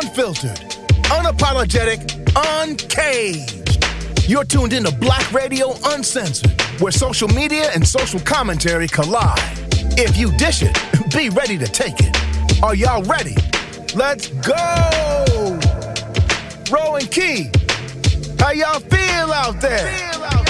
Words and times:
unfiltered, 0.00 0.58
unapologetic, 1.10 2.00
uncaged. 2.60 3.84
You're 4.28 4.44
tuned 4.44 4.72
into 4.72 4.90
Black 4.90 5.30
Radio 5.32 5.74
Uncensored, 5.86 6.58
where 6.80 6.92
social 6.92 7.28
media 7.28 7.70
and 7.74 7.86
social 7.86 8.20
commentary 8.20 8.88
collide. 8.88 9.38
If 9.98 10.16
you 10.16 10.34
dish 10.38 10.62
it, 10.62 10.74
be 11.14 11.28
ready 11.28 11.58
to 11.58 11.66
take 11.66 11.96
it. 11.98 12.16
Are 12.62 12.74
y'all 12.74 13.02
ready? 13.02 13.36
Let's 13.94 14.28
go! 14.28 15.58
Ro 16.70 16.96
and 16.96 17.10
Key, 17.10 17.50
how 18.38 18.52
y'all 18.52 18.80
feel 18.80 19.32
out 19.32 19.60
there? 19.60 20.49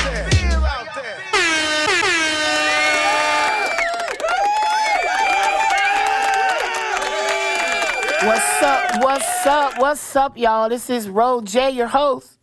What's 8.60 8.92
up? 8.94 9.02
What's 9.02 9.46
up? 9.46 9.78
What's 9.78 10.16
up, 10.16 10.36
y'all? 10.36 10.68
This 10.68 10.90
is 10.90 11.08
Ro 11.08 11.40
J, 11.40 11.70
your 11.70 11.86
host. 11.86 12.36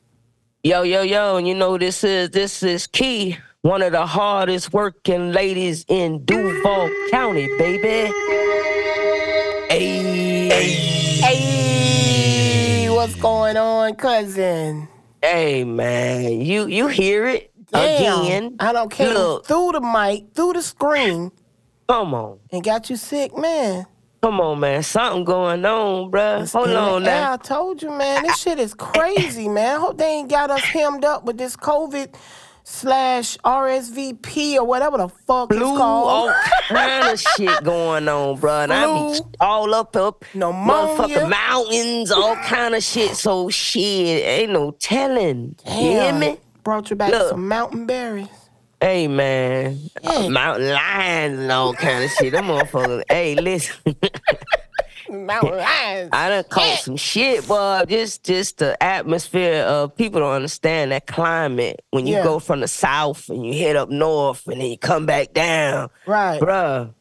Yo, 0.64 0.82
yo, 0.82 1.04
yo, 1.04 1.38
and 1.38 1.48
you 1.48 1.54
know 1.54 1.78
this 1.78 2.04
is 2.04 2.32
this 2.32 2.64
is 2.64 2.88
Key, 2.88 3.38
one 3.62 3.84
of 3.84 3.92
the 3.92 4.04
hardest 4.04 4.74
working 4.74 5.32
ladies 5.32 5.86
in 5.88 6.26
Duval 6.26 6.90
County, 7.12 7.48
baby. 7.60 8.12
Hey, 9.70 10.48
Hey, 10.50 10.72
hey, 11.22 12.90
what's 12.90 13.14
going 13.14 13.56
on, 13.56 13.94
cousin? 13.94 14.88
hey, 15.22 15.64
man, 15.66 16.42
you 16.42 16.66
you 16.66 16.88
hear 16.88 17.28
it 17.28 17.52
Damn, 17.72 18.22
again? 18.24 18.56
I 18.60 18.74
don't 18.74 18.90
care. 18.90 19.14
Look. 19.14 19.46
through 19.46 19.74
the 19.74 19.82
mic, 19.82 20.34
through 20.34 20.54
the 20.54 20.64
screen, 20.64 21.32
Come 21.88 22.16
on, 22.16 22.40
and 22.52 22.64
got 22.64 22.90
you 22.90 22.96
sick, 22.96 23.38
man. 23.38 23.86
Come 24.22 24.42
on, 24.42 24.60
man, 24.60 24.84
something 24.84 25.24
going 25.24 25.66
on, 25.66 26.12
bruh. 26.12 26.42
It's 26.44 26.54
Hold 26.54 26.70
on 26.70 27.04
air. 27.08 27.10
now. 27.14 27.34
I 27.34 27.38
told 27.38 27.82
you, 27.82 27.92
man. 27.92 28.24
This 28.24 28.38
shit 28.38 28.60
is 28.60 28.74
crazy, 28.74 29.48
man. 29.48 29.80
Hope 29.80 29.98
they 29.98 30.06
ain't 30.08 30.30
got 30.30 30.50
us 30.52 30.62
hemmed 30.64 31.06
up 31.06 31.24
with 31.26 31.38
this 31.38 31.56
COVID 31.56 32.14
slash 32.64 33.38
RSVP 33.46 34.56
or 34.58 34.66
whatever 34.66 34.98
the 34.98 35.08
fuck 35.08 35.48
Flu, 35.54 35.58
it's 35.72 35.78
called. 35.78 36.10
all 36.30 36.34
kind 36.68 37.08
of 37.14 37.20
shit 37.38 37.64
going 37.64 38.10
on, 38.10 38.38
bruh. 38.38 38.64
And 38.66 38.74
I 38.74 38.86
be 39.14 39.20
all 39.40 39.74
up 39.74 39.96
up 39.96 40.26
Pneumonia. 40.34 40.74
motherfucking 40.74 41.30
mountains, 41.30 42.12
all 42.12 42.36
kind 42.38 42.76
of 42.76 42.84
shit. 42.84 43.16
So 43.16 43.50
shit, 43.50 44.26
ain't 44.26 44.52
no 44.52 44.72
telling. 44.72 45.56
You 45.66 45.72
hear 45.72 46.02
Damn. 46.12 46.20
me? 46.20 46.38
Brought 46.64 46.90
you 46.90 46.98
back 46.98 47.12
Look. 47.12 47.30
some 47.30 47.48
mountain 47.48 47.86
berries. 47.86 48.28
Hey 48.80 49.08
man, 49.08 49.80
Yeah. 50.04 50.28
mountain 50.30 50.70
lions 50.72 51.40
and 51.40 51.52
all 51.52 51.74
kind 51.74 52.04
of 52.04 52.12
shit. 52.12 52.32
Them 52.34 52.46
motherfuckers. 52.46 53.04
hey, 53.10 53.36
listen, 53.36 53.76
Mountain 55.10 55.58
lions. 55.58 56.10
I 56.14 56.30
done 56.30 56.44
caught 56.50 56.80
some 56.80 56.98
shit, 56.98 57.48
but 57.48 57.88
just 57.90 58.24
just 58.24 58.58
the 58.58 58.82
atmosphere 58.84 59.64
of 59.64 59.96
people 59.96 60.20
don't 60.20 60.34
understand 60.34 60.92
that 60.92 61.08
climate. 61.08 61.82
When 61.92 62.06
you 62.06 62.16
Yeah. 62.18 62.24
go 62.24 62.40
from 62.40 62.60
the 62.60 62.68
south 62.68 63.30
and 63.30 63.44
you 63.46 63.54
head 63.58 63.76
up 63.78 63.90
north 63.90 64.46
and 64.48 64.62
then 64.62 64.70
you 64.70 64.78
come 64.78 65.06
back 65.08 65.34
down, 65.34 65.90
Right. 66.06 66.40
bruh. 66.42 66.94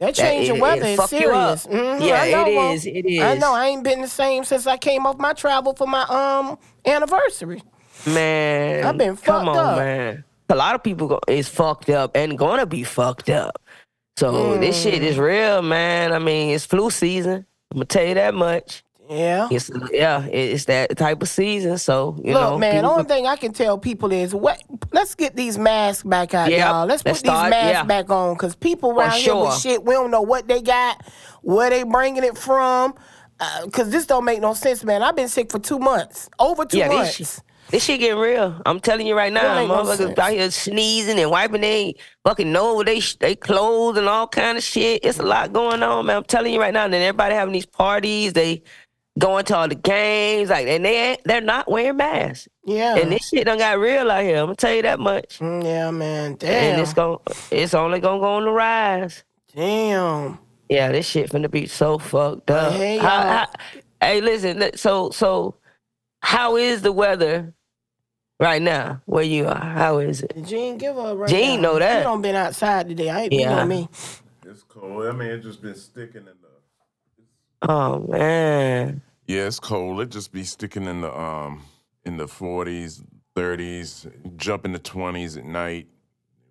That 0.00 0.14
change 0.14 0.50
of 0.50 0.58
weather 0.58 0.84
is 0.84 0.96
fuck 0.98 1.10
you 1.12 1.30
up. 1.32 1.60
serious. 1.60 1.66
Mhm, 1.66 2.06
Yeah, 2.06 2.20
I 2.20 2.30
know, 2.30 2.46
it 2.46 2.74
is, 2.74 2.86
it 2.86 3.22
I 3.22 3.34
know. 3.36 3.54
I 3.54 3.68
ain't 3.68 3.82
been 3.84 4.02
the 4.02 4.08
same 4.08 4.44
since 4.44 4.66
I 4.66 4.76
came 4.76 5.06
off 5.06 5.16
my 5.16 5.32
travel 5.32 5.72
for 5.74 5.86
my 5.86 6.02
um 6.02 6.58
anniversary. 6.84 7.62
Man, 8.04 8.84
I've 8.84 8.98
been 8.98 9.16
come 9.16 9.46
fucked 9.46 9.56
on, 9.56 9.56
up. 9.56 9.78
man. 9.78 10.24
A 10.48 10.54
lot 10.54 10.74
of 10.74 10.82
people 10.82 11.08
go, 11.08 11.20
is 11.28 11.48
fucked 11.48 11.90
up 11.90 12.16
and 12.16 12.38
gonna 12.38 12.66
be 12.66 12.82
fucked 12.84 13.30
up. 13.30 13.60
So 14.16 14.56
this 14.58 14.80
shit 14.80 15.02
Mm. 15.02 15.06
is 15.06 15.18
real, 15.18 15.60
man. 15.62 16.12
I 16.12 16.18
mean, 16.18 16.54
it's 16.54 16.64
flu 16.64 16.90
season. 16.90 17.44
I'm 17.70 17.78
gonna 17.78 17.84
tell 17.86 18.04
you 18.04 18.14
that 18.14 18.34
much. 18.34 18.82
Yeah. 19.08 19.48
It's 19.50 19.70
yeah, 19.92 20.24
it's 20.24 20.64
that 20.64 20.96
type 20.96 21.22
of 21.22 21.28
season. 21.28 21.78
So 21.78 22.16
you 22.24 22.32
Look, 22.32 22.42
know, 22.42 22.58
man. 22.58 22.76
The 22.76 22.80
people 22.80 22.90
only 22.90 23.04
thing 23.04 23.26
I 23.26 23.36
can 23.36 23.52
tell 23.52 23.78
people 23.78 24.10
is, 24.12 24.34
what? 24.34 24.60
Let's 24.92 25.14
get 25.14 25.36
these 25.36 25.58
masks 25.58 26.02
back 26.02 26.34
out, 26.34 26.50
Yep, 26.50 26.58
y'all. 26.58 26.86
Let's 26.86 27.02
put 27.02 27.10
let's 27.10 27.22
these 27.22 27.30
start, 27.30 27.50
masks 27.50 27.72
yeah. 27.72 27.82
back 27.84 28.10
on, 28.10 28.34
because 28.34 28.56
people 28.56 28.90
around 28.92 29.12
here 29.12 29.36
with 29.36 29.58
shit, 29.58 29.84
we 29.84 29.94
don't 29.94 30.10
know 30.10 30.22
what 30.22 30.48
they 30.48 30.62
got, 30.62 31.04
where 31.42 31.70
they 31.70 31.82
bringing 31.82 32.24
it 32.24 32.36
from. 32.38 32.94
Because 33.64 33.90
this 33.90 34.06
don't 34.06 34.24
make 34.24 34.40
no 34.40 34.54
sense, 34.54 34.82
man. 34.82 35.02
I've 35.02 35.14
been 35.14 35.28
sick 35.28 35.52
for 35.52 35.58
two 35.58 35.78
months, 35.78 36.30
over 36.38 36.64
two 36.64 36.78
yeah, 36.78 36.88
months. 36.88 37.42
This 37.70 37.84
shit, 37.84 38.00
getting 38.00 38.18
real. 38.18 38.60
I'm 38.64 38.80
telling 38.80 39.06
you 39.06 39.16
right 39.16 39.32
now, 39.32 39.54
motherfuckers 39.68 40.18
out 40.18 40.32
here 40.32 40.50
sneezing 40.50 41.18
and 41.18 41.30
wiping 41.30 41.60
their 41.62 41.92
fucking 42.24 42.50
nose, 42.52 42.84
they 42.84 43.00
they 43.20 43.34
clothes 43.36 43.96
and 43.98 44.08
all 44.08 44.26
kind 44.28 44.56
of 44.58 44.64
shit. 44.64 45.04
It's 45.04 45.18
a 45.18 45.22
lot 45.24 45.52
going 45.52 45.82
on, 45.82 46.06
man. 46.06 46.16
I'm 46.18 46.24
telling 46.24 46.52
you 46.52 46.60
right 46.60 46.72
now. 46.72 46.84
And 46.84 46.92
then 46.94 47.02
everybody 47.02 47.34
having 47.34 47.52
these 47.52 47.66
parties, 47.66 48.32
they 48.34 48.62
going 49.18 49.44
to 49.46 49.56
all 49.56 49.66
the 49.68 49.74
games, 49.74 50.50
like, 50.50 50.66
and 50.66 50.84
they 50.84 51.16
they're 51.24 51.40
not 51.40 51.70
wearing 51.70 51.96
masks. 51.96 52.48
yeah. 52.64 52.96
And 52.96 53.10
this 53.10 53.28
shit 53.28 53.46
done 53.46 53.58
got 53.58 53.78
real 53.78 54.10
out 54.10 54.22
here. 54.22 54.36
I'm 54.38 54.46
gonna 54.46 54.56
tell 54.56 54.74
you 54.74 54.82
that 54.82 55.00
much. 55.00 55.38
Mm, 55.38 55.64
yeah, 55.64 55.90
man. 55.90 56.36
Damn. 56.38 56.72
And 56.74 56.82
it's 56.82 56.92
going 56.94 57.18
it's 57.50 57.74
only 57.74 57.98
gonna 58.00 58.20
go 58.20 58.34
on 58.34 58.44
the 58.44 58.50
rise. 58.50 59.24
Damn. 59.54 60.38
Yeah, 60.68 60.92
this 60.92 61.06
shit 61.08 61.30
finna 61.30 61.50
be 61.50 61.66
so 61.66 61.96
fucked 61.98 62.50
up. 62.50 62.72
Hey, 62.74 62.98
How- 62.98 63.22
how- 63.22 63.46
hey, 64.00 64.20
listen. 64.20 64.76
So 64.76 65.10
so, 65.10 65.54
how 66.22 66.56
is 66.56 66.82
the 66.82 66.92
weather 66.92 67.54
right 68.40 68.60
now 68.62 69.00
where 69.06 69.24
you 69.24 69.46
are? 69.46 69.54
How 69.58 69.98
is 69.98 70.22
it? 70.22 70.32
Gene, 70.44 70.78
give 70.78 70.96
her 70.96 71.10
a 71.10 71.14
right 71.14 71.30
Gene 71.30 71.60
now. 71.62 71.72
know 71.72 71.78
that. 71.78 71.98
You 71.98 72.04
don't 72.04 72.22
been 72.22 72.34
outside 72.36 72.88
today. 72.88 73.10
I 73.10 73.22
ain't 73.22 73.32
you 73.32 73.40
Yeah. 73.40 73.56
know 73.56 73.66
me. 73.66 73.88
It's 74.44 74.62
cold. 74.62 75.06
I 75.06 75.12
mean, 75.12 75.28
it 75.28 75.40
just 75.42 75.60
been 75.62 75.74
sticking 75.74 76.22
in 76.22 76.26
the. 76.26 76.32
Oh 77.68 77.98
man, 78.06 79.02
Yeah, 79.26 79.46
it's 79.46 79.58
cold. 79.58 80.00
It 80.02 80.10
just 80.10 80.30
be 80.30 80.44
sticking 80.44 80.84
in 80.84 81.00
the 81.00 81.18
um 81.18 81.62
in 82.04 82.16
the 82.16 82.28
forties, 82.28 83.02
thirties, 83.34 84.06
jump 84.36 84.64
in 84.64 84.72
the 84.72 84.78
twenties 84.78 85.36
at 85.36 85.44
night. 85.44 85.88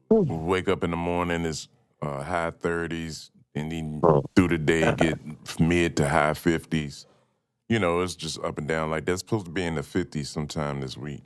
Wake 0.09 0.67
up 0.67 0.84
in 0.84 0.91
the 0.91 0.97
morning 0.97 1.46
is 1.46 1.67
uh, 2.02 2.22
high 2.23 2.52
thirties, 2.52 3.31
and 3.53 3.72
then 3.72 4.02
through 4.35 4.50
the 4.50 4.57
day 4.57 4.94
get 4.96 5.17
mid 5.59 5.96
to 5.97 6.09
high 6.09 6.34
fifties. 6.34 7.06
You 7.69 7.79
know, 7.79 8.02
it's 8.02 8.16
just 8.16 8.40
up 8.44 8.57
and 8.57 8.67
down 8.67 8.90
like 8.91 9.06
that's 9.06 9.22
supposed 9.22 9.46
to 9.46 9.52
be 9.52 9.63
in 9.63 9.75
the 9.75 9.84
fifties 9.84 10.29
sometime 10.29 10.81
this 10.81 10.97
week. 10.97 11.23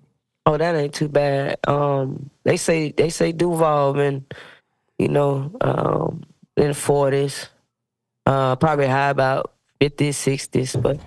Oh 0.50 0.58
that 0.58 0.76
ain't 0.76 0.94
too 0.94 1.08
bad. 1.08 1.58
Um, 1.68 2.30
they 2.44 2.58
say 2.58 2.92
they 2.92 3.10
say 3.10 3.32
Duval 3.32 3.94
been, 3.94 4.26
you 4.98 5.08
know, 5.08 5.52
um, 5.62 6.24
in 6.58 6.70
the 6.70 6.74
forties, 6.74 7.50
uh, 8.26 8.56
probably 8.56 8.88
high 8.88 9.10
about 9.10 9.54
fifties, 9.80 10.18
sixties, 10.18 10.76
but 10.76 11.00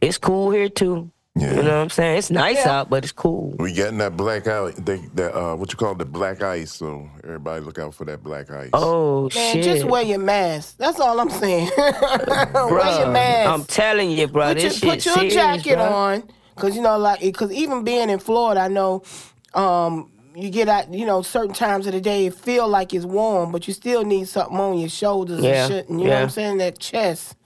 it's 0.00 0.18
cool 0.18 0.50
here 0.50 0.68
too. 0.68 1.10
Yeah. 1.36 1.54
You 1.54 1.62
know 1.62 1.76
what 1.76 1.82
I'm 1.84 1.90
saying? 1.90 2.18
It's 2.18 2.30
nice 2.30 2.56
Yeah. 2.56 2.80
out, 2.80 2.90
but 2.90 3.04
it's 3.04 3.12
cool. 3.12 3.54
We 3.58 3.72
getting 3.72 3.98
that 3.98 4.16
black 4.16 4.48
out, 4.48 4.74
they, 4.84 4.96
that 5.14 5.32
uh, 5.34 5.54
what 5.54 5.72
you 5.72 5.78
call 5.78 5.94
the 5.94 6.04
black 6.04 6.42
ice. 6.42 6.72
So 6.72 7.08
everybody 7.22 7.64
look 7.64 7.78
out 7.78 7.94
for 7.94 8.04
that 8.06 8.22
black 8.22 8.50
ice. 8.50 8.70
Oh 8.72 9.30
Man, 9.34 9.54
shit! 9.54 9.64
just 9.64 9.84
wear 9.84 10.02
your 10.02 10.18
mask. 10.18 10.76
That's 10.76 10.98
all 10.98 11.18
I'm 11.20 11.30
saying. 11.30 11.70
wear 11.78 12.98
your 13.00 13.10
mask. 13.12 13.48
I'm 13.48 13.64
telling 13.64 14.10
you, 14.10 14.26
bro. 14.26 14.48
put 14.48 14.60
your, 14.60 14.70
this 14.70 14.78
shit 14.80 14.88
put 14.90 15.06
your 15.06 15.14
serious, 15.14 15.34
jacket 15.34 15.78
bruh. 15.78 15.90
on, 15.92 16.22
cause 16.56 16.76
you 16.76 16.82
know, 16.82 16.98
like, 16.98 17.20
cause 17.34 17.52
even 17.52 17.84
being 17.84 18.10
in 18.10 18.18
Florida, 18.18 18.60
I 18.62 18.68
know, 18.68 19.02
um, 19.54 20.10
you 20.34 20.50
get 20.50 20.68
out, 20.68 20.92
you 20.92 21.04
know, 21.04 21.22
certain 21.22 21.54
times 21.54 21.86
of 21.86 21.92
the 21.92 22.00
day, 22.00 22.26
it 22.26 22.34
feel 22.34 22.68
like 22.68 22.94
it's 22.94 23.04
warm, 23.04 23.50
but 23.52 23.66
you 23.66 23.74
still 23.74 24.04
need 24.04 24.28
something 24.28 24.56
on 24.58 24.78
your 24.78 24.88
shoulders 24.88 25.40
Yeah, 25.40 25.64
and 25.64 25.72
shit. 25.72 25.88
And 25.88 26.00
you 26.00 26.06
know 26.06 26.14
what. 26.14 26.22
I'm 26.22 26.30
saying? 26.30 26.58
That 26.58 26.78
chest, 26.78 27.36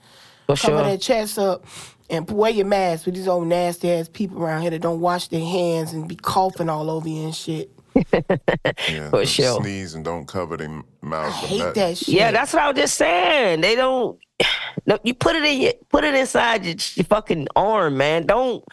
For 0.45 0.55
cover 0.55 0.77
sure. 0.77 0.83
that 0.83 1.01
chest 1.01 1.39
up. 1.39 1.65
And 2.07 2.29
wear 2.29 2.51
your 2.51 2.67
mask 2.67 3.07
with 3.07 3.15
these 3.15 3.27
old 3.27 3.47
nasty 3.47 3.91
ass 3.91 4.07
people 4.07 4.43
around 4.43 4.61
here 4.61 4.69
that 4.69 4.81
don't 4.83 4.99
wash 4.99 5.27
their 5.29 5.43
hands 5.43 5.91
and 5.91 6.07
be 6.07 6.15
coughing 6.15 6.69
all 6.69 6.91
over 6.91 7.09
you 7.09 7.23
and 7.23 7.35
shit. 7.35 7.71
yeah, 8.13 9.09
for 9.09 9.11
don't 9.11 9.27
sure. 9.27 9.59
Sneeze 9.63 9.95
and 9.95 10.05
don't 10.05 10.27
cover 10.27 10.55
their 10.55 10.69
mouth. 11.01 11.25
I 11.25 11.31
hate 11.31 11.57
nothing. 11.57 11.73
that 11.73 11.97
shit. 11.97 12.09
Yeah, 12.09 12.29
that's 12.31 12.53
what 12.53 12.61
I 12.61 12.67
was 12.69 12.77
just 12.77 12.95
saying. 12.95 13.61
They 13.61 13.75
don't. 13.75 14.19
No, 14.87 14.99
you 15.03 15.15
put 15.15 15.35
it 15.35 15.43
in 15.43 15.61
your, 15.61 15.73
put 15.89 16.03
it 16.03 16.13
inside 16.13 16.63
your, 16.63 16.75
your 16.95 17.05
fucking 17.05 17.47
arm, 17.55 17.97
man. 17.97 18.27
Don't 18.27 18.63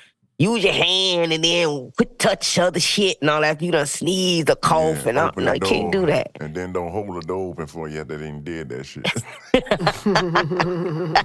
use 0.42 0.64
your 0.64 0.72
hand 0.72 1.32
and 1.32 1.44
then 1.44 1.92
put 1.96 2.18
touch 2.18 2.58
other 2.58 2.80
shit 2.80 3.18
and 3.20 3.30
all 3.30 3.40
that. 3.40 3.60
You 3.62 3.72
done 3.72 3.86
sneeze 3.86 4.44
or 4.48 4.56
cough 4.56 5.02
Yeah, 5.02 5.08
and 5.10 5.18
all. 5.18 5.28
open 5.28 5.44
No, 5.44 5.52
you 5.54 5.60
can't 5.60 5.92
do 5.92 6.06
that. 6.06 6.30
And 6.40 6.54
then 6.54 6.72
don't 6.72 6.90
hold 6.90 7.16
the 7.16 7.20
door 7.26 7.50
open 7.50 7.66
for 7.66 7.88
you 7.88 8.04
that 8.04 8.22
ain't 8.22 8.44
did 8.44 8.68
that 8.70 8.84
shit. 8.84 9.06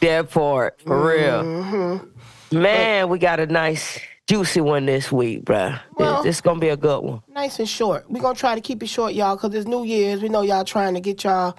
That 0.00 0.30
part 0.30 0.80
for 0.82 1.06
real. 1.08 1.42
Mm-hmm. 1.42 2.60
Man, 2.62 3.08
we 3.08 3.18
got 3.18 3.40
a 3.40 3.46
nice 3.46 3.98
juicy 4.26 4.60
one 4.60 4.86
this 4.86 5.10
week, 5.10 5.44
bruh. 5.44 5.80
Well- 5.98 6.16
this, 6.22 6.36
this 6.36 6.40
gonna 6.40 6.60
be 6.60 6.68
a 6.68 6.76
good 6.76 7.02
one. 7.02 7.22
nice 7.28 7.58
and 7.58 7.68
short. 7.68 8.08
We're 8.10 8.20
gonna 8.22 8.34
try 8.34 8.54
to 8.54 8.60
keep 8.60 8.82
it 8.82 8.88
short, 8.88 9.14
y'all, 9.14 9.36
because 9.36 9.54
it's 9.54 9.66
New 9.66 9.84
Year's. 9.84 10.22
We 10.22 10.28
know 10.28 10.42
y'all 10.42 10.64
trying 10.64 10.94
to 10.94 11.00
get 11.00 11.24
y'all. 11.24 11.56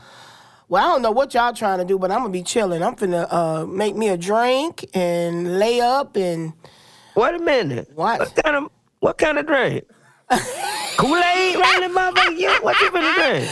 Well, 0.70 0.84
I 0.84 0.88
don't 0.92 1.02
know 1.02 1.12
what 1.12 1.34
y'all 1.34 1.54
trying 1.54 1.80
to 1.80 1.86
do, 1.86 1.98
but 1.98 2.12
I'm 2.12 2.20
gonna 2.20 2.30
be 2.30 2.44
chilling. 2.44 2.84
I'm 2.84 2.96
finna 2.96 3.28
uh, 3.32 3.66
make 3.66 3.96
me 3.96 4.10
a 4.10 4.18
drink 4.18 4.86
and 4.94 5.60
lay 5.60 5.80
up 5.82 6.16
and 6.18 6.54
Wait 7.18 7.34
a 7.34 7.40
minute. 7.40 7.90
What? 7.96 8.20
What 8.20 8.36
kind 8.44 8.56
of 8.56 8.72
what 9.00 9.18
kind 9.18 9.40
of 9.40 9.48
drink? 9.48 9.84
Kool-Aid 10.98 11.56
rolling, 11.56 11.96
motherfucker. 11.96 12.38
You, 12.38 12.50
what 12.62 12.80
you 12.82 12.90
finna 12.92 13.14
drink? 13.16 13.50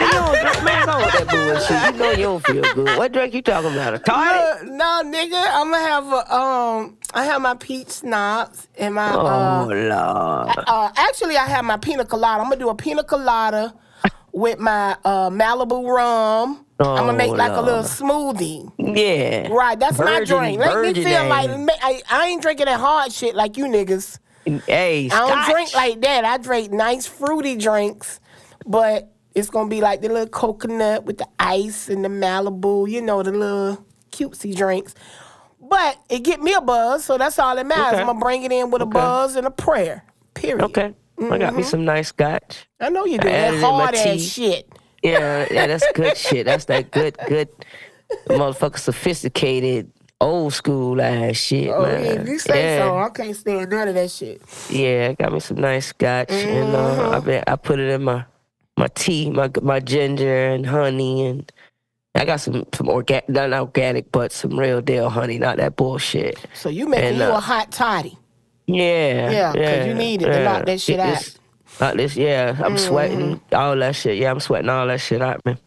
You 0.00 0.10
don't 0.12 0.40
drink, 0.40 0.64
man, 0.64 0.86
go 0.86 0.98
with 0.98 1.12
that 1.12 1.28
bullshit. 1.30 1.94
You 1.94 1.98
know 1.98 2.10
you 2.10 2.16
don't 2.24 2.46
feel 2.46 2.74
good. 2.74 2.98
What 2.98 3.12
drink 3.12 3.32
you 3.34 3.42
talking 3.42 3.72
about? 3.72 3.94
A 3.94 3.98
toddy? 3.98 4.66
Look, 4.66 4.74
no, 4.74 5.02
nigga, 5.06 5.44
I'm 5.52 5.70
gonna 5.70 5.78
have 5.78 6.06
a 6.12 6.34
um. 6.34 6.98
I 7.14 7.24
have 7.24 7.40
my 7.40 7.54
peach 7.54 7.90
schnapps 8.00 8.68
and 8.76 8.94
my 8.96 9.14
Oh, 9.14 9.26
uh, 9.26 9.64
Lord. 9.66 9.88
uh. 10.66 10.90
Actually, 10.96 11.36
I 11.38 11.46
have 11.46 11.64
my 11.64 11.78
pina 11.78 12.04
colada. 12.04 12.42
I'm 12.42 12.48
gonna 12.50 12.56
do 12.60 12.68
a 12.68 12.74
pina 12.74 13.02
colada 13.02 13.72
with 14.32 14.58
my 14.58 14.96
uh 15.04 15.30
Malibu 15.30 15.88
rum. 15.88 16.65
I'm 16.78 17.06
gonna 17.06 17.12
make 17.14 17.30
Oh, 17.30 17.34
like 17.34 17.52
a 17.52 17.60
little 17.60 17.82
smoothie. 17.82 18.70
Yeah. 18.78 19.48
Right, 19.48 19.78
that's 19.78 19.98
my 19.98 20.24
drink. 20.24 20.58
Make 20.58 20.68
me 20.68 20.74
virgin 20.74 21.04
feel 21.04 21.26
like 21.26 21.48
ass. 21.48 21.68
I, 21.82 22.02
I 22.10 22.26
ain't 22.26 22.42
drinking 22.42 22.66
that 22.66 22.78
hard 22.80 23.12
shit 23.12 23.34
like 23.34 23.56
you 23.56 23.64
niggas. 23.64 24.18
Hey, 24.44 25.10
I 25.10 25.28
don't 25.28 25.50
drink 25.50 25.74
like 25.74 26.00
that. 26.02 26.24
I 26.24 26.36
drink 26.38 26.70
nice 26.72 27.06
fruity 27.06 27.56
drinks, 27.56 28.20
but 28.66 29.10
it's 29.34 29.50
gonna 29.50 29.68
be 29.68 29.80
like 29.80 30.02
the 30.02 30.08
little 30.08 30.28
coconut 30.28 31.04
with 31.04 31.18
the 31.18 31.28
ice 31.38 31.88
and 31.88 32.04
the 32.04 32.08
Malibu, 32.08 32.88
you 32.88 33.00
know, 33.00 33.22
the 33.22 33.32
little 33.32 33.84
cutesy 34.12 34.54
drinks. 34.54 34.94
But 35.60 35.98
it 36.08 36.20
get 36.20 36.40
me 36.40 36.52
a 36.52 36.60
buzz, 36.60 37.04
so 37.04 37.18
that's 37.18 37.38
all 37.38 37.56
that 37.56 37.66
matters. 37.66 37.94
Okay. 37.94 38.00
I'm 38.00 38.06
gonna 38.06 38.20
bring 38.20 38.42
it 38.44 38.52
in 38.52 38.70
with 38.70 38.82
a 38.82 38.86
buzz 38.86 39.34
and 39.34 39.46
a 39.46 39.50
prayer. 39.50 40.04
Period. 40.34 40.62
Okay. 40.64 40.94
I 41.18 41.38
got 41.38 41.54
me 41.54 41.62
mm-hmm. 41.62 41.62
some 41.62 41.84
nice 41.84 42.08
scotch. 42.08 42.68
I 42.78 42.90
know 42.90 43.06
you 43.06 43.18
do. 43.18 43.28
That 43.28 43.58
hard 43.60 43.94
ass 43.94 44.20
shit. 44.20 44.70
Yeah, 45.10 45.46
yeah, 45.50 45.66
that's 45.68 45.86
good 45.92 46.16
shit. 46.16 46.46
That's 46.46 46.64
that 46.66 46.90
good, 46.90 47.16
good, 47.28 47.48
motherfucker, 48.28 48.78
sophisticated, 48.78 49.90
old 50.20 50.52
school 50.52 51.00
ass 51.00 51.36
shit, 51.36 51.70
Oh, 51.70 51.82
man. 51.82 52.02
yeah, 52.04 52.24
you 52.32 52.38
say 52.40 52.76
yeah. 52.76 52.84
so. 52.88 52.98
I 52.98 53.08
can't 53.10 53.36
stand 53.36 53.70
none 53.70 53.88
of 53.88 53.94
that 53.94 54.10
shit. 54.10 54.42
Yeah, 54.70 55.08
I 55.10 55.14
got 55.22 55.32
me 55.32 55.40
some 55.40 55.58
nice 55.58 55.86
scotch, 55.86 56.30
and 56.32 56.74
Mm-hmm. 56.74 57.04
uh, 57.04 57.16
I 57.16 57.20
been, 57.20 57.44
I 57.46 57.56
put 57.56 57.78
it 57.78 57.88
in 57.90 58.02
my 58.02 58.24
my 58.78 58.88
tea, 58.88 59.30
my 59.30 59.50
my 59.62 59.80
ginger 59.80 60.48
and 60.48 60.66
honey, 60.66 61.26
and 61.26 61.50
I 62.14 62.24
got 62.24 62.40
some 62.40 62.66
some 62.74 62.88
organic, 62.88 63.28
not 63.28 63.52
organic, 63.52 64.10
but 64.12 64.32
some 64.32 64.58
real 64.58 64.80
deal 64.82 65.08
honey, 65.08 65.38
not 65.38 65.56
that 65.58 65.76
bullshit. 65.76 66.36
So 66.52 66.68
you 66.68 66.86
making 66.88 67.06
And, 67.10 67.16
you 67.18 67.22
uh, 67.24 67.36
a 67.36 67.40
hot 67.40 67.70
toddy. 67.70 68.18
Yeah, 68.66 69.30
Yeah, 69.30 69.52
'cause 69.52 69.60
yeah, 69.62 69.84
you 69.86 69.94
need 69.94 70.22
it 70.22 70.26
to 70.26 70.42
knock 70.42 70.66
that 70.66 70.80
shit 70.80 70.96
Get 70.96 71.06
out. 71.06 71.38
Knock 71.80 71.94
this, 71.96 72.16
yeah. 72.16 72.56
I'm 72.64 72.78
sweating 72.78 73.40
all 73.52 73.76
that 73.76 73.94
shit. 73.96 74.18
Yeah, 74.18 74.30
I'm 74.30 74.40
sweating 74.40 74.68
all 74.70 74.86
that 74.86 75.00
shit 75.00 75.20
out, 75.22 75.44
man. 75.44 75.58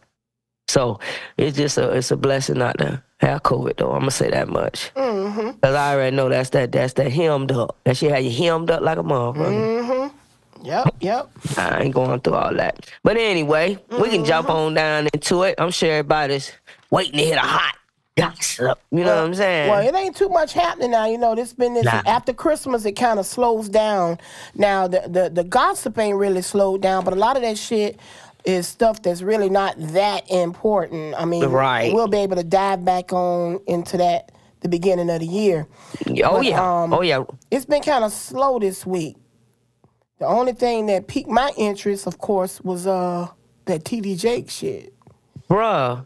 So 0.67 0.99
it's 1.37 1.57
just 1.57 1.77
a 1.77 1.89
it's 1.91 2.11
a 2.11 2.17
blessing 2.17 2.59
not 2.59 2.77
to 2.77 3.01
have 3.19 3.43
COVID 3.43 3.77
though. 3.77 3.91
I'm 3.91 3.99
gonna 4.01 4.11
say 4.11 4.29
that 4.29 4.47
much. 4.49 4.91
Mm-hmm. 4.95 5.57
Cause 5.61 5.75
I 5.75 5.93
already 5.95 6.15
know 6.15 6.29
that's 6.29 6.51
that 6.51 6.71
that's 6.71 6.93
that 6.93 7.11
hemmed 7.11 7.51
up. 7.51 7.75
That 7.85 7.97
shit 7.97 8.11
had 8.11 8.23
you 8.23 8.31
hemmed 8.31 8.69
up 8.69 8.81
like 8.81 8.97
a 8.99 9.03
motherfucker. 9.03 9.81
Mm-hmm. 9.81 10.65
Yep, 10.65 10.95
yep. 10.99 11.29
I 11.57 11.83
ain't 11.83 11.93
going 11.95 12.19
through 12.19 12.33
all 12.35 12.53
that. 12.53 12.87
But 13.03 13.17
anyway, 13.17 13.79
we 13.99 14.09
can 14.09 14.25
jump 14.25 14.47
Mm-hmm. 14.47 14.57
on 14.57 14.73
down 14.75 15.07
into 15.13 15.43
it. 15.43 15.55
I'm 15.57 15.71
sure 15.71 15.89
everybody's 15.91 16.51
waiting 16.91 17.17
to 17.19 17.25
hit 17.25 17.37
a 17.37 17.41
hot 17.41 17.75
gossip. 18.19 18.79
You 18.91 19.03
know 19.03 19.15
what 19.15 19.25
I'm 19.25 19.33
saying? 19.35 19.69
Well, 19.69 19.87
it 19.87 19.95
ain't 19.95 20.15
too 20.15 20.29
much 20.29 20.53
happening 20.53 20.91
now. 20.91 21.05
You 21.07 21.17
know, 21.17 21.35
this 21.35 21.53
been 21.53 21.73
this 21.73 21.85
Nah. 21.85 22.01
after 22.05 22.33
Christmas. 22.33 22.85
It 22.85 22.93
kind 22.93 23.19
of 23.19 23.25
slows 23.25 23.69
down. 23.69 24.17
Now 24.55 24.87
the, 24.87 25.03
the 25.07 25.29
the 25.29 25.43
gossip 25.43 25.97
ain't 25.97 26.17
really 26.17 26.41
slowed 26.41 26.81
down, 26.81 27.03
but 27.03 27.13
a 27.13 27.17
lot 27.17 27.35
of 27.35 27.41
that 27.43 27.57
shit 27.57 27.99
is 28.45 28.67
stuff 28.67 29.01
that's 29.01 29.21
really 29.21 29.49
not 29.49 29.75
that 29.77 30.29
important. 30.31 31.13
I 31.17 31.25
mean, 31.25 31.43
Right. 31.45 31.93
We'll 31.93 32.07
be 32.07 32.19
able 32.19 32.37
to 32.37 32.43
dive 32.43 32.85
back 32.85 33.11
on 33.11 33.59
into 33.67 33.97
that 33.97 34.31
the 34.61 34.69
beginning 34.69 35.09
of 35.09 35.19
the 35.19 35.25
year. 35.25 35.67
oh 36.07 36.13
but, 36.37 36.45
yeah. 36.45 36.83
um, 36.83 36.93
oh 36.93 37.01
yeah. 37.01 37.23
It's 37.51 37.65
been 37.65 37.81
kind 37.81 38.03
of 38.03 38.11
slow 38.11 38.59
this 38.59 38.85
week. 38.85 39.17
The 40.19 40.25
only 40.25 40.51
thing 40.53 40.87
that 40.87 41.07
piqued 41.07 41.29
my 41.29 41.51
interest, 41.57 42.05
of 42.07 42.17
course, 42.17 42.59
was 42.61 42.85
uh 42.87 43.27
that 43.65 43.83
TD 43.83 44.17
Jake 44.19 44.49
shit. 44.49 44.93
Bruh, 45.49 46.05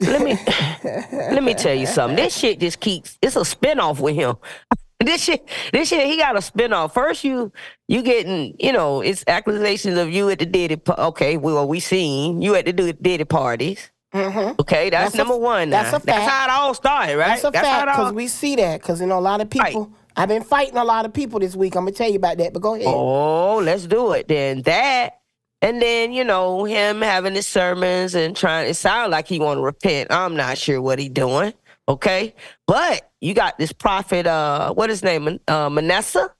let 0.00 0.22
me 0.22 0.38
let 1.12 1.42
me 1.42 1.54
tell 1.54 1.74
you 1.74 1.86
something. 1.86 2.16
This 2.16 2.36
shit 2.36 2.58
just 2.60 2.80
keeps 2.80 3.18
it's 3.22 3.36
a 3.36 3.40
spinoff 3.40 4.00
with 4.00 4.14
him. 4.16 4.36
This 5.02 5.22
shit, 5.24 5.48
this 5.72 5.88
shit, 5.88 6.06
he 6.06 6.18
got 6.18 6.36
a 6.36 6.40
spinoff. 6.40 6.92
First, 6.92 7.24
you 7.24 7.50
you 7.88 8.02
getting, 8.02 8.54
you 8.60 8.70
know, 8.70 9.00
it's 9.00 9.24
accusations 9.26 9.96
of 9.96 10.10
you 10.10 10.28
at 10.28 10.40
the 10.40 10.44
Diddy. 10.44 10.76
pa- 10.76 11.06
Okay, 11.08 11.38
well, 11.38 11.66
we 11.66 11.80
seen 11.80 12.42
you 12.42 12.54
at 12.54 12.66
the 12.66 12.92
Diddy 12.92 13.24
parties. 13.24 13.90
Mm-hmm. 14.14 14.60
Okay, 14.60 14.90
that's, 14.90 15.12
That's 15.12 15.14
a- 15.14 15.18
number 15.18 15.38
one. 15.38 15.70
Now. 15.70 15.84
that's 15.90 16.04
a 16.04 16.06
That's 16.06 16.30
how 16.30 16.44
it 16.44 16.50
all 16.50 16.74
started, 16.74 17.16
right? 17.16 17.40
That's 17.40 17.44
a 17.44 17.46
how 17.46 17.64
fact 17.64 17.88
all- 17.88 17.96
because 18.04 18.12
we 18.12 18.28
see 18.28 18.56
that 18.56 18.82
because 18.82 19.00
you 19.00 19.06
know 19.06 19.18
a 19.18 19.20
lot 19.20 19.40
of 19.40 19.48
people. 19.48 19.90
I've 20.18 20.28
been 20.28 20.42
fighting 20.44 20.76
a 20.76 20.84
lot 20.84 21.06
of 21.06 21.14
people 21.14 21.40
this 21.40 21.56
week. 21.56 21.76
I'm 21.76 21.84
gonna 21.84 21.92
tell 21.92 22.10
you 22.10 22.16
about 22.16 22.36
that, 22.36 22.52
but 22.52 22.60
go 22.60 22.74
ahead. 22.74 22.86
Oh, 22.86 23.56
let's 23.64 23.86
do 23.86 24.12
it 24.12 24.28
then. 24.28 24.60
That 24.62 25.19
and 25.62 25.80
then 25.80 26.12
you 26.12 26.24
know 26.24 26.64
him 26.64 27.00
having 27.02 27.34
his 27.34 27.46
sermons 27.46 28.14
and 28.14 28.36
trying. 28.36 28.68
It 28.68 28.74
sounds 28.74 29.10
like 29.10 29.28
he 29.28 29.38
want 29.38 29.58
to 29.58 29.62
repent. 29.62 30.12
I'm 30.12 30.36
not 30.36 30.58
sure 30.58 30.80
what 30.80 30.98
he 30.98 31.08
doing. 31.08 31.52
Okay, 31.88 32.34
but 32.66 33.10
you 33.20 33.34
got 33.34 33.58
this 33.58 33.72
prophet. 33.72 34.26
Uh, 34.26 34.72
what 34.74 34.90
his 34.90 35.02
name? 35.02 35.40
Uh, 35.48 35.68
Manasseh. 35.68 36.32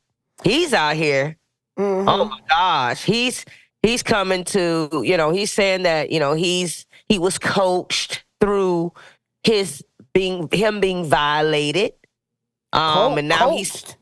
He's 0.45 0.73
out 0.73 0.97
here. 0.97 1.37
Mhm. 1.79 2.05
Oh 2.09 2.25
my 2.27 2.41
gosh, 2.49 3.03
he's 3.05 3.45
he's 3.83 4.03
coming 4.03 4.45
to. 4.45 4.89
You 5.05 5.17
know, 5.17 5.31
he's 5.31 5.53
saying 5.53 5.83
that 5.83 6.11
you 6.13 6.21
know 6.21 6.35
he's 6.35 6.87
he 7.09 7.19
was 7.19 7.39
coached 7.39 8.25
through 8.41 8.93
his 9.45 9.85
being 10.13 10.49
him 10.53 10.81
being 10.81 11.05
violated. 11.05 11.93
Um, 12.73 12.93
Co- 13.13 13.17
and 13.17 13.29
now 13.29 13.51
he's 13.57 13.71
coached, 13.73 13.97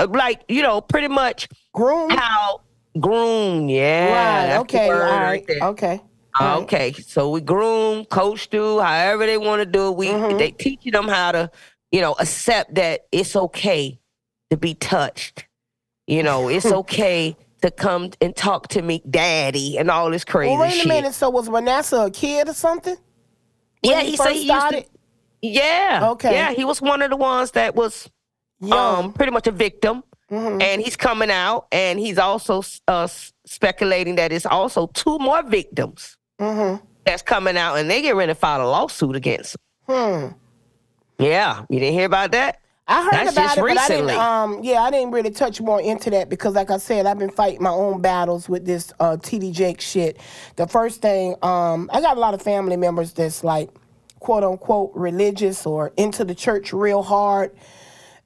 uh, 0.00 0.08
like 0.10 0.42
you 0.48 0.62
know 0.62 0.80
pretty 0.80 1.08
much 1.08 1.48
groomed. 1.72 2.12
how 2.12 2.60
groom, 2.98 3.68
yeah. 3.68 4.12
right. 4.54 4.60
Okay. 4.60 4.90
All 4.90 4.98
right. 4.98 5.46
there. 5.46 5.62
Okay. 5.62 6.00
all 6.40 6.46
right. 6.46 6.62
Okay, 6.64 6.92
so 6.92 7.30
we 7.30 7.40
groom, 7.40 8.04
coach 8.06 8.48
do, 8.50 8.80
however 8.80 9.26
they 9.26 9.38
want 9.38 9.60
to 9.60 9.66
do 9.66 9.88
it. 9.88 9.96
We 9.96 10.08
Mhm. 10.08 10.38
they 10.38 10.50
teaching 10.50 10.92
them 10.92 11.08
how 11.08 11.32
to, 11.32 11.50
you 11.92 12.00
know, 12.00 12.12
accept 12.18 12.74
that 12.74 13.06
it's 13.12 13.36
okay 13.36 14.00
to 14.50 14.56
be 14.56 14.74
touched. 14.74 15.46
You 16.06 16.22
know, 16.22 16.48
it's 16.48 16.66
okay 16.82 17.36
to 17.62 17.70
come 17.70 18.10
and 18.20 18.34
talk 18.36 18.68
to 18.68 18.82
me, 18.82 19.02
daddy, 19.08 19.78
and 19.78 19.90
all 19.90 20.10
this 20.10 20.24
crazy 20.24 20.50
Well, 20.50 20.60
wait 20.62 20.72
a 20.72 20.76
shit. 20.76 20.86
minute. 20.88 21.14
So 21.14 21.30
was 21.30 21.48
Manasseh 21.48 21.96
a 22.06 22.10
kid 22.10 22.48
or 22.48 22.52
something? 22.54 22.96
yeah, 23.82 24.00
he 24.00 24.10
he 24.10 24.16
said 24.16 24.32
he 24.32 24.38
used 24.38 24.48
to. 24.50 24.58
started? 24.58 24.84
Yeah. 25.40 26.08
Okay. 26.12 26.32
Yeah, 26.32 26.52
he 26.52 26.64
was 26.64 26.82
one 26.82 27.00
of 27.02 27.10
the 27.10 27.16
ones 27.16 27.52
that 27.52 27.74
was 27.74 28.08
um 28.72 29.12
pretty 29.12 29.30
much 29.32 29.46
a 29.46 29.50
victim. 29.52 30.02
Mhm. 30.30 30.62
and 30.62 30.80
he's 30.82 30.96
coming 30.96 31.30
out 31.30 31.66
and 31.70 31.98
he's 31.98 32.18
also 32.18 32.62
uh, 32.88 33.06
speculating 33.46 34.16
that 34.16 34.32
it's 34.32 34.46
also 34.46 34.86
two 34.88 35.18
more 35.18 35.42
victims 35.42 36.16
Mhm. 36.40 36.80
that's 37.04 37.22
coming 37.22 37.56
out 37.56 37.76
and 37.76 37.90
they 37.90 38.00
get 38.02 38.16
ready 38.16 38.30
to 38.30 38.34
file 38.34 38.62
a 38.62 38.68
lawsuit 38.68 39.16
against 39.16 39.56
him. 39.86 39.94
Hmm. 39.94 40.26
Yeah, 41.18 41.62
you 41.68 41.78
didn't 41.78 41.94
hear 41.94 42.06
about 42.06 42.32
that? 42.32 42.58
I 42.86 43.02
heard 43.04 43.12
That's 43.12 43.32
about 43.32 43.56
it, 43.58 43.60
but 43.62 43.78
I 43.78 43.88
didn't. 43.88 44.06
recently. 44.06 44.14
Um, 44.14 44.58
yeah, 44.62 44.82
I 44.82 44.90
didn't 44.90 45.12
really 45.12 45.30
touch 45.30 45.58
more 45.60 45.80
into 45.80 46.10
that 46.10 46.28
because, 46.28 46.54
like 46.54 46.70
I 46.70 46.76
said, 46.76 47.06
I've 47.06 47.18
been 47.18 47.30
fighting 47.30 47.62
my 47.62 47.70
own 47.70 48.02
battles 48.02 48.46
with 48.46 48.66
this 48.66 48.92
uh, 49.00 49.16
TD 49.16 49.52
Jake 49.52 49.80
shit. 49.80 50.18
The 50.56 50.66
first 50.66 51.00
thing, 51.00 51.34
um, 51.42 51.88
I 51.94 52.02
got 52.02 52.18
a 52.18 52.20
lot 52.20 52.34
of 52.34 52.42
family 52.42 52.76
members 52.76 53.12
that's 53.14 53.42
like, 53.42 53.70
quote 54.20 54.44
unquote, 54.44 54.90
religious 54.94 55.64
or 55.64 55.92
into 55.96 56.24
the 56.24 56.34
church 56.34 56.72
real 56.74 57.02
hard. 57.02 57.52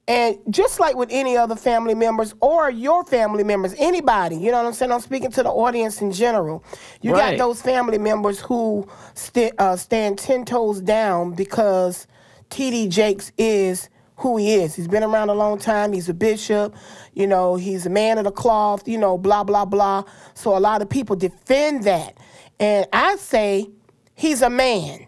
And 0.09 0.39
just 0.49 0.79
like 0.79 0.95
with 0.95 1.09
any 1.11 1.37
other 1.37 1.55
family 1.55 1.93
members 1.93 2.33
or 2.41 2.71
your 2.71 3.03
family 3.05 3.43
members, 3.43 3.75
anybody, 3.77 4.37
you 4.37 4.49
know 4.49 4.57
what 4.57 4.65
I'm 4.65 4.73
saying? 4.73 4.91
I'm 4.91 5.01
speaking 5.01 5.29
to 5.33 5.43
the 5.43 5.49
audience 5.51 6.01
in 6.01 6.11
general. 6.11 6.63
You 7.01 7.13
Right. 7.13 7.37
got 7.37 7.45
those 7.45 7.61
family 7.61 7.99
members 7.99 8.39
who 8.39 8.87
st- 9.13 9.53
uh, 9.59 9.75
stand 9.75 10.17
10 10.17 10.45
toes 10.45 10.81
down 10.81 11.33
because 11.33 12.07
TD 12.49 12.87
Jakes 12.89 13.31
is 13.37 13.87
who 14.15 14.37
he 14.37 14.55
is. 14.55 14.73
He's 14.73 14.87
been 14.87 15.03
around 15.03 15.29
a 15.29 15.35
long 15.35 15.59
time. 15.59 15.93
He's 15.93 16.09
a 16.09 16.13
bishop. 16.15 16.73
You 17.13 17.27
know, 17.27 17.55
he's 17.55 17.85
a 17.85 17.89
man 17.91 18.17
of 18.17 18.23
the 18.23 18.31
cloth, 18.31 18.87
you 18.87 18.97
know, 18.97 19.15
blah, 19.15 19.43
blah, 19.43 19.65
blah. 19.65 20.05
So 20.33 20.57
a 20.57 20.59
lot 20.59 20.81
of 20.81 20.89
people 20.89 21.15
defend 21.17 21.83
that. 21.83 22.17
And 22.59 22.87
I 22.91 23.15
say 23.17 23.69
he's 24.15 24.41
a 24.41 24.49
man. 24.49 25.05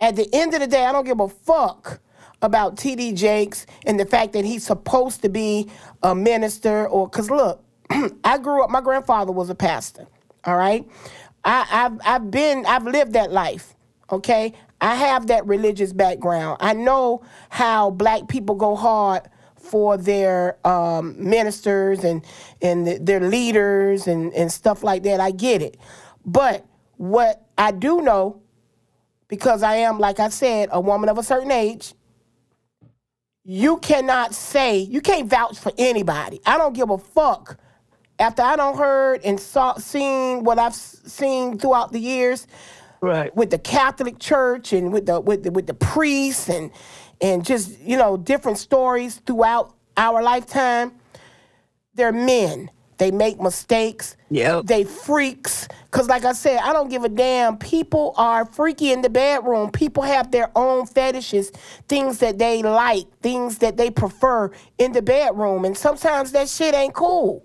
At 0.00 0.16
the 0.16 0.26
end 0.32 0.54
of 0.54 0.60
the 0.60 0.66
day, 0.66 0.86
I 0.86 0.92
don't 0.92 1.04
give 1.04 1.20
a 1.20 1.28
fuck 1.28 2.00
about 2.42 2.76
TD 2.76 3.14
Jakes 3.14 3.66
and 3.86 3.98
the 3.98 4.06
fact 4.06 4.32
that 4.32 4.44
he's 4.44 4.64
supposed 4.64 5.22
to 5.22 5.28
be 5.28 5.68
a 6.02 6.14
minister 6.14 6.86
or 6.86 7.08
because 7.08 7.30
look, 7.30 7.64
I 8.24 8.38
grew 8.38 8.62
up, 8.62 8.70
my 8.70 8.80
grandfather 8.80 9.32
was 9.32 9.50
a 9.50 9.54
pastor. 9.54 10.06
All 10.44 10.56
right. 10.56 10.86
I, 11.44 11.66
I've 11.70 12.00
I've 12.04 12.30
been 12.30 12.64
I've 12.66 12.84
lived 12.84 13.14
that 13.14 13.32
life. 13.32 13.74
Okay. 14.10 14.54
I 14.80 14.94
have 14.94 15.26
that 15.26 15.46
religious 15.46 15.92
background. 15.92 16.58
I 16.60 16.72
know 16.72 17.22
how 17.48 17.90
black 17.90 18.28
people 18.28 18.54
go 18.54 18.76
hard 18.76 19.22
for 19.56 19.96
their 19.96 20.56
um, 20.66 21.16
ministers 21.18 22.04
and 22.04 22.24
and 22.62 22.86
th- 22.86 23.00
their 23.02 23.20
leaders 23.20 24.06
and, 24.06 24.32
and 24.34 24.50
stuff 24.52 24.84
like 24.84 25.02
that. 25.02 25.20
I 25.20 25.32
get 25.32 25.62
it. 25.62 25.76
But 26.24 26.64
what 26.96 27.44
I 27.56 27.72
do 27.72 28.00
know 28.02 28.42
because 29.28 29.62
I 29.62 29.76
am, 29.76 29.98
like 29.98 30.20
I 30.20 30.30
said, 30.30 30.70
a 30.72 30.80
woman 30.80 31.08
of 31.08 31.18
a 31.18 31.22
certain 31.22 31.50
age, 31.50 31.94
you 33.50 33.78
cannot 33.78 34.34
say, 34.34 34.76
you 34.78 35.00
can't 35.00 35.26
vouch 35.28 35.58
for 35.58 35.72
anybody. 35.78 36.38
I 36.44 36.58
don't 36.58 36.74
give 36.74 36.90
a 36.90 36.98
fuck 36.98 37.56
after 38.18 38.42
I 38.42 38.56
don't 38.56 38.76
heard 38.76 39.22
and 39.24 39.40
saw 39.40 39.74
seen 39.78 40.44
what 40.44 40.58
I've 40.58 40.74
seen 40.74 41.58
throughout 41.58 41.90
the 41.92 41.98
years 41.98 42.46
Right. 43.00 43.34
with 43.34 43.48
the 43.50 43.58
Catholic 43.58 44.18
Church 44.18 44.74
and 44.74 44.92
with 44.92 45.06
the 45.06 45.18
with 45.18 45.44
the, 45.44 45.50
with 45.50 45.66
the 45.66 45.72
priests 45.72 46.50
and 46.50 46.70
and 47.22 47.42
just 47.42 47.80
you 47.80 47.96
know 47.96 48.18
different 48.18 48.58
stories 48.58 49.16
throughout 49.24 49.74
our 49.96 50.22
lifetime. 50.22 50.92
They're 51.94 52.12
men. 52.12 52.70
They 52.98 53.10
make 53.10 53.40
mistakes. 53.40 54.16
Yep. 54.30 54.66
They 54.66 54.84
freaks. 54.84 55.68
Cause 55.90 56.08
like 56.08 56.24
I 56.24 56.32
said, 56.32 56.58
I 56.58 56.72
don't 56.72 56.90
give 56.90 57.04
a 57.04 57.08
damn. 57.08 57.56
People 57.56 58.12
are 58.16 58.44
freaky 58.44 58.92
in 58.92 59.02
the 59.02 59.08
bedroom. 59.08 59.70
People 59.70 60.02
have 60.02 60.30
their 60.30 60.50
own 60.54 60.86
fetishes, 60.86 61.50
things 61.88 62.18
that 62.18 62.38
they 62.38 62.62
like, 62.62 63.06
things 63.20 63.58
that 63.58 63.76
they 63.76 63.90
prefer 63.90 64.50
in 64.76 64.92
the 64.92 65.02
bedroom, 65.02 65.64
and 65.64 65.76
sometimes 65.76 66.32
that 66.32 66.48
shit 66.48 66.74
ain't 66.74 66.94
cool. 66.94 67.44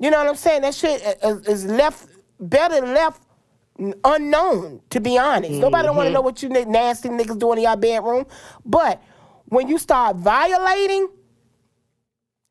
You 0.00 0.10
know 0.10 0.18
what 0.18 0.28
I'm 0.28 0.36
saying? 0.36 0.62
That 0.62 0.74
shit 0.74 1.02
is 1.22 1.66
left 1.66 2.08
better 2.40 2.84
left 2.86 3.22
unknown, 4.04 4.80
to 4.90 5.00
be 5.00 5.18
honest. 5.18 5.52
Nobody 5.52 5.86
don't 5.86 5.96
want 5.96 6.06
to 6.06 6.08
mm-hmm. 6.08 6.14
know 6.14 6.20
what 6.20 6.42
you 6.42 6.48
nasty 6.48 7.08
niggas 7.08 7.38
doing 7.38 7.58
in 7.58 7.64
your 7.64 7.76
bedroom. 7.76 8.26
But 8.64 9.02
when 9.46 9.68
you 9.68 9.78
start 9.78 10.16
violating, 10.16 11.08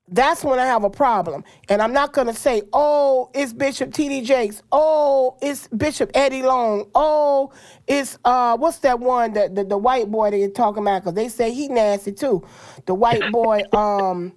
that's 0.10 0.44
when 0.44 0.58
I 0.58 0.66
have 0.66 0.84
a 0.84 0.90
problem. 0.90 1.44
And 1.70 1.82
I'm 1.82 1.94
not 1.94 2.14
gonna 2.14 2.34
say, 2.34 2.62
oh, 2.72 3.30
it's 3.34 3.52
Bishop 3.52 3.94
T.D. 3.94 4.22
Jakes. 4.22 4.62
Oh, 4.72 5.38
it's 5.42 5.68
Bishop 5.68 6.12
Eddie 6.14 6.44
Long. 6.44 6.90
Oh, 6.96 7.52
it's 7.88 8.18
uh, 8.24 8.58
what's 8.58 8.80
that 8.80 9.00
one 9.00 9.34
that 9.34 9.56
the, 9.56 9.64
the 9.64 9.78
white 9.78 10.10
boy 10.10 10.32
they're 10.32 10.50
talking 10.50 10.84
about? 10.84 11.04
Cause 11.04 11.14
they 11.14 11.28
say 11.28 11.52
he 11.52 11.68
nasty 11.68 12.14
too. 12.14 12.46
The 12.86 12.94
white 12.94 13.32
boy, 13.32 13.64
um, 13.74 14.34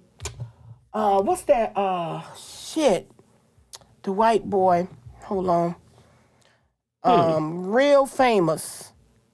uh, 0.93 1.21
what's 1.21 1.43
that? 1.43 1.71
Uh, 1.75 2.21
shit. 2.35 3.09
The 4.03 4.11
white 4.11 4.43
boy. 4.49 4.87
Hold 5.23 5.47
on. 5.49 5.75
Um, 7.03 7.71
real 7.71 8.05
famous. 8.05 8.90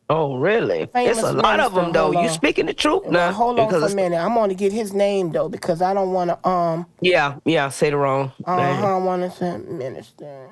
Oh, 0.10 0.38
really? 0.38 0.86
Famous 0.94 1.18
it's 1.18 1.28
a 1.28 1.34
lot 1.34 1.60
of 1.60 1.74
them, 1.74 1.92
though. 1.92 2.12
You 2.22 2.30
speaking 2.30 2.66
the 2.66 2.74
truth 2.74 3.04
Now, 3.06 3.12
now? 3.12 3.32
hold 3.34 3.60
on 3.60 3.70
for 3.70 3.86
a 3.86 3.94
minute. 3.96 4.18
I'm 4.18 4.34
gonna 4.36 4.54
get 4.54 4.72
his 4.72 4.94
name 4.94 5.32
though 5.34 5.50
because 5.50 5.82
I 5.82 5.94
don't 5.94 6.14
want 6.14 6.30
to. 6.30 6.48
Um, 6.48 6.86
Yeah, 7.02 7.36
yeah. 7.44 7.68
Say 7.70 7.90
the 7.90 7.98
wrong. 7.98 8.32
uh 8.46 8.76
huh. 8.76 8.88
I 8.88 8.98
want 8.98 9.24
to 9.24 9.38
say 9.38 9.58
minister. 9.58 10.50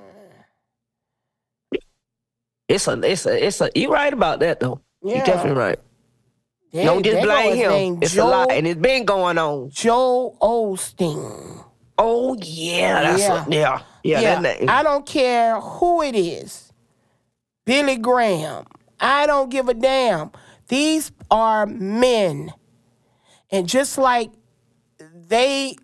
It's 2.68 2.88
a, 2.88 3.00
it's 3.04 3.26
a, 3.26 3.46
it's 3.48 3.62
a. 3.62 3.70
You 3.76 3.94
right 3.94 4.12
about 4.12 4.40
that 4.40 4.60
though. 4.60 4.82
Yeah. 5.02 5.20
You 5.20 5.26
definitely 5.26 5.62
right. 5.62 5.80
They- 6.74 6.84
Don't 6.84 7.04
just 7.04 7.22
blame 7.24 7.56
him. 7.56 8.00
It's 8.02 8.14
Joe, 8.14 8.28
a 8.28 8.30
lot, 8.30 8.52
and 8.52 8.68
it's 8.68 8.80
been 8.82 9.06
going 9.06 9.38
on. 9.38 9.70
Joel 9.70 10.36
Osteen. 10.42 11.64
Oh 11.98 12.36
yeah, 12.42 13.02
that's 13.04 13.22
Yeah. 13.22 13.46
A, 13.46 13.50
yeah, 13.50 13.82
yeah. 14.04 14.20
Yeah, 14.22 14.42
That 14.42 14.60
name. 14.60 14.70
I 14.70 14.84
don't 14.84 15.06
care 15.06 15.58
who 15.62 16.02
it 16.02 16.16
is. 16.16 16.74
Billy 17.66 17.96
Graham. 17.98 18.66
I 19.00 19.28
don't 19.28 19.50
give 19.50 19.70
a 19.70 19.74
damn. 19.74 20.32
These 20.68 21.12
are 21.30 21.66
men. 21.66 22.54
And 23.52 23.68
just 23.68 23.98
like 23.98 24.32
they 25.00 25.76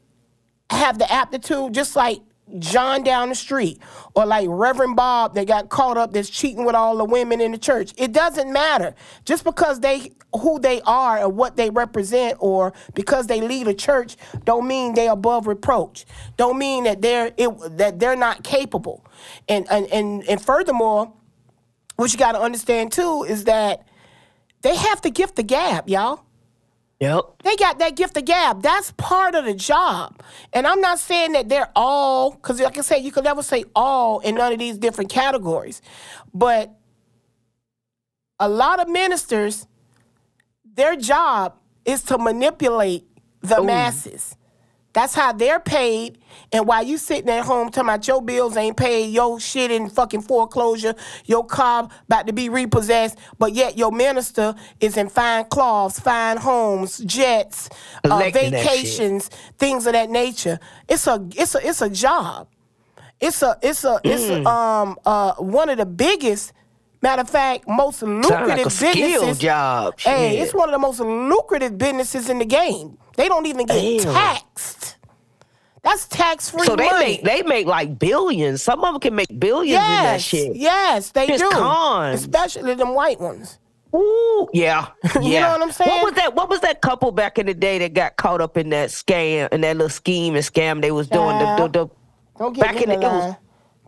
have 0.70 0.98
the 0.98 1.12
aptitude, 1.12 1.74
just 1.74 1.96
like 1.96 2.20
John 2.60 3.04
down 3.04 3.30
the 3.30 3.36
street, 3.36 3.80
or 4.14 4.26
like 4.26 4.48
Reverend 4.50 4.96
Bob 4.96 5.36
that 5.36 5.48
got 5.48 5.70
caught 5.70 5.98
up 5.98 6.12
that's 6.12 6.30
cheating 6.30 6.66
with 6.66 6.76
all 6.76 6.98
the 6.98 7.06
women 7.06 7.40
in 7.40 7.52
the 7.52 7.58
church. 7.58 7.94
It 7.98 8.12
doesn't 8.12 8.52
matter. 8.52 8.94
Just 9.24 9.44
because 9.44 9.80
they 9.80 10.12
who 10.34 10.60
they 10.60 10.82
are 10.82 11.20
or 11.20 11.30
what 11.30 11.56
they 11.56 11.70
represent, 11.70 12.38
or 12.40 12.74
because 12.94 13.28
they 13.28 13.42
lead 13.42 13.68
a 13.68 13.74
church, 13.74 14.16
don't 14.44 14.68
mean 14.68 14.94
they 14.96 15.08
above 15.08 15.48
reproach. 15.48 16.06
Don't 16.38 16.58
mean 16.58 16.86
that 16.86 17.02
they're 17.02 17.32
it, 17.38 17.78
that 17.78 18.00
they're 18.00 18.16
not 18.16 18.44
capable. 18.44 19.06
And 19.48 19.66
and 19.70 19.88
and, 19.88 20.24
and 20.28 20.42
furthermore, 20.42 21.14
what 21.96 22.12
you 22.12 22.20
got 22.20 22.34
to 22.34 22.42
understand 22.42 22.92
too 22.92 23.24
is 23.24 23.46
that 23.46 23.88
they 24.62 24.76
have 24.76 25.02
to 25.02 25.10
gift 25.10 25.36
the 25.36 25.44
gab, 25.44 25.90
y'all. 25.90 26.24
yep. 27.00 27.24
They 27.44 27.56
got 27.56 27.80
that 27.80 27.96
gift 27.96 28.18
of 28.18 28.26
gab. 28.26 28.62
That's 28.62 28.92
part 28.92 29.36
of 29.36 29.46
the 29.46 29.54
job. 29.54 30.22
And 30.54 30.68
I'm 30.68 30.82
not 30.82 31.00
saying 31.00 31.32
that 31.34 31.50
they're 31.50 31.70
all, 31.76 32.32
because 32.32 32.60
like 32.60 32.78
I 32.78 32.82
said, 32.82 32.98
you 32.98 33.12
could 33.12 33.24
never 33.24 33.42
say 33.44 33.66
all 33.76 34.20
in 34.20 34.36
none 34.36 34.54
of 34.54 34.60
these 34.60 34.78
different 34.78 35.10
categories. 35.10 35.82
But 36.34 36.72
a 38.40 38.48
lot 38.48 38.80
of 38.80 38.88
ministers, 38.88 39.68
their 40.64 40.96
job 40.96 41.56
is 41.86 42.04
to 42.04 42.18
manipulate 42.18 43.06
the 43.42 43.62
masses. 43.64 44.36
That's 44.94 45.16
how 45.16 45.34
they're 45.34 45.60
paid. 45.60 46.20
And 46.52 46.68
while 46.68 46.84
you 46.84 46.98
sitting 46.98 47.30
at 47.30 47.46
home 47.46 47.70
talking 47.70 47.90
about 47.90 48.08
your 48.08 48.22
bills 48.22 48.58
ain't 48.58 48.78
paid, 48.78 49.14
your 49.14 49.40
shit 49.40 49.72
in 49.72 49.90
fucking 49.90 50.22
foreclosure, 50.22 50.96
your 51.26 51.46
car 51.46 51.90
about 52.08 52.28
to 52.28 52.34
be 52.34 52.50
repossessed, 52.50 53.18
but 53.40 53.54
yet 53.54 53.78
your 53.78 53.92
minister 53.92 54.56
is 54.80 54.98
in 54.98 55.10
fine 55.10 55.46
cloths, 55.46 56.00
fine 56.00 56.38
homes, 56.38 56.98
jets, 57.00 57.70
uh, 58.04 58.10
Collecting 58.10 58.52
that 58.52 58.60
shit. 58.62 58.68
vacations, 58.70 59.30
things 59.58 59.86
of 59.88 59.94
that 59.94 60.10
nature. 60.10 60.60
It's 60.88 61.08
a 61.08 61.26
it's 61.36 61.56
a 61.56 61.68
it's 61.68 61.82
a 61.82 61.90
job. 61.90 62.48
It's 63.20 63.42
a 63.42 63.58
it's 63.62 63.84
a 63.84 64.02
it's 64.04 64.24
Mm. 64.30 64.46
a, 64.46 64.50
um 64.50 64.98
uh 65.06 65.34
one 65.36 65.70
of 65.70 65.78
the 65.78 65.86
biggest 65.86 66.54
matter 67.04 67.22
of 67.22 67.30
fact 67.30 67.68
most 67.68 68.02
like 68.02 68.10
lucrative 68.26 68.68
a 68.68 68.70
businesses. 68.70 69.38
job. 69.40 70.00
Hey, 70.00 70.40
it's 70.40 70.54
one 70.54 70.70
of 70.70 70.74
the 70.74 70.80
most 70.80 71.00
lucrative 71.00 71.78
businesses 71.78 72.30
in 72.30 72.40
the 72.40 72.46
game. 72.46 72.98
They 73.18 73.28
don't 73.28 73.46
even 73.46 73.66
get 73.68 73.82
Damn. 74.04 74.14
taxed. 74.14 74.96
That's 75.84 76.08
tax 76.08 76.50
free 76.52 76.66
So 76.66 76.76
they 76.76 76.86
money. 76.90 77.06
make 77.06 77.24
they 77.24 77.42
make 77.44 77.66
like 77.66 77.98
billions. 77.98 78.62
Some 78.62 78.84
of 78.84 78.94
them 78.94 79.00
can 79.00 79.16
make 79.16 79.40
billions 79.40 79.70
in 79.80 79.90
that 79.90 80.12
yes, 80.14 80.22
shit. 80.22 80.56
yes, 80.56 81.12
they 81.12 81.28
Just 81.28 81.44
do. 81.44 81.50
cons. 81.50 82.20
Especially 82.22 82.76
them 82.76 82.94
white 82.94 83.20
ones. 83.20 83.58
Ooh, 83.96 84.48
yeah, 84.54 84.88
yeah. 85.16 85.22
You 85.22 85.40
know 85.42 85.50
what 85.52 85.62
I'm 85.64 85.72
saying? 85.72 85.90
What 85.90 86.04
was 86.06 86.14
that? 86.14 86.36
What 86.36 86.50
was 86.50 86.60
that 86.62 86.82
couple 86.82 87.12
back 87.12 87.38
in 87.40 87.46
the 87.48 87.54
day 87.54 87.78
that 87.80 87.94
got 87.94 88.16
caught 88.16 88.40
up 88.42 88.56
in 88.58 88.70
that 88.70 88.90
scam 88.90 89.50
and 89.52 89.64
that 89.64 89.76
little 89.76 89.90
scheme 89.90 90.36
and 90.36 90.46
scam 90.46 90.82
they 90.82 90.92
was 90.92 91.08
doing? 91.10 91.38
The, 91.40 91.56
the, 91.58 91.68
the, 91.68 91.88
Don't 92.38 92.54
get 92.54 92.62
Back 92.66 92.76
me 92.76 92.84
in 92.84 92.90
the 92.90 92.96
the- 92.98 93.02
it 93.02 93.12
was- 93.12 93.24
line. 93.26 93.38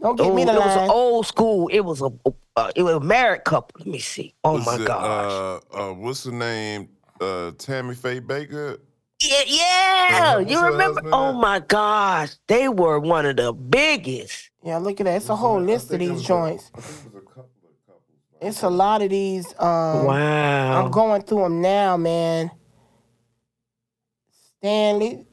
Don't 0.02 0.16
get 0.18 0.26
oh, 0.26 0.36
me 0.36 0.42
it 0.42 0.46
the 0.48 0.54
was 0.54 0.76
line. 0.76 0.84
an 0.86 0.90
old 0.90 1.26
school. 1.28 1.70
It 1.70 1.80
was 1.82 2.02
a 2.02 2.10
uh, 2.58 2.72
it 2.76 2.84
was 2.84 2.96
a 2.96 3.00
married 3.00 3.46
couple. 3.46 3.80
Let 3.80 3.88
me 3.88 4.00
see. 4.00 4.34
Oh 4.44 4.54
Was 4.56 4.66
my 4.66 4.76
it, 4.76 4.86
gosh. 4.86 5.62
Uh, 5.74 5.92
uh, 5.92 5.94
what's 5.94 6.24
the 6.24 6.34
name? 6.34 6.90
Uh, 7.22 7.52
Tammy 7.58 7.96
Faye 7.96 8.20
Bakker. 8.20 8.80
Yeah, 9.30 9.44
yeah. 9.48 10.40
You 10.40 10.62
remember? 10.66 11.02
Oh 11.12 11.34
my 11.34 11.60
gosh, 11.60 12.32
they 12.48 12.70
were 12.70 13.00
one 13.00 13.26
of 13.26 13.36
the 13.38 13.54
biggest. 13.54 14.50
yeah, 14.64 14.78
look 14.78 15.00
at 15.00 15.06
that. 15.06 15.16
It's 15.18 15.30
a 15.30 15.36
whole 15.36 15.62
list 15.62 15.92
of 15.94 16.00
these 16.00 16.22
joints. 16.24 16.72
I 16.76 16.82
think 16.82 17.06
it 17.06 17.14
was 17.14 17.24
a 17.24 17.26
couple 17.26 17.50
of 17.66 17.86
couples. 17.86 18.02
It's 18.42 18.64
a 18.64 18.70
lot 18.70 19.02
of 19.02 19.10
these. 19.10 19.48
Um, 19.60 20.06
Wow. 20.06 20.86
I'm 20.86 20.92
going 20.92 21.22
through 21.24 21.44
them 21.44 21.62
now, 21.62 21.98
man. 21.98 22.52
Stanley. 24.58 25.26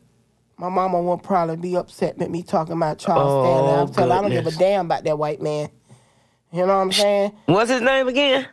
My 0.59 0.69
mama 0.69 1.01
will 1.01 1.17
probably 1.19 1.57
be 1.57 1.75
upset 1.77 2.19
with 2.19 2.29
me 2.29 2.43
talking 2.43 2.75
about 2.77 2.99
Charles 2.99 3.33
Oh, 3.33 3.45
Stanley. 3.45 3.81
I'm 3.81 3.93
telling 3.95 4.11
her 4.11 4.17
I 4.17 4.21
don't 4.21 4.31
give 4.31 4.47
a 4.47 4.59
damn 4.59 4.87
about 4.87 5.05
that 5.05 5.19
white 5.19 5.41
man. 5.41 5.71
You 6.53 6.61
know 6.67 6.77
what 6.77 6.83
I'm 6.83 6.93
saying? 6.93 7.33
What's 7.47 7.71
his 7.71 7.81
name 7.81 8.09
again? 8.09 8.47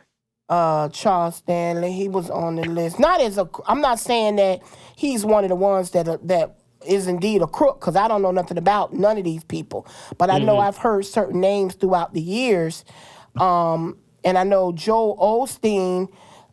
Uh 0.48 0.88
Charles 0.88 1.36
Stanley. 1.36 1.92
He 1.92 2.08
was 2.08 2.30
on 2.30 2.56
the 2.56 2.62
list. 2.64 2.98
Not 2.98 3.20
as 3.20 3.38
a. 3.38 3.48
I'm 3.66 3.80
not 3.80 3.98
saying 3.98 4.36
that 4.36 4.62
he's 4.96 5.24
one 5.24 5.44
of 5.44 5.50
the 5.50 5.56
ones 5.56 5.90
that 5.90 6.08
are, 6.08 6.18
that 6.24 6.56
is 6.86 7.06
indeed 7.06 7.42
a 7.42 7.46
crook 7.46 7.80
because 7.80 7.96
I 7.96 8.08
don't 8.08 8.22
know 8.22 8.30
nothing 8.30 8.56
about 8.56 8.94
none 8.94 9.18
of 9.18 9.24
these 9.24 9.44
people. 9.44 9.86
But 10.16 10.30
I 10.30 10.38
know 10.38 10.58
I've 10.58 10.76
heard 10.78 11.04
certain 11.04 11.40
names 11.40 11.74
throughout 11.74 12.14
the 12.14 12.20
years, 12.20 12.84
um, 13.38 13.98
and 14.24 14.38
I 14.38 14.44
know 14.44 14.72
Joel 14.72 15.16
Osteen. 15.18 16.08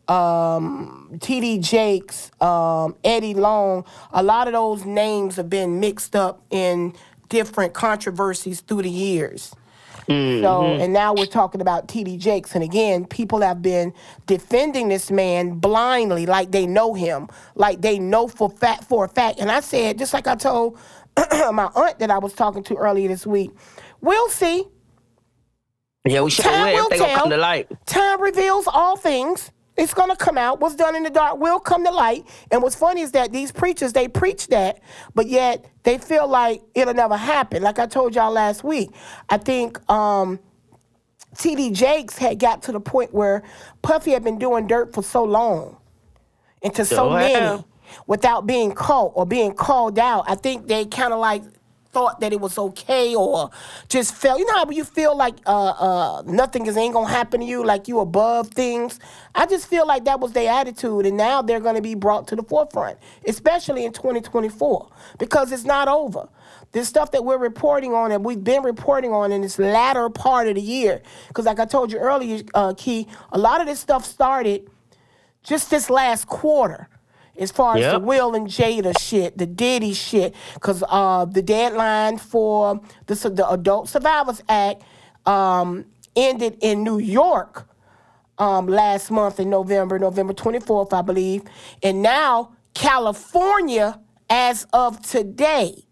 Um, 0.08 1.18
T.D. 1.20 1.58
Jakes, 1.58 2.30
um, 2.40 2.94
Eddie 3.02 3.34
Long, 3.34 3.84
a 4.12 4.22
lot 4.22 4.46
of 4.46 4.52
those 4.52 4.84
names 4.84 5.34
have 5.34 5.50
been 5.50 5.80
mixed 5.80 6.14
up 6.14 6.44
in 6.48 6.94
different 7.28 7.74
controversies 7.74 8.60
through 8.60 8.82
the 8.82 8.90
years. 8.90 9.52
Mm-hmm. 10.08 10.42
So, 10.42 10.64
and 10.64 10.92
now 10.92 11.14
we're 11.14 11.26
talking 11.26 11.60
about 11.60 11.88
TD 11.88 12.18
Jakes. 12.18 12.54
And 12.54 12.62
again, 12.62 13.06
people 13.06 13.40
have 13.40 13.62
been 13.62 13.92
defending 14.26 14.88
this 14.88 15.10
man 15.10 15.58
blindly, 15.58 16.26
like 16.26 16.52
they 16.52 16.66
know 16.66 16.94
him, 16.94 17.28
like 17.54 17.80
they 17.80 17.98
know 17.98 18.28
for 18.28 18.50
fact 18.50 18.84
for 18.84 19.04
a 19.04 19.08
fact. 19.08 19.40
And 19.40 19.50
I 19.50 19.60
said, 19.60 19.98
just 19.98 20.14
like 20.14 20.26
I 20.26 20.36
told 20.36 20.78
my 21.16 21.70
aunt 21.74 21.98
that 21.98 22.10
I 22.10 22.18
was 22.18 22.32
talking 22.34 22.62
to 22.64 22.76
earlier 22.76 23.08
this 23.08 23.26
week, 23.26 23.50
we'll 24.00 24.28
see. 24.28 24.64
Yeah, 26.04 26.20
we 26.20 26.30
should 26.30 26.44
Time 26.44 26.74
will. 26.74 26.88
They 26.88 26.98
tell. 26.98 27.16
come 27.16 27.30
to 27.30 27.36
light. 27.36 27.68
Time 27.86 28.20
reveals 28.20 28.68
all 28.68 28.96
things. 28.96 29.50
It's 29.76 29.92
gonna 29.94 30.16
come 30.16 30.38
out. 30.38 30.60
What's 30.60 30.74
done 30.74 30.96
in 30.96 31.02
the 31.02 31.10
dark 31.10 31.38
will 31.38 31.60
come 31.60 31.84
to 31.84 31.90
light. 31.90 32.26
And 32.50 32.62
what's 32.62 32.74
funny 32.76 33.02
is 33.02 33.12
that 33.12 33.32
these 33.32 33.52
preachers 33.52 33.92
they 33.92 34.08
preach 34.08 34.48
that, 34.48 34.80
but 35.14 35.26
yet 35.26 35.66
they 35.82 35.98
feel 35.98 36.26
like 36.28 36.62
it'll 36.74 36.94
never 36.94 37.16
happen. 37.16 37.62
Like 37.62 37.78
I 37.78 37.86
told 37.86 38.14
y'all 38.14 38.32
last 38.32 38.64
week, 38.64 38.90
I 39.28 39.38
think 39.38 39.78
um, 39.90 40.38
T.D. 41.38 41.72
Jakes 41.72 42.16
had 42.18 42.38
got 42.38 42.62
to 42.64 42.72
the 42.72 42.80
point 42.80 43.12
where 43.12 43.42
Puffy 43.82 44.12
had 44.12 44.24
been 44.24 44.38
doing 44.38 44.66
dirt 44.66 44.94
for 44.94 45.02
so 45.02 45.24
long, 45.24 45.76
and 46.62 46.74
to 46.74 46.84
so 46.84 47.10
Sure 47.10 47.18
many, 47.18 47.64
without 48.06 48.46
being 48.46 48.72
caught 48.72 49.12
or 49.14 49.26
being 49.26 49.54
called 49.54 49.98
out. 49.98 50.24
I 50.26 50.34
think 50.36 50.68
they 50.68 50.86
kind 50.86 51.12
of 51.12 51.20
like 51.20 51.42
thought 51.96 52.20
that 52.20 52.30
it 52.30 52.40
was 52.42 52.58
okay 52.58 53.14
or 53.14 53.50
just 53.88 54.14
felt, 54.14 54.38
you 54.38 54.44
know 54.44 54.52
how 54.52 54.70
you 54.70 54.84
feel 54.84 55.16
like 55.16 55.34
uh, 55.46 55.68
uh, 55.68 56.22
nothing 56.26 56.66
is 56.66 56.76
ain't 56.76 56.92
gonna 56.92 57.08
happen 57.08 57.40
to 57.40 57.46
you, 57.46 57.64
like 57.64 57.88
you 57.88 58.00
above 58.00 58.48
things. 58.48 59.00
I 59.34 59.46
just 59.46 59.66
feel 59.66 59.86
like 59.86 60.04
that 60.04 60.20
was 60.20 60.32
their 60.32 60.52
attitude, 60.52 61.06
and 61.06 61.16
now 61.16 61.40
they're 61.40 61.58
gonna 61.58 61.80
be 61.80 61.94
brought 61.94 62.28
to 62.28 62.36
the 62.36 62.42
forefront, 62.42 62.98
especially 63.26 63.86
in 63.86 63.94
2024, 63.94 64.90
because 65.18 65.52
it's 65.52 65.64
not 65.64 65.88
over. 65.88 66.28
This 66.72 66.86
stuff 66.86 67.12
that 67.12 67.24
we're 67.24 67.38
reporting 67.38 67.94
on 67.94 68.12
and 68.12 68.22
we've 68.22 68.44
been 68.44 68.62
reporting 68.62 69.14
on 69.14 69.32
in 69.32 69.40
this 69.40 69.58
latter 69.58 70.10
part 70.10 70.48
of 70.48 70.56
the 70.56 70.60
year, 70.60 71.00
because 71.28 71.46
like 71.46 71.58
I 71.58 71.64
told 71.64 71.90
you 71.92 71.98
earlier, 71.98 72.42
uh, 72.52 72.74
Key, 72.76 73.08
a 73.32 73.38
lot 73.38 73.62
of 73.62 73.66
this 73.66 73.80
stuff 73.80 74.04
started 74.04 74.68
just 75.42 75.70
this 75.70 75.88
last 75.88 76.26
quarter 76.26 76.90
as 77.38 77.50
far 77.50 77.76
as 77.76 77.82
the 77.92 77.98
Will 78.00 78.34
and 78.34 78.46
Jada 78.48 78.98
shit, 78.98 79.36
the 79.38 79.46
Diddy 79.46 79.92
shit, 79.94 80.34
because 80.54 80.82
uh, 80.88 81.24
the 81.24 81.42
deadline 81.42 82.18
for 82.18 82.80
the, 83.06 83.14
the 83.14 83.48
Adult 83.48 83.88
Survivors 83.88 84.42
Act 84.48 84.82
um, 85.26 85.84
ended 86.14 86.58
in 86.60 86.82
New 86.82 86.98
York 86.98 87.68
um, 88.38 88.66
last 88.66 89.10
month 89.10 89.40
in 89.40 89.50
November, 89.50 89.98
November 89.98 90.32
24th, 90.32 90.92
I 90.92 91.02
believe. 91.02 91.42
And 91.82 92.02
now 92.02 92.52
California, 92.74 94.00
as 94.28 94.66
of 94.72 95.00
today, 95.02 95.82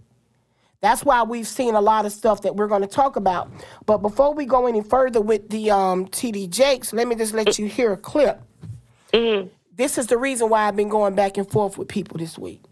that's 0.80 1.02
why 1.02 1.22
we've 1.22 1.46
seen 1.46 1.74
a 1.74 1.80
lot 1.80 2.04
of 2.04 2.12
stuff 2.12 2.42
that 2.42 2.56
we're 2.56 2.68
going 2.68 2.82
to 2.82 2.88
talk 2.88 3.16
about. 3.16 3.50
But 3.86 3.98
before 3.98 4.34
we 4.34 4.44
go 4.44 4.66
any 4.66 4.82
further 4.82 5.20
with 5.20 5.48
the 5.48 5.70
um, 5.70 6.06
TD 6.08 6.50
Jakes, 6.50 6.92
let 6.92 7.08
me 7.08 7.14
just 7.16 7.32
let 7.32 7.58
you 7.58 7.66
hear 7.66 7.92
a 7.92 7.96
clip. 7.96 8.42
This 9.76 9.98
is 9.98 10.06
the 10.06 10.16
reason 10.16 10.48
why 10.48 10.68
I've 10.68 10.76
been 10.76 10.88
going 10.88 11.16
back 11.16 11.36
and 11.36 11.50
forth 11.50 11.76
with 11.76 11.88
people 11.88 12.18
this 12.18 12.38
week. 12.38 12.62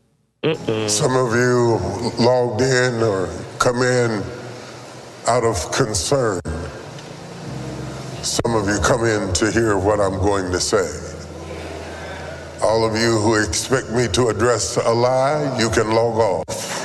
Some 0.45 1.17
of 1.17 1.35
you 1.35 1.81
logged 2.17 2.61
in 2.61 3.03
or 3.03 3.29
come 3.59 3.83
in 3.83 4.23
out 5.27 5.43
of 5.43 5.73
concern. 5.73 6.41
Some 8.23 8.55
of 8.55 8.69
you 8.69 8.79
come 8.85 9.05
in 9.05 9.33
to 9.33 9.51
hear 9.51 9.77
what 9.77 9.99
I'm 9.99 10.19
going 10.19 10.53
to 10.53 10.61
say. 10.61 10.87
All 12.63 12.85
of 12.85 12.97
you 12.97 13.19
who 13.19 13.35
expect 13.35 13.91
me 13.91 14.07
to 14.13 14.29
address 14.29 14.77
a 14.77 14.93
lie, 14.93 15.59
you 15.59 15.71
can 15.71 15.91
log 15.91 16.19
off. 16.19 16.83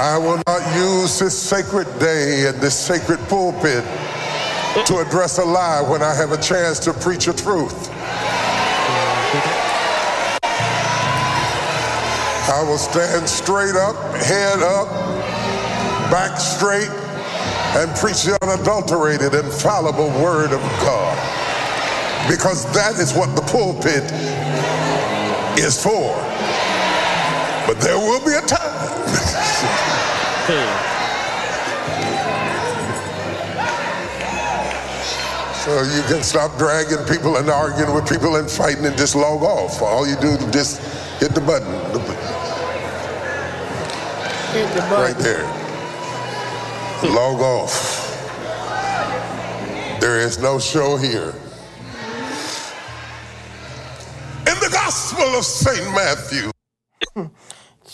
I 0.00 0.16
will 0.16 0.40
not 0.46 0.62
use 0.76 1.18
this 1.18 1.38
sacred 1.38 1.86
day 1.98 2.46
and 2.48 2.58
this 2.58 2.74
sacred 2.74 3.18
pulpit 3.28 3.84
to 4.86 5.04
address 5.06 5.36
a 5.36 5.44
lie 5.44 5.82
when 5.82 6.00
I 6.00 6.14
have 6.14 6.32
a 6.32 6.40
chance 6.40 6.78
to 6.78 6.94
preach 6.94 7.28
a 7.28 7.34
truth. 7.34 7.90
I 12.48 12.64
will 12.66 12.78
stand 12.78 13.28
straight 13.28 13.76
up, 13.76 13.94
head 14.24 14.62
up, 14.62 14.88
back 16.10 16.40
straight, 16.40 16.88
and 17.76 17.94
preach 17.98 18.22
the 18.22 18.38
unadulterated, 18.40 19.34
infallible 19.34 20.08
word 20.24 20.54
of 20.54 20.62
God. 20.80 21.14
Because 22.26 22.64
that 22.72 22.94
is 22.98 23.12
what 23.12 23.36
the 23.36 23.42
pulpit 23.42 24.10
is 25.58 25.76
for. 25.76 26.16
But 27.66 27.82
there 27.82 27.98
will 27.98 28.24
be 28.24 28.32
a 28.32 28.40
time. 28.40 29.86
So 35.60 35.82
you 35.82 36.02
can 36.04 36.22
stop 36.22 36.56
dragging 36.56 37.04
people 37.04 37.36
and 37.36 37.50
arguing 37.50 37.92
with 37.94 38.08
people 38.08 38.36
and 38.36 38.50
fighting 38.50 38.86
and 38.86 38.96
just 38.96 39.14
log 39.14 39.42
off. 39.42 39.82
All 39.82 40.08
you 40.08 40.16
do 40.16 40.28
is 40.28 40.50
just 40.50 40.80
hit 41.20 41.34
the 41.34 41.40
button. 41.42 41.70
Hit 44.52 44.74
the 44.74 44.80
right 44.90 45.16
there. 45.18 45.44
Log 47.04 47.42
off. 47.42 48.00
There 50.00 50.18
is 50.18 50.38
no 50.38 50.58
show 50.58 50.96
here. 50.96 51.34
In 54.46 54.58
the 54.60 54.70
Gospel 54.72 55.36
of 55.36 55.44
St. 55.44 55.84
Matthew, 55.94 56.50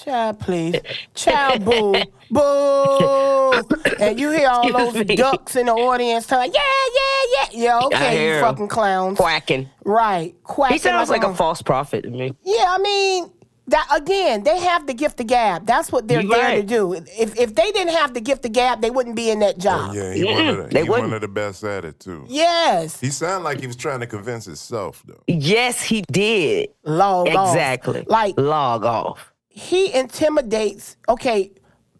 Child, 0.04 0.40
please. 0.40 0.76
Child, 1.14 1.64
boo. 1.64 1.94
Boo. 2.30 3.62
And 4.00 4.18
you 4.18 4.30
hear 4.30 4.48
all 4.48 4.70
those 4.72 4.94
me. 5.06 5.16
ducks 5.16 5.56
in 5.56 5.66
the 5.66 5.72
audience 5.72 6.26
telling, 6.26 6.52
yeah, 6.52 6.60
yeah, 6.94 7.46
yeah. 7.52 7.64
Yeah, 7.64 7.78
I 7.78 7.84
okay, 7.86 8.12
you 8.12 8.18
hear 8.20 8.34
'em. 8.36 8.42
fucking 8.44 8.68
clowns. 8.68 9.16
Quacking. 9.18 9.68
Right. 9.84 10.34
Quacking 10.44 10.74
He 10.74 10.78
sounds 10.78 11.08
like 11.10 11.24
a 11.24 11.34
false 11.34 11.62
prophet 11.62 12.02
to 12.02 12.10
me. 12.10 12.34
Yeah, 12.44 12.66
I 12.68 12.78
mean, 12.78 13.30
that 13.68 13.86
again, 13.94 14.44
they 14.44 14.58
have 14.60 14.86
the 14.86 14.94
gift 14.94 15.18
of 15.20 15.26
gab. 15.26 15.66
That's 15.66 15.90
what 15.90 16.06
they're 16.06 16.20
You 16.20 16.28
there 16.28 16.50
to 16.50 16.56
right. 16.58 16.66
do. 16.66 16.92
If 16.94 17.36
if 17.38 17.54
they 17.54 17.72
didn't 17.72 17.94
have 17.94 18.14
the 18.14 18.20
gift 18.20 18.44
of 18.44 18.52
gab, 18.52 18.80
they 18.80 18.90
wouldn't 18.90 19.16
be 19.16 19.30
in 19.30 19.40
that 19.40 19.56
oh, 19.56 19.60
job. 19.60 19.90
Oh, 19.90 19.94
Yeah, 19.94 20.12
he, 20.12 20.24
one 20.24 20.46
of 20.46 20.56
the, 20.58 20.62
they 20.64 20.82
he 20.82 20.88
one 20.88 21.00
wouldn't. 21.02 21.14
of 21.14 21.20
the 21.22 21.28
best 21.28 21.64
at 21.64 21.84
it 21.84 21.98
too. 21.98 22.24
Yes. 22.28 23.00
He 23.00 23.10
sounded 23.10 23.44
like 23.44 23.60
he 23.60 23.66
was 23.66 23.74
trying 23.76 24.00
to 24.00 24.06
convince 24.06 24.44
himself 24.44 25.02
though. 25.06 25.20
Yes, 25.26 25.82
he 25.82 26.02
did. 26.12 26.68
Log 26.84 27.28
off. 27.28 27.48
Exactly. 27.54 28.04
Like 28.08 28.34
log 28.38 28.84
off. 28.84 29.32
He 29.56 29.92
intimidates. 29.94 30.98
Okay, 31.08 31.50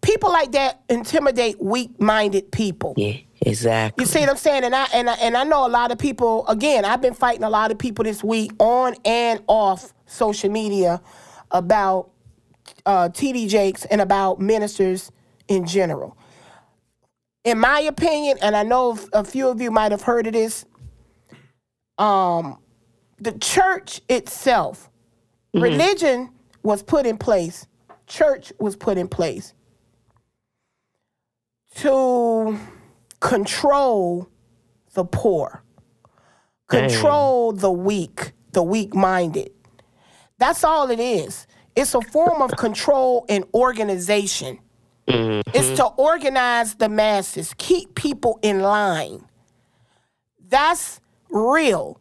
people 0.02 0.30
like 0.30 0.52
that 0.52 0.82
intimidate 0.90 1.60
weak-minded 1.60 2.52
people. 2.52 2.92
Yeah, 2.98 3.14
exactly. 3.40 4.02
You 4.02 4.06
see 4.06 4.20
what 4.20 4.28
I'm 4.28 4.36
saying? 4.36 4.64
And 4.64 4.76
I 4.76 4.86
and 4.92 5.08
I, 5.08 5.14
and 5.14 5.36
I 5.36 5.42
know 5.44 5.66
a 5.66 5.68
lot 5.68 5.90
of 5.90 5.98
people. 5.98 6.46
Again, 6.48 6.84
I've 6.84 7.00
been 7.00 7.14
fighting 7.14 7.44
a 7.44 7.50
lot 7.50 7.72
of 7.72 7.78
people 7.78 8.04
this 8.04 8.22
week 8.22 8.52
on 8.58 8.94
and 9.06 9.42
off 9.46 9.94
social 10.04 10.50
media 10.50 11.00
about 11.50 12.10
uh, 12.84 13.08
TD 13.08 13.48
Jakes 13.48 13.86
and 13.86 14.02
about 14.02 14.38
ministers 14.38 15.10
in 15.48 15.66
general. 15.66 16.14
In 17.42 17.58
my 17.58 17.80
opinion, 17.80 18.36
and 18.42 18.54
I 18.54 18.64
know 18.64 18.98
a 19.14 19.24
few 19.24 19.48
of 19.48 19.62
you 19.62 19.70
might 19.70 19.92
have 19.92 20.02
heard 20.02 20.26
of 20.26 20.34
this, 20.34 20.66
um, 21.96 22.58
the 23.18 23.32
church 23.32 24.02
itself, 24.10 24.90
religion 25.54 26.35
was 26.66 26.82
put 26.82 27.06
in 27.06 27.16
place, 27.16 27.68
church 28.08 28.52
was 28.58 28.74
put 28.74 28.98
in 28.98 29.06
place 29.06 29.54
to 31.76 32.58
control 33.20 34.28
the 34.94 35.04
poor, 35.04 35.62
Dang. 36.68 36.90
control 36.90 37.52
the 37.52 37.70
weak, 37.70 38.32
the 38.52 38.64
weak 38.64 38.94
minded. 38.94 39.50
That's 40.38 40.64
all 40.64 40.90
it 40.90 40.98
is. 40.98 41.46
It's 41.76 41.94
a 41.94 42.00
form 42.00 42.42
of 42.42 42.56
control 42.56 43.26
and 43.28 43.44
organization. 43.54 44.58
Mm-hmm. 45.06 45.48
It's 45.54 45.78
to 45.78 45.84
organize 45.84 46.74
the 46.74 46.88
masses, 46.88 47.54
keep 47.58 47.94
people 47.94 48.40
in 48.42 48.58
line. 48.60 49.24
That's 50.48 51.00
real. 51.30 52.00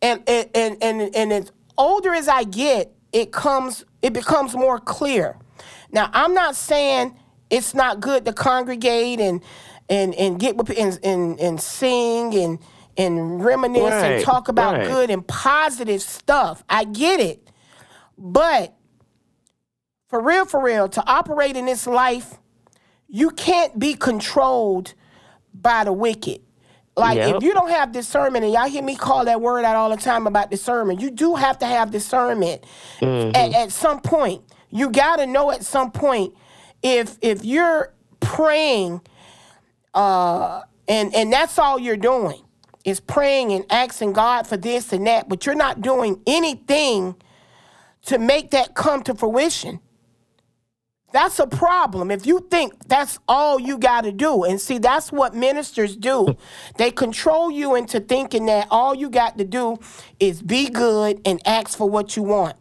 And 0.00 0.22
and 0.28 0.48
and 0.54 0.76
and, 0.80 1.16
and 1.16 1.32
as 1.32 1.50
older 1.76 2.14
as 2.14 2.28
I 2.28 2.44
get, 2.44 2.94
it 3.14 3.30
comes 3.30 3.84
it 4.04 4.12
becomes 4.12 4.54
more 4.54 4.78
clear. 4.78 5.34
Now, 5.90 6.10
I'm 6.12 6.34
not 6.34 6.56
saying 6.56 7.18
it's 7.48 7.74
not 7.74 8.00
good 8.00 8.26
to 8.26 8.34
congregate 8.34 9.18
and 9.18 9.42
and 9.88 10.14
and 10.16 10.38
get 10.38 10.56
with 10.56 10.68
and 10.78 10.98
and, 11.02 11.40
and 11.40 11.58
sing 11.58 12.34
and 12.34 12.58
and 12.98 13.42
reminisce 13.42 13.94
and 13.94 14.22
talk 14.22 14.48
about 14.48 14.76
right. 14.76 14.86
good 14.86 15.08
and 15.08 15.26
positive 15.26 16.02
stuff. 16.02 16.62
I 16.68 16.84
get 16.84 17.18
it. 17.18 17.48
But 18.18 18.74
for 20.08 20.20
real, 20.20 20.44
for 20.44 20.62
real, 20.62 20.86
to 20.90 21.02
operate 21.06 21.56
in 21.56 21.64
this 21.64 21.86
life, 21.86 22.34
you 23.08 23.30
can't 23.30 23.78
be 23.78 23.94
controlled 23.94 24.92
by 25.54 25.84
the 25.84 25.94
wicked. 25.94 26.42
Like 26.96 27.16
Yep. 27.16 27.36
if 27.36 27.42
you 27.42 27.52
don't 27.54 27.70
have 27.70 27.90
discernment, 27.92 28.44
and 28.44 28.54
y'all 28.54 28.68
hear 28.68 28.82
me 28.82 28.94
call 28.94 29.24
that 29.24 29.40
word 29.40 29.64
out 29.64 29.74
all 29.74 29.90
the 29.90 29.96
time 29.96 30.26
about 30.28 30.50
discernment, 30.50 31.00
you 31.00 31.10
do 31.10 31.34
have 31.34 31.58
to 31.58 31.66
have 31.66 31.90
discernment 31.90 32.64
Mm-hmm. 33.00 33.34
at, 33.34 33.52
at 33.54 33.72
some 33.72 34.00
point. 34.00 34.42
You 34.70 34.90
gotta 34.90 35.26
know 35.26 35.50
at 35.50 35.64
some 35.64 35.90
point 35.90 36.34
if 36.82 37.16
if 37.20 37.44
you're 37.44 37.92
praying, 38.20 39.00
uh, 39.94 40.62
and 40.88 41.14
and 41.14 41.32
that's 41.32 41.58
all 41.58 41.78
you're 41.78 41.96
doing 41.96 42.40
is 42.84 43.00
praying 43.00 43.52
and 43.52 43.64
asking 43.70 44.12
God 44.12 44.46
for 44.46 44.56
this 44.56 44.92
and 44.92 45.06
that, 45.06 45.28
but 45.28 45.46
you're 45.46 45.54
not 45.54 45.80
doing 45.80 46.20
anything 46.26 47.14
to 48.06 48.18
make 48.18 48.50
that 48.50 48.74
come 48.74 49.02
to 49.02 49.14
fruition. 49.14 49.80
That's 51.14 51.38
a 51.38 51.46
problem. 51.46 52.10
If 52.10 52.26
you 52.26 52.44
think 52.50 52.88
that's 52.88 53.20
all 53.28 53.60
you 53.60 53.78
got 53.78 54.00
to 54.02 54.10
do, 54.10 54.42
and 54.42 54.60
see, 54.60 54.78
that's 54.78 55.12
what 55.12 55.32
ministers 55.32 55.94
do. 55.94 56.36
they 56.76 56.90
control 56.90 57.52
you 57.52 57.76
into 57.76 58.00
thinking 58.00 58.46
that 58.46 58.66
all 58.68 58.96
you 58.96 59.08
got 59.08 59.38
to 59.38 59.44
do 59.44 59.78
is 60.18 60.42
be 60.42 60.68
good 60.68 61.20
and 61.24 61.40
ask 61.46 61.78
for 61.78 61.88
what 61.88 62.16
you 62.16 62.24
want. 62.24 62.56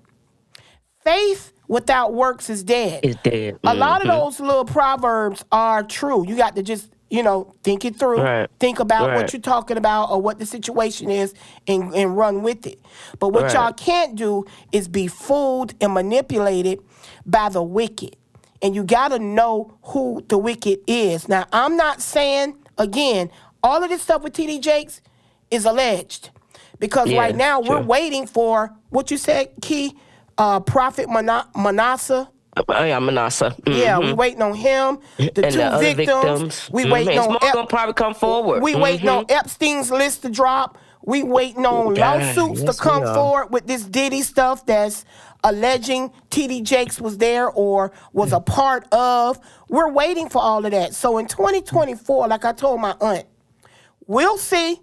Faith 1.03 1.51
without 1.67 2.13
works 2.13 2.47
is 2.47 2.63
dead. 2.63 2.99
It's 3.03 3.19
dead. 3.23 3.57
A 3.63 3.73
lot 3.73 4.01
of 4.01 4.07
Mhm. 4.07 4.19
those 4.19 4.39
little 4.39 4.65
proverbs 4.65 5.43
are 5.51 5.81
true. 5.81 6.23
You 6.27 6.35
got 6.37 6.55
to 6.55 6.61
just 6.63 6.89
you 7.09 7.21
know, 7.21 7.53
think 7.63 7.85
it 7.85 7.95
through. 7.99 8.19
Right. 8.23 8.49
Think 8.59 8.79
about 8.79 9.09
Right. 9.09 9.17
what 9.17 9.33
you're 9.33 9.39
talking 9.39 9.77
about 9.77 10.09
or 10.09 10.19
what 10.19 10.39
the 10.39 10.47
situation 10.47 11.11
is 11.11 11.35
and, 11.67 11.93
and 11.93 12.17
run 12.17 12.41
with 12.41 12.65
it. 12.65 12.79
But 13.19 13.33
what 13.33 13.43
Right. 13.43 13.53
y'all 13.53 13.71
can't 13.71 14.15
do 14.15 14.45
is 14.71 14.87
be 14.87 15.05
fooled 15.05 15.75
and 15.79 15.93
manipulated 15.93 16.79
by 17.23 17.49
the 17.49 17.61
wicked. 17.61 18.15
And 18.63 18.73
you 18.73 18.83
got 18.83 19.09
to 19.09 19.19
know 19.19 19.77
who 19.83 20.23
the 20.29 20.37
wicked 20.37 20.79
is. 20.87 21.27
Now, 21.27 21.45
I'm 21.51 21.75
not 21.77 22.01
saying, 22.01 22.55
again, 22.77 23.29
all 23.61 23.83
of 23.83 23.89
this 23.89 24.01
stuff 24.01 24.21
with 24.23 24.33
TD 24.33 24.61
Jakes 24.61 25.01
is 25.51 25.65
alleged. 25.65 26.29
Because 26.79 27.09
Yeah, 27.09 27.19
right 27.19 27.35
now 27.35 27.59
we're 27.59 27.81
waiting 27.81 28.25
for 28.25 28.73
what 28.89 29.11
you 29.11 29.17
said, 29.17 29.49
Key, 29.61 29.95
uh, 30.37 30.59
Prophet 30.61 31.09
Mana- 31.09 31.47
Manasseh. 31.55 32.29
Oh, 32.69 32.83
yeah, 32.83 32.99
Manasseh. 32.99 33.55
Yeah, 33.67 33.99
we 33.99 34.13
waiting 34.13 34.41
on 34.41 34.53
him. 34.53 34.99
The 35.17 35.23
Mm-hmm. 35.23 35.43
and 35.43 35.53
two 35.53 35.57
the 35.59 35.77
victims. 35.79 36.23
victims. 36.23 36.69
We 36.71 36.85
Mhm. 36.85 36.91
waiting 36.91 37.19
on. 37.19 37.35
Ep- 37.41 37.53
gonna 37.53 37.67
probably 37.67 37.93
come 37.93 38.13
forward. 38.13 38.61
we 38.63 38.75
waiting 38.75 39.09
on 39.09 39.25
Mhm. 39.25 39.31
Epstein's 39.31 39.91
list 39.91 40.21
to 40.23 40.29
drop. 40.29 40.77
We 41.05 41.23
waiting 41.23 41.65
on 41.65 41.93
God, 41.95 42.21
lawsuits 42.21 42.61
yes, 42.61 42.75
to 42.75 42.81
come 42.81 43.03
forward 43.13 43.51
with 43.51 43.67
this 43.67 43.83
Diddy 43.83 44.21
stuff 44.21 44.65
that's 44.65 45.03
alleging 45.43 46.11
TD 46.29 46.63
Jakes 46.63 46.99
was 47.01 47.17
there 47.17 47.49
or 47.49 47.91
was 48.13 48.33
a 48.33 48.39
part 48.39 48.87
of. 48.93 49.39
We're 49.69 49.89
waiting 49.91 50.29
for 50.29 50.41
all 50.41 50.65
of 50.65 50.71
that. 50.71 50.93
So 50.93 51.17
in 51.17 51.27
2024, 51.27 52.27
like 52.27 52.45
I 52.45 52.53
told 52.53 52.81
my 52.81 52.95
aunt, 53.01 53.25
we'll 54.07 54.37
see. 54.37 54.79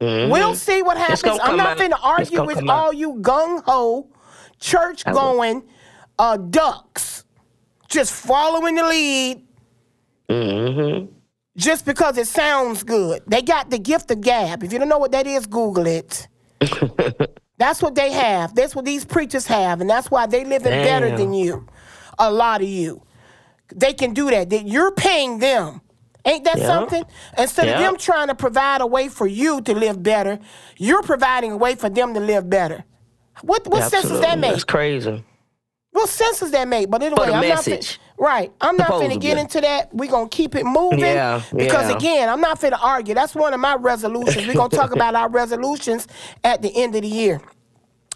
We'll 0.00 0.54
see 0.54 0.82
what 0.82 0.98
happens. 0.98 1.22
Mm-hmm. 1.22 1.50
I'm 1.50 1.56
not 1.56 1.78
finna 1.78 1.92
It's 2.20 2.30
argue 2.30 2.44
with 2.44 2.68
all 2.68 2.92
you 2.92 3.14
gung 3.14 3.62
ho, 3.64 4.10
church 4.60 5.04
going 5.04 5.62
uh, 6.18 6.36
ducks 6.36 7.24
just 7.88 8.12
following 8.12 8.74
the 8.74 8.84
lead 8.84 9.42
Mm-hmm. 10.28 11.12
just 11.56 11.86
because 11.86 12.18
it 12.18 12.26
sounds 12.26 12.82
good. 12.82 13.22
They 13.28 13.42
got 13.42 13.70
the 13.70 13.78
gift 13.78 14.10
of 14.10 14.20
gab. 14.20 14.64
If 14.64 14.72
you 14.72 14.78
don't 14.80 14.88
know 14.88 14.98
what 14.98 15.12
that 15.12 15.24
is, 15.26 15.46
Google 15.46 15.86
it. 15.86 16.26
that's 17.58 17.82
what 17.82 17.94
they 17.94 18.12
have. 18.12 18.54
That's 18.54 18.74
what 18.74 18.84
these 18.84 19.04
preachers 19.04 19.46
have, 19.46 19.80
and 19.80 19.88
that's 19.88 20.10
why 20.10 20.26
they 20.26 20.44
living 20.44 20.72
better 20.72 21.16
than 21.16 21.32
you. 21.34 21.66
A 22.18 22.30
lot 22.30 22.62
of 22.62 22.68
you. 22.68 23.02
They 23.74 23.92
can 23.92 24.14
do 24.14 24.30
that. 24.30 24.50
That 24.50 24.66
you're 24.66 24.92
paying 24.92 25.38
them. 25.38 25.80
Ain't 26.24 26.44
that 26.44 26.58
something? 26.58 27.04
Instead 27.38 27.68
of 27.68 27.78
them 27.78 27.96
trying 27.96 28.28
to 28.28 28.34
provide 28.34 28.80
a 28.80 28.86
way 28.86 29.08
for 29.08 29.26
you 29.26 29.60
to 29.62 29.74
live 29.74 30.02
better, 30.02 30.40
you're 30.76 31.02
providing 31.02 31.52
a 31.52 31.56
way 31.56 31.76
for 31.76 31.88
them 31.88 32.14
to 32.14 32.20
live 32.20 32.50
better. 32.50 32.84
What 33.42 33.66
what 33.68 33.90
sense 33.90 34.08
does 34.08 34.20
that 34.20 34.38
make? 34.38 34.50
That's 34.52 34.64
crazy. 34.64 35.24
What 35.92 36.08
sense 36.08 36.40
does 36.40 36.50
that 36.50 36.68
make? 36.68 36.90
But 36.90 37.02
anyway, 37.02 37.16
For 37.24 37.26
the 37.30 37.34
I'm 37.34 37.48
message. 37.48 37.98
not 37.98 38.05
right. 38.18 38.52
I'm 38.60 38.76
not 38.76 38.88
finna 38.88 38.92
Supposedly. 38.94 39.18
get 39.18 39.38
into 39.38 39.60
that. 39.60 39.94
We're 39.94 40.10
gonna 40.10 40.28
keep 40.28 40.54
it 40.54 40.64
moving. 40.64 41.00
Yeah, 41.00 41.42
Because 41.54 41.90
yeah. 41.90 41.96
again, 41.96 42.28
I'm 42.28 42.40
not 42.40 42.60
finna 42.60 42.78
argue. 42.82 43.14
That's 43.14 43.34
one 43.34 43.54
of 43.54 43.60
my 43.60 43.74
resolutions. 43.76 44.46
We're 44.46 44.54
gonna 44.54 44.68
talk 44.70 44.92
about 44.94 45.14
our 45.14 45.28
resolutions 45.28 46.06
at 46.44 46.62
the 46.62 46.70
end 46.76 46.94
of 46.94 47.02
the 47.02 47.08
year. 47.08 47.40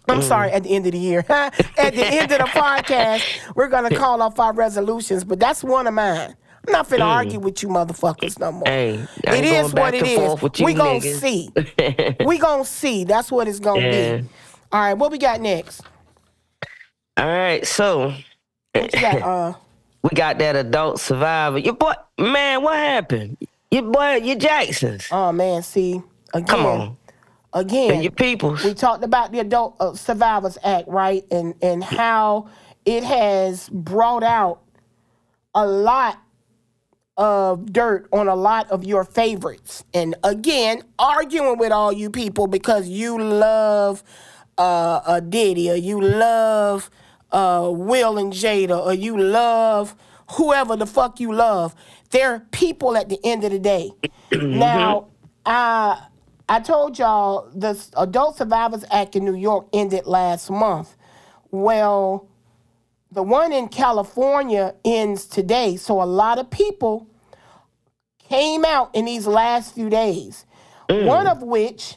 I'm 0.08 0.20
Mm. 0.20 0.24
sorry, 0.28 0.50
at 0.50 0.64
the 0.64 0.70
end 0.74 0.86
of 0.86 0.92
the 0.92 0.98
year. 0.98 1.24
at 1.28 1.54
the 1.94 2.04
end 2.06 2.32
of 2.32 2.38
the 2.38 2.44
podcast, 2.44 3.22
we're 3.54 3.68
gonna 3.68 3.90
call 3.96 4.22
off 4.22 4.38
our 4.40 4.52
resolutions, 4.52 5.22
but 5.24 5.38
that's 5.38 5.62
one 5.62 5.86
of 5.86 5.94
mine. 5.94 6.34
I'm 6.66 6.72
not 6.72 6.88
finna 6.88 7.06
argue 7.06 7.38
with 7.38 7.62
you 7.62 7.68
motherfuckers 7.70 8.38
no 8.38 8.52
more. 8.52 8.64
Mm. 8.64 9.08
Hey, 9.24 9.38
it 9.38 9.44
is 9.44 9.72
what 9.72 9.94
it 9.94 10.02
is. 10.02 10.02
it 10.02 10.14
and 10.14 10.22
is. 10.22 10.28
forth 10.28 10.42
with 10.42 10.60
you 10.60 10.66
We 10.66 10.74
gonna 10.74 10.98
niggas. 11.00 11.20
see. 11.20 11.50
we 12.26 12.38
gonna 12.38 12.64
see. 12.64 13.04
That's 13.04 13.30
what 13.30 13.48
it's 13.48 13.60
gonna 13.60 13.80
Yeah. 13.80 14.16
be. 14.18 14.28
All 14.72 14.80
right, 14.80 14.94
what 14.94 15.10
we 15.12 15.18
got 15.18 15.40
next? 15.40 15.82
All 17.16 17.26
right, 17.26 17.66
so 17.66 18.12
What 18.74 18.94
you 18.94 19.00
got? 19.00 19.22
Uh, 19.22 19.52
we 20.02 20.10
got 20.14 20.38
that 20.38 20.56
adult 20.56 21.00
survivor. 21.00 21.58
Your 21.58 21.74
boy, 21.74 21.92
man, 22.18 22.62
what 22.62 22.76
happened? 22.76 23.36
Your 23.70 23.82
boy, 23.82 24.16
your 24.16 24.36
Jacksons. 24.36 25.08
oh 25.10 25.32
man, 25.32 25.62
see 25.62 26.02
again. 26.34 26.46
Come 26.46 26.66
on, 26.66 26.96
again, 27.52 27.92
and 27.92 28.02
your 28.02 28.12
peoples. 28.12 28.64
we 28.64 28.74
talked 28.74 29.04
about 29.04 29.32
the 29.32 29.40
Adult 29.40 29.76
uh, 29.80 29.94
Survivors 29.94 30.58
Act, 30.64 30.88
right? 30.88 31.24
And 31.30 31.54
and 31.62 31.84
how 31.84 32.48
it 32.84 33.04
has 33.04 33.68
brought 33.68 34.22
out 34.22 34.62
a 35.54 35.66
lot 35.66 36.18
of 37.16 37.70
dirt 37.72 38.08
on 38.12 38.28
a 38.28 38.34
lot 38.34 38.70
of 38.70 38.82
your 38.82 39.04
favorites. 39.04 39.84
And 39.92 40.14
again, 40.24 40.82
arguing 40.98 41.58
with 41.58 41.70
all 41.70 41.92
you 41.92 42.08
people 42.10 42.46
because 42.46 42.88
you 42.88 43.22
love 43.22 44.02
uh, 44.56 45.00
a 45.06 45.20
Diddy 45.20 45.70
or 45.70 45.74
you 45.74 46.00
love 46.00 46.90
uh, 47.32 47.70
Will 47.72 48.18
and 48.18 48.32
Jada 48.32 48.78
or 48.84 48.94
you 48.94 49.16
love 49.18 49.94
whoever 50.32 50.76
the 50.76 50.86
fuck 50.86 51.20
you 51.20 51.32
love. 51.32 51.74
They're 52.10 52.40
people 52.50 52.96
at 52.96 53.08
the 53.08 53.18
end 53.24 53.44
of 53.44 53.52
the 53.52 53.58
day. 53.58 53.90
now, 54.32 55.08
I 55.44 56.06
I 56.48 56.60
told 56.60 56.98
y'all 56.98 57.48
the 57.54 57.80
Adult 57.96 58.36
Survivors 58.36 58.84
Act 58.90 59.14
in 59.14 59.24
New 59.24 59.36
York 59.36 59.68
ended 59.72 60.06
last 60.06 60.50
month. 60.50 60.96
Well, 61.52 62.28
the 63.12 63.22
one 63.22 63.52
in 63.52 63.68
California 63.68 64.74
ends 64.84 65.26
today, 65.26 65.76
so 65.76 66.02
a 66.02 66.04
lot 66.04 66.38
of 66.38 66.50
people 66.50 67.06
came 68.18 68.64
out 68.64 68.90
in 68.94 69.04
these 69.04 69.26
last 69.26 69.74
few 69.74 69.90
days. 69.90 70.46
One 70.88 71.28
of 71.28 71.40
which 71.42 71.96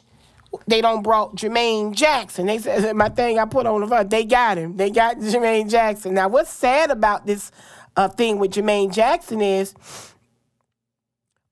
they 0.66 0.80
don't 0.80 1.02
brought 1.02 1.36
Jermaine 1.36 1.92
Jackson. 1.92 2.46
They 2.46 2.58
said 2.58 2.94
my 2.96 3.08
thing 3.08 3.38
I 3.38 3.44
put 3.44 3.66
on 3.66 3.80
the 3.80 3.86
front. 3.86 4.10
They 4.10 4.24
got 4.24 4.58
him. 4.58 4.76
They 4.76 4.90
got 4.90 5.16
Jermaine 5.18 5.70
Jackson. 5.70 6.14
Now, 6.14 6.28
what's 6.28 6.50
sad 6.50 6.90
about 6.90 7.26
this 7.26 7.50
uh, 7.96 8.08
thing 8.08 8.38
with 8.38 8.52
Jermaine 8.52 8.92
Jackson 8.92 9.40
is, 9.40 9.74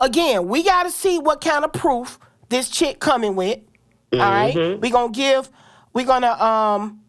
again, 0.01 0.49
we 0.49 0.63
got 0.63 0.85
to 0.85 0.91
see 0.91 1.19
what 1.19 1.41
kind 1.41 1.65
of 1.65 1.73
proof 1.73 2.19
this 2.49 2.69
chick 2.69 3.01
coming 3.01 3.37
with. 3.37 3.59
All 4.13 4.19
right, 4.19 4.79
we 4.79 4.91
gonna 4.91 5.11
give. 5.11 5.51
We're 5.95 6.07
gonna 6.07 6.33
um. 6.33 7.01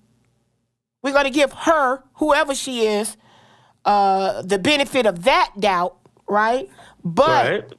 We're 1.01 1.11
gonna 1.11 1.31
give 1.31 1.51
her, 1.51 2.01
whoever 2.13 2.55
she 2.55 2.87
is, 2.87 3.17
uh, 3.83 4.41
the 4.41 4.57
benefit 4.57 5.05
of 5.05 5.23
that 5.23 5.51
doubt, 5.59 5.97
right? 6.29 6.69
But 7.03 7.51
right? 7.51 7.73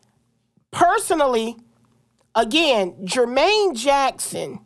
personally, 0.70 1.56
again, 2.34 2.92
Jermaine 3.04 3.76
Jackson, 3.76 4.60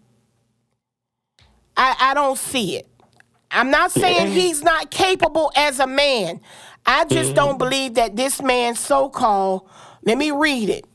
I, 1.76 1.96
I 2.00 2.14
don't 2.14 2.38
see 2.38 2.76
it. 2.76 2.88
I'm 3.50 3.70
not 3.70 3.90
saying 3.90 4.26
mm-hmm. 4.28 4.34
he's 4.34 4.62
not 4.62 4.90
capable 4.90 5.52
as 5.56 5.80
a 5.80 5.86
man. 5.86 6.40
I 6.84 7.04
just 7.04 7.34
don't 7.34 7.50
mm-hmm. 7.50 7.58
believe 7.58 7.94
that 7.94 8.16
this 8.16 8.42
man, 8.42 8.74
so 8.74 9.08
called, 9.08 9.68
let 10.04 10.18
me 10.18 10.30
read 10.30 10.68
it. 10.68 10.86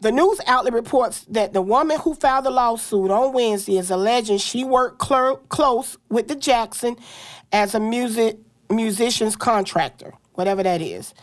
The 0.00 0.12
news 0.12 0.40
outlet 0.46 0.74
reports 0.74 1.24
that 1.30 1.52
the 1.52 1.62
woman 1.62 1.98
who 1.98 2.14
filed 2.14 2.44
the 2.44 2.50
lawsuit 2.50 3.10
on 3.10 3.32
Wednesday 3.32 3.78
is 3.78 3.90
alleging 3.90 4.38
she 4.38 4.62
worked 4.62 4.98
cler- 4.98 5.38
close 5.48 5.98
with 6.08 6.28
the 6.28 6.36
Jackson 6.36 6.96
as 7.50 7.74
a 7.74 7.80
music 7.80 8.38
musician's 8.70 9.34
contractor, 9.34 10.12
whatever 10.34 10.62
that 10.62 10.80
is. 10.80 11.14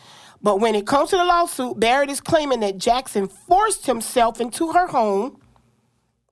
But 0.46 0.60
when 0.60 0.76
it 0.76 0.86
comes 0.86 1.10
to 1.10 1.18
the 1.18 1.26
lawsuit, 1.26 1.80
Barrett 1.80 2.12
is 2.12 2.22
claiming 2.22 2.60
that 2.60 2.78
Jackson 2.78 3.28
forced 3.28 3.88
himself 3.88 4.40
into 4.40 4.74
her 4.74 4.86
home. 4.86 5.42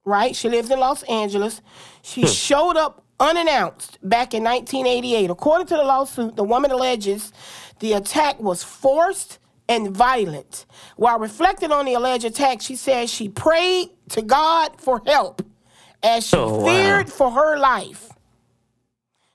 Right? 0.05 0.35
She 0.35 0.49
lives 0.49 0.69
in 0.69 0.79
Los 0.79 1.01
Angeles. 1.03 1.63
She 2.03 2.21
hmm. 2.21 2.27
showed 2.27 2.77
up 2.77 3.03
unannounced 3.19 3.97
back 4.07 4.35
in 4.35 4.43
1988. 4.43 5.31
According 5.31 5.65
to 5.65 5.77
the 5.77 5.83
lawsuit, 5.83 6.35
the 6.35 6.43
woman 6.43 6.69
alleges 6.69 7.33
the 7.79 7.93
attack 7.93 8.39
was 8.39 8.63
forced 8.63 9.39
and 9.67 9.89
violent. 9.89 10.67
While 10.95 11.17
reflecting 11.17 11.71
on 11.71 11.85
the 11.85 11.95
alleged 11.95 12.25
attack, 12.25 12.61
she 12.61 12.75
says 12.75 13.09
she 13.09 13.29
prayed 13.29 13.89
to 14.09 14.21
God 14.21 14.79
for 14.79 15.01
help 15.07 15.41
as 16.03 16.27
she 16.27 16.37
Oh, 16.37 16.59
wow. 16.59 16.65
feared 16.67 17.11
for 17.11 17.31
her 17.31 17.57
life. 17.57 18.09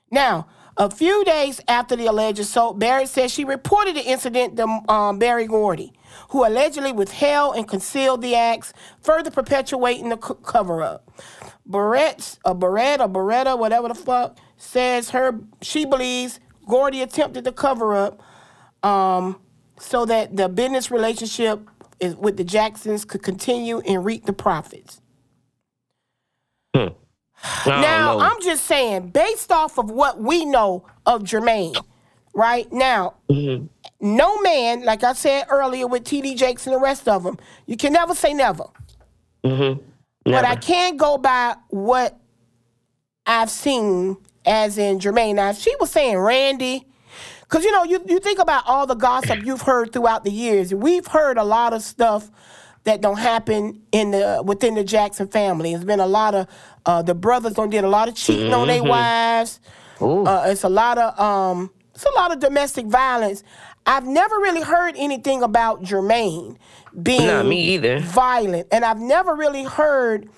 Now, 0.09 0.47
a 0.79 0.89
few 0.89 1.23
days 1.25 1.59
after 1.67 1.95
the 1.95 2.07
alleged 2.07 2.39
assault, 2.39 2.79
Barrett 2.79 3.09
says 3.09 3.31
she 3.31 3.43
reported 3.43 3.95
the 3.97 4.03
incident 4.03 4.55
to 4.57 4.91
um, 4.91 5.19
Berry 5.19 5.45
Gordy, 5.45 5.93
who 6.29 6.47
allegedly 6.47 6.93
withheld 6.93 7.57
and 7.57 7.67
concealed 7.67 8.21
the 8.21 8.33
acts, 8.35 8.73
further 9.01 9.29
perpetuating 9.29 10.09
the 10.09 10.19
c- 10.25 10.35
cover 10.43 10.81
up. 10.81 11.11
Barrett's, 11.65 12.39
a 12.45 12.55
Barrett 12.55 13.01
or 13.01 13.09
Beretta, 13.09 13.59
whatever 13.59 13.89
the 13.89 13.95
fuck, 13.95 14.37
says 14.57 15.09
her 15.11 15.39
she 15.61 15.85
believes 15.85 16.39
Gordy 16.67 17.01
attempted 17.01 17.43
to 17.43 17.51
cover 17.51 17.93
up 17.93 18.21
um, 18.83 19.39
so 19.79 20.05
that 20.05 20.35
the 20.35 20.47
business 20.49 20.89
relationship 20.89 21.59
is, 21.99 22.15
with 22.15 22.37
the 22.37 22.43
Jacksons 22.45 23.05
could 23.05 23.21
continue 23.21 23.79
and 23.81 24.05
reap 24.05 24.25
the 24.25 24.33
profits. 24.33 25.01
Don't 26.73 26.95
Now, 27.65 28.17
know. 28.17 28.19
I'm 28.19 28.41
just 28.41 28.65
saying, 28.65 29.09
based 29.09 29.51
off 29.51 29.77
of 29.77 29.89
what 29.89 30.19
we 30.19 30.45
know 30.45 30.85
of 31.05 31.23
Jermaine, 31.23 31.75
right 32.33 32.71
now, 32.71 33.15
no 34.01 34.41
man, 34.41 34.83
like 34.83 35.03
I 35.03 35.13
said 35.13 35.45
earlier 35.49 35.87
with 35.87 36.03
TD 36.03 36.35
Jakes 36.35 36.67
and 36.67 36.75
the 36.75 36.79
rest 36.79 37.07
of 37.07 37.23
them, 37.23 37.37
you 37.65 37.77
can 37.77 37.93
never 37.93 38.15
say 38.15 38.33
never. 38.33 38.65
Mm-hmm. 39.43 39.81
But 40.25 40.45
I 40.45 40.55
can't 40.55 40.97
go 40.97 41.17
by 41.17 41.55
what 41.69 42.19
I've 43.25 43.49
seen 43.49 44.17
as 44.45 44.77
in 44.77 44.99
Jermaine. 44.99 45.35
Now, 45.35 45.49
if 45.51 45.57
she 45.57 45.73
was 45.79 45.91
saying 45.91 46.17
Randy 46.17 46.85
Because 47.41 47.63
you 47.63 47.71
know, 47.71 47.83
you, 47.83 48.03
you 48.07 48.19
think 48.19 48.39
about 48.39 48.63
all 48.67 48.85
the 48.85 48.95
gossip 48.95 49.43
you've 49.43 49.61
heard 49.63 49.91
throughout 49.91 50.23
the 50.23 50.31
years. 50.31 50.73
We've 50.73 51.07
heard 51.07 51.37
a 51.37 51.43
lot 51.43 51.73
of 51.73 51.81
stuff 51.81 52.29
that 52.85 53.01
don't 53.01 53.17
happen 53.19 53.81
in 53.91 54.11
the 54.11 54.41
within 54.45 54.75
the 54.75 54.83
Jackson 54.83 55.27
family. 55.27 55.73
It's 55.73 55.83
been 55.83 55.99
a 55.99 56.07
lot 56.07 56.33
of 56.35 56.47
uh, 56.85 57.01
the 57.01 57.13
brothers 57.15 57.53
don't 57.53 57.69
did 57.69 57.83
a 57.83 57.89
lot 57.89 58.07
of 58.07 58.15
cheating 58.15 58.53
on 58.53 58.67
their 58.67 58.83
wives. 58.83 59.59
Uh, 60.01 60.45
it's 60.47 60.63
a 60.63 60.69
lot 60.69 60.97
of 60.97 61.19
um, 61.19 61.71
it's 61.93 62.05
a 62.05 62.11
lot 62.15 62.31
of 62.31 62.39
domestic 62.39 62.85
violence. 62.85 63.43
I've 63.85 64.05
never 64.05 64.35
really 64.37 64.61
heard 64.61 64.95
anything 64.97 65.41
about 65.43 65.83
Jermaine 65.83 66.57
being 67.01 67.27
Nah, 67.27 67.43
me 67.43 67.61
either. 67.75 67.99
violent, 67.99 68.67
and 68.71 68.85
I've 68.85 68.99
never 68.99 69.35
really 69.35 69.63
heard 69.63 70.29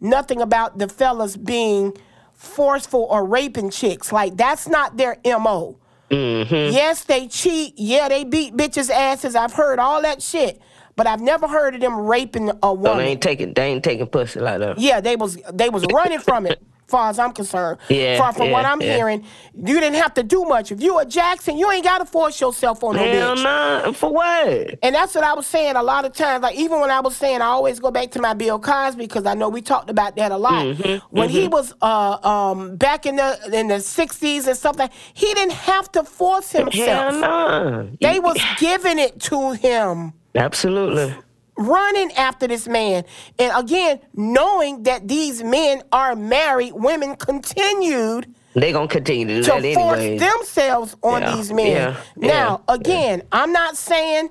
nothing 0.00 0.40
about 0.40 0.78
the 0.78 0.88
fellas 0.88 1.36
being 1.36 1.96
forceful 2.32 3.06
or 3.10 3.24
raping 3.24 3.70
chicks. 3.70 4.12
Like 4.12 4.36
that's 4.36 4.68
not 4.68 4.96
their 4.96 5.16
mo. 5.24 5.78
Mm-hmm. 6.10 6.74
Yes, 6.74 7.04
they 7.04 7.26
cheat. 7.26 7.74
Yeah, 7.76 8.08
they 8.08 8.24
beat 8.24 8.54
bitches' 8.54 8.90
asses. 8.90 9.34
I've 9.34 9.52
heard 9.54 9.78
all 9.78 10.02
that 10.02 10.22
shit, 10.22 10.60
but 10.96 11.06
I've 11.06 11.20
never 11.20 11.46
heard 11.46 11.74
of 11.74 11.80
them 11.80 11.96
raping 12.00 12.48
a 12.50 12.54
So 12.62 12.72
woman. 12.74 12.98
they 12.98 13.06
ain't 13.12 13.22
taking 13.22 13.52
they 13.54 13.66
ain't 13.66 13.84
taking 13.84 14.06
pussy 14.06 14.40
like 14.40 14.58
that. 14.60 14.78
yeah, 14.78 15.00
they 15.00 15.16
was 15.16 15.36
they 15.52 15.68
was 15.68 15.84
running 15.92 16.18
from 16.20 16.46
it. 16.46 16.60
Far 16.86 17.10
as 17.10 17.18
I'm 17.18 17.32
concerned, 17.32 17.78
Yeah, 17.88 18.16
far 18.16 18.32
from 18.32 18.52
what 18.52 18.64
I'm 18.64 18.80
yeah. 18.80 18.94
hearing, 18.94 19.24
you 19.56 19.80
didn't 19.80 19.96
have 19.96 20.14
to 20.14 20.22
do 20.22 20.44
much. 20.44 20.70
If 20.70 20.80
you 20.80 20.96
a 21.00 21.04
Jackson, 21.04 21.58
you 21.58 21.68
ain't 21.72 21.82
got 21.82 21.98
to 21.98 22.04
force 22.04 22.40
yourself 22.40 22.84
on 22.84 22.94
no 22.94 23.02
Hell 23.02 23.34
bitch. 23.34 23.42
nah. 23.42 23.90
For 23.90 24.12
what? 24.12 24.78
And 24.84 24.94
that's 24.94 25.12
what 25.16 25.24
I 25.24 25.34
was 25.34 25.48
saying 25.48 25.74
a 25.74 25.82
lot 25.82 26.04
of 26.04 26.12
times. 26.12 26.44
Like 26.44 26.54
even 26.54 26.78
when 26.78 26.92
I 26.92 27.00
was 27.00 27.16
saying, 27.16 27.40
I 27.40 27.46
always 27.46 27.80
go 27.80 27.90
back 27.90 28.12
to 28.12 28.20
my 28.20 28.34
Bill 28.34 28.60
Cosby 28.60 29.02
because 29.02 29.26
I 29.26 29.34
know 29.34 29.48
we 29.48 29.62
talked 29.62 29.90
about 29.90 30.14
that 30.14 30.30
a 30.30 30.36
lot. 30.36 30.64
Mm-hmm, 30.64 31.04
when 31.10 31.28
he 31.28 31.48
was 31.48 31.74
uh, 31.82 32.18
um, 32.22 32.76
back 32.76 33.04
in 33.04 33.16
the 33.16 33.36
in 33.52 33.66
the 33.66 33.80
'60s 33.82 34.46
and 34.46 34.56
stuff 34.56 34.78
like, 34.78 34.92
he 35.12 35.34
didn't 35.34 35.54
have 35.54 35.90
to 35.90 36.04
force 36.04 36.52
himself. 36.52 37.14
Hell 37.14 37.18
nah. 37.20 37.84
They 38.00 38.20
was 38.20 38.38
giving 38.60 39.00
it 39.00 39.18
to 39.22 39.54
him, 39.54 40.12
Absolutely. 40.36 41.14
running 41.58 42.12
after 42.12 42.46
this 42.46 42.68
man, 42.68 43.04
and 43.38 43.52
again 43.56 43.98
knowing 44.14 44.82
that 44.84 45.08
these 45.08 45.42
men 45.42 45.82
are 45.92 46.14
married. 46.16 46.72
Women 46.74 47.16
continued 47.16 48.26
They 48.54 48.72
gonna 48.72 48.88
continue 48.88 49.26
to 49.26 49.34
do 49.34 49.42
to 49.42 49.60
that 49.62 49.74
force 49.74 49.98
anyway. 50.00 50.18
themselves 50.18 50.96
on 51.02 51.22
Yeah, 51.22 51.34
these 51.36 51.52
men. 51.52 51.66
yeah, 51.66 51.96
now, 52.16 52.62
yeah, 52.68 52.74
again, 52.74 53.22
I'm 53.32 53.52
not 53.52 53.76
saying 53.76 54.30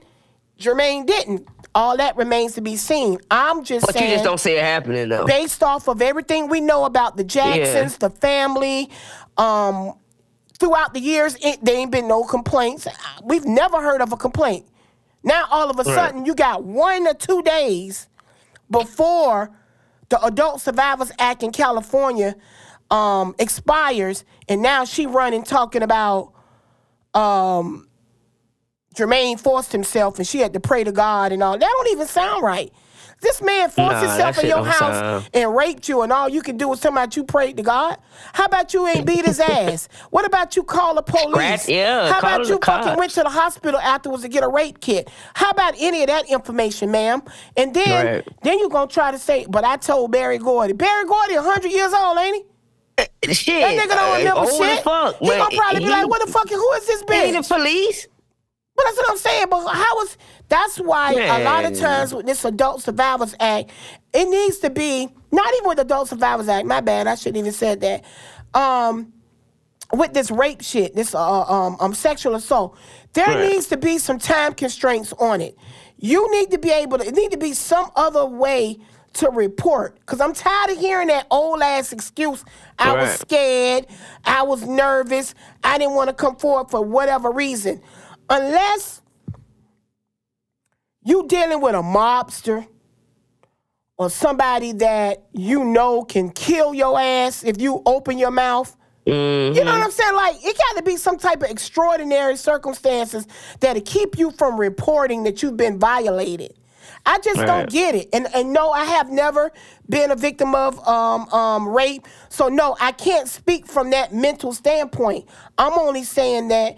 Jermaine 0.59 1.05
didn't. 1.05 1.47
All 1.73 1.97
that 1.97 2.15
remains 2.15 2.53
to 2.53 2.61
be 2.61 2.77
seen. 2.77 3.19
I'm 3.29 3.63
just 3.65 3.85
But 3.85 3.99
you 3.99 4.07
just 4.07 4.23
don't 4.23 4.39
see 4.39 4.53
it 4.53 4.63
happening 4.63 5.09
though. 5.09 5.25
based 5.25 5.61
off 5.61 5.89
of 5.89 6.01
everything 6.01 6.47
we 6.47 6.61
know 6.61 6.85
about 6.85 7.17
the 7.17 7.23
Jacksons, 7.25 7.97
the 7.97 8.09
family, 8.09 8.89
um, 9.37 9.93
throughout 10.57 10.93
the 10.93 11.01
years, 11.01 11.35
it, 11.43 11.59
there 11.65 11.75
ain't 11.75 11.91
been 11.91 12.07
no 12.07 12.23
complaints. 12.23 12.87
We've 13.23 13.43
never 13.45 13.81
heard 13.81 13.99
of 14.01 14.13
a 14.13 14.17
complaint. 14.17 14.65
Now, 15.25 15.45
all 15.49 15.69
of 15.71 15.79
a 15.79 15.83
sudden, 15.83 16.25
you 16.25 16.35
got 16.35 16.63
one 16.63 17.07
or 17.07 17.15
two 17.15 17.41
days 17.41 18.07
before 18.69 19.51
the 20.09 20.23
Adult 20.23 20.61
Survivors 20.61 21.11
Act 21.19 21.41
in 21.43 21.51
California 21.51 22.35
um, 22.91 23.35
expires, 23.39 24.23
and 24.47 24.61
now 24.61 24.85
she 24.85 25.07
running 25.07 25.43
talking 25.43 25.81
about 25.81 26.31
um, 27.15 27.87
Jermaine 28.95 29.39
forced 29.39 29.71
himself 29.71 30.17
and 30.19 30.27
she 30.27 30.39
had 30.39 30.53
to 30.53 30.59
pray 30.59 30.83
to 30.83 30.91
God 30.91 31.31
and 31.31 31.41
all. 31.43 31.57
That 31.57 31.61
don't 31.61 31.87
even 31.89 32.07
sound 32.07 32.43
right. 32.43 32.71
This 33.21 33.41
man 33.41 33.69
forced 33.69 33.91
Nah, 33.93 33.99
himself 34.01 34.37
in 34.39 34.47
your 34.49 34.63
house 34.63 35.25
and 35.33 35.55
raped 35.55 35.89
you, 35.89 36.01
and 36.03 36.11
all 36.11 36.29
you 36.29 36.41
can 36.41 36.57
do 36.57 36.71
is 36.73 36.79
tell 36.79 36.91
me 36.91 36.97
about 37.01 37.15
you 37.15 37.23
prayed 37.23 37.57
to 37.57 37.63
God. 37.63 37.97
How 38.33 38.45
about 38.45 38.73
you 38.73 38.85
ain't 38.87 39.05
beat 39.07 39.25
his 39.25 39.39
ass? 39.39 39.87
What 40.11 40.25
about 40.25 40.55
you 40.55 40.63
call 40.63 40.93
the 40.95 41.01
police? 41.01 41.31
Scratch- 41.33 41.69
yeah, 41.69 42.11
How 42.11 42.19
about 42.19 42.41
you 42.47 42.59
fucking 42.63 42.83
cops. 42.89 42.99
went 42.99 43.11
to 43.13 43.23
the 43.23 43.29
hospital 43.29 43.79
afterwards 43.79 44.23
to 44.23 44.29
get 44.29 44.43
a 44.43 44.47
rape 44.47 44.79
kit? 44.79 45.09
How 45.33 45.49
about 45.49 45.73
any 45.79 46.01
of 46.01 46.07
that 46.07 46.29
information, 46.29 46.91
ma'am? 46.91 47.23
And 47.57 47.73
then, 47.73 48.05
Right. 48.05 48.27
then 48.43 48.59
you 48.59 48.69
gonna 48.69 48.87
try 48.87 49.11
to 49.11 49.17
say, 49.19 49.45
but 49.49 49.63
I 49.63 49.77
told 49.77 50.11
Berry 50.11 50.37
Gordy. 50.37 50.73
Berry 50.73 51.05
Gordy, 51.05 51.35
hundred 51.35 51.71
years 51.71 51.93
old, 51.93 52.17
ain't 52.19 52.35
he? 52.35 53.33
Shit. 53.33 53.61
That 53.61 53.89
nigga 53.89 53.95
don't 53.95 54.13
uh, 54.13 54.17
remember 54.17 54.41
as 54.41 54.57
shit. 54.57 54.83
Fuck, 54.83 55.17
he 55.19 55.27
gonna 55.29 55.55
probably 55.57 55.79
be 55.79 55.89
like, 55.89 56.07
what 56.07 56.25
the 56.25 56.31
fuck? 56.31 56.47
Who 56.49 56.71
is 56.73 56.85
this 56.87 57.03
he 57.09 57.15
ain't 57.15 57.47
the 57.47 57.55
police. 57.55 58.07
But 58.75 58.83
that's 58.85 58.97
what 58.97 59.09
I'm 59.11 59.17
saying. 59.17 59.47
But 59.49 59.67
how 59.67 60.01
is 60.01 60.17
that's 60.49 60.77
why 60.79 61.13
a 61.13 61.43
lot 61.43 61.65
of 61.65 61.77
times 61.77 62.13
with 62.13 62.25
this 62.25 62.43
Adult 62.45 62.81
Survivors 62.81 63.33
Act, 63.39 63.71
it 64.13 64.29
needs 64.29 64.59
to 64.59 64.69
be 64.69 65.07
not 65.31 65.53
even 65.55 65.69
with 65.69 65.79
Adult 65.79 66.09
Survivors 66.09 66.47
Act. 66.49 66.65
My 66.67 66.81
bad. 66.81 67.07
I 67.07 67.15
shouldn't 67.15 67.37
even 67.37 67.51
said 67.53 67.81
that. 67.81 68.03
Um, 68.53 69.13
with 69.93 70.13
this 70.13 70.31
rape 70.31 70.61
shit, 70.61 70.95
this 70.95 71.13
uh, 71.13 71.41
um, 71.43 71.77
um 71.79 71.93
sexual 71.93 72.35
assault, 72.35 72.77
there 73.13 73.25
Right. 73.27 73.51
needs 73.51 73.67
to 73.67 73.77
be 73.77 73.97
some 73.97 74.17
time 74.19 74.53
constraints 74.53 75.13
on 75.13 75.41
it. 75.41 75.57
You 75.97 76.29
need 76.31 76.51
to 76.51 76.57
be 76.57 76.71
able 76.71 76.97
to. 76.97 77.05
It 77.07 77.15
need 77.15 77.31
to 77.31 77.37
be 77.37 77.53
some 77.53 77.89
other 77.95 78.25
way 78.25 78.79
to 79.13 79.29
report. 79.29 79.97
Cause 80.05 80.19
I'm 80.19 80.33
tired 80.33 80.71
of 80.71 80.77
hearing 80.77 81.07
that 81.07 81.27
old 81.31 81.61
ass 81.61 81.93
excuse. 81.93 82.43
I 82.77 82.93
was 82.93 83.11
scared. 83.11 83.85
I 84.25 84.43
was 84.43 84.63
nervous. 84.67 85.33
I 85.63 85.77
didn't 85.77 85.93
want 85.95 86.09
to 86.09 86.13
come 86.13 86.35
forward 86.35 86.69
for 86.69 86.81
whatever 86.81 87.31
reason. 87.31 87.81
Unless 88.29 89.01
you 91.03 91.27
dealing 91.27 91.61
with 91.61 91.75
a 91.75 91.81
mobster 91.83 92.67
or 93.97 94.09
somebody 94.09 94.73
that 94.73 95.23
you 95.33 95.63
know 95.63 96.03
can 96.03 96.29
kill 96.31 96.73
your 96.73 96.99
ass 96.99 97.43
if 97.43 97.61
you 97.61 97.81
open 97.85 98.17
your 98.17 98.31
mouth. 98.31 98.75
You 99.53 99.63
know 99.63 99.71
what 99.71 99.83
I'm 99.83 99.91
saying? 99.91 100.15
Like, 100.15 100.35
it 100.43 100.57
got 100.57 100.77
to 100.77 100.83
be 100.83 100.97
some 100.97 101.17
type 101.17 101.43
of 101.43 101.49
extraordinary 101.51 102.35
circumstances 102.37 103.27
that'll 103.59 103.83
keep 103.83 104.17
you 104.17 104.31
from 104.31 104.59
reporting 104.59 105.23
that 105.23 105.43
you've 105.43 105.57
been 105.57 105.77
violated. 105.79 106.55
I 107.05 107.19
just 107.19 107.37
don't 107.45 107.69
get 107.69 107.93
it. 107.93 108.09
And 108.13 108.27
and 108.33 108.51
no, 108.51 108.71
I 108.71 108.85
have 108.85 109.11
never 109.11 109.51
been 109.87 110.09
a 110.09 110.15
victim 110.15 110.55
of 110.55 110.79
um, 110.87 111.29
um, 111.29 111.69
rape. 111.69 112.07
So 112.29 112.49
no, 112.49 112.75
I 112.81 112.91
can't 112.93 113.27
speak 113.27 113.67
from 113.67 113.91
that 113.91 114.13
mental 114.13 114.53
standpoint. 114.53 115.27
I'm 115.57 115.73
only 115.73 116.03
saying 116.03 116.47
that 116.47 116.77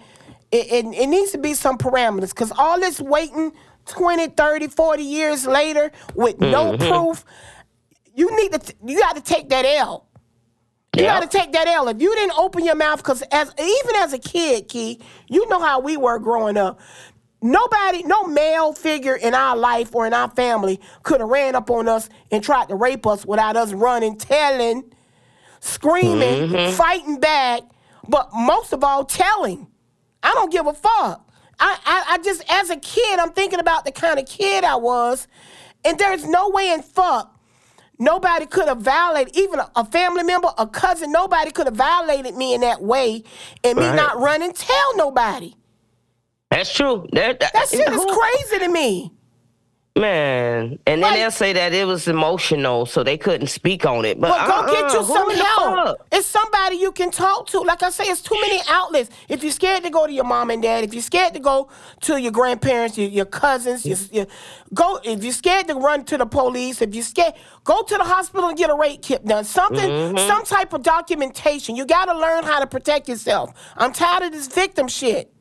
it, 0.50 0.66
it, 0.72 0.86
it 0.86 1.06
needs 1.06 1.32
to 1.32 1.38
be 1.38 1.54
some 1.54 1.78
parameters 1.78 2.30
because 2.30 2.52
all 2.56 2.80
this 2.80 3.00
waiting 3.00 3.52
20, 3.86 4.28
30, 4.28 4.68
40 4.68 5.02
years 5.02 5.46
later 5.46 5.90
with 6.14 6.40
no 6.40 6.72
mm-hmm. 6.72 6.88
proof, 6.88 7.24
you 8.14 8.34
need 8.36 8.52
to, 8.52 8.74
you 8.84 8.98
got 8.98 9.16
to 9.16 9.22
take 9.22 9.48
that 9.50 9.64
L. 9.64 10.06
You 10.96 11.04
Yeah. 11.04 11.20
got 11.20 11.30
to 11.30 11.38
take 11.38 11.52
that 11.52 11.68
L. 11.68 11.88
If 11.88 12.00
you 12.00 12.14
didn't 12.14 12.38
open 12.38 12.64
your 12.64 12.74
mouth, 12.74 12.98
because 12.98 13.22
as 13.30 13.52
even 13.58 13.96
as 13.96 14.12
a 14.12 14.18
kid, 14.18 14.68
Key, 14.68 15.00
you 15.28 15.48
know 15.48 15.60
how 15.60 15.80
we 15.80 15.96
were 15.96 16.18
growing 16.18 16.56
up. 16.56 16.80
Nobody, 17.40 18.02
no 18.02 18.24
male 18.24 18.72
figure 18.72 19.14
in 19.14 19.32
our 19.32 19.56
life 19.56 19.94
or 19.94 20.06
in 20.06 20.12
our 20.12 20.28
family 20.30 20.80
could 21.04 21.20
have 21.20 21.28
ran 21.28 21.54
up 21.54 21.70
on 21.70 21.86
us 21.86 22.08
and 22.32 22.42
tried 22.42 22.68
to 22.68 22.74
rape 22.74 23.06
us 23.06 23.24
without 23.24 23.56
us 23.56 23.72
running, 23.72 24.16
telling, 24.16 24.92
screaming, 25.60 26.48
mm-hmm. 26.48 26.76
fighting 26.76 27.20
back, 27.20 27.62
but 28.08 28.30
most 28.34 28.72
of 28.72 28.82
all, 28.82 29.04
telling. 29.04 29.68
I 30.22 30.32
don't 30.34 30.50
give 30.52 30.66
a 30.66 30.72
fuck. 30.74 31.24
I, 31.60 31.78
I, 31.84 32.04
I 32.10 32.18
just, 32.18 32.44
as 32.50 32.70
a 32.70 32.76
kid, 32.76 33.18
I'm 33.18 33.30
thinking 33.32 33.58
about 33.60 33.84
the 33.84 33.92
kind 33.92 34.18
of 34.18 34.26
kid 34.26 34.64
I 34.64 34.76
was, 34.76 35.26
and 35.84 35.98
there's 35.98 36.24
no 36.26 36.50
way 36.50 36.72
in 36.72 36.82
fuck 36.82 37.34
nobody 38.00 38.46
could 38.46 38.68
have 38.68 38.78
violated, 38.80 39.36
even 39.36 39.58
a, 39.58 39.68
a 39.74 39.84
family 39.84 40.22
member, 40.22 40.48
a 40.56 40.66
cousin, 40.68 41.10
nobody 41.10 41.50
could 41.50 41.66
have 41.66 41.74
violated 41.74 42.36
me 42.36 42.54
in 42.54 42.60
that 42.60 42.80
way, 42.80 43.24
and 43.64 43.76
me 43.76 43.86
Right. 43.86 43.96
not 43.96 44.18
run 44.20 44.40
and 44.40 44.54
tell 44.54 44.96
nobody. 44.96 45.54
That's 46.50 46.72
true. 46.72 47.06
That, 47.12 47.40
that, 47.40 47.52
That 47.52 47.68
shit 47.68 47.88
is 47.88 47.94
who- 48.04 48.16
crazy 48.16 48.58
to 48.64 48.68
me. 48.68 49.12
Man, 49.96 50.64
and 50.64 50.78
then 50.86 51.00
Like- 51.00 51.14
they'll 51.16 51.30
say 51.32 51.52
that 51.54 51.72
it 51.72 51.84
was 51.84 52.06
emotional, 52.06 52.86
so 52.86 53.02
they 53.02 53.18
couldn't 53.18 53.48
speak 53.48 53.84
on 53.84 54.04
it. 54.04 54.20
But 54.20 54.28
go 54.46 54.52
uh-uh, 54.52 54.66
get 54.70 54.92
you 54.92 55.04
some 55.04 55.30
help. 55.30 55.98
It's 56.12 56.26
somebody 56.26 56.76
you 56.76 56.92
can 56.92 57.10
talk 57.10 57.48
to. 57.48 57.58
Like 57.60 57.82
I 57.82 57.90
say, 57.90 58.04
it's 58.04 58.20
too 58.22 58.36
many 58.40 58.60
outlets. 58.68 59.10
If 59.28 59.42
you're 59.42 59.50
scared 59.50 59.82
to 59.82 59.90
go 59.90 60.06
to 60.06 60.12
your 60.12 60.22
mom 60.24 60.50
and 60.50 60.62
dad, 60.62 60.84
if 60.84 60.94
you're 60.94 61.02
scared 61.02 61.34
to 61.34 61.40
go 61.40 61.68
to 62.02 62.16
your 62.16 62.30
grandparents, 62.30 62.96
your, 62.96 63.08
your 63.08 63.24
cousins, 63.24 63.84
your, 63.84 63.98
your, 64.12 64.26
go. 64.72 65.00
If 65.02 65.24
you're 65.24 65.32
scared 65.32 65.66
to 65.66 65.74
run 65.74 66.04
to 66.04 66.16
the 66.18 66.26
police, 66.26 66.80
if 66.80 66.94
you're 66.94 67.02
scared, 67.02 67.34
go 67.64 67.82
to 67.82 67.96
the 67.96 68.04
hospital 68.04 68.48
and 68.50 68.56
get 68.56 68.70
a 68.70 68.74
rape 68.74 69.02
kit 69.02 69.24
done. 69.24 69.44
Something, 69.44 69.78
Mm-hmm. 69.90 70.28
some 70.28 70.44
type 70.44 70.72
of 70.74 70.82
documentation. 70.84 71.74
You 71.74 71.84
got 71.86 72.04
to 72.04 72.16
learn 72.16 72.44
how 72.44 72.60
to 72.60 72.66
protect 72.68 73.08
yourself. 73.08 73.50
I'm 73.76 73.92
tired 73.92 74.22
of 74.22 74.32
this 74.32 74.46
victim 74.46 74.86
shit. 74.86 75.32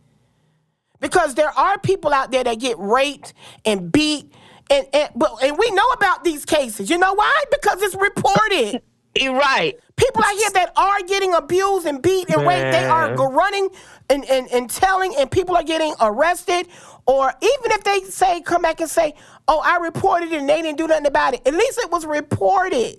Because 1.00 1.36
there 1.36 1.50
are 1.58 1.78
people 1.80 2.14
out 2.14 2.32
there 2.32 2.44
that 2.44 2.60
get 2.60 2.78
raped 2.80 3.34
and 3.66 3.92
beat, 3.92 4.32
and 4.70 4.88
and 4.94 5.10
but 5.16 5.32
and 5.44 5.58
we 5.58 5.70
know 5.72 5.88
about 5.90 6.24
these 6.24 6.46
cases. 6.46 6.90
You 6.90 6.98
know 6.98 7.14
why? 7.14 7.44
Because 7.52 7.82
it's 7.82 7.96
reported. 7.96 8.82
You're 9.20 9.36
right. 9.36 9.76
People 9.96 10.24
out 10.24 10.36
here 10.36 10.50
that 10.54 10.74
are 10.76 11.02
getting 11.08 11.34
abused 11.34 11.88
and 11.88 12.02
beat 12.02 12.30
and 12.30 12.46
raped, 12.48 12.72
they 12.72 12.86
are 12.86 13.16
running 13.16 13.70
and, 14.10 14.24
and, 14.26 14.48
and 14.52 14.70
telling, 14.70 15.16
and 15.18 15.30
people 15.30 15.56
are 15.56 15.64
getting 15.64 15.94
arrested. 16.00 16.68
Or 17.08 17.34
even 17.42 17.72
if 17.72 17.84
they 17.84 18.02
say, 18.02 18.42
come 18.42 18.62
back 18.62 18.80
and 18.80 18.90
say, 18.90 19.14
oh, 19.48 19.62
I 19.64 19.78
reported 19.78 20.32
it 20.32 20.40
and 20.40 20.50
they 20.50 20.62
didn't 20.62 20.78
do 20.78 20.88
nothing 20.88 21.08
about 21.08 21.34
it, 21.34 21.42
at 21.48 21.54
least 21.54 21.80
it 21.80 21.90
was 21.90 22.06
reported. 22.06 22.98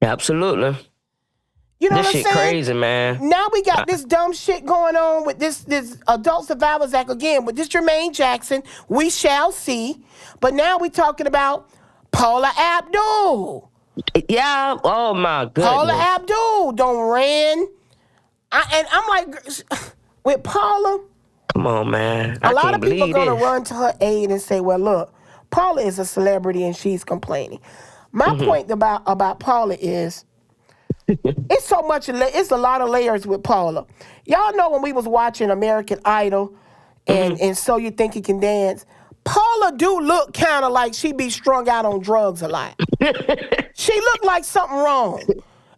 Absolutely. 0.00 0.76
You 1.82 1.90
know 1.90 1.96
this 1.96 2.06
what 2.06 2.14
I'm 2.16 2.22
shit 2.22 2.26
saying? 2.26 2.36
crazy, 2.36 2.72
man. 2.74 3.28
Now 3.28 3.48
we 3.52 3.62
got 3.62 3.86
this 3.88 4.04
dumb 4.04 4.32
shit 4.32 4.64
going 4.64 4.94
on 4.96 5.26
with 5.26 5.38
this 5.40 5.60
this 5.64 5.98
Adult 6.06 6.46
Survivors 6.46 6.94
Act 6.94 7.10
again 7.10 7.44
with 7.44 7.56
this 7.56 7.68
Jermaine 7.68 8.12
Jackson. 8.14 8.62
We 8.88 9.10
shall 9.10 9.50
see. 9.52 10.04
But 10.40 10.54
now 10.54 10.78
we 10.78 10.90
talking 10.90 11.26
about 11.26 11.68
Paula 12.12 12.52
Abdul. 12.56 13.70
Yeah. 14.28 14.76
Oh 14.84 15.12
my 15.14 15.46
goodness. 15.46 15.64
Paula 15.66 15.92
Abdul 15.94 16.72
don't 16.72 17.10
ran. 17.10 17.66
I, 18.52 18.64
and 18.74 18.86
I'm 18.92 19.08
like, 19.08 19.44
with 20.24 20.42
Paula, 20.44 21.04
Come 21.54 21.66
on, 21.66 21.90
man. 21.90 22.38
a 22.42 22.46
I 22.46 22.52
lot 22.52 22.62
can't 22.62 22.76
of 22.76 22.82
people 22.82 23.08
believe 23.08 23.14
gonna 23.14 23.34
this. 23.34 23.42
run 23.42 23.64
to 23.64 23.74
her 23.74 23.94
aid 24.00 24.30
and 24.30 24.40
say, 24.40 24.60
"Well, 24.60 24.78
look, 24.78 25.12
Paula 25.50 25.82
is 25.82 25.98
a 25.98 26.04
celebrity 26.04 26.64
and 26.64 26.76
she's 26.76 27.02
complaining." 27.04 27.60
My 28.12 28.26
Mm-hmm. 28.28 28.44
point 28.44 28.70
about 28.70 29.02
about 29.06 29.40
Paula 29.40 29.74
is, 29.80 30.24
it's 31.50 31.64
so 31.64 31.82
much. 31.82 32.08
It's 32.08 32.50
a 32.50 32.56
lot 32.56 32.80
of 32.80 32.88
layers 32.88 33.26
with 33.26 33.42
Paula. 33.42 33.86
Y'all 34.24 34.54
know 34.56 34.70
when 34.70 34.82
we 34.82 34.92
was 34.92 35.06
watching 35.06 35.50
American 35.50 36.00
Idol, 36.04 36.54
and 37.06 37.34
Mm-hmm. 37.34 37.44
and 37.44 37.58
so 37.58 37.76
you 37.76 37.90
think 37.90 38.14
you 38.14 38.22
can 38.22 38.38
dance. 38.40 38.86
Paula 39.24 39.72
do 39.76 40.00
look 40.00 40.34
kind 40.34 40.64
of 40.64 40.72
like 40.72 40.94
she 40.94 41.12
be 41.12 41.30
strung 41.30 41.68
out 41.68 41.84
on 41.84 42.00
drugs 42.00 42.42
a 42.42 42.48
lot. 42.48 42.74
she 43.74 43.94
looked 43.94 44.24
like 44.24 44.44
something 44.44 44.76
wrong 44.78 45.22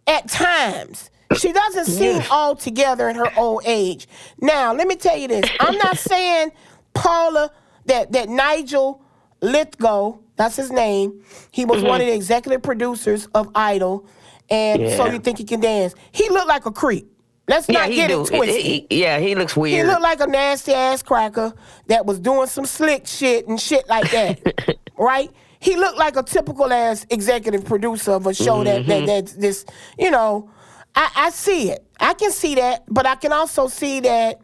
at 0.07 0.27
times. 0.29 1.09
She 1.37 1.51
doesn't 1.51 1.85
seem 1.85 2.21
all 2.31 2.55
together 2.55 3.09
in 3.09 3.15
her 3.15 3.31
old 3.37 3.63
age. 3.65 4.07
Now, 4.39 4.73
let 4.73 4.87
me 4.87 4.95
tell 4.95 5.17
you 5.17 5.27
this. 5.27 5.49
I'm 5.59 5.77
not 5.77 5.97
saying 6.11 6.51
Paula 6.93 7.51
that 7.85 8.11
that 8.13 8.29
Nigel 8.29 9.01
Lythgoe, 9.41 10.19
that's 10.37 10.55
his 10.55 10.71
name. 10.71 11.23
He 11.51 11.65
was 11.65 11.83
one 11.83 12.01
of 12.01 12.07
the 12.07 12.13
executive 12.13 12.61
producers 12.63 13.27
of 13.33 13.49
Idol, 13.55 14.07
and 14.49 14.91
so 14.91 15.05
you 15.07 15.19
think 15.19 15.37
he 15.37 15.43
can 15.43 15.59
dance. 15.59 15.95
He 16.11 16.29
looked 16.29 16.47
like 16.47 16.65
a 16.65 16.71
creep. 16.71 17.11
Let's 17.47 17.69
Yeah, 17.69 17.81
not 17.81 17.89
get 17.91 18.07
do. 18.09 18.21
it 18.23 18.27
twisted. 18.27 18.61
He- 18.61 18.87
he- 18.89 19.01
yeah, 19.01 19.19
he 19.19 19.35
looks 19.35 19.55
weird. 19.55 19.85
He 19.85 19.91
looked 19.91 20.01
like 20.01 20.19
a 20.19 20.27
nasty 20.27 20.73
ass 20.73 21.03
cracker 21.03 21.53
that 21.87 22.05
was 22.05 22.19
doing 22.19 22.47
some 22.47 22.65
slick 22.65 23.05
shit 23.05 23.47
and 23.47 23.59
shit 23.61 23.87
like 23.87 24.09
that, 24.11 24.77
right? 24.97 25.29
He 25.59 25.75
looked 25.75 25.97
like 25.97 26.15
a 26.17 26.23
typical 26.23 26.71
ass 26.73 27.05
executive 27.09 27.63
producer 27.65 28.11
of 28.13 28.25
a 28.27 28.33
show 28.33 28.63
that, 28.63 28.85
that 28.87 29.05
that's 29.05 29.33
this, 29.33 29.65
you 29.97 30.09
know. 30.11 30.49
I, 30.95 31.11
I 31.15 31.29
see 31.31 31.71
it. 31.71 31.85
I 31.99 32.13
can 32.13 32.31
see 32.31 32.55
that, 32.55 32.83
but 32.87 33.05
I 33.05 33.15
can 33.15 33.33
also 33.33 33.67
see 33.67 33.99
that 33.99 34.39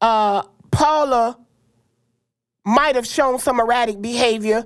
uh, 0.00 0.42
Paula 0.70 1.38
might 2.64 2.94
have 2.94 3.06
shown 3.06 3.38
some 3.38 3.60
erratic 3.60 4.00
behavior. 4.00 4.64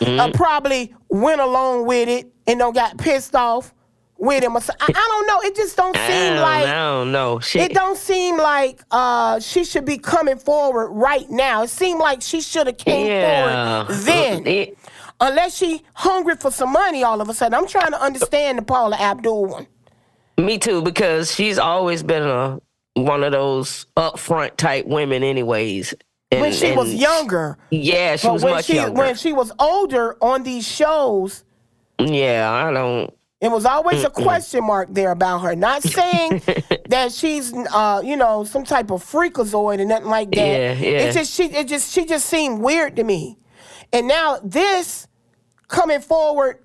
Uh, 0.00 0.30
probably 0.32 0.94
went 1.08 1.40
along 1.40 1.86
with 1.86 2.08
it 2.08 2.32
and 2.46 2.58
don't 2.58 2.74
got 2.74 2.96
pissed 2.98 3.34
off 3.34 3.74
with 4.20 4.42
him. 4.44 4.54
or 4.56 4.60
so- 4.60 4.72
I, 4.80 4.86
I 4.88 4.92
don't 4.92 5.26
know. 5.26 5.40
It 5.48 5.56
just 5.56 5.76
don't 5.76 5.96
I 5.96 6.06
seem 6.08 6.32
don't, 6.34 6.42
like 6.42 6.66
I 6.66 6.72
don't 6.74 7.12
know. 7.12 7.40
Shit. 7.40 7.70
it 7.70 7.74
don't 7.74 7.96
seem 7.96 8.36
like 8.36 8.80
uh, 8.90 9.40
she 9.40 9.64
should 9.64 9.84
be 9.84 9.98
coming 9.98 10.36
forward 10.38 10.90
right 10.90 11.28
now. 11.30 11.62
It 11.62 11.70
seemed 11.70 12.00
like 12.00 12.22
she 12.22 12.40
should 12.40 12.66
have 12.66 12.76
came 12.78 13.06
yeah. 13.06 13.84
forward 13.86 14.00
then. 14.02 14.46
It- 14.46 14.78
Unless 15.22 15.54
she 15.58 15.82
hungry 15.92 16.34
for 16.36 16.50
some 16.50 16.72
money 16.72 17.04
all 17.04 17.20
of 17.20 17.28
a 17.28 17.34
sudden. 17.34 17.52
I'm 17.52 17.66
trying 17.66 17.90
to 17.90 18.00
understand 18.02 18.56
the 18.56 18.62
Paula 18.62 18.96
Abdul 18.96 19.44
one. 19.46 19.66
Me 20.38 20.56
too, 20.56 20.80
because 20.80 21.34
she's 21.34 21.58
always 21.58 22.02
been 22.02 22.22
a 22.22 22.58
one 22.94 23.22
of 23.22 23.32
those 23.32 23.84
upfront 23.98 24.56
type 24.56 24.86
women, 24.86 25.22
anyways. 25.22 25.92
And, 26.30 26.40
When 26.40 26.52
she 26.54 26.72
was 26.72 26.94
younger. 26.94 27.58
Yeah, 27.70 28.16
she 28.16 28.28
But 28.28 28.32
was 28.32 28.44
when 28.44 28.54
much 28.54 28.64
she 28.64 28.76
younger. 28.76 28.92
when 28.98 29.14
she 29.14 29.34
was 29.34 29.52
older 29.58 30.16
on 30.24 30.42
these 30.42 30.66
shows, 30.66 31.44
yeah, 31.98 32.50
I 32.50 32.72
don't. 32.72 33.12
It 33.40 33.50
was 33.50 33.64
always 33.64 34.04
a 34.04 34.10
question 34.10 34.64
mark 34.64 34.88
there 34.90 35.10
about 35.10 35.38
her. 35.38 35.56
Not 35.56 35.82
saying 35.82 36.42
that 36.88 37.10
she's 37.12 37.52
uh, 37.54 38.02
you 38.04 38.16
know, 38.16 38.44
some 38.44 38.64
type 38.64 38.90
of 38.90 39.02
freakazoid 39.02 39.80
and 39.80 39.88
nothing 39.88 40.08
like 40.08 40.30
that. 40.32 40.36
Yeah, 40.36 40.72
yeah. 40.74 40.98
It's 41.00 41.16
just 41.16 41.32
she 41.32 41.44
it 41.44 41.66
just 41.66 41.92
she 41.92 42.04
just 42.04 42.26
seemed 42.26 42.60
weird 42.60 42.96
to 42.96 43.04
me. 43.04 43.38
And 43.92 44.06
now 44.06 44.38
this 44.44 45.08
coming 45.68 46.00
forward 46.00 46.58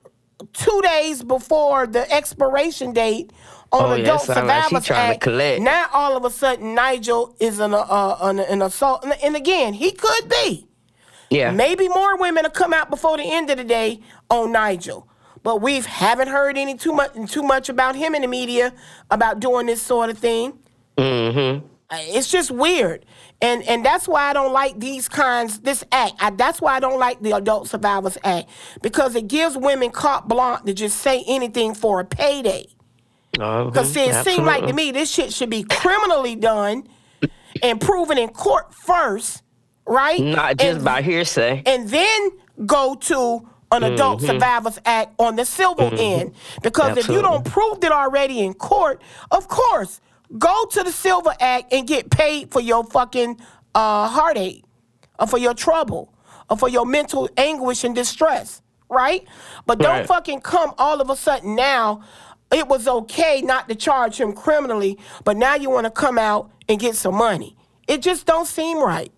two 0.53 0.81
days 0.83 1.23
before 1.23 1.87
the 1.87 2.11
expiration 2.11 2.91
date 2.91 3.31
on 3.71 3.91
Oh, 3.91 3.95
yeah, 3.95 4.03
Adult 4.03 4.27
like 4.27 4.37
she 4.37 4.41
Survivors 4.41 4.85
to 4.87 4.95
Act. 4.95 5.21
collect. 5.21 5.61
Now 5.61 5.85
all 5.93 6.17
of 6.17 6.25
a 6.25 6.29
sudden 6.29 6.75
Nigel 6.75 7.35
is 7.39 7.59
an, 7.59 7.73
uh, 7.73 8.17
an, 8.21 8.39
an 8.39 8.61
assault, 8.61 9.03
and, 9.03 9.13
and 9.23 9.35
again 9.35 9.73
he 9.73 9.91
could 9.91 10.29
be. 10.29 10.67
Yeah, 11.29 11.51
Maybe 11.51 11.87
more 11.87 12.17
women 12.17 12.43
will 12.43 12.51
come 12.51 12.73
out 12.73 12.89
before 12.89 13.17
the 13.17 13.23
end 13.23 13.49
of 13.49 13.57
the 13.57 13.63
day 13.63 14.01
on 14.29 14.51
Nigel. 14.51 15.07
But 15.45 15.61
we 15.61 15.79
haven't 15.81 16.27
heard 16.29 16.57
any 16.57 16.75
too 16.75 16.91
much 16.91 17.13
too 17.31 17.43
much 17.43 17.69
about 17.69 17.95
him 17.95 18.15
in 18.15 18.23
the 18.23 18.27
media 18.27 18.73
about 19.11 19.39
doing 19.39 19.67
this 19.67 19.79
sort 19.81 20.09
of 20.09 20.17
thing. 20.17 20.57
mm-hmm. 20.97 21.65
It's 21.91 22.31
just 22.31 22.49
weird. 22.49 23.05
And 23.43 23.61
and 23.63 23.85
that's 23.85 24.07
why 24.07 24.23
I 24.23 24.33
don't 24.33 24.51
like 24.51 24.79
these 24.79 25.07
kinds 25.07 25.59
this 25.59 25.83
act. 25.91 26.13
I, 26.19 26.31
that's 26.31 26.59
why 26.59 26.73
I 26.75 26.79
don't 26.79 26.99
like 26.99 27.21
the 27.21 27.33
Adult 27.33 27.67
Survivors 27.69 28.17
Act 28.23 28.49
because 28.81 29.15
it 29.15 29.27
gives 29.27 29.55
women 29.55 29.91
carte 29.91 30.27
blanche 30.27 30.65
to 30.65 30.73
just 30.73 30.97
say 30.97 31.23
anything 31.27 31.75
for 31.75 31.99
a 31.99 32.05
payday. 32.05 32.65
Because 33.33 33.93
see, 33.93 34.01
it 34.05 34.25
seemed 34.25 34.45
like 34.47 34.65
to 34.65 34.73
me 34.73 34.91
this 34.91 35.11
shit 35.11 35.31
should 35.31 35.51
be 35.51 35.61
criminally 35.63 36.35
done 36.35 36.87
and 37.61 37.79
proven 37.79 38.17
in 38.17 38.29
court 38.29 38.73
first, 38.73 39.43
right? 39.85 40.19
not 40.19 40.57
just 40.57 40.77
And- 40.77 40.83
by 40.85 41.03
hearsay. 41.03 41.61
and 41.67 41.87
then 41.89 42.31
go 42.65 42.95
to 42.95 43.47
an 43.75 43.93
Adult 43.93 44.19
Mm-hmm. 44.19 44.27
Survivors 44.27 44.79
Act 44.85 45.13
on 45.19 45.35
the 45.35 45.45
civil 45.45 45.91
end. 45.99 46.33
Because 46.61 46.97
if 46.97 47.07
you 47.07 47.21
don't 47.21 47.45
prove 47.45 47.83
it 47.83 47.91
already 47.91 48.39
in 48.41 48.53
court, 48.53 49.01
of 49.31 49.47
course, 49.47 50.01
go 50.37 50.65
to 50.71 50.83
the 50.83 50.91
Silver 50.91 51.33
Act 51.39 51.71
and 51.73 51.87
get 51.87 52.09
paid 52.09 52.51
for 52.51 52.61
your 52.61 52.83
fucking 52.85 53.39
uh, 53.73 54.07
heartache, 54.07 54.63
or 55.19 55.27
for 55.27 55.37
your 55.37 55.53
trouble, 55.53 56.13
or 56.49 56.57
for 56.57 56.69
your 56.69 56.85
mental 56.85 57.29
anguish 57.37 57.83
and 57.83 57.95
distress, 57.95 58.61
right? 58.89 59.25
But 59.65 59.79
don't 59.79 59.91
Right. 59.99 60.07
fucking 60.07 60.41
come 60.41 60.73
all 60.77 61.01
of 61.01 61.09
a 61.09 61.15
sudden 61.15 61.55
now. 61.55 62.03
It 62.51 62.67
was 62.67 62.87
okay 62.87 63.41
not 63.41 63.67
to 63.69 63.75
charge 63.75 64.19
him 64.19 64.31
criminally, 64.31 64.97
but 65.23 65.35
now 65.35 65.55
you 65.55 65.69
want 65.69 65.85
to 65.85 65.91
come 65.91 66.17
out 66.17 66.51
and 66.69 66.79
get 66.79 66.95
some 66.95 67.15
money. 67.15 67.57
It 67.87 68.01
just 68.01 68.25
don't 68.25 68.45
seem 68.47 68.77
right. 68.77 69.11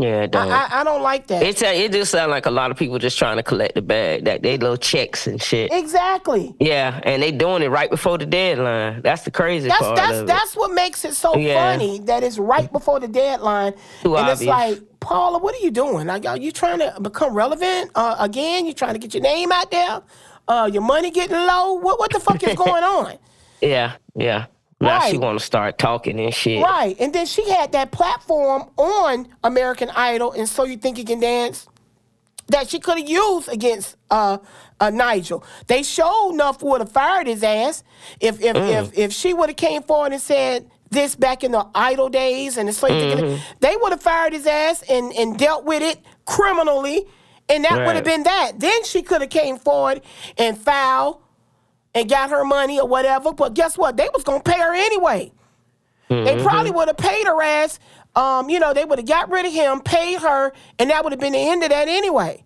Yeah, 0.00 0.22
it 0.22 0.32
don't. 0.32 0.50
I, 0.50 0.64
I, 0.66 0.80
I 0.80 0.84
don't 0.84 1.02
like 1.02 1.28
that. 1.28 1.44
It's 1.44 1.62
a, 1.62 1.84
it 1.84 1.92
just 1.92 2.10
sounds 2.10 2.28
like 2.30 2.46
a 2.46 2.50
lot 2.50 2.72
of 2.72 2.76
people 2.76 2.98
just 2.98 3.16
trying 3.16 3.36
to 3.36 3.44
collect 3.44 3.76
the 3.76 3.82
bag, 3.82 4.24
that 4.24 4.42
they 4.42 4.58
little 4.58 4.76
checks 4.76 5.28
and 5.28 5.40
shit. 5.40 5.72
exactly. 5.72 6.52
Yeah, 6.58 7.00
and 7.04 7.22
they 7.22 7.30
doing 7.30 7.62
it 7.62 7.68
right 7.68 7.88
before 7.88 8.18
the 8.18 8.26
deadline. 8.26 9.02
That's 9.02 9.22
the 9.22 9.30
crazy 9.30 9.68
That's 9.68 9.80
part 9.80 9.96
that's 9.96 10.22
that's 10.24 10.56
what 10.56 10.72
makes 10.72 11.04
it 11.04 11.14
so 11.14 11.36
Yeah. 11.36 11.54
funny 11.54 12.00
that 12.00 12.24
it's 12.24 12.38
right 12.38 12.70
before 12.72 12.98
the 12.98 13.06
deadline, 13.06 13.74
Too 14.02 14.16
and 14.16 14.28
it's 14.28 14.42
like, 14.42 14.80
Paula, 14.98 15.38
what 15.38 15.54
are 15.54 15.60
you 15.60 15.70
doing? 15.70 16.08
Like, 16.08 16.26
are 16.26 16.36
you 16.38 16.50
trying 16.50 16.80
to 16.80 16.96
become 17.00 17.32
relevant 17.32 17.92
uh, 17.94 18.16
again? 18.18 18.66
You 18.66 18.72
trying 18.72 18.94
to 18.94 18.98
get 18.98 19.14
your 19.14 19.22
name 19.22 19.52
out 19.52 19.70
there? 19.70 20.02
Uh, 20.48 20.68
your 20.72 20.82
money 20.82 21.12
getting 21.12 21.36
low? 21.36 21.74
What 21.74 22.00
what 22.00 22.12
the 22.12 22.18
fuck 22.18 22.42
is 22.42 22.54
going 22.56 22.82
on? 22.82 23.16
Yeah, 23.60 23.92
yeah. 24.16 24.46
Now 24.84 25.00
she 25.08 25.18
want 25.18 25.38
to 25.38 25.44
start 25.44 25.78
talking 25.78 26.18
and 26.20 26.32
shit. 26.34 26.62
Right, 26.62 26.96
and 27.00 27.12
then 27.12 27.26
she 27.26 27.48
had 27.50 27.72
that 27.72 27.90
platform 27.92 28.70
on 28.76 29.28
American 29.42 29.90
Idol, 29.90 30.32
and 30.32 30.48
so 30.48 30.64
you 30.64 30.76
think 30.76 30.98
you 30.98 31.04
can 31.04 31.20
dance 31.20 31.66
that 32.48 32.68
she 32.68 32.78
could 32.78 32.98
have 32.98 33.08
used 33.08 33.48
against 33.48 33.96
uh, 34.10 34.36
uh, 34.78 34.90
Nigel. 34.90 35.42
They 35.66 35.82
sure 35.82 36.32
enough 36.32 36.62
would 36.62 36.80
have 36.82 36.92
fired 36.92 37.26
his 37.26 37.42
ass 37.42 37.82
if 38.20 38.40
if 38.42 38.54
Mm. 38.56 38.82
if, 38.82 38.98
if 38.98 39.12
she 39.12 39.32
would 39.32 39.48
have 39.48 39.56
came 39.56 39.82
forward 39.82 40.12
and 40.12 40.20
said 40.20 40.70
this 40.90 41.16
back 41.16 41.42
in 41.42 41.52
the 41.52 41.66
Idol 41.74 42.08
days, 42.10 42.56
and 42.58 42.72
so 42.74 42.86
you 42.86 42.94
Mm-hmm. 43.16 43.42
they 43.60 43.76
would 43.80 43.92
have 43.92 44.02
fired 44.02 44.32
his 44.34 44.46
ass 44.46 44.82
and 44.88 45.12
and 45.14 45.38
dealt 45.38 45.64
with 45.64 45.82
it 45.82 45.98
criminally, 46.26 47.06
and 47.48 47.64
that 47.64 47.86
would 47.86 47.96
have 47.96 48.04
been 48.04 48.24
that. 48.24 48.52
Then 48.60 48.84
she 48.84 49.02
could 49.02 49.22
have 49.22 49.30
came 49.30 49.56
forward 49.56 50.02
and 50.36 50.56
filed 50.58 51.18
and 51.94 52.08
got 52.08 52.30
her 52.30 52.44
money 52.44 52.80
or 52.80 52.88
whatever. 52.88 53.32
But 53.32 53.54
guess 53.54 53.78
what? 53.78 53.96
They 53.96 54.08
was 54.14 54.24
gonna 54.24 54.42
pay 54.42 54.58
her 54.58 54.74
anyway. 54.74 55.32
They 56.08 56.42
probably 56.42 56.70
would 56.70 56.88
have 56.88 56.96
paid 56.96 57.26
her 57.26 57.42
ass. 57.42 57.78
Um, 58.14 58.48
you 58.48 58.60
know, 58.60 58.72
they 58.72 58.84
would 58.84 58.98
have 58.98 59.08
got 59.08 59.30
rid 59.30 59.46
of 59.46 59.52
him, 59.52 59.80
paid 59.80 60.20
her, 60.20 60.52
and 60.78 60.90
that 60.90 61.02
would 61.02 61.12
have 61.12 61.20
been 61.20 61.32
the 61.32 61.38
end 61.38 61.62
of 61.64 61.70
that 61.70 61.88
anyway. 61.88 62.44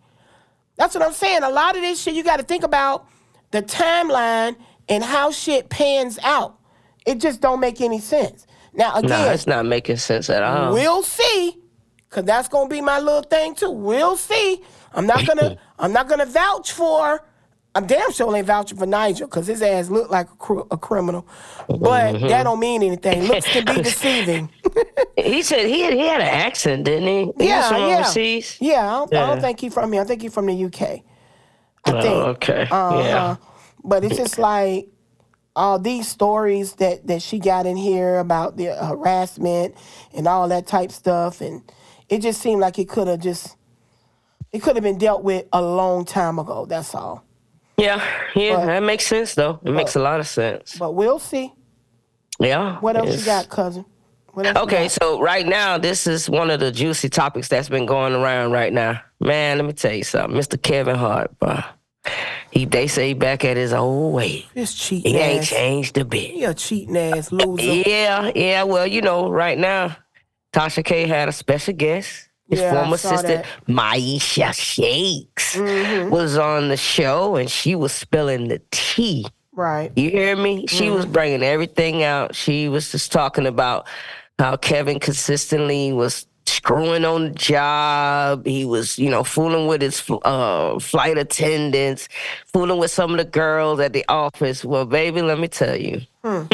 That's 0.76 0.94
what 0.94 1.04
I'm 1.04 1.12
saying. 1.12 1.42
A 1.42 1.50
lot 1.50 1.76
of 1.76 1.82
this 1.82 2.00
shit, 2.00 2.14
you 2.14 2.22
got 2.24 2.38
to 2.38 2.44
think 2.44 2.62
about 2.64 3.06
the 3.50 3.60
timeline 3.62 4.56
and 4.88 5.04
how 5.04 5.30
shit 5.30 5.68
pans 5.68 6.18
out. 6.22 6.56
It 7.04 7.20
just 7.20 7.40
don't 7.40 7.60
make 7.60 7.80
any 7.80 8.00
sense. 8.00 8.46
Now 8.72 8.96
again, 8.96 9.32
it's 9.34 9.46
not 9.46 9.66
making 9.66 9.96
sense 9.96 10.30
at 10.30 10.42
all. 10.42 10.72
we'll 10.72 11.02
see, 11.02 11.58
cause 12.10 12.24
that's 12.24 12.48
gonna 12.48 12.68
be 12.68 12.80
my 12.80 13.00
little 13.00 13.22
thing 13.22 13.54
too. 13.54 13.70
We'll 13.70 14.16
see. 14.16 14.62
I'm 14.92 15.06
not 15.06 15.26
gonna. 15.26 15.56
I'm 15.78 15.92
not 15.92 16.08
gonna 16.08 16.26
vouch 16.26 16.72
for. 16.72 17.24
I'm 17.74 17.86
damn 17.86 18.10
sure 18.12 18.34
ain't 18.36 18.46
vouching 18.46 18.76
for 18.78 18.86
Nigel, 18.86 19.28
cause 19.28 19.46
his 19.46 19.62
ass 19.62 19.88
looked 19.88 20.10
like 20.10 20.28
a, 20.30 20.34
cr- 20.36 20.66
a 20.70 20.76
criminal. 20.76 21.26
But 21.68 22.14
Mm-hmm. 22.14 22.26
that 22.28 22.42
don't 22.44 22.58
mean 22.58 22.82
anything. 22.82 23.24
Looks 23.24 23.46
can 23.46 23.64
be 23.64 23.74
deceiving. 23.82 24.50
He 25.16 25.42
said 25.42 25.66
he 25.66 25.82
had, 25.82 25.92
he 25.92 26.00
had 26.06 26.20
an 26.20 26.26
accent, 26.28 26.84
didn't 26.84 27.06
he? 27.08 27.32
He 27.44 27.48
yeah, 27.48 27.76
yeah, 27.76 27.98
overseas. 27.98 28.56
yeah. 28.60 28.80
I 28.86 28.98
don't, 28.98 29.14
I 29.14 29.26
don't 29.26 29.40
think 29.40 29.60
he 29.60 29.68
from 29.70 29.92
here. 29.92 30.02
I 30.02 30.04
think 30.04 30.22
he 30.22 30.28
from 30.28 30.46
the 30.46 30.64
UK. 30.64 30.82
I 30.82 31.02
Oh, 31.86 32.00
think. 32.00 32.14
okay. 32.42 32.62
Uh-huh. 32.70 33.02
Yeah. 33.02 33.36
But 33.84 34.04
it's 34.04 34.16
just 34.16 34.38
like, 34.38 34.88
all 35.56 35.78
these 35.78 36.06
stories 36.06 36.74
that 36.74 37.04
that 37.08 37.20
she 37.20 37.38
got 37.40 37.66
in 37.66 37.76
here 37.76 38.18
about 38.18 38.56
the 38.56 38.66
harassment 38.66 39.74
and 40.14 40.28
all 40.28 40.46
that 40.48 40.66
type 40.68 40.92
stuff, 40.92 41.40
and 41.40 41.62
it 42.08 42.20
just 42.22 42.40
seemed 42.40 42.60
like 42.60 42.78
it 42.78 42.88
could 42.88 43.08
have 43.08 43.18
just 43.20 43.56
it 44.52 44.62
could 44.62 44.76
have 44.76 44.84
been 44.84 44.98
dealt 44.98 45.24
with 45.24 45.46
a 45.52 45.60
long 45.60 46.04
time 46.04 46.38
ago. 46.38 46.64
That's 46.64 46.94
all. 46.94 47.24
Yeah, 47.78 48.02
yeah, 48.34 48.56
But- 48.56 48.66
that 48.66 48.82
makes 48.82 49.06
sense 49.06 49.34
though. 49.34 49.60
It 49.64 49.70
makes 49.70 49.94
a 49.96 50.00
lot 50.00 50.20
of 50.20 50.26
sense. 50.26 50.76
But 50.78 50.92
we'll 50.94 51.18
see. 51.20 51.52
Yeah. 52.40 52.76
What 52.80 52.96
else 52.96 53.18
you 53.18 53.24
got, 53.24 53.48
cousin? 53.48 53.84
What 54.32 54.46
else 54.46 54.56
you 54.56 54.62
Okay, 54.62 54.88
so 54.88 55.20
right 55.20 55.46
now, 55.46 55.78
this 55.78 56.06
is 56.06 56.28
one 56.30 56.50
of 56.50 56.60
the 56.60 56.70
juicy 56.70 57.08
topics 57.08 57.48
that's 57.48 57.68
been 57.68 57.86
going 57.86 58.14
around 58.14 58.52
right 58.52 58.72
now. 58.72 59.00
Man, 59.20 59.58
let 59.58 59.64
me 59.66 59.72
tell 59.72 59.92
you 59.92 60.04
something. 60.04 60.38
Mr. 60.38 60.60
Kevin 60.60 60.96
Hart, 60.96 61.36
bro. 61.38 61.60
He 62.50 62.64
they 62.64 62.86
say 62.86 63.08
he 63.08 63.14
back 63.14 63.44
at 63.44 63.56
his 63.56 63.72
old 63.72 64.14
way. 64.14 64.46
This 64.54 64.72
cheating 64.74 65.14
He 65.14 65.18
ain't 65.20 65.42
ass. 65.42 65.48
changed 65.50 65.98
a 65.98 66.04
bit. 66.04 66.30
He 66.30 66.44
a 66.44 66.54
cheating 66.54 66.96
ass 66.96 67.30
loser. 67.32 67.62
Yeah, 67.62 68.30
yeah. 68.34 68.62
Well, 68.62 68.86
you 68.86 69.02
know, 69.02 69.28
right 69.28 69.58
now, 69.58 69.96
Tasha 70.52 70.84
K 70.84 71.06
had 71.06 71.28
a 71.28 71.32
special 71.32 71.74
guest. 71.74 72.27
His 72.48 72.60
Yeah, 72.60 72.72
former 72.72 72.96
sister, 72.96 73.16
assistant, 73.16 73.46
Miesha 73.68 74.54
Shakes, 74.54 75.54
Mm-hmm. 75.56 76.10
was 76.10 76.36
on 76.38 76.68
the 76.68 76.76
show 76.76 77.36
and 77.36 77.50
she 77.50 77.74
was 77.74 77.92
spilling 77.92 78.48
the 78.48 78.60
tea. 78.70 79.26
Right. 79.52 79.90
You 79.96 80.10
hear 80.10 80.34
me? 80.36 80.66
She 80.66 80.84
Mm-hmm. 80.84 80.94
was 80.94 81.06
bringing 81.06 81.42
everything 81.42 82.02
out. 82.02 82.34
She 82.34 82.68
was 82.68 82.90
just 82.92 83.12
talking 83.12 83.46
about 83.46 83.86
how 84.38 84.56
Kevin 84.56 84.98
consistently 85.00 85.92
was 85.92 86.26
screwing 86.46 87.04
on 87.04 87.24
the 87.24 87.30
job. 87.30 88.46
He 88.46 88.64
was, 88.64 88.98
you 88.98 89.10
know, 89.10 89.24
fooling 89.24 89.66
with 89.66 89.82
his 89.82 90.02
uh, 90.24 90.78
flight 90.78 91.18
attendants, 91.18 92.08
fooling 92.46 92.78
with 92.78 92.90
some 92.90 93.10
of 93.10 93.18
the 93.18 93.24
girls 93.24 93.80
at 93.80 93.92
the 93.92 94.04
office. 94.08 94.64
Well, 94.64 94.86
baby, 94.86 95.20
let 95.20 95.38
me 95.38 95.48
tell 95.48 95.76
you. 95.76 96.00
Hmm. 96.24 96.44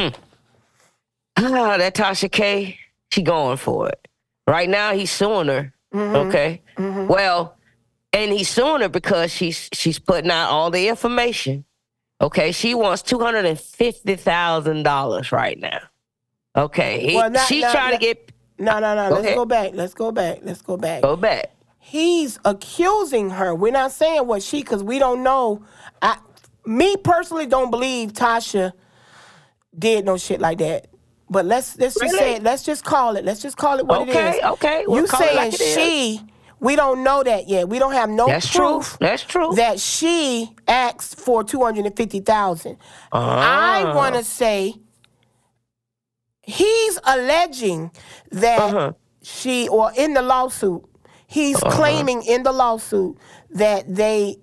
Ah, 1.36 1.76
that 1.78 1.94
Tasha 1.94 2.30
K, 2.30 2.78
she 3.10 3.22
going 3.22 3.56
for 3.56 3.88
it. 3.88 4.08
Right 4.46 4.68
now, 4.68 4.92
he's 4.94 5.10
suing 5.10 5.48
her. 5.48 5.72
Mm-hmm. 5.94 6.16
Okay. 6.28 6.62
Mm-hmm. 6.76 7.06
Well, 7.06 7.56
and 8.12 8.32
he's 8.32 8.48
suing 8.48 8.82
her 8.82 8.88
because 8.88 9.32
she's 9.32 9.68
she's 9.72 9.98
putting 9.98 10.30
out 10.30 10.50
all 10.50 10.70
the 10.70 10.88
information. 10.88 11.64
Okay, 12.20 12.52
she 12.52 12.74
wants 12.74 13.02
two 13.02 13.18
hundred 13.20 13.44
and 13.46 13.58
fifty 13.58 14.16
thousand 14.16 14.82
dollars 14.82 15.30
right 15.32 15.58
now. 15.58 15.80
Okay, 16.56 17.00
he, 17.10 17.16
Well, 17.16 17.30
not- 17.30 17.46
she's 17.48 17.62
not- 17.62 17.72
trying 17.72 17.90
not- 17.92 18.00
to 18.00 18.06
get 18.06 18.32
No, 18.58 18.78
no, 18.78 18.94
no. 18.94 19.08
Go 19.08 19.14
Let's 19.16 19.24
ahead. 19.26 19.36
go 19.36 19.44
back. 19.44 19.70
Let's 19.74 19.94
go 19.94 20.12
back. 20.12 20.38
Let's 20.42 20.62
go 20.62 20.76
back. 20.76 21.02
go 21.02 21.16
back. 21.16 21.50
He's 21.78 22.38
accusing 22.44 23.30
her. 23.30 23.54
We're 23.54 23.72
not 23.72 23.92
saying 23.92 24.26
what 24.26 24.42
she, 24.42 24.60
because 24.62 24.82
we 24.82 24.98
don't 24.98 25.22
know. 25.22 25.64
I, 26.00 26.16
me 26.64 26.96
personally, 26.96 27.46
don't 27.46 27.70
believe 27.70 28.12
Tasha 28.14 28.72
did 29.76 30.04
no 30.04 30.16
shit 30.16 30.40
like 30.40 30.58
that. 30.58 30.86
But 31.34 31.44
let's 31.46 31.76
let's 31.78 31.98
just 31.98 32.14
say 32.16 32.36
it. 32.36 32.42
Let's 32.42 32.62
just 32.62 32.84
call 32.84 33.16
it. 33.16 33.24
Let's 33.24 33.42
just 33.42 33.56
call 33.58 33.78
it 33.78 33.86
what 33.86 34.08
it 34.08 34.10
Okay, 34.16 34.38
is. 34.38 34.44
okay, 34.44 34.84
we'll 34.86 35.00
you 35.02 35.06
saying 35.08 35.36
like 35.36 35.52
it 35.52 35.60
is. 35.60 35.74
she? 35.74 36.20
We 36.60 36.76
don't 36.76 37.02
know 37.04 37.22
that 37.24 37.48
yet. 37.48 37.68
We 37.68 37.78
don't 37.78 37.92
have 37.92 38.08
no 38.08 38.26
That's 38.26 38.48
true. 38.48 38.80
That's 39.00 39.22
true. 39.24 39.52
That 39.56 39.78
she 39.80 40.50
asked 40.68 41.18
for 41.20 41.44
two 41.44 41.62
hundred 41.62 41.84
and 41.86 41.96
fifty 41.96 42.20
thousand. 42.20 42.78
I 43.12 43.82
Ah. 43.86 43.94
want 43.94 44.14
to 44.14 44.24
say 44.24 44.74
he's 46.42 46.98
alleging 47.04 47.90
that 48.30 48.60
Uh-huh. 48.60 48.92
she, 49.22 49.68
or 49.68 49.92
in 49.96 50.14
the 50.14 50.22
lawsuit, 50.22 50.82
he's 51.26 51.58
claiming 51.58 52.22
in 52.22 52.44
the 52.44 52.52
lawsuit 52.52 53.18
that 53.50 53.92
they 53.92 54.36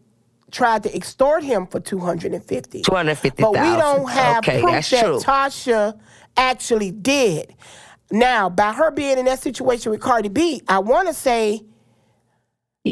tried 0.52 0.84
to 0.84 0.94
extort 0.96 1.44
him 1.44 1.66
for 1.66 1.80
two 1.80 2.00
hundred 2.00 2.34
and 2.34 2.44
fifty. 2.44 2.82
two 2.82 2.94
hundred 2.94 3.16
fifty 3.18 3.42
But 3.42 3.54
we 3.54 3.58
don't 3.58 4.10
have 4.10 4.40
okay, 4.40 4.60
proof 4.60 4.74
that's 4.74 4.90
that 4.90 5.06
true. 5.06 5.20
Tasha 5.20 5.98
actually 6.38 6.92
did. 6.92 7.54
Now, 8.12 8.50
by 8.50 8.74
her 8.74 8.92
being 8.92 9.18
in 9.18 9.26
that 9.26 9.42
situation 9.42 9.92
with 9.92 10.02
Cardi 10.02 10.30
B, 10.30 10.62
I 10.68 10.80
want 10.80 11.08
to 11.08 11.14
say, 11.14 11.62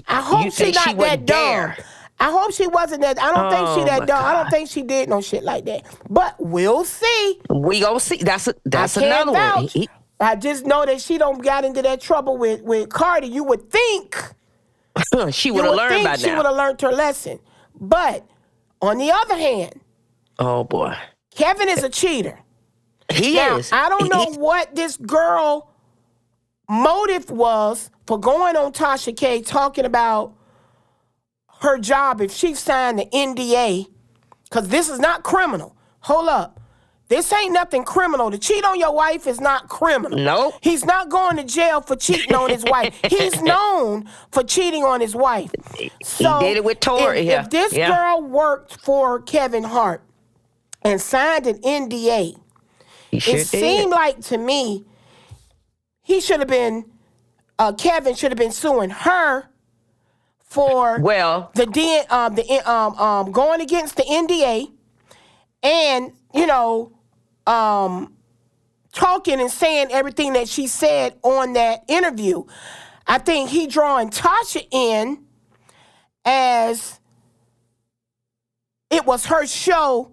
I 0.08 0.22
hope 0.22 0.54
she's 0.54 0.76
not 0.76 0.90
she 0.90 0.94
that 0.96 1.26
dumb. 1.26 1.74
I 2.22 2.32
hope 2.32 2.54
she 2.54 2.68
wasn't 2.68 3.02
that. 3.02 3.20
I 3.22 3.34
don't 3.34 3.50
think 3.50 3.68
Oh, 3.68 3.78
she 3.80 3.84
that 3.86 4.06
dumb. 4.08 4.24
I 4.24 4.34
don't 4.34 4.50
think 4.50 4.70
she 4.70 4.84
did 4.84 5.08
no 5.10 5.22
shit 5.22 5.44
like 5.44 5.66
that. 5.66 5.84
But 6.10 6.36
we'll 6.38 6.84
see. 6.84 7.40
We 7.50 7.80
gonna 7.80 8.00
see. 8.00 8.18
That's 8.18 8.48
a, 8.50 8.56
that's 8.66 8.98
another 8.98 9.32
one. 9.32 9.68
He- 9.68 9.90
I 10.22 10.36
just 10.36 10.66
know 10.66 10.86
that 10.86 11.00
she 11.00 11.18
don't 11.18 11.42
got 11.42 11.64
into 11.64 11.82
that 11.82 12.02
trouble 12.02 12.38
with 12.38 12.62
with 12.62 12.90
Cardi. 12.90 13.28
You 13.28 13.46
would 13.46 13.72
think 13.72 14.18
she 15.32 15.50
would 15.50 15.64
have 15.64 15.76
learned 15.76 15.94
think 15.94 16.04
by 16.06 16.16
she 16.18 16.36
would 16.36 16.46
have 16.46 16.56
learned 16.56 16.82
her 16.82 16.92
lesson. 16.92 17.40
But 17.80 18.26
on 18.82 18.98
the 18.98 19.12
other 19.12 19.38
hand, 19.38 19.80
Oh 20.38 20.66
boy, 20.66 20.94
Kevin 21.34 21.70
is 21.70 21.84
a 21.84 21.90
cheater. 21.90 22.38
He 23.12 23.36
Now, 23.36 23.58
is. 23.58 23.72
I 23.72 23.90
don't 23.90 24.04
He- 24.04 24.10
know 24.10 24.26
what 24.38 24.76
this 24.76 24.98
girl 24.98 25.70
motive 26.70 27.30
was 27.32 27.90
for 28.06 28.20
going 28.20 28.56
on 28.56 28.72
Tasha 28.74 29.16
K 29.16 29.42
talking 29.42 29.86
about 29.86 30.34
her 31.62 31.78
job 31.78 32.22
if 32.22 32.32
she 32.32 32.54
signed 32.54 33.00
the 33.00 33.06
NDA, 33.14 33.88
because 34.44 34.70
this 34.70 34.90
is 34.90 35.00
not 35.00 35.24
criminal. 35.24 35.76
Hold 36.02 36.30
up. 36.30 36.56
This 37.10 37.34
ain't 37.34 37.54
nothing 37.54 37.84
criminal. 37.84 38.30
To 38.30 38.38
cheat 38.38 38.64
on 38.64 38.80
your 38.80 38.94
wife 38.94 39.26
is 39.26 39.42
not 39.42 39.68
criminal. 39.68 40.20
Nope. 40.20 40.54
He's 40.62 40.86
not 40.86 41.10
going 41.10 41.38
to 41.38 41.44
jail 41.44 41.82
for 41.82 41.96
cheating 41.96 42.36
on 42.36 42.52
his 42.52 42.64
wife. 42.66 42.96
He's 43.10 43.42
known 43.42 44.08
for 44.32 44.44
cheating 44.44 44.84
on 44.84 45.02
his 45.02 45.16
wife. 45.16 45.50
So 46.04 46.40
did 46.40 46.58
it 46.58 46.64
with 46.64 46.80
Torrei, 46.80 47.22
If, 47.22 47.26
yeah, 47.26 47.42
if 47.42 47.50
this 47.50 47.74
yeah. 47.74 47.90
girl 47.96 48.22
worked 48.22 48.78
for 48.80 49.20
Kevin 49.24 49.64
Hart 49.64 50.04
and 50.84 51.02
signed 51.02 51.48
an 51.48 51.58
NDA, 51.64 52.36
He 53.12 53.20
sure 53.20 53.36
it 53.36 53.38
did. 53.38 53.48
seemed 53.48 53.92
like 53.92 54.22
to 54.26 54.38
me 54.38 54.86
he 56.02 56.22
should 56.22 56.40
have 56.40 56.50
been 56.50 56.86
uh, 57.58 57.74
Kevin 57.74 58.16
should 58.16 58.32
have 58.32 58.38
been 58.38 58.52
suing 58.52 58.90
her 58.90 59.50
for 60.44 61.00
well, 61.00 61.52
the 61.54 61.68
D, 61.68 62.02
um 62.10 62.36
the 62.36 62.60
um 62.70 62.96
um 62.96 63.32
going 63.32 63.62
against 63.62 63.96
the 63.96 64.04
NDA 64.04 64.72
and 65.62 66.12
you 66.34 66.48
know 66.48 66.92
um 67.46 68.14
talking 68.94 69.40
and 69.40 69.52
saying 69.52 69.88
everything 69.92 70.34
that 70.34 70.48
she 70.48 70.68
said 70.68 71.16
on 71.22 71.54
that 71.54 71.84
interview. 71.88 72.44
I 73.06 73.18
think 73.18 73.50
he 73.50 73.68
drawing 73.68 74.10
Tasha 74.10 74.66
in 74.72 75.24
as 76.26 77.00
it 78.90 79.06
was 79.06 79.26
her 79.28 79.46
show 79.46 80.12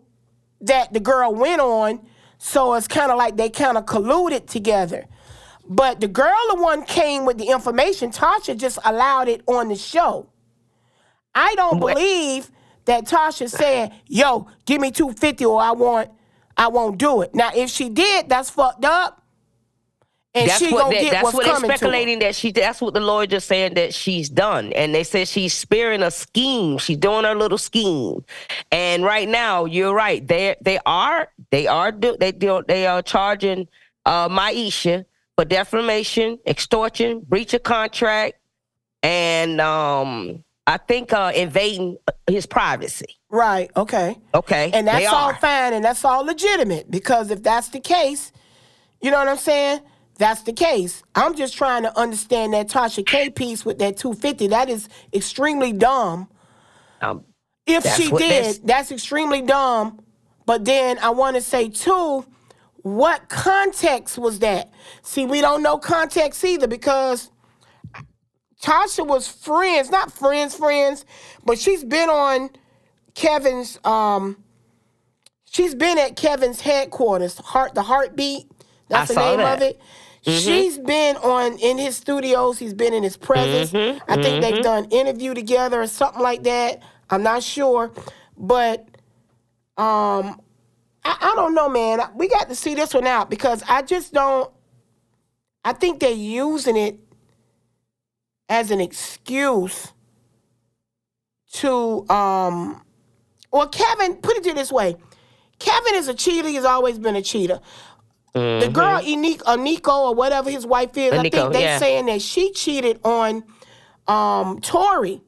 that 0.60 0.92
the 0.92 1.00
girl 1.00 1.34
went 1.34 1.60
on, 1.60 2.06
so 2.46 2.74
it's 2.74 2.86
kind 2.86 3.10
of 3.10 3.18
like 3.18 3.36
they 3.36 3.50
kind 3.50 3.76
of 3.76 3.86
colluded 3.86 4.46
together. 4.46 5.06
But 5.68 6.00
the 6.00 6.06
girl, 6.06 6.32
the 6.50 6.62
one 6.62 6.84
came 6.84 7.26
with 7.26 7.38
the 7.38 7.48
information. 7.48 8.12
Tasha 8.12 8.56
just 8.56 8.78
allowed 8.84 9.26
it 9.26 9.42
on 9.48 9.66
the 9.66 9.74
show. 9.74 10.28
I 11.34 11.56
don't 11.56 11.80
believe 11.80 12.52
that 12.84 13.04
Tasha 13.04 13.50
said, 13.50 13.92
"Yo, 14.06 14.46
give 14.64 14.80
me 14.80 14.92
two 14.92 15.12
fifty, 15.12 15.44
or 15.44 15.60
I 15.60 15.72
won't 15.72 16.08
I 16.56 16.68
won't 16.68 16.98
do 16.98 17.20
it." 17.22 17.34
Now, 17.34 17.50
if 17.52 17.68
she 17.68 17.88
did, 17.88 18.28
that's 18.28 18.48
fucked 18.48 18.84
up, 18.84 19.22
and 20.36 20.50
that's 20.50 20.60
what 20.62 20.70
gonna 20.70 20.94
they, 20.94 21.02
get 21.02 21.10
that's 21.12 21.24
what 21.32 21.44
they're 21.44 21.54
coming 21.54 21.68
to 21.68 21.72
her. 21.72 21.78
speculating 21.78 22.18
that 22.20 22.34
she. 22.34 22.52
That's 22.52 22.80
what 22.80 22.94
the 22.94 23.00
lawyer 23.00 23.26
just 23.26 23.48
saying 23.48 23.74
that 23.74 23.94
she's 23.94 24.28
done, 24.28 24.72
and 24.72 24.94
they 24.94 25.04
said 25.04 25.28
she's 25.28 25.54
spearing 25.54 26.02
a 26.02 26.10
scheme. 26.10 26.78
She's 26.78 26.96
doing 26.96 27.24
her 27.24 27.34
little 27.34 27.58
scheme, 27.58 28.24
and 28.70 29.04
right 29.04 29.28
now 29.28 29.64
you're 29.64 29.94
right. 29.94 30.26
They 30.26 30.56
they 30.60 30.78
are 30.86 31.28
they 31.50 31.66
are 31.66 31.92
do 31.92 32.16
they 32.18 32.32
do 32.32 32.62
they 32.66 32.86
are 32.86 33.02
charging 33.02 33.68
uh, 34.04 34.28
Miesha 34.28 35.04
for 35.36 35.44
defamation, 35.44 36.38
extortion, 36.46 37.20
breach 37.20 37.54
of 37.54 37.62
contract, 37.62 38.34
and 39.02 39.60
um 39.60 40.42
I 40.66 40.78
think 40.78 41.12
uh, 41.12 41.32
invading 41.34 41.98
his 42.26 42.44
privacy. 42.44 43.16
Right? 43.30 43.70
Okay. 43.76 44.16
Okay, 44.34 44.70
And 44.72 44.86
that's 44.88 45.06
all 45.06 45.32
fine 45.34 45.72
and 45.72 45.84
that's 45.84 46.04
all 46.04 46.24
legitimate 46.24 46.90
because 46.90 47.30
if 47.30 47.42
that's 47.42 47.68
the 47.68 47.80
case, 47.80 48.32
you 49.00 49.10
know 49.10 49.18
what 49.18 49.28
I'm 49.28 49.36
saying? 49.36 49.80
That's 50.18 50.42
the 50.42 50.52
case. 50.52 51.02
I'm 51.14 51.34
just 51.34 51.54
trying 51.56 51.82
to 51.82 51.98
understand 51.98 52.54
that 52.54 52.68
Tasha 52.68 53.04
K 53.06 53.30
piece 53.30 53.64
with 53.64 53.78
that 53.80 53.96
250. 53.98 54.48
That 54.48 54.68
is 54.70 54.88
extremely 55.12 55.72
dumb. 55.72 56.28
Um, 57.02 57.24
If 57.66 57.84
she 57.96 58.10
did, 58.10 58.66
that's- 58.66 58.90
extremely 58.90 59.42
dumb. 59.42 60.00
But 60.46 60.64
then 60.64 60.98
I 61.00 61.10
want 61.10 61.36
to 61.36 61.42
say 61.42 61.68
too, 61.68 62.24
what 62.82 63.28
context 63.28 64.16
was 64.16 64.38
that? 64.38 64.70
See, 65.02 65.26
we 65.26 65.40
don't 65.40 65.62
know 65.62 65.76
context 65.76 66.44
either 66.44 66.68
because 66.68 67.30
Tasha 68.62 69.06
was 69.06 69.28
friends, 69.28 69.90
not 69.90 70.12
friends, 70.12 70.54
friends, 70.54 71.04
but 71.44 71.58
she's 71.58 71.84
been 71.84 72.08
on 72.08 72.50
Kevin's 73.14 73.78
um 73.84 74.36
she's 75.50 75.74
been 75.74 75.98
at 75.98 76.16
Kevin's 76.16 76.60
headquarters, 76.60 77.36
Heart 77.38 77.74
the 77.74 77.82
Heartbeat. 77.82 78.46
That's 78.88 79.10
I 79.10 79.14
the 79.14 79.20
name 79.20 79.38
that. 79.38 79.56
of 79.56 79.62
it. 79.62 79.80
She's 80.26 80.78
been 80.78 81.16
on 81.18 81.58
in 81.58 81.78
his 81.78 81.96
studios, 81.96 82.58
he's 82.58 82.74
been 82.74 82.94
in 82.94 83.02
his 83.04 83.16
presence. 83.16 83.74
I 84.08 84.16
think 84.16 84.40
they've 84.40 84.60
done 84.60 84.86
interview 84.86 85.34
together 85.34 85.82
or 85.82 85.86
something 85.86 86.22
like 86.22 86.44
that. 86.44 86.82
I'm 87.10 87.22
not 87.22 87.42
sure. 87.42 87.92
But 88.36 88.80
um 89.78 90.40
I, 91.04 91.16
I 91.20 91.32
don't 91.36 91.54
know, 91.54 91.68
man. 91.68 92.00
We 92.16 92.28
got 92.28 92.48
to 92.48 92.56
see 92.56 92.74
this 92.74 92.94
one 92.94 93.06
out 93.06 93.30
because 93.30 93.62
I 93.68 93.82
just 93.82 94.12
don't. 94.12 94.50
I 95.64 95.72
think 95.72 96.00
they're 96.00 96.10
using 96.12 96.76
it 96.76 96.98
as 98.48 98.70
an 98.70 98.80
excuse 98.80 99.92
to 101.52 102.08
um 102.08 102.82
well 103.52 103.68
Kevin 103.68 104.16
put 104.16 104.36
it 104.36 104.54
this 104.56 104.72
way. 104.72 104.96
Kevin 105.58 105.94
is 105.94 106.08
a 106.08 106.14
cheater, 106.14 106.48
he's 106.48 106.64
always 106.64 106.98
been 106.98 107.16
a 107.16 107.22
cheater. 107.22 107.60
The 108.36 108.70
girl 108.72 109.00
Eniko, 109.00 109.58
Nico 109.60 109.92
or 110.08 110.14
whatever 110.14 110.50
his 110.50 110.66
wife 110.66 110.96
is, 110.96 111.12
I 111.12 111.22
think 111.28 111.52
they 111.52 111.62
yeah. 111.62 111.78
saying 111.78 112.06
that 112.06 112.20
she 112.22 112.52
cheated 112.52 113.00
on 113.04 113.44
um 114.06 114.60
Torrei. 114.60 115.20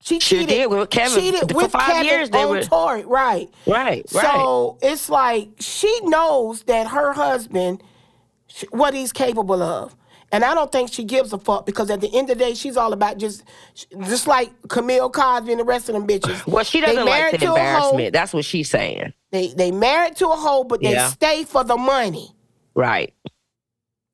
She 0.00 0.20
She 0.20 0.38
cheated, 0.40 0.48
did 0.48 0.66
with 0.70 0.90
Kevin. 0.90 1.18
cheated 1.18 1.50
For 1.50 1.56
with 1.56 1.70
five 1.72 1.86
Kevin 1.86 2.04
years 2.04 2.30
they 2.30 2.42
on 2.42 2.50
were- 2.50 2.62
Tori, 2.62 3.04
right? 3.04 3.48
Right, 3.66 4.04
right. 4.12 4.24
So 4.34 4.78
it's 4.82 5.08
like 5.08 5.48
she 5.60 5.98
knows 6.02 6.62
that 6.64 6.88
her 6.88 7.12
husband, 7.14 7.82
what 8.70 8.92
he's 8.94 9.12
capable 9.12 9.62
of. 9.62 9.96
And 10.34 10.44
I 10.44 10.52
don't 10.54 10.72
think 10.72 10.92
she 10.92 11.04
gives 11.04 11.32
a 11.32 11.38
fuck 11.38 11.64
because 11.64 11.90
at 11.90 12.00
the 12.00 12.08
end 12.12 12.28
of 12.28 12.36
the 12.38 12.44
day, 12.44 12.54
she's 12.54 12.76
all 12.76 12.92
about 12.92 13.18
just, 13.18 13.44
just 14.04 14.26
like 14.26 14.50
Camille 14.68 15.08
Cosby 15.08 15.52
and 15.52 15.60
the 15.60 15.64
rest 15.64 15.88
of 15.88 15.94
them 15.94 16.06
bitches. 16.08 16.44
Well, 16.46 16.64
she 16.64 16.80
doesn't 16.80 17.04
like 17.06 17.30
the 17.30 17.38
to 17.38 17.44
a 17.44 17.48
hoe. 17.48 17.54
embarrassment. 17.56 18.12
That's 18.14 18.34
what 18.34 18.44
she's 18.44 18.68
saying. 18.68 19.12
They 19.30 19.48
they 19.48 19.70
married 19.70 20.16
to 20.16 20.26
a 20.28 20.36
hoe, 20.36 20.64
but 20.64 20.82
they 20.82 20.92
Yeah. 20.92 21.08
stay 21.08 21.44
for 21.44 21.62
the 21.62 21.76
money. 21.76 22.34
Right. 22.74 23.14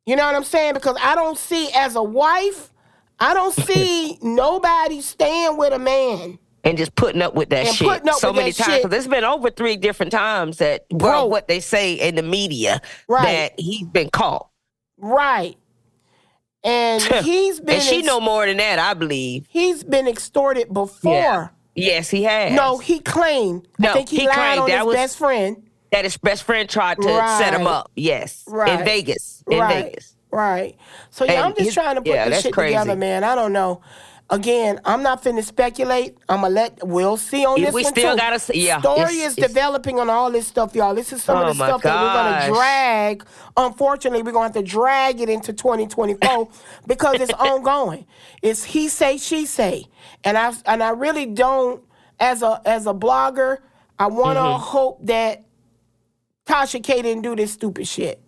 You 0.04 0.14
know 0.16 0.26
what 0.26 0.34
I'm 0.34 0.44
saying? 0.44 0.74
Because 0.74 0.96
I 1.00 1.14
don't 1.14 1.38
see 1.38 1.70
as 1.74 1.96
a 1.96 2.02
wife, 2.02 2.70
I 3.18 3.32
don't 3.32 3.54
see 3.66 4.18
nobody 4.20 5.00
staying 5.00 5.56
with 5.56 5.72
a 5.72 5.78
man. 5.78 6.38
And 6.64 6.76
just 6.76 6.94
putting 6.96 7.22
up 7.22 7.34
with 7.34 7.48
that 7.48 7.66
And 7.66 7.74
shit 7.74 8.02
so 8.18 8.34
many 8.34 8.52
times. 8.52 8.82
Because 8.82 8.98
it's 8.98 9.06
been 9.06 9.24
over 9.24 9.48
three 9.50 9.76
different 9.76 10.12
times 10.12 10.58
that, 10.58 10.86
Bro. 10.90 11.26
what 11.26 11.48
they 11.48 11.60
say 11.60 11.94
in 11.94 12.16
the 12.16 12.22
media, 12.22 12.82
Right. 13.08 13.24
that 13.24 13.52
he's 13.60 13.86
been 13.86 14.10
caught. 14.10 14.48
Right. 14.98 15.56
And 16.64 17.02
he's 17.24 17.60
been 17.60 17.76
and 17.76 17.82
she 17.82 17.98
ex- 17.98 18.06
know 18.06 18.20
more 18.20 18.46
than 18.46 18.58
that, 18.58 18.78
I 18.78 18.94
believe. 18.94 19.46
he's 19.48 19.82
been 19.84 20.06
extorted 20.08 20.72
before. 20.72 21.52
Yes, 21.74 22.10
he 22.10 22.24
has. 22.24 22.52
No, 22.52 22.78
he 22.78 22.98
claimed. 23.00 23.66
I 23.78 23.82
No, 23.86 23.92
think 23.94 24.08
he, 24.08 24.18
he 24.18 24.26
lied 24.26 24.34
claimed 24.36 24.60
on 24.62 24.68
that 24.68 24.78
his 24.78 24.86
was- 24.86 24.96
best 24.96 25.18
friend. 25.18 25.62
that 25.92 26.04
his 26.04 26.16
best 26.18 26.42
friend 26.42 26.68
tried 26.68 26.96
to 26.98 27.02
set 27.38 27.54
him 27.54 27.66
up. 27.66 27.90
Yes. 27.96 28.44
Right. 28.46 28.78
In 28.78 28.84
Vegas. 28.84 29.42
In 29.50 29.58
right. 29.58 29.84
Vegas. 29.86 30.16
Right. 30.30 30.76
So 31.10 31.24
yeah, 31.24 31.32
And 31.32 31.44
I'm 31.46 31.54
just 31.56 31.72
trying 31.74 31.96
to 31.96 32.02
put 32.02 32.08
yeah, 32.12 32.28
this 32.28 32.42
shit 32.42 32.52
crazy. 32.52 32.74
together, 32.74 32.94
man. 32.96 33.24
I 33.24 33.34
don't 33.34 33.52
know. 33.52 33.80
Again, 34.32 34.80
I'm 34.84 35.02
not 35.02 35.24
finna 35.24 35.42
speculate. 35.42 36.16
I'm 36.28 36.42
gonna 36.42 36.54
let 36.54 36.86
we'll 36.86 37.16
see 37.16 37.44
on 37.44 37.58
Yeah, 37.58 37.66
this 37.66 37.74
we 37.74 37.82
one 37.82 37.92
still 37.92 38.12
too. 38.14 38.18
gotta 38.18 38.38
see- 38.38 38.64
yeah, 38.64 38.78
Story 38.80 39.00
it's- 39.00 39.16
is 39.32 39.32
it's- 39.38 39.48
developing 39.48 39.98
on 39.98 40.08
all 40.08 40.30
this 40.30 40.46
stuff, 40.46 40.72
y'all. 40.76 40.94
This 40.94 41.12
is 41.12 41.22
some 41.24 41.38
Oh 41.38 41.42
of 41.42 41.48
the 41.58 41.64
stuff 41.66 41.82
that 41.82 42.00
we're 42.00 42.12
gonna 42.46 42.54
drag. 42.54 43.24
Unfortunately, 43.56 44.22
we're 44.22 44.30
gonna 44.30 44.44
have 44.44 44.52
to 44.54 44.62
drag 44.62 45.20
it 45.20 45.28
into 45.28 45.52
2024 45.52 46.48
because 46.86 47.20
it's 47.20 47.32
ongoing. 47.32 48.06
It's 48.40 48.62
he 48.62 48.88
say, 48.88 49.16
she 49.18 49.46
say, 49.46 49.86
and 50.22 50.38
I 50.38 50.52
and 50.64 50.80
I 50.82 50.90
really 50.90 51.26
don't. 51.26 51.82
As 52.20 52.42
a 52.42 52.60
as 52.64 52.86
a 52.86 52.94
blogger, 52.94 53.58
I 53.98 54.06
want 54.06 54.36
to 54.36 54.42
Mm-hmm. 54.42 54.62
hope 54.62 54.98
that 55.06 55.42
Tasha 56.46 56.82
K 56.82 57.02
didn't 57.02 57.22
do 57.22 57.34
this 57.34 57.52
stupid 57.52 57.88
shit. 57.88 58.20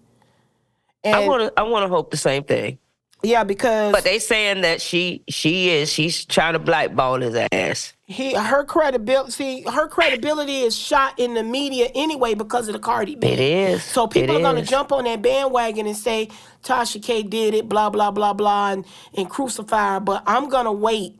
And 1.05 1.15
I 1.15 1.29
wanna 1.29 1.53
I 1.57 1.63
wanna 1.63 1.89
hope 1.89 2.11
the 2.11 2.17
same 2.17 2.43
thing. 2.43 2.79
Yeah, 3.23 3.45
because 3.45 3.93
But 3.93 4.05
they 4.05 4.19
saying 4.19 4.63
that 4.63 4.81
she 4.81 5.23
she 5.29 5.71
is 5.71 5.91
she's 5.93 6.25
trying 6.25 6.55
to 6.55 6.59
blackball 6.59 7.21
his 7.21 7.35
ass. 7.53 7.93
he 8.07 8.35
her 8.35 8.65
credibility 8.65 9.31
see 9.31 9.63
her 9.63 9.89
credibility 9.89 10.61
is 10.61 10.77
shot 10.77 11.19
in 11.19 11.35
the 11.35 11.43
media 11.43 11.89
anyway 11.95 12.35
because 12.35 12.69
of 12.69 12.75
the 12.75 12.79
Cardi 12.81 13.15
B. 13.15 13.29
It 13.29 13.39
is. 13.41 13.83
So 13.85 14.07
people 14.07 14.37
It 14.37 14.41
are 14.41 14.43
gonna 14.43 14.61
is. 14.61 14.69
jump 14.69 14.93
on 14.93 15.05
that 15.05 15.23
bandwagon 15.23 15.87
and 15.87 15.97
say 15.97 16.29
Tasha 16.63 17.03
K 17.03 17.23
did 17.23 17.55
it, 17.55 17.69
blah 17.69 17.91
blah 17.91 18.11
blah 18.11 18.33
blah, 18.33 18.73
and, 18.73 18.85
and 19.15 19.29
crucify 19.31 19.95
her. 19.95 20.01
But 20.01 20.23
I'm 20.27 20.49
gonna 20.49 20.73
wait 20.73 21.19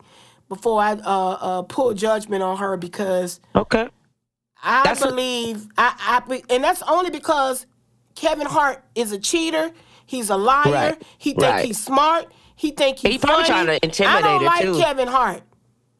before 0.49 0.81
I 0.81 0.93
uh, 0.93 1.37
uh, 1.41 1.61
pull 1.63 1.93
judgment 1.93 2.43
on 2.43 2.57
her 2.57 2.77
because 2.77 3.39
Okay. 3.55 3.89
I 4.61 4.83
That's 4.83 4.99
believe 5.01 5.67
I, 5.77 5.93
I 5.99 6.19
be- 6.29 6.43
and 6.49 6.63
that's 6.63 6.81
only 6.83 7.09
because 7.09 7.65
Kevin 8.15 8.45
Hart 8.47 8.83
is 8.95 9.11
a 9.11 9.17
cheater. 9.19 9.71
He's 10.13 10.29
a 10.29 10.37
liar. 10.37 10.63
Right. 10.71 11.01
He 11.17 11.31
think 11.31 11.41
Right. 11.43 11.65
he's 11.65 11.79
smart. 11.83 12.31
He 12.55 12.71
think 12.71 12.99
he's 12.99 13.13
He 13.13 13.17
probably 13.17 13.45
funny. 13.45 13.65
trying 13.65 13.79
to 13.79 13.85
intimidate 13.85 14.23
I 14.25 14.27
don't 14.27 14.39
her, 14.41 14.45
like 14.45 14.61
too. 14.61 14.79
Kevin 14.79 15.07
Hart. 15.07 15.41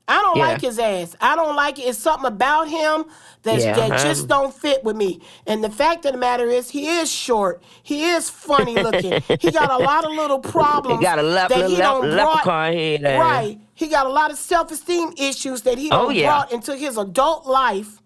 I 0.07 0.21
don't 0.21 0.37
Yeah. 0.37 0.47
like 0.47 0.61
his 0.61 0.77
ass. 0.79 1.15
I 1.21 1.35
don't 1.35 1.55
like 1.55 1.79
it. 1.79 1.83
It's 1.83 1.97
something 1.97 2.27
about 2.27 2.67
him 2.67 3.05
that's, 3.41 3.63
Yeah, 3.63 3.73
that 3.73 3.99
just 4.01 4.23
um, 4.23 4.27
don't 4.27 4.53
fit 4.53 4.83
with 4.83 4.95
me. 4.97 5.21
And 5.47 5.63
the 5.63 5.69
fact 5.69 6.05
of 6.05 6.11
the 6.11 6.17
matter 6.17 6.45
is, 6.49 6.69
he 6.69 6.87
is 6.87 7.09
short. 7.09 7.63
He 7.81 8.09
is 8.09 8.29
funny 8.29 8.75
looking. 8.75 9.21
he 9.39 9.49
got 9.49 9.71
a 9.71 9.77
lot 9.83 10.03
of 10.03 10.11
little 10.11 10.39
problems. 10.39 10.99
He 10.99 11.05
got 11.05 11.19
a 11.19 11.23
lep- 11.23 11.49
that 11.49 11.55
little 11.57 11.71
he 11.71 11.77
lep- 11.77 11.85
don't 11.85 12.01
brought- 12.11 12.35
leprechaun 12.45 12.73
head. 12.73 13.19
Right. 13.19 13.57
He 13.75 13.87
got 13.87 14.05
a 14.05 14.09
lot 14.09 14.29
of 14.29 14.37
self 14.37 14.71
esteem 14.71 15.13
issues 15.17 15.61
that 15.63 15.77
he 15.77 15.89
Oh, 15.89 16.07
don't 16.07 16.15
yeah. 16.15 16.27
brought 16.27 16.51
into 16.51 16.75
his 16.75 16.97
adult 16.97 17.47
life. 17.47 18.01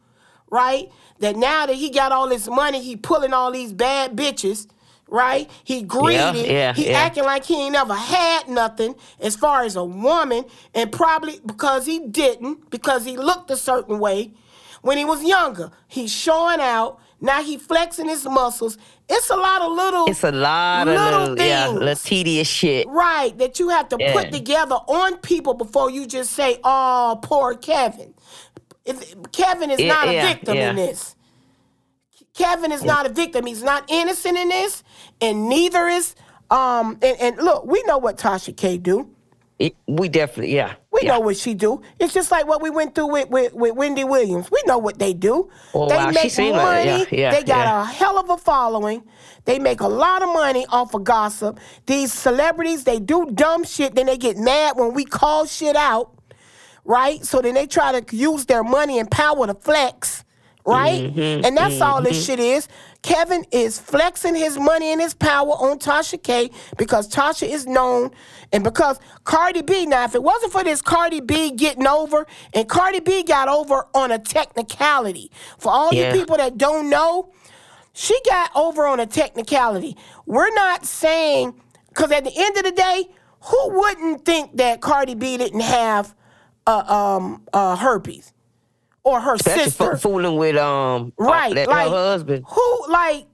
Right. 0.50 0.90
That 1.20 1.36
now 1.36 1.66
that 1.66 1.76
he 1.76 1.90
got 1.90 2.12
all 2.12 2.30
this 2.30 2.48
money, 2.48 2.80
he 2.82 2.96
pulling 2.96 3.34
all 3.34 3.52
these 3.52 3.74
bad 3.74 4.16
bitches. 4.16 4.68
Right? 5.10 5.50
He 5.64 5.84
greedy. 5.84 6.42
yeah, 6.50 6.74
he 6.74 6.90
yeah. 6.90 6.98
acting 7.00 7.24
like 7.24 7.46
he 7.46 7.64
ain't 7.64 7.74
never 7.74 7.94
had 7.96 8.48
nothing 8.50 8.96
as 9.22 9.36
far 9.36 9.64
as 9.64 9.76
a 9.76 9.84
woman, 9.84 10.44
and 10.74 10.92
probably 10.92 11.40
because 11.46 11.86
he 11.86 12.00
didn't, 12.00 12.70
because 12.70 13.06
he 13.06 13.16
looked 13.18 13.50
a 13.50 13.56
certain 13.58 14.00
way 14.00 14.32
when 14.82 14.98
he 14.98 15.06
was 15.06 15.24
younger. 15.24 15.72
He's 15.88 16.12
showing 16.12 16.60
out. 16.60 17.00
Now 17.20 17.42
he 17.42 17.58
flexing 17.58 18.08
his 18.10 18.26
muscles. 18.26 18.78
It's 19.10 19.30
a 19.32 19.36
lot 19.36 19.62
of 19.64 19.72
little 19.72 20.06
It's 20.08 20.24
a 20.24 20.32
lot 20.32 20.88
of 20.88 20.94
Little 20.94 21.20
little, 21.32 21.46
yeah, 21.46 21.66
things. 21.68 21.80
little 21.80 21.96
tedious 21.96 22.48
shit. 22.48 22.86
right 22.88 23.36
that 23.40 23.60
you 23.60 23.70
have 23.70 23.90
to 23.90 23.98
Yeah. 24.00 24.14
put 24.14 24.32
together 24.32 24.76
on 24.76 25.18
people 25.18 25.54
before 25.56 25.90
you 25.90 26.06
just 26.06 26.34
say, 26.34 26.60
"Oh, 26.64 27.18
poor 27.24 27.56
Kevin." 27.56 28.14
If- 28.86 29.16
Kevin 29.32 29.72
is 29.72 29.80
Yeah, 29.80 29.94
not 29.94 30.08
a 30.10 30.22
victim 30.22 30.56
yeah. 30.58 30.70
in 30.70 30.76
this. 30.76 31.16
Kevin 32.38 32.72
is 32.72 32.84
not 32.84 33.06
a 33.06 33.10
victim. 33.10 33.46
He's 33.46 33.64
not 33.64 33.84
innocent 33.88 34.38
in 34.38 34.50
this, 34.50 34.84
and 35.20 35.50
neither 35.50 35.88
is 35.88 36.16
um. 36.52 36.98
And, 37.02 37.18
and 37.20 37.38
look, 37.38 37.66
we 37.66 37.82
know 37.84 37.98
what 37.98 38.18
Tasha 38.18 38.56
K 38.56 38.78
do. 38.78 39.10
It- 39.60 39.76
we 39.88 40.08
definitely, 40.08 40.56
yeah. 40.56 40.76
We 40.92 41.02
yeah. 41.04 41.14
know 41.14 41.20
what 41.22 41.36
she 41.36 41.56
do. 41.56 41.82
It's 42.00 42.14
just 42.14 42.30
like 42.30 42.48
what 42.48 42.62
we 42.62 42.70
went 42.70 42.94
through 42.94 43.08
with, 43.12 43.30
with, 43.30 43.54
with 43.54 43.76
Wendy 43.76 44.04
Williams. 44.04 44.52
We 44.52 44.62
know 44.68 44.78
what 44.78 45.00
they 45.00 45.14
do. 45.14 45.50
Oh, 45.74 45.90
they 45.90 45.96
wow. 45.96 46.12
Make 46.12 46.38
money. 46.38 46.52
like- 46.52 46.86
yeah, 46.86 47.06
yeah, 47.12 47.32
they 47.32 47.44
got 47.44 47.82
a 47.82 47.92
hell 47.92 48.20
of 48.20 48.30
a 48.30 48.38
following. 48.38 49.04
They 49.46 49.58
make 49.58 49.82
a 49.82 49.88
lot 49.88 50.22
of 50.22 50.30
money 50.30 50.66
off 50.70 50.94
of 50.94 51.04
gossip. 51.04 51.60
These 51.88 52.14
celebrities, 52.14 52.84
they 52.84 53.00
do 53.00 53.26
dumb 53.34 53.64
shit, 53.64 53.96
then 53.96 54.06
they 54.06 54.18
get 54.18 54.38
mad 54.38 54.76
when 54.78 54.94
we 54.94 55.06
call 55.06 55.46
shit 55.46 55.76
out, 55.76 56.12
right? 56.86 57.24
So 57.26 57.42
then 57.42 57.56
they 57.56 57.66
try 57.66 58.00
to 58.00 58.16
use 58.16 58.46
their 58.46 58.64
money 58.64 59.00
and 59.00 59.10
power 59.10 59.48
to 59.48 59.56
flex, 59.56 60.24
right? 60.68 61.02
Mm-hmm, 61.04 61.46
and 61.46 61.58
that's 61.58 61.80
all 61.82 62.02
this 62.02 62.26
shit 62.26 62.40
is. 62.40 62.68
Kevin 63.02 63.46
is 63.52 63.80
flexing 63.80 64.36
his 64.36 64.60
money 64.60 64.92
and 64.92 65.00
his 65.00 65.14
power 65.14 65.52
on 65.52 65.80
Tasha 65.80 66.22
K 66.22 66.52
because 66.78 67.08
Tasha 67.08 67.48
is 67.48 67.66
known 67.66 68.12
and 68.52 68.64
because 68.64 69.00
Cardi 69.24 69.62
B, 69.62 69.86
now 69.86 70.04
if 70.04 70.14
it 70.14 70.22
wasn't 70.22 70.52
for 70.52 70.64
this 70.64 70.82
Cardi 70.82 71.22
B 71.22 71.52
getting 71.52 71.88
over, 71.88 72.28
and 72.54 72.68
Cardi 72.68 73.00
B 73.00 73.24
got 73.24 73.48
over 73.48 73.88
on 73.94 74.12
a 74.12 74.20
technicality. 74.20 75.32
For 75.58 75.72
all 75.72 75.94
Yeah. 75.94 76.14
you 76.14 76.20
people 76.20 76.38
that 76.38 76.58
don't 76.58 76.90
know, 76.90 77.32
she 77.94 78.20
got 78.30 78.52
over 78.56 78.86
on 78.86 79.00
a 79.00 79.06
technicality. 79.06 79.96
We're 80.26 80.54
not 80.54 80.86
saying, 80.86 81.60
because 81.90 82.12
at 82.12 82.26
the 82.26 82.34
end 82.36 82.58
of 82.58 82.64
the 82.64 82.72
day, 82.72 83.10
who 83.40 83.70
wouldn't 83.80 84.26
think 84.26 84.58
that 84.58 84.82
Cardi 84.82 85.16
B 85.16 85.38
didn't 85.38 85.62
have 85.62 86.14
uh, 86.66 86.84
um, 87.20 87.44
uh, 87.54 87.76
herpes 87.78 88.34
or 89.08 89.20
her 89.22 89.36
Especially 89.36 89.64
sister? 89.66 89.94
f- 89.94 90.02
fooling 90.02 90.36
with 90.36 90.58
um 90.58 91.14
Right, 91.18 91.54
that, 91.56 91.68
like 91.68 91.88
her 91.90 91.94
husband. 91.96 92.46
Who 92.48 92.86
like? 92.90 93.26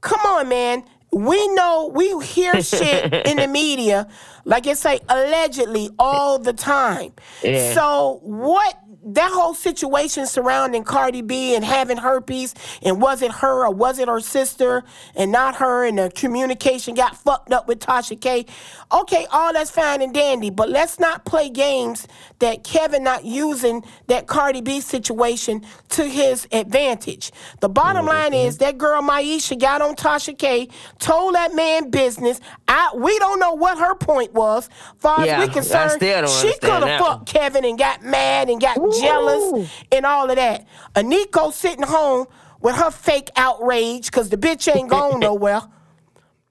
Come 0.00 0.20
on, 0.20 0.48
man. 0.48 0.84
We 1.12 1.46
know 1.54 1.90
we 1.94 2.18
hear 2.24 2.60
shit 2.62 3.12
in 3.26 3.36
the 3.38 3.46
media, 3.46 4.08
like 4.44 4.66
it's 4.66 4.84
like 4.84 5.02
allegedly 5.08 5.90
all 5.98 6.38
the 6.38 6.52
time. 6.52 7.12
Yeah. 7.42 7.74
So 7.74 8.20
what? 8.22 8.78
That 9.04 9.32
whole 9.32 9.54
situation 9.54 10.26
surrounding 10.26 10.84
Cardi 10.84 11.22
B 11.22 11.56
and 11.56 11.64
having 11.64 11.96
herpes, 11.96 12.54
and 12.82 13.02
was 13.02 13.20
it 13.20 13.32
her 13.32 13.66
or 13.66 13.74
was 13.74 13.98
it 13.98 14.06
her 14.06 14.20
sister 14.20 14.84
and 15.16 15.32
not 15.32 15.56
her, 15.56 15.84
and 15.84 15.98
the 15.98 16.12
communication 16.14 16.94
got 16.94 17.16
fucked 17.16 17.52
up 17.52 17.66
with 17.66 17.80
Tasha 17.80 18.20
K. 18.20 18.46
Okay, 18.92 19.26
all 19.32 19.52
that's 19.52 19.72
fine 19.72 20.02
and 20.02 20.14
dandy, 20.14 20.50
but 20.50 20.68
let's 20.68 21.00
not 21.00 21.24
play 21.24 21.50
games 21.50 22.06
that 22.38 22.62
Kevin 22.62 23.02
not 23.02 23.24
using 23.24 23.82
that 24.06 24.28
Cardi 24.28 24.60
B 24.60 24.80
situation 24.80 25.66
to 25.90 26.04
his 26.04 26.46
advantage. 26.52 27.32
The 27.60 27.68
bottom 27.68 28.06
mm-hmm. 28.06 28.34
line 28.34 28.34
is 28.34 28.58
that 28.58 28.78
girl 28.78 29.02
Miesha 29.02 29.58
got 29.58 29.82
on 29.82 29.96
Tasha 29.96 30.38
K, 30.38 30.68
told 31.00 31.34
that 31.34 31.56
man 31.56 31.90
business. 31.90 32.38
I 32.68 32.90
we 32.94 33.18
don't 33.18 33.40
know 33.40 33.54
what 33.54 33.78
her 33.78 33.96
point 33.96 34.31
was. 34.34 34.68
Far 34.98 35.24
Yeah, 35.24 35.36
as 35.36 35.42
I 35.42 35.46
we 35.46 35.52
concerned, 35.52 36.00
she 36.00 36.12
understand 36.14 36.60
could 36.60 36.88
have 36.88 37.00
fucked. 37.00 37.26
Kevin 37.26 37.64
and 37.64 37.78
got 37.78 38.02
mad 38.02 38.48
and 38.50 38.60
got 38.60 38.76
jealous 39.00 39.70
and 39.90 40.06
all 40.06 40.28
of 40.30 40.36
that. 40.36 40.66
Eniko 40.94 41.52
sitting 41.52 41.84
home 41.84 42.26
with 42.60 42.76
her 42.76 42.90
fake 42.90 43.30
outrage 43.36 44.06
because 44.06 44.28
the 44.30 44.36
bitch 44.36 44.74
ain't 44.74 44.88
going 44.88 45.18
nowhere. 45.28 45.62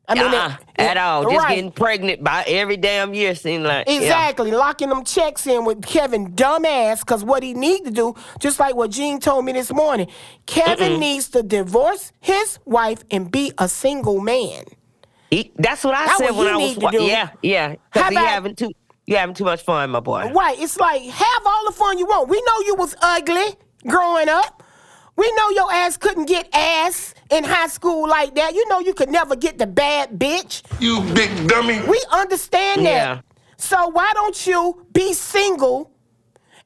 I 0.08 0.16
mean, 0.16 0.24
uh-uh, 0.26 0.56
it- 0.78 0.82
at 0.82 0.98
all. 0.98 1.24
Just 1.24 1.38
right. 1.38 1.56
getting 1.56 1.72
pregnant 1.72 2.22
by 2.22 2.44
every 2.46 2.76
damn 2.76 3.14
year 3.14 3.34
seem 3.34 3.64
like. 3.64 3.88
yeah. 3.88 3.94
Exactly, 3.96 4.52
locking 4.52 4.90
them 4.90 5.06
checks 5.06 5.48
in 5.48 5.64
with 5.64 5.86
Kevin 5.86 6.34
dumbass 6.34 7.00
because 7.00 7.24
what 7.24 7.44
he 7.44 7.54
need 7.54 7.86
to 7.86 7.92
do, 7.92 8.16
just 8.40 8.60
like 8.60 8.76
what 8.76 8.92
Gene 8.92 9.20
told 9.22 9.46
me 9.46 9.54
this 9.54 9.72
morning, 9.72 10.08
Kevin 10.48 11.00
needs 11.00 11.30
to 11.30 11.44
divorce 11.44 12.12
his 12.20 12.60
wife 12.66 13.06
and 13.10 13.32
be 13.32 13.54
a 13.58 13.70
single 13.70 14.20
man. 14.20 14.66
He, 15.32 15.52
that's 15.56 15.84
what 15.84 15.96
I 15.96 16.06
That's 16.06 16.18
said 16.18 16.32
what 16.32 16.38
when 16.46 16.48
I 16.54 16.58
was. 16.58 16.68
need 16.68 16.74
to 16.76 16.80
wa- 16.82 16.92
do. 16.92 17.04
Yeah, 17.04 17.30
yeah. 17.42 17.76
How 17.92 18.10
Because 18.10 18.10
he 18.10 18.16
having 18.18 18.56
too, 18.56 18.72
you 19.08 19.16
having 19.16 19.34
too 19.34 19.46
much 19.46 19.62
fun, 19.64 19.90
my 19.90 20.02
boy. 20.02 20.30
Right, 20.32 20.60
it's 20.60 20.78
like 20.78 21.02
have 21.04 21.42
all 21.46 21.66
the 21.68 21.72
fun 21.72 21.98
you 21.98 22.06
want. 22.06 22.28
We 22.30 22.42
know 22.42 22.66
you 22.66 22.76
was 22.76 22.96
ugly 23.02 23.56
growing 23.88 24.28
up. 24.30 24.62
We 25.16 25.32
know 25.34 25.50
your 25.52 25.72
ass 25.72 25.98
couldn't 25.98 26.26
get 26.26 26.50
ass 26.54 27.14
in 27.30 27.44
high 27.46 27.68
school 27.68 28.08
like 28.10 28.36
that. 28.36 28.54
You 28.56 28.68
know 28.70 28.80
you 28.80 28.94
could 28.94 29.10
never 29.10 29.36
get 29.36 29.58
the 29.58 29.68
bad 29.68 30.20
bitch. 30.20 30.64
You 30.82 31.02
big 31.14 31.48
dummy. 31.48 31.80
We 31.88 32.02
understand 32.12 32.82
Yeah. 32.84 33.16
that. 33.16 33.26
So 33.58 33.88
why 33.88 34.12
don't 34.14 34.46
you 34.48 34.86
be 34.92 35.14
single 35.14 35.92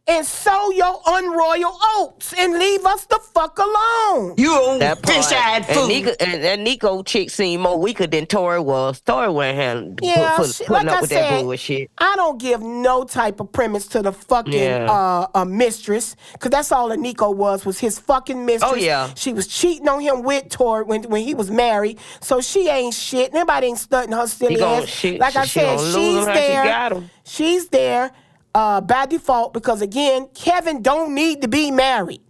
and 0.08 0.24
sow 0.26 0.70
your 0.72 1.02
unroyal 1.08 1.78
oats 1.98 2.32
and 2.38 2.54
leave 2.60 2.86
us 2.86 3.06
the 3.06 3.18
fuck 3.34 3.58
alone? 3.58 4.36
You 4.38 4.54
old 4.56 4.82
That 4.82 5.02
part. 5.02 5.16
fish-eyed 5.26 5.66
fool. 5.66 5.80
And, 5.84 5.88
Nico, 5.90 6.12
and 6.20 6.44
that 6.44 6.60
Nico 6.60 7.02
chick 7.02 7.32
seemed 7.32 7.64
more 7.64 7.80
weaker 7.80 8.06
than 8.06 8.28
Torrei 8.28 8.64
was. 8.64 9.02
Torrei 9.02 9.34
went 9.34 9.58
hand 9.58 10.00
Yeah, 10.04 10.36
put, 10.38 10.46
put, 10.46 10.56
shit, 10.56 10.68
putting 10.68 10.86
like 10.86 10.94
up 10.94 10.98
I 10.98 11.02
with 11.02 11.10
said, 11.10 11.32
that 11.32 11.42
bullshit. 11.44 11.92
I 11.98 12.16
don't 12.18 12.40
give 12.40 12.62
no 12.62 13.04
type 13.04 13.40
of 13.40 13.52
premise 13.52 13.88
to 13.88 14.04
the 14.04 14.12
fucking 14.12 14.54
Yeah. 14.54 14.86
uh, 14.90 15.28
uh, 15.34 15.46
mistress, 15.46 16.16
because 16.34 16.52
that's 16.52 16.72
all 16.72 16.90
that 16.90 17.00
Nico 17.00 17.32
was 17.32 17.66
was 17.66 17.80
his 17.80 17.98
fucking 17.98 18.46
mistress. 18.46 18.72
Oh, 18.74 18.76
yeah. 18.76 19.10
she 19.16 19.34
was 19.34 19.48
cheating 19.48 19.88
on 19.90 20.02
him 20.02 20.22
with 20.22 20.50
Torrei 20.50 20.86
when 20.86 21.04
when 21.04 21.24
he 21.24 21.34
was 21.34 21.50
married, 21.50 21.98
so 22.22 22.42
she 22.42 22.70
ain't 22.70 22.94
shit. 22.94 23.34
Nobody 23.34 23.68
ain't 23.68 23.80
stunting 23.80 24.14
her 24.16 24.28
silly 24.28 24.58
gon- 24.58 24.84
ass. 24.84 24.90
she- 24.90 25.18
like 25.18 25.36
I 25.36 25.46
said, 25.46 25.78
gonna 25.78 25.82
lose 25.82 25.96
she's 25.96 26.16
him 26.28 26.34
she 26.36 26.40
there. 26.40 26.64
got 26.64 26.92
him. 26.92 27.10
She's 27.24 27.68
there 27.70 28.12
uh, 28.56 28.80
by 28.80 29.06
default 29.06 29.54
because 29.54 29.82
again, 29.82 30.30
Kevin 30.34 30.82
don't 30.82 31.14
need 31.14 31.42
to 31.42 31.48
be 31.48 31.70
married. 31.70 32.22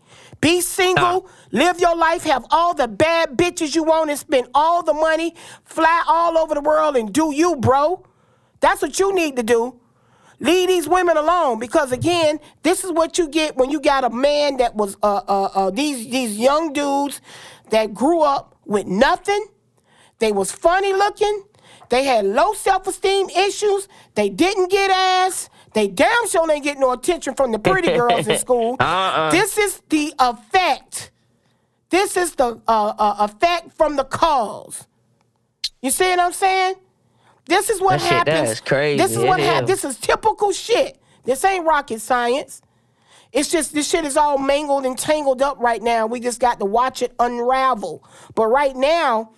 Be 0.41 0.59
single, 0.59 1.29
live 1.51 1.79
your 1.79 1.95
life, 1.95 2.23
have 2.23 2.45
all 2.49 2.73
the 2.73 2.87
bad 2.87 3.37
bitches 3.37 3.75
you 3.75 3.83
want, 3.83 4.09
and 4.09 4.19
spend 4.19 4.47
all 4.53 4.83
the 4.83 4.93
money, 4.93 5.35
fly 5.63 6.03
all 6.07 6.37
over 6.37 6.55
the 6.55 6.61
world, 6.61 6.97
and 6.97 7.13
do 7.13 7.33
you, 7.33 7.55
bro. 7.55 8.05
That's 8.59 8.81
what 8.81 8.99
you 8.99 9.13
need 9.13 9.35
to 9.37 9.43
do. 9.43 9.79
Leave 10.39 10.67
these 10.67 10.87
women 10.89 11.15
alone 11.15 11.59
because 11.59 11.91
again, 11.91 12.39
this 12.63 12.83
is 12.83 12.91
what 12.91 13.17
you 13.17 13.29
get 13.29 13.55
when 13.55 13.69
you 13.69 13.79
got 13.79 14.03
a 14.03 14.09
man 14.09 14.57
that 14.57 14.75
was 14.75 14.97
uh 15.01 15.21
uh, 15.27 15.43
uh 15.53 15.69
these 15.69 16.09
these 16.09 16.37
young 16.37 16.73
dudes 16.73 17.21
that 17.69 17.93
grew 17.93 18.21
up 18.21 18.57
with 18.65 18.87
nothing. 18.87 19.45
They 20.19 20.31
was 20.31 20.51
funny 20.51 20.91
looking. 20.91 21.45
They 21.89 22.03
had 22.03 22.25
low 22.25 22.53
self-esteem 22.53 23.29
issues. 23.29 23.87
They 24.15 24.29
didn't 24.29 24.71
get 24.71 24.89
ass. 24.91 25.49
They 25.75 25.89
damn 25.89 26.27
sure 26.29 26.49
ain't 26.49 26.63
getting 26.63 26.79
no 26.79 26.93
attention 26.93 27.35
from 27.35 27.51
the 27.51 27.59
pretty 27.59 27.89
girls 27.89 28.25
in 28.29 28.37
school. 28.39 28.77
Uh-uh. 28.79 29.29
This 29.29 29.57
is 29.57 29.81
the 29.89 30.13
effect. 30.17 31.11
This 31.89 32.15
is 32.15 32.33
the 32.35 32.61
uh, 32.65 32.93
uh, 32.97 33.15
effect 33.19 33.73
from 33.73 33.97
the 33.97 34.05
cause. 34.05 34.87
You 35.81 35.91
see 35.91 36.09
what 36.11 36.19
I'm 36.19 36.31
saying? 36.31 36.75
This 37.45 37.69
is 37.69 37.81
what 37.81 37.99
That 37.99 38.01
shit, 38.01 38.25
that 38.25 38.35
happens. 38.37 38.61
crazy. 38.61 38.97
This 38.97 39.17
is 39.17 39.23
what 39.23 39.41
happens. 39.41 39.67
This 39.69 39.83
is 39.83 39.97
typical 39.97 40.53
shit. 40.53 40.97
This 41.25 41.43
ain't 41.43 41.65
rocket 41.65 41.99
science. 41.99 42.61
It's 43.33 43.51
just 43.51 43.73
this 43.73 43.89
shit 43.89 44.05
is 44.05 44.15
all 44.15 44.37
mangled 44.37 44.85
and 44.85 44.97
tangled 44.97 45.41
up 45.41 45.59
right 45.59 45.83
now. 45.83 46.07
We 46.07 46.21
just 46.21 46.39
got 46.39 46.57
to 46.59 46.65
watch 46.65 47.01
it 47.01 47.13
unravel. 47.19 48.01
But 48.33 48.47
right 48.47 48.75
now, 48.77 49.31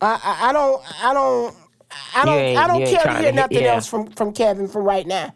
I, 0.00 0.18
I, 0.24 0.48
I 0.48 0.52
don't, 0.54 1.04
I 1.04 1.12
don't, 1.12 1.54
I 2.14 2.24
don't, 2.24 2.56
I 2.56 2.66
don't 2.66 2.86
care 2.86 3.04
to 3.04 3.22
hear 3.22 3.32
nothing 3.32 3.62
yeah. 3.62 3.74
else 3.74 3.86
from 3.86 4.10
from 4.12 4.32
Kevin 4.32 4.68
for 4.68 4.82
right 4.82 5.06
now. 5.06 5.34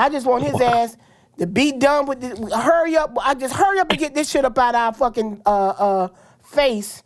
I 0.00 0.08
just 0.08 0.26
want 0.26 0.44
his 0.44 0.60
ass 0.60 0.96
to 1.38 1.46
be 1.46 1.72
done 1.72 2.06
with 2.06 2.20
this. 2.20 2.38
Hurry 2.52 2.96
up! 2.96 3.16
I 3.20 3.34
just 3.34 3.54
hurry 3.54 3.78
up 3.78 3.90
and 3.90 3.98
get 3.98 4.14
this 4.14 4.30
shit 4.30 4.44
up 4.44 4.58
out 4.58 4.74
our 4.74 4.92
fucking 4.92 5.42
uh, 5.46 5.68
uh, 5.68 6.08
face 6.42 7.02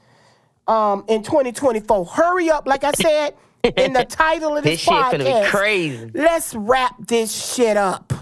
um, 0.66 1.04
in 1.08 1.22
2024. 1.22 2.06
Hurry 2.06 2.50
up! 2.50 2.66
Like 2.66 2.84
I 2.84 2.92
said 2.92 3.34
in 3.76 3.92
the 3.92 4.04
title 4.08 4.56
of 4.56 4.64
this, 4.64 4.72
This 4.74 4.80
shit 4.80 4.92
podcast. 4.92 5.46
crazy. 5.46 6.10
Let's 6.14 6.54
wrap 6.54 6.94
this 7.06 7.54
shit 7.54 7.76
up. 7.76 8.12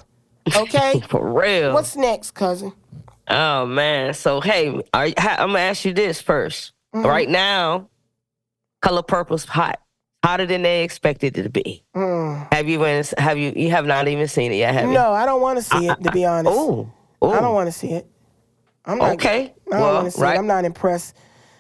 Okay. 0.57 1.01
For 1.09 1.33
real. 1.33 1.73
What's 1.75 1.97
next, 1.97 2.33
cousin? 2.33 2.73
Oh 3.29 3.67
man. 3.67 4.15
So 4.15 4.41
hey, 4.41 4.69
are, 4.93 5.05
I'm 5.17 5.49
gonna 5.49 5.59
ask 5.59 5.85
you 5.85 5.93
this 5.93 6.23
1st 6.23 6.73
Mm-hmm. 6.95 7.07
Right 7.07 7.29
now, 7.29 7.89
color 8.83 9.03
purple's 9.03 9.47
hot, 9.47 9.81
hotter 10.23 10.47
than 10.47 10.63
they 10.63 10.83
expected 10.85 11.37
it 11.37 11.43
to 11.43 11.51
be. 11.51 11.85
Have 11.95 12.69
you 12.69 12.79
been? 12.79 13.05
Have 13.19 13.39
you? 13.39 13.53
You 13.57 13.71
have 13.71 13.87
not 13.87 14.09
even 14.09 14.29
seen 14.29 14.53
it 14.53 14.57
yet, 14.57 14.75
have 14.75 14.85
you? 14.85 14.91
Mm. 14.91 14.95
No, 14.95 15.13
I 15.13 15.27
don't 15.27 15.41
want 15.41 15.59
to 15.59 15.63
see 15.63 15.89
it. 15.89 16.03
To 16.03 16.13
be 16.13 16.25
honest, 16.25 16.57
Oh. 16.57 16.91
I 17.23 17.41
don't 17.41 17.55
want 17.55 17.69
to 17.69 17.73
see 17.73 17.93
it. 17.93 18.07
I'm 18.85 18.99
not, 18.99 19.13
Okay, 19.13 19.55
I 19.69 19.71
don't 19.71 19.81
well, 19.81 19.95
want 19.95 20.07
to 20.07 20.11
see 20.11 20.23
right. 20.23 20.35
it. 20.35 20.39
I'm 20.39 20.47
not 20.49 20.65
impressed. 20.65 21.17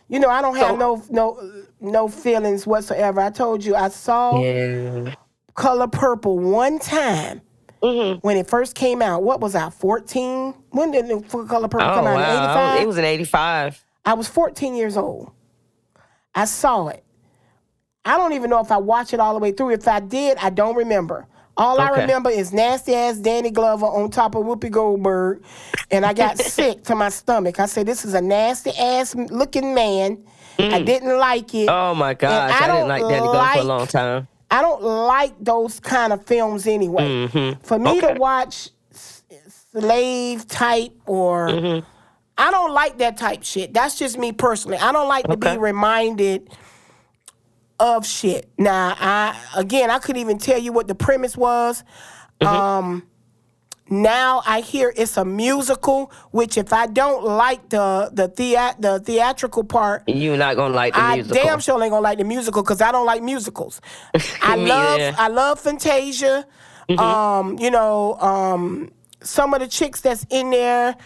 You 0.08 0.18
know, 0.18 0.28
I 0.28 0.42
don't 0.42 0.56
have 0.56 0.70
So- 0.70 0.76
no 0.76 1.02
no 1.10 1.52
no 1.80 2.08
feelings 2.08 2.66
whatsoever. 2.66 3.20
I 3.20 3.30
told 3.30 3.64
you 3.64 3.74
I 3.76 3.88
saw 3.88 4.40
Yeah. 4.42 5.14
Color 5.54 5.88
Purple 5.88 6.38
one 6.38 6.78
time 6.78 7.42
Mm-hmm. 7.82 8.18
when 8.20 8.36
it 8.36 8.46
first 8.48 8.76
came 8.76 9.02
out. 9.02 9.24
What 9.24 9.40
was 9.40 9.56
I? 9.56 9.68
14? 9.70 10.54
When 10.70 10.92
did 10.92 11.08
the 11.08 11.20
Color 11.48 11.66
Purple 11.66 11.88
Oh 11.88 11.94
come 11.94 12.06
out? 12.06 12.14
Wow. 12.14 12.74
85? 12.74 12.82
It 12.82 12.86
was 12.86 12.96
an 12.98 13.04
85. 13.04 13.84
I 14.04 14.14
was 14.14 14.28
14 14.28 14.76
years 14.76 14.96
old. 14.96 15.32
I 16.34 16.44
saw 16.44 16.86
it. 16.88 17.02
I 18.04 18.16
don't 18.16 18.32
even 18.32 18.50
know 18.50 18.60
if 18.60 18.72
I 18.72 18.78
watched 18.78 19.14
it 19.14 19.20
all 19.20 19.32
the 19.34 19.38
way 19.38 19.52
through. 19.52 19.70
If 19.70 19.86
I 19.86 20.00
did, 20.00 20.38
I 20.38 20.50
don't 20.50 20.74
remember. 20.76 21.26
All 21.56 21.78
I 21.80 21.90
remember 21.90 22.30
is 22.30 22.52
nasty 22.52 22.94
ass 22.94 23.18
Danny 23.18 23.50
Glover 23.50 23.84
on 23.84 24.10
top 24.10 24.34
of 24.34 24.44
Whoopi 24.44 24.70
Goldberg, 24.70 25.42
and 25.90 26.06
I 26.06 26.14
got 26.14 26.38
sick 26.38 26.82
to 26.84 26.94
my 26.94 27.10
stomach. 27.10 27.60
I 27.60 27.66
said, 27.66 27.86
"This 27.86 28.04
is 28.04 28.14
a 28.14 28.20
nasty 28.22 28.70
ass 28.70 29.14
looking 29.14 29.74
man." 29.74 30.24
I 30.58 30.82
didn't 30.82 31.18
like 31.18 31.54
it. 31.54 31.68
Oh 31.68 31.94
my 31.94 32.14
gosh. 32.14 32.52
I 32.52 32.64
I, 32.64 32.66
didn't 32.72 32.88
like 32.88 33.02
Danny 33.02 33.18
Glover 33.20 33.48
for 33.54 33.58
a 33.58 33.64
long 33.64 33.86
time. 33.86 34.28
I 34.50 34.60
don't 34.62 34.82
like 34.82 35.32
those 35.40 35.80
kind 35.80 36.12
of 36.12 36.24
films 36.26 36.66
anyway. 36.66 37.26
For 37.62 37.78
me 37.78 38.00
to 38.00 38.06
Mm-hmm. 38.08 38.18
Watch 38.18 38.68
slave 39.72 40.46
type 40.46 40.92
or 41.06 41.48
Mm-hmm. 41.48 41.86
I 42.38 42.50
don't 42.50 42.72
like 42.72 42.98
that 42.98 43.18
type 43.18 43.42
shit. 43.44 43.74
That's 43.74 43.98
just 43.98 44.18
me 44.18 44.32
personally. 44.32 44.78
I 44.78 44.90
don't 44.92 45.08
like 45.08 45.26
to 45.26 45.36
be 45.36 45.56
reminded 45.58 46.48
of 47.82 48.06
shit. 48.06 48.48
Now, 48.56 48.96
I 48.98 49.36
again, 49.56 49.90
I 49.90 49.98
couldn't 49.98 50.22
even 50.22 50.38
tell 50.38 50.58
you 50.58 50.72
what 50.72 50.88
the 50.88 50.94
premise 50.94 51.36
was. 51.36 51.82
Mm-hmm. 52.40 52.46
Um 52.46 53.02
now 53.90 54.42
I 54.46 54.60
hear 54.60 54.92
it's 54.96 55.16
a 55.18 55.24
musical, 55.24 56.10
which 56.30 56.56
if 56.56 56.72
I 56.72 56.86
don't 56.86 57.24
like 57.24 57.68
the 57.68 58.10
the 58.12 58.28
thea- 58.28 58.76
the 58.78 59.00
theatrical 59.00 59.64
part, 59.64 60.04
You're 60.06 60.36
not 60.38 60.56
gonna 60.56 60.74
like 60.74 60.94
the 60.94 61.00
I 61.00 61.14
musical. 61.16 61.38
I 61.38 61.44
damn 61.44 61.60
sure 61.60 61.82
ain't 61.82 61.90
gonna 61.90 62.00
like 62.00 62.18
the 62.18 62.24
musical 62.24 62.62
because 62.62 62.80
I 62.80 62.92
don't 62.92 63.04
like 63.04 63.22
musicals. 63.22 63.80
I 64.42 64.56
love 64.56 65.00
either. 65.00 65.16
I 65.18 65.28
love 65.28 65.60
Fantasia. 65.60 66.46
Mm-hmm. 66.88 66.98
Um, 67.00 67.58
you 67.58 67.70
know, 67.70 68.14
um, 68.20 68.92
some 69.20 69.52
of 69.52 69.60
the 69.60 69.68
chicks 69.68 70.00
that's 70.00 70.26
in 70.30 70.50
there, 70.50 70.96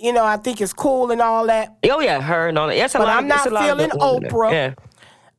you 0.00 0.12
know, 0.12 0.24
I 0.24 0.36
think 0.36 0.60
it's 0.60 0.72
cool 0.72 1.10
and 1.10 1.20
all 1.20 1.46
that. 1.46 1.74
Oh 1.90 2.00
yeah, 2.00 2.20
her 2.20 2.48
and 2.48 2.58
all 2.58 2.68
that. 2.68 2.76
Yes, 2.76 2.92
But 2.92 3.02
lot, 3.02 3.16
I'm 3.16 3.26
not 3.26 3.46
a 3.46 3.50
lot 3.50 3.68
of 3.70 3.78
feeling. 3.78 3.90
Oprah. 3.90 4.52
Yeah. 4.52 4.74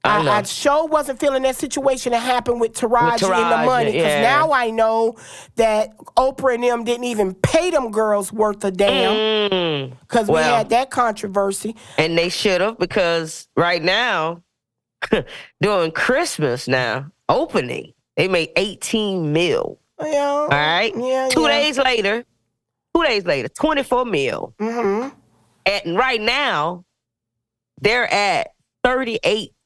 I. 0.06 0.28
I, 0.28 0.38
I 0.40 0.44
sure 0.44 0.88
wasn't 0.88 1.20
feeling 1.20 1.44
that 1.44 1.56
situation 1.56 2.12
that 2.14 2.20
happened 2.20 2.60
with 2.62 2.74
Taraji, 2.74 3.24
and 3.24 3.52
the 3.52 3.66
money 3.66 3.92
because 3.92 4.04
yeah. 4.08 4.22
now 4.22 4.52
I 4.52 4.70
know 4.72 5.16
that 5.56 5.98
Oprah 6.18 6.56
and 6.56 6.64
them 6.64 6.84
didn't 6.84 7.06
even 7.06 7.34
pay 7.34 7.70
them 7.72 7.92
girls 7.92 8.32
worth 8.32 8.64
a 8.64 8.72
damn 8.72 9.90
because 10.02 10.28
we 10.28 10.34
Mm. 10.36 10.36
Well. 10.36 10.56
had 10.58 10.70
that 10.70 10.90
controversy. 10.92 11.76
and 11.98 12.18
they 12.18 12.30
should 12.30 12.62
have 12.62 12.78
because 12.78 13.48
right 13.58 13.82
now, 13.82 14.42
during 15.62 15.92
Christmas 15.92 16.68
now, 16.68 17.08
opening, 17.30 17.94
they 18.18 18.28
made 18.28 18.50
18 18.56 19.32
mil. 19.34 19.80
Yeah. 20.02 20.18
All 20.26 20.48
right. 20.50 20.94
Yeah. 20.96 21.30
two 21.32 21.42
yeah. 21.44 21.48
days 21.48 21.78
later, 21.78 22.26
two 22.96 23.04
days 23.04 23.26
later, 23.26 23.48
24 23.50 24.06
mil. 24.06 24.54
Mm-hmm. 24.60 25.10
And 25.66 25.98
right 25.98 26.22
now, 26.22 26.86
they're 27.82 28.12
at 28.14 28.50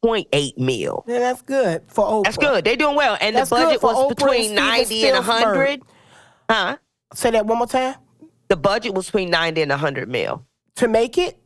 38.8 0.04 0.58
mil. 0.58 1.04
Yeah, 1.08 1.20
that's 1.20 1.42
good 1.42 1.84
for 1.88 2.06
Oprah. 2.06 2.24
That's 2.26 2.38
good. 2.38 2.64
They're 2.66 2.76
doing 2.76 2.96
well. 2.96 3.18
And 3.20 3.36
That's 3.36 3.50
the 3.50 3.58
budget 3.58 3.82
was 3.84 3.96
Oprah 3.96 4.08
and 4.08 4.16
between 4.16 4.44
Steven 4.46 4.66
90 4.66 5.08
and 5.08 5.28
100. 5.28 5.82
Huh? 6.50 6.78
Say 7.14 7.32
that 7.32 7.46
one 7.46 7.58
more 7.58 7.68
time. 7.68 7.96
The 8.48 8.56
budget 8.56 8.94
was 8.94 9.06
between 9.08 9.30
90 9.30 9.62
and 9.64 9.72
100 9.72 10.10
mil. 10.10 10.46
To 10.78 10.88
make 10.88 11.18
it, 11.18 11.38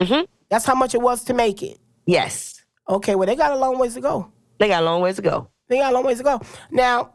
Mhm. 0.00 0.26
that's 0.50 0.64
how 0.64 0.74
much 0.74 0.94
it 0.94 1.00
was 1.00 1.24
to 1.24 1.34
make 1.34 1.62
it. 1.62 1.78
Yes. 2.06 2.62
Okay, 2.88 3.14
well 3.14 3.26
they 3.26 3.36
got 3.36 3.52
a 3.52 3.56
long 3.56 3.78
ways 3.78 3.94
to 3.94 4.00
go. 4.00 4.30
They 4.58 4.68
got 4.68 4.82
a 4.82 4.84
long 4.86 5.00
ways 5.00 5.16
to 5.16 5.22
go. 5.22 5.48
They 5.68 5.78
got 5.78 5.92
a 5.92 5.94
long 5.94 6.04
ways 6.04 6.18
to 6.18 6.24
go. 6.24 6.40
Now, 6.70 7.14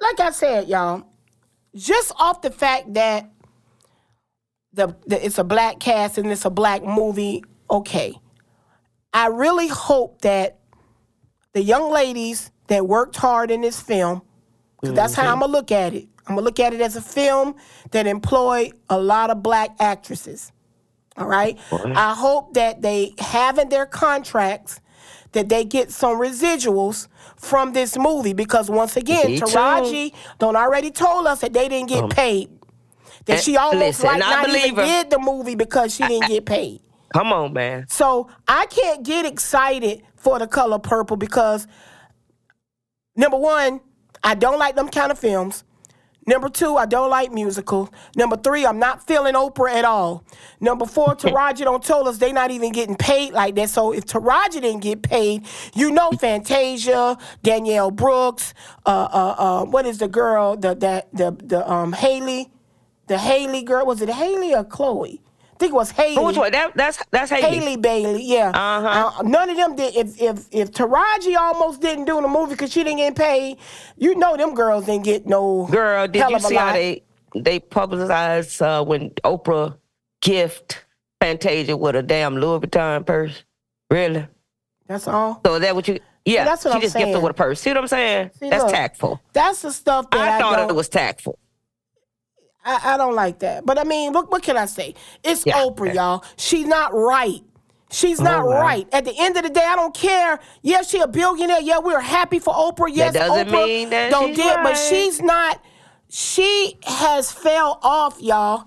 like 0.00 0.20
I 0.20 0.30
said, 0.30 0.68
y'all, 0.68 1.04
just 1.74 2.12
off 2.18 2.42
the 2.42 2.50
fact 2.50 2.92
that 2.94 3.30
the, 4.72 4.94
the 5.06 5.24
it's 5.24 5.38
a 5.38 5.44
black 5.44 5.78
cast 5.80 6.18
and 6.18 6.30
it's 6.30 6.44
a 6.44 6.50
black 6.50 6.84
movie. 6.84 7.44
Okay, 7.70 8.14
I 9.12 9.26
really 9.28 9.68
hope 9.68 10.22
that 10.22 10.58
the 11.52 11.62
young 11.62 11.90
ladies 11.90 12.50
that 12.68 12.86
worked 12.86 13.16
hard 13.16 13.50
in 13.50 13.60
this 13.62 13.80
film, 13.80 14.22
'cause 14.82 14.92
that's 14.92 15.14
how 15.14 15.32
I'm 15.32 15.40
gonna 15.40 15.52
look 15.52 15.72
at 15.72 15.94
it. 15.94 16.06
I'm 16.26 16.34
gonna 16.34 16.44
look 16.44 16.60
at 16.60 16.74
it 16.74 16.80
as 16.80 16.96
a 16.96 17.00
film 17.00 17.54
that 17.92 18.06
employed 18.06 18.72
a 18.90 18.98
lot 18.98 19.30
of 19.30 19.42
black 19.42 19.70
actresses. 19.80 20.52
All 21.16 21.26
right. 21.26 21.56
I 21.94 22.14
hope 22.14 22.54
that 22.54 22.82
they 22.82 23.14
have 23.18 23.58
in 23.58 23.68
their 23.70 23.86
contracts 23.86 24.80
that 25.32 25.48
they 25.48 25.64
get 25.64 25.90
some 25.90 26.18
residuals 26.18 27.08
from 27.36 27.72
this 27.72 27.96
movie 27.96 28.32
because 28.32 28.70
once 28.70 28.96
again, 28.96 29.26
Me 29.32 29.38
too. 29.38 29.46
Taraji 29.46 30.12
don't 30.38 30.56
already 30.56 30.90
told 30.90 31.26
us 31.26 31.40
that 31.40 31.52
they 31.52 31.68
didn't 31.68 31.88
get 31.88 32.10
paid. 32.10 32.50
That 33.26 33.38
eh, 33.38 33.40
she 33.40 33.56
almost 33.56 34.02
listen, 34.02 34.06
like 34.06 34.16
I 34.16 34.30
not 34.30 34.46
believe 34.46 34.64
even 34.66 34.76
her. 34.76 34.84
did 34.86 35.10
the 35.10 35.18
movie 35.18 35.54
because 35.54 35.94
she 35.94 36.06
didn't 36.06 36.28
get 36.28 36.44
paid. 36.44 36.80
Come 37.12 37.32
on, 37.32 37.52
man. 37.52 37.86
So 37.88 38.28
I 38.48 38.66
can't 38.66 39.04
get 39.04 39.26
excited 39.26 40.02
for 40.16 40.38
the 40.38 40.46
color 40.46 40.78
purple 40.78 41.16
because 41.16 41.66
number 43.16 43.38
one, 43.38 43.80
I 44.22 44.34
don't 44.34 44.58
like 44.58 44.76
them 44.76 44.88
kind 44.88 45.12
of 45.12 45.18
films. 45.18 45.64
Number 46.28 46.48
two, 46.48 46.76
I 46.76 46.86
don't 46.86 47.08
like 47.08 47.30
musicals. 47.32 47.88
Number 48.16 48.36
three, 48.36 48.66
I'm 48.66 48.80
not 48.80 49.06
feeling 49.06 49.34
Oprah 49.34 49.72
at 49.72 49.84
all. 49.84 50.24
Number 50.60 50.84
four, 50.84 51.06
Taraji 51.16 51.58
don't 51.58 51.84
told 51.84 52.08
us 52.08 52.18
they 52.18 52.32
not 52.32 52.50
even 52.50 52.72
getting 52.72 52.96
paid 52.96 53.32
like 53.32 53.54
that. 53.54 53.70
So 53.70 53.92
if 53.92 54.06
Taraji 54.06 54.60
didn't 54.60 54.80
get 54.80 55.02
paid, 55.02 55.46
you 55.74 55.92
know 55.92 56.10
Fantasia, 56.10 57.16
Danielle 57.44 57.92
Brooks, 57.92 58.54
uh, 58.84 59.08
uh, 59.12 59.34
uh, 59.38 59.64
what 59.66 59.86
is 59.86 59.98
the 59.98 60.08
girl, 60.08 60.56
the 60.56 60.74
that 60.74 61.14
the 61.14 61.30
the 61.44 61.70
um 61.70 61.92
Haley, 61.92 62.50
the 63.06 63.18
Haley 63.18 63.62
girl, 63.62 63.86
was 63.86 64.02
it 64.02 64.08
Haley 64.08 64.52
or 64.52 64.64
Chloe? 64.64 65.22
I 65.56 65.58
think 65.58 65.72
it 65.72 65.76
was 65.76 65.90
Haley. 65.90 66.22
Which 66.22 66.36
one? 66.36 66.52
That, 66.52 66.76
that's 66.76 67.02
that's 67.10 67.30
Haley. 67.30 67.56
Haley 67.56 67.76
Bailey, 67.76 68.22
yeah. 68.24 68.50
Uh-huh. 68.50 69.12
Uh, 69.18 69.22
none 69.22 69.48
of 69.48 69.56
them 69.56 69.74
did. 69.74 69.96
If 69.96 70.20
if 70.20 70.46
if 70.50 70.70
Taraji 70.70 71.34
almost 71.34 71.80
didn't 71.80 72.04
do 72.04 72.20
the 72.20 72.28
movie 72.28 72.52
because 72.52 72.70
she 72.70 72.84
didn't 72.84 72.98
get 72.98 73.16
paid, 73.16 73.56
you 73.96 74.16
know 74.16 74.36
them 74.36 74.54
girls 74.54 74.84
didn't 74.84 75.04
get 75.04 75.26
no. 75.26 75.66
Girl, 75.70 76.06
did 76.08 76.28
you 76.28 76.40
see 76.40 76.56
how 76.56 76.74
they 76.74 77.02
they 77.34 77.58
publicized 77.58 78.60
uh, 78.60 78.84
when 78.84 79.08
Oprah 79.24 79.78
gift 80.20 80.84
Fantasia 81.22 81.74
with 81.74 81.96
a 81.96 82.02
damn 82.02 82.36
Louis 82.36 82.60
Vuitton 82.60 83.06
purse? 83.06 83.42
Really? 83.90 84.26
That's 84.86 85.08
all. 85.08 85.40
So 85.46 85.54
is 85.54 85.62
that 85.62 85.74
what 85.74 85.88
you? 85.88 86.00
Yeah, 86.26 86.44
that's 86.44 86.66
what 86.66 86.72
she 86.72 86.74
I'm 86.74 86.80
just 86.82 86.94
gifted 86.94 87.14
saying. 87.14 87.22
with 87.22 87.30
a 87.30 87.34
purse. 87.34 87.62
See 87.62 87.70
what 87.70 87.78
I'm 87.78 87.86
saying? 87.86 88.30
See, 88.38 88.50
That's 88.50 88.64
look, 88.64 88.72
tactful. 88.72 89.22
That's 89.32 89.62
the 89.62 89.72
stuff 89.72 90.10
that 90.10 90.20
I, 90.20 90.36
I 90.36 90.38
thought 90.38 90.68
it 90.68 90.74
was 90.74 90.90
tactful. 90.90 91.38
I, 92.66 92.94
I 92.94 92.96
don't 92.98 93.14
like 93.14 93.38
that. 93.40 93.64
But 93.64 93.78
I 93.78 93.84
mean, 93.84 94.12
look, 94.12 94.30
what 94.30 94.42
can 94.42 94.56
I 94.56 94.66
say? 94.66 94.94
It's 95.24 95.46
Yeah. 95.46 95.62
Oprah, 95.62 95.94
y'all. 95.94 96.24
She's 96.36 96.66
not 96.66 96.92
right. 96.94 97.42
She's 97.90 98.20
not 98.20 98.42
Oh, 98.42 98.46
wow. 98.50 98.60
right. 98.60 98.88
At 98.92 99.04
the 99.04 99.14
end 99.16 99.36
of 99.36 99.44
the 99.44 99.48
day, 99.50 99.64
I 99.64 99.76
don't 99.76 99.94
care. 99.94 100.40
Yeah, 100.62 100.82
she 100.82 100.98
a 100.98 101.06
billionaire. 101.06 101.60
Yeah, 101.60 101.78
we're 101.78 102.00
happy 102.00 102.40
for 102.40 102.52
Oprah. 102.52 102.90
Yes, 102.92 103.14
doesn't 103.14 103.48
Oprah 103.48 103.52
mean 103.66 103.90
that 103.90 104.10
don't 104.10 104.28
she's 104.30 104.36
did, 104.38 104.56
but 104.62 104.74
she's 104.74 105.22
not. 105.22 105.62
She 106.08 106.78
has 106.84 107.30
fell 107.32 107.78
off, 107.82 108.20
y'all. 108.20 108.64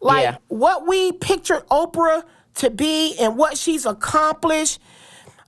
Like 0.00 0.22
Yeah. 0.24 0.36
what 0.48 0.86
we 0.86 1.12
pictured 1.12 1.66
Oprah 1.68 2.24
to 2.56 2.70
be 2.70 3.16
and 3.20 3.36
what 3.36 3.58
she's 3.58 3.86
accomplished. 3.86 4.80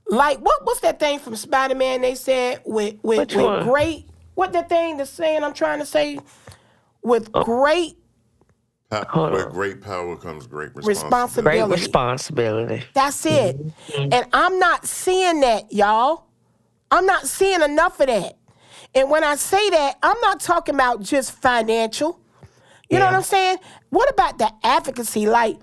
Like 0.07 0.39
what 0.39 0.65
what's 0.65 0.81
that 0.81 0.99
thing 0.99 1.19
from 1.19 1.35
Spider 1.35 1.75
Man? 1.75 2.01
They 2.01 2.15
said 2.15 2.61
with 2.65 2.95
with, 3.03 3.17
Which 3.19 3.35
with 3.35 3.45
one? 3.45 3.63
great. 3.63 4.05
What 4.35 4.53
that 4.53 4.67
thing 4.69 4.97
that's 4.97 5.09
saying? 5.09 5.43
I'm 5.43 5.53
trying 5.53 5.79
to 5.79 5.85
say 5.85 6.19
with 7.05 7.29
Oh. 7.33 7.43
great 7.43 7.97
Pa- 8.89 9.03
Hold 9.09 9.31
with 9.33 9.49
great 9.51 9.81
power 9.81 10.15
comes 10.15 10.45
great 10.45 10.73
Great 10.73 10.85
responsibility. 10.85 11.59
Ability. 11.59 11.81
responsibility. 11.81 12.83
That's 12.93 13.25
it. 13.25 13.57
Mm-hmm. 13.65 14.13
And 14.13 14.25
I'm 14.31 14.59
not 14.59 14.85
seeing 14.85 15.39
that, 15.41 15.73
y'all. 15.73 16.25
I'm 16.91 17.05
not 17.07 17.25
seeing 17.27 17.61
enough 17.61 17.99
of 17.99 18.07
that. 18.07 18.37
And 18.93 19.09
when 19.09 19.23
I 19.23 19.35
say 19.35 19.69
that, 19.71 19.95
I'm 20.03 20.19
not 20.21 20.39
talking 20.39 20.75
about 20.75 21.01
just 21.01 21.31
financial. 21.31 22.19
You 22.89 22.99
know 22.99 23.05
what 23.05 23.15
I'm 23.15 23.23
saying? 23.23 23.57
What 23.89 24.09
about 24.11 24.37
the 24.37 24.51
advocacy? 24.63 25.25
Like, 25.25 25.57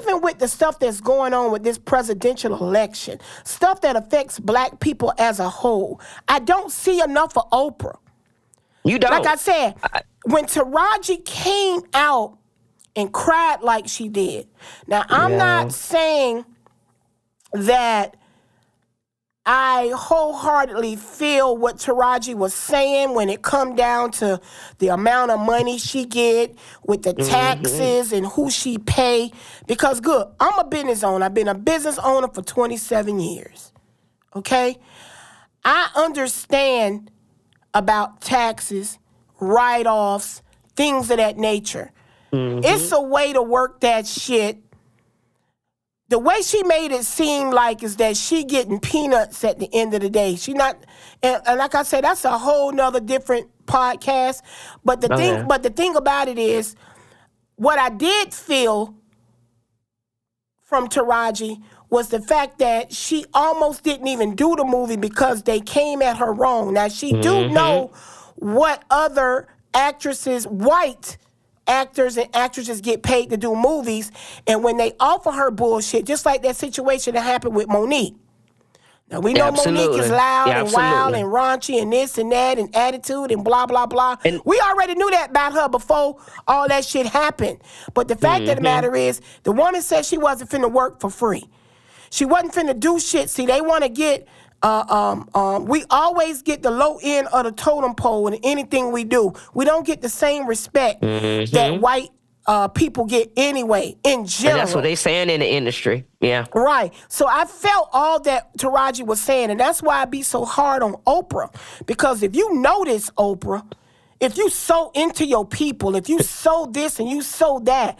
even 0.00 0.20
with 0.20 0.40
the 0.40 0.48
stuff 0.48 0.80
that's 0.80 1.00
going 1.00 1.32
on 1.32 1.52
with 1.52 1.62
this 1.62 1.78
presidential 1.78 2.52
election, 2.54 3.20
stuff 3.44 3.82
that 3.82 3.94
affects 3.94 4.40
black 4.40 4.80
people 4.80 5.12
as 5.16 5.38
a 5.38 5.48
whole, 5.48 6.00
I 6.26 6.40
don't 6.40 6.72
see 6.72 7.00
enough 7.00 7.36
of 7.38 7.48
Oprah. 7.50 7.96
You 8.84 8.98
don't. 8.98 9.10
Like 9.10 9.26
I 9.26 9.36
said, 9.36 9.74
when 10.24 10.44
Taraji 10.44 11.24
came 11.24 11.80
out 11.94 12.38
and 12.96 13.12
cried 13.12 13.62
like 13.62 13.88
she 13.88 14.08
did. 14.08 14.48
Now, 14.86 15.04
I'm 15.08 15.32
Yeah. 15.32 15.38
not 15.38 15.72
saying 15.72 16.44
that 17.52 18.16
I 19.46 19.92
wholeheartedly 19.94 20.96
feel 20.96 21.56
what 21.56 21.76
Taraji 21.76 22.34
was 22.34 22.54
saying 22.54 23.14
when 23.14 23.28
it 23.28 23.42
come 23.42 23.74
down 23.74 24.10
to 24.12 24.40
the 24.78 24.88
amount 24.88 25.32
of 25.32 25.40
money 25.40 25.76
she 25.76 26.06
get 26.06 26.56
with 26.86 27.02
the 27.02 27.12
mm-hmm. 27.12 27.28
taxes 27.30 28.12
and 28.12 28.26
who 28.26 28.50
she 28.50 28.78
pay. 28.78 29.32
Because 29.66 30.00
good, 30.00 30.28
I'm 30.40 30.58
a 30.58 30.64
business 30.64 31.04
owner. 31.04 31.26
I've 31.26 31.34
been 31.34 31.48
a 31.48 31.54
business 31.54 31.98
owner 31.98 32.28
for 32.28 32.40
27 32.40 33.20
years. 33.20 33.72
Okay? 34.34 34.78
I 35.62 35.90
understand 35.94 37.10
about 37.74 38.20
taxes, 38.20 38.98
write-offs, 39.40 40.42
things 40.76 41.10
of 41.10 41.18
that 41.18 41.36
nature. 41.36 41.90
Mm-hmm. 42.32 42.64
It's 42.64 42.92
a 42.92 43.00
way 43.00 43.32
to 43.32 43.42
work 43.42 43.80
that 43.80 44.06
shit. 44.06 44.58
The 46.08 46.18
way 46.18 46.42
she 46.42 46.62
made 46.62 46.92
it 46.92 47.04
seem 47.04 47.50
like 47.50 47.82
is 47.82 47.96
that 47.96 48.16
she 48.16 48.44
getting 48.44 48.78
peanuts 48.78 49.42
at 49.42 49.58
the 49.58 49.68
end 49.72 49.94
of 49.94 50.00
the 50.00 50.10
day. 50.10 50.36
She 50.36 50.52
not, 50.52 50.84
and, 51.22 51.42
and 51.46 51.58
like 51.58 51.74
I 51.74 51.82
said, 51.82 52.04
that's 52.04 52.24
a 52.24 52.38
whole 52.38 52.72
nother 52.72 53.00
different 53.00 53.48
podcast. 53.66 54.42
But 54.84 55.00
the 55.00 55.08
thing, 55.08 55.34
Okay. 55.34 55.44
but 55.48 55.62
the 55.62 55.70
thing 55.70 55.96
about 55.96 56.28
it 56.28 56.38
is, 56.38 56.76
what 57.56 57.78
I 57.78 57.88
did 57.88 58.34
feel 58.34 58.94
from 60.62 60.88
Taraji 60.88 61.62
was 61.90 62.08
the 62.08 62.20
fact 62.20 62.58
that 62.58 62.92
she 62.92 63.24
almost 63.34 63.82
didn't 63.84 64.08
even 64.08 64.34
do 64.34 64.56
the 64.56 64.64
movie 64.64 64.96
because 64.96 65.42
they 65.44 65.60
came 65.60 66.02
at 66.02 66.16
her 66.16 66.32
wrong. 66.32 66.74
Now 66.74 66.88
she 66.88 67.12
do 67.20 67.48
know 67.48 67.92
what 68.36 68.82
other 68.90 69.48
actresses, 69.72 70.46
white 70.46 71.18
actors 71.66 72.16
and 72.16 72.28
actresses 72.34 72.80
get 72.80 73.02
paid 73.02 73.30
to 73.30 73.36
do 73.36 73.54
movies, 73.54 74.10
and 74.46 74.62
when 74.64 74.76
they 74.76 74.92
offer 75.00 75.30
her 75.30 75.50
bullshit, 75.50 76.04
just 76.04 76.26
like 76.26 76.42
that 76.42 76.56
situation 76.56 77.14
that 77.14 77.22
happened 77.22 77.54
with 77.54 77.68
Mo'Nique. 77.68 78.16
Now 79.10 79.20
we 79.20 79.32
know 79.34 79.50
Mo'Nique 79.52 79.98
is 79.98 80.10
loud 80.10 80.48
Yeah, 80.48 80.60
and 80.64 80.72
wild 80.72 81.14
and 81.14 81.26
raunchy 81.28 81.80
and 81.80 81.92
this 81.92 82.18
and 82.18 82.32
that 82.32 82.58
and 82.58 82.74
attitude 82.74 83.30
and 83.30 83.44
blah 83.44 83.66
blah 83.66 83.86
blah. 83.86 84.16
And- 84.24 84.40
we 84.44 84.58
already 84.60 84.94
knew 84.94 85.10
that 85.10 85.30
about 85.30 85.52
her 85.52 85.68
before 85.68 86.16
all 86.48 86.66
that 86.68 86.84
shit 86.84 87.06
happened. 87.06 87.58
But 87.94 88.08
the 88.08 88.16
fact 88.16 88.42
Mm-hmm. 88.42 88.50
of 88.50 88.56
the 88.56 88.62
matter 88.62 88.96
is, 88.96 89.20
the 89.44 89.52
woman 89.52 89.80
said 89.82 90.04
she 90.04 90.18
wasn't 90.18 90.50
finna 90.50 90.70
work 90.70 91.00
for 91.00 91.10
free. 91.10 91.44
She 92.14 92.24
wasn't 92.24 92.54
finna 92.54 92.78
do 92.78 93.00
shit. 93.00 93.28
See, 93.28 93.44
they 93.44 93.60
want 93.60 93.82
to 93.82 93.88
get. 93.88 94.28
Uh, 94.62 94.84
um, 94.88 95.28
um, 95.34 95.64
we 95.66 95.84
always 95.90 96.40
get 96.42 96.62
the 96.62 96.70
low 96.70 96.98
end 97.02 97.26
of 97.32 97.44
the 97.44 97.50
totem 97.52 97.94
pole 97.94 98.28
in 98.28 98.38
anything 98.44 98.92
we 98.92 99.02
do. 99.04 99.32
We 99.52 99.64
don't 99.64 99.84
get 99.84 100.00
the 100.00 100.08
same 100.08 100.46
respect 100.46 101.02
that 101.02 101.80
white 101.80 102.08
uh, 102.46 102.68
people 102.68 103.04
get 103.04 103.32
anyway. 103.36 103.96
In 104.04 104.20
And 104.20 104.28
general, 104.28 104.58
that's 104.58 104.74
what 104.74 104.84
they 104.84 104.94
saying 104.94 105.28
in 105.28 105.40
the 105.40 105.46
industry. 105.46 106.06
Yeah. 106.20 106.46
Right. 106.54 106.94
So 107.08 107.26
I 107.26 107.44
felt 107.46 107.90
all 107.92 108.20
that 108.20 108.56
Taraji 108.56 109.04
was 109.04 109.20
saying, 109.20 109.50
and 109.50 109.58
that's 109.58 109.82
why 109.82 110.00
I 110.00 110.04
be 110.04 110.22
so 110.22 110.44
hard 110.44 110.82
on 110.82 110.94
Oprah. 111.06 111.52
Because 111.84 112.22
if 112.22 112.36
you 112.36 112.54
notice, 112.54 113.10
Oprah, 113.18 113.70
if 114.20 114.38
you 114.38 114.48
so 114.48 114.92
into 114.94 115.26
your 115.26 115.44
people, 115.46 115.96
if 115.96 116.08
you 116.08 116.20
sow 116.20 116.66
this 116.66 117.00
and 117.00 117.08
you 117.08 117.20
sow 117.22 117.58
that, 117.64 117.98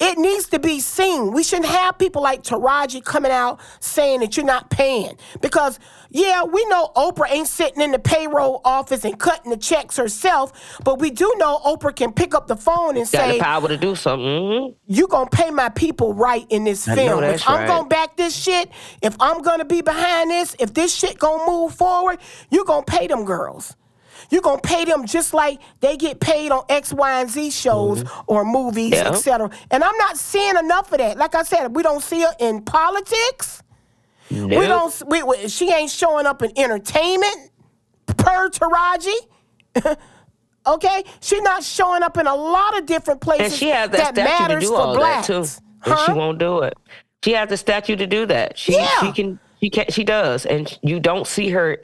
it 0.00 0.18
needs 0.18 0.48
to 0.48 0.58
be 0.58 0.80
seen. 0.80 1.30
We 1.32 1.42
shouldn't 1.42 1.68
have 1.68 1.98
people 1.98 2.22
like 2.22 2.42
Taraji 2.42 3.04
coming 3.04 3.30
out 3.30 3.60
saying 3.80 4.20
that 4.20 4.36
you're 4.36 4.46
not 4.46 4.70
paying. 4.70 5.16
Because, 5.42 5.78
yeah, 6.08 6.42
we 6.42 6.64
know 6.66 6.90
Oprah 6.96 7.30
ain't 7.30 7.46
sitting 7.48 7.82
in 7.82 7.92
the 7.92 7.98
payroll 7.98 8.62
office 8.64 9.04
and 9.04 9.18
cutting 9.18 9.50
the 9.50 9.58
checks 9.58 9.96
herself, 9.98 10.52
but 10.84 10.98
we 10.98 11.10
do 11.10 11.32
know 11.36 11.58
Oprah 11.66 11.94
can 11.94 12.12
pick 12.12 12.34
up 12.34 12.46
the 12.46 12.56
phone 12.56 12.96
and 12.96 13.04
Got 13.04 13.20
say, 13.20 13.38
the 13.38 13.44
power 13.44 13.68
to 13.68 13.76
do 13.76 13.94
something. 13.94 14.26
Mhm. 14.26 14.74
you 14.86 15.06
gonna 15.06 15.28
pay 15.30 15.50
my 15.50 15.68
people 15.68 16.14
right 16.14 16.46
in 16.48 16.64
this 16.64 16.88
I 16.88 16.94
film. 16.96 17.22
if 17.22 17.46
I'm 17.48 17.58
right. 17.60 17.68
gonna 17.68 17.88
back 17.88 18.16
this 18.16 18.34
shit, 18.34 18.70
if 19.02 19.14
I'm 19.20 19.42
gonna 19.42 19.64
be 19.66 19.82
behind 19.82 20.30
this, 20.30 20.56
if 20.58 20.72
this 20.72 20.94
shit 20.94 21.18
gonna 21.18 21.44
move 21.46 21.74
forward, 21.74 22.18
you 22.50 22.64
gonna 22.64 22.84
pay 22.84 23.06
them 23.06 23.24
girls. 23.24 23.76
You 24.30 24.40
gonna 24.40 24.60
pay 24.60 24.84
them 24.84 25.06
just 25.06 25.34
like 25.34 25.60
they 25.80 25.96
get 25.96 26.20
paid 26.20 26.50
on 26.52 26.62
X, 26.68 26.92
Y, 26.92 27.20
and 27.20 27.28
Z 27.28 27.50
shows 27.50 28.04
or 28.26 28.44
movies, 28.44 28.92
Mm-hmm. 28.94 29.06
Yeah. 29.06 29.10
etc. 29.12 29.50
And 29.70 29.82
I'm 29.84 29.96
not 29.98 30.16
seeing 30.16 30.56
enough 30.56 30.92
of 30.92 30.98
that. 30.98 31.18
Like 31.18 31.34
I 31.34 31.42
said, 31.42 31.74
we 31.74 31.82
don't 31.82 32.02
see 32.02 32.20
her 32.22 32.32
in 32.38 32.62
politics. 32.62 33.62
We 34.30 34.46
don't. 34.48 35.02
We, 35.06 35.22
we- 35.24 35.48
she 35.48 35.72
ain't 35.72 35.90
showing 35.90 36.26
up 36.26 36.42
in 36.42 36.52
entertainment 36.56 37.50
per 38.06 38.48
Taraji. 38.50 39.16
Okay, 40.66 41.04
she's 41.22 41.40
not 41.40 41.64
showing 41.64 42.02
up 42.02 42.18
in 42.18 42.26
a 42.26 42.34
lot 42.34 42.76
of 42.78 42.84
different 42.84 43.22
places 43.22 43.44
And 43.46 43.52
she 43.54 43.68
has 43.70 43.88
that, 43.90 44.14
that 44.14 44.28
statue 44.36 44.54
to 44.56 44.60
do 44.60 44.66
for 44.68 44.74
all 44.76 44.94
blacks. 44.94 45.26
that 45.26 45.32
too, 45.32 45.62
and 45.86 45.94
Huh? 45.94 46.06
she 46.06 46.12
won't 46.12 46.38
do 46.38 46.60
it. 46.60 46.74
She 47.24 47.32
has 47.32 47.48
the 47.48 47.56
statue 47.56 47.96
to 47.96 48.06
do 48.06 48.26
that. 48.26 48.58
She 48.58 48.74
Yeah. 48.74 49.00
she 49.00 49.10
can 49.12 49.40
she 49.60 49.70
can 49.70 49.86
she 49.88 50.04
does, 50.04 50.44
and 50.44 50.78
you 50.82 51.00
don't 51.00 51.26
see 51.26 51.48
her 51.48 51.78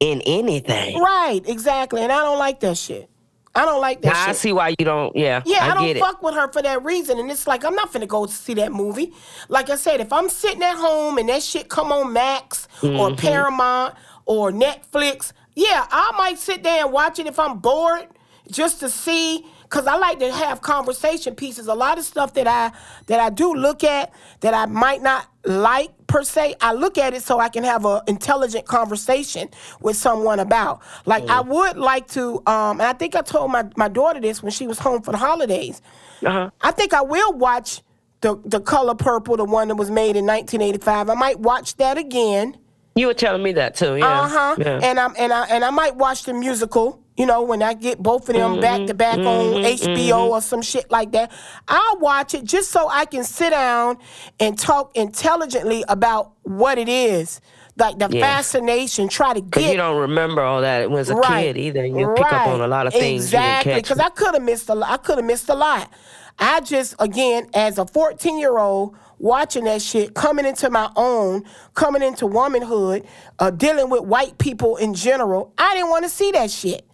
in 0.00 0.20
anything. 0.22 0.98
Right, 1.00 1.40
exactly. 1.46 2.02
And 2.02 2.12
I 2.12 2.20
don't 2.22 2.38
like 2.38 2.60
that 2.60 2.76
shit. 2.76 3.08
I 3.56 3.64
don't 3.64 3.80
like 3.80 4.02
that 4.02 4.12
Now, 4.12 4.26
I 4.30 4.32
see 4.32 4.52
why 4.52 4.70
you 4.70 4.84
don't. 4.84 5.14
Yeah, 5.14 5.40
Yeah, 5.46 5.58
I, 5.64 5.70
I, 5.70 5.74
don't 5.74 5.84
get 5.86 5.96
it. 5.96 6.00
fuck 6.00 6.22
with 6.24 6.34
her 6.34 6.50
for 6.52 6.60
that 6.62 6.82
reason. 6.84 7.18
And 7.20 7.30
it's 7.30 7.46
like 7.46 7.64
I'm 7.64 7.76
not 7.76 7.92
finna 7.92 8.08
go 8.08 8.26
see 8.26 8.54
that 8.54 8.72
movie. 8.72 9.12
Like 9.48 9.70
I 9.70 9.76
said, 9.76 10.00
if 10.00 10.12
I'm 10.12 10.28
sitting 10.28 10.62
at 10.62 10.74
home 10.76 11.18
and 11.18 11.28
that 11.28 11.40
shit 11.42 11.68
come 11.68 11.92
on 11.92 12.12
Max 12.12 12.66
or 12.82 12.88
Mm-hmm. 12.88 13.14
Paramount 13.16 13.94
or 14.26 14.50
Netflix, 14.50 15.32
yeah, 15.54 15.86
I 15.88 16.12
might 16.18 16.38
sit 16.38 16.64
there 16.64 16.82
and 16.84 16.92
watch 16.92 17.20
it 17.20 17.26
if 17.28 17.38
I'm 17.38 17.58
bored 17.60 18.08
just 18.50 18.80
to 18.80 18.90
see. 18.90 19.46
Cause 19.74 19.88
I 19.88 19.96
like 19.96 20.20
to 20.20 20.32
have 20.32 20.60
conversation 20.60 21.34
pieces. 21.34 21.66
A 21.66 21.74
lot 21.74 21.98
of 21.98 22.04
stuff 22.04 22.34
that 22.34 22.46
I 22.46 22.70
that 23.06 23.18
I 23.18 23.28
do 23.28 23.52
look 23.54 23.82
at 23.82 24.12
that 24.38 24.54
I 24.54 24.66
might 24.66 25.02
not 25.02 25.26
like 25.44 25.90
per 26.06 26.22
se, 26.22 26.54
I 26.60 26.74
look 26.74 26.96
at 26.96 27.12
it 27.12 27.24
so 27.24 27.40
I 27.40 27.48
can 27.48 27.64
have 27.64 27.84
an 27.84 28.00
intelligent 28.06 28.66
conversation 28.66 29.48
with 29.80 29.96
someone 29.96 30.38
about. 30.38 30.80
Like 31.06 31.28
I 31.28 31.40
would 31.40 31.76
like 31.76 32.06
to, 32.10 32.36
um, 32.46 32.78
and 32.78 32.82
I 32.82 32.92
think 32.92 33.16
I 33.16 33.22
told 33.22 33.50
my, 33.50 33.64
my 33.76 33.88
daughter 33.88 34.20
this 34.20 34.44
when 34.44 34.52
she 34.52 34.68
was 34.68 34.78
home 34.78 35.02
for 35.02 35.10
the 35.10 35.18
holidays. 35.18 35.82
Uh-huh. 36.24 36.50
I 36.60 36.70
think 36.70 36.94
I 36.94 37.02
will 37.02 37.32
watch 37.32 37.82
the 38.20 38.40
the 38.44 38.60
color 38.60 38.94
purple, 38.94 39.36
the 39.36 39.44
one 39.44 39.66
that 39.68 39.74
was 39.74 39.90
made 39.90 40.14
in 40.14 40.24
1985. 40.24 41.10
I 41.10 41.14
might 41.14 41.40
watch 41.40 41.76
that 41.78 41.98
again. 41.98 42.56
You 42.94 43.08
were 43.08 43.14
telling 43.14 43.42
me 43.42 43.50
that 43.54 43.74
too. 43.74 43.96
Yeah. 43.96 44.20
Uh 44.20 44.28
huh. 44.28 44.56
yeah. 44.56 44.80
And 44.84 45.00
I'm 45.00 45.14
and 45.18 45.32
I 45.32 45.46
and 45.46 45.64
I 45.64 45.70
might 45.70 45.96
watch 45.96 46.22
the 46.22 46.32
musical. 46.32 47.03
You 47.16 47.26
know, 47.26 47.42
when 47.42 47.62
I 47.62 47.74
get 47.74 48.02
both 48.02 48.28
of 48.28 48.34
them 48.34 48.52
mm-hmm. 48.52 48.60
back 48.60 48.86
to 48.86 48.94
back 48.94 49.18
on 49.18 49.24
mm-hmm. 49.24 49.64
HBO 49.64 50.08
mm-hmm. 50.08 50.30
or 50.32 50.40
some 50.40 50.62
shit 50.62 50.90
like 50.90 51.12
that, 51.12 51.30
I'll 51.68 51.98
watch 51.98 52.34
it 52.34 52.44
just 52.44 52.72
so 52.72 52.88
I 52.88 53.04
can 53.04 53.22
sit 53.22 53.50
down 53.50 53.98
and 54.40 54.58
talk 54.58 54.96
intelligently 54.96 55.84
about 55.88 56.32
what 56.42 56.76
it 56.76 56.88
is, 56.88 57.40
like 57.76 57.98
the 57.98 58.08
Yeah. 58.10 58.20
fascination. 58.20 59.08
Try 59.08 59.34
to 59.34 59.40
get 59.40 59.70
you 59.70 59.76
don't 59.76 60.00
remember 60.00 60.42
all 60.42 60.62
that 60.62 60.90
when 60.90 61.00
as 61.00 61.10
a 61.10 61.20
kid 61.20 61.56
either. 61.56 61.86
You 61.86 62.14
pick 62.16 62.32
up 62.32 62.48
on 62.48 62.60
a 62.60 62.66
lot 62.66 62.88
of 62.88 62.92
things 62.92 63.24
Exactly, 63.24 63.74
because. 63.74 64.00
I 64.00 64.08
could 64.08 64.34
have 64.34 64.42
missed 64.42 64.68
a 64.68 64.74
lot. 64.74 64.90
I 64.90 64.96
could 64.96 65.18
have 65.18 65.24
missed 65.24 65.48
a 65.48 65.54
lot. 65.54 65.90
I 66.38 66.60
just, 66.60 66.96
again, 66.98 67.48
as 67.54 67.78
a 67.78 67.86
14 67.86 68.38
year 68.38 68.58
old, 68.58 68.96
watching 69.18 69.64
that 69.64 69.82
shit, 69.82 70.14
coming 70.14 70.44
into 70.44 70.68
my 70.68 70.90
own, 70.96 71.44
coming 71.74 72.02
into 72.02 72.26
womanhood, 72.26 73.06
uh, 73.38 73.50
dealing 73.50 73.88
with 73.88 74.02
white 74.02 74.36
people 74.38 74.76
in 74.76 74.94
general, 74.94 75.52
I 75.56 75.74
didn't 75.74 75.90
want 75.90 76.04
to 76.04 76.10
see 76.10 76.32
that 76.32 76.50
shit. 76.50 76.84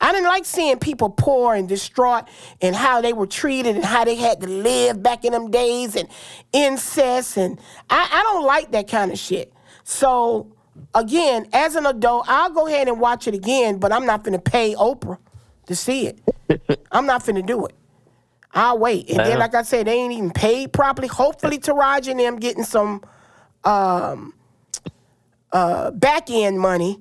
I 0.00 0.12
didn't 0.12 0.28
like 0.28 0.44
seeing 0.44 0.78
people 0.78 1.10
poor 1.10 1.54
and 1.54 1.68
distraught 1.68 2.24
and 2.62 2.74
how 2.76 3.00
they 3.00 3.12
were 3.12 3.26
treated 3.26 3.74
and 3.76 3.84
how 3.84 4.04
they 4.04 4.14
had 4.14 4.40
to 4.40 4.46
live 4.46 5.02
back 5.02 5.24
in 5.24 5.32
them 5.32 5.50
days 5.50 5.96
and 5.96 6.08
incest 6.52 7.36
and 7.36 7.58
I, 7.90 8.08
I 8.12 8.22
don't 8.22 8.44
like 8.46 8.70
that 8.72 8.86
kind 8.88 9.10
of 9.10 9.18
shit. 9.18 9.52
So 9.84 10.52
again, 10.94 11.48
as 11.52 11.74
an 11.74 11.86
adult, 11.86 12.26
I'll 12.28 12.50
go 12.50 12.66
ahead 12.68 12.86
and 12.88 13.00
watch 13.00 13.26
it 13.26 13.34
again, 13.34 13.78
but 13.78 13.92
I'm 13.92 14.06
not 14.06 14.22
gonna 14.22 14.38
pay 14.38 14.74
Oprah 14.76 15.18
to 15.66 15.74
see 15.74 16.06
it. 16.06 16.18
I'm 16.92 17.04
not 17.06 17.24
going 17.26 17.36
to 17.36 17.42
do 17.42 17.66
it. 17.66 17.74
I'll 18.54 18.78
wait. 18.78 19.10
And 19.10 19.18
then, 19.18 19.26
Uh-huh. 19.32 19.38
like 19.40 19.54
I 19.54 19.60
said, 19.62 19.86
they 19.86 19.92
ain't 19.98 20.12
even 20.14 20.30
paid 20.30 20.72
properly. 20.72 21.08
Hopefully, 21.08 21.58
Taraj 21.58 22.08
and 22.10 22.18
them 22.18 22.36
getting 22.38 22.64
some 22.64 23.02
um, 23.64 24.32
uh, 25.52 25.90
back 25.90 26.30
end 26.30 26.58
money. 26.58 27.00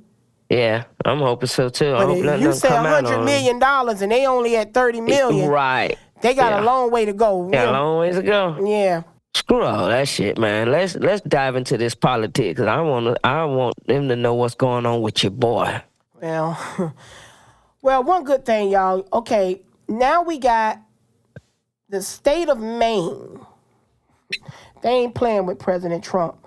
Yeah, 0.50 0.86
I'm 1.04 1.20
hoping 1.20 1.48
so 1.48 1.68
too. 1.70 1.93
I 1.95 2.06
hope 2.06 2.18
if 2.18 2.24
nothing 2.26 2.41
you 2.43 2.54
say 2.54 2.70
out 2.70 2.86
hundred 2.86 3.18
on 3.20 3.26
million 3.26 3.60
dollars 3.60 4.02
and 4.02 4.12
they 4.12 4.26
only 4.26 4.56
at 4.56 4.74
thirty 4.74 5.02
million, 5.02 5.50
Right. 5.50 5.98
they 6.22 6.34
got 6.34 6.52
Yeah. 6.54 6.62
a 6.62 6.64
long 6.64 6.89
way 6.89 7.06
to 7.06 7.14
go. 7.14 7.50
Got 7.50 7.68
a 7.68 7.72
long 7.72 8.00
ways 8.00 8.16
to 8.16 8.24
go. 8.24 8.58
Yeah. 8.66 9.04
Screw 9.34 9.64
all 9.64 9.88
that 9.88 10.08
shit, 10.08 10.38
man. 10.38 10.72
Let's 10.72 10.95
let's 10.95 11.22
dive 11.22 11.56
into 11.58 11.78
this 11.78 11.93
politics. 11.95 12.62
I 12.62 12.80
want 12.82 13.08
to. 13.08 13.28
I 13.28 13.43
want 13.45 13.76
them 13.88 14.08
to 14.08 14.16
know 14.16 14.34
what's 14.34 14.56
going 14.56 14.86
on 14.86 15.02
with 15.02 15.22
your 15.22 15.32
boy. 15.32 15.82
Well, 16.22 16.58
well, 17.82 18.04
one 18.04 18.24
good 18.24 18.45
thing, 18.45 18.70
y'all. 18.70 19.06
Okay, 19.14 19.62
now 19.88 20.24
we 20.24 20.39
got 20.39 20.80
the 21.89 22.02
state 22.02 22.50
of 22.50 22.58
Maine. 22.60 23.39
They 24.82 24.89
ain't 24.89 25.14
playing 25.14 25.45
with 25.45 25.60
President 25.60 26.04
Trump. 26.04 26.38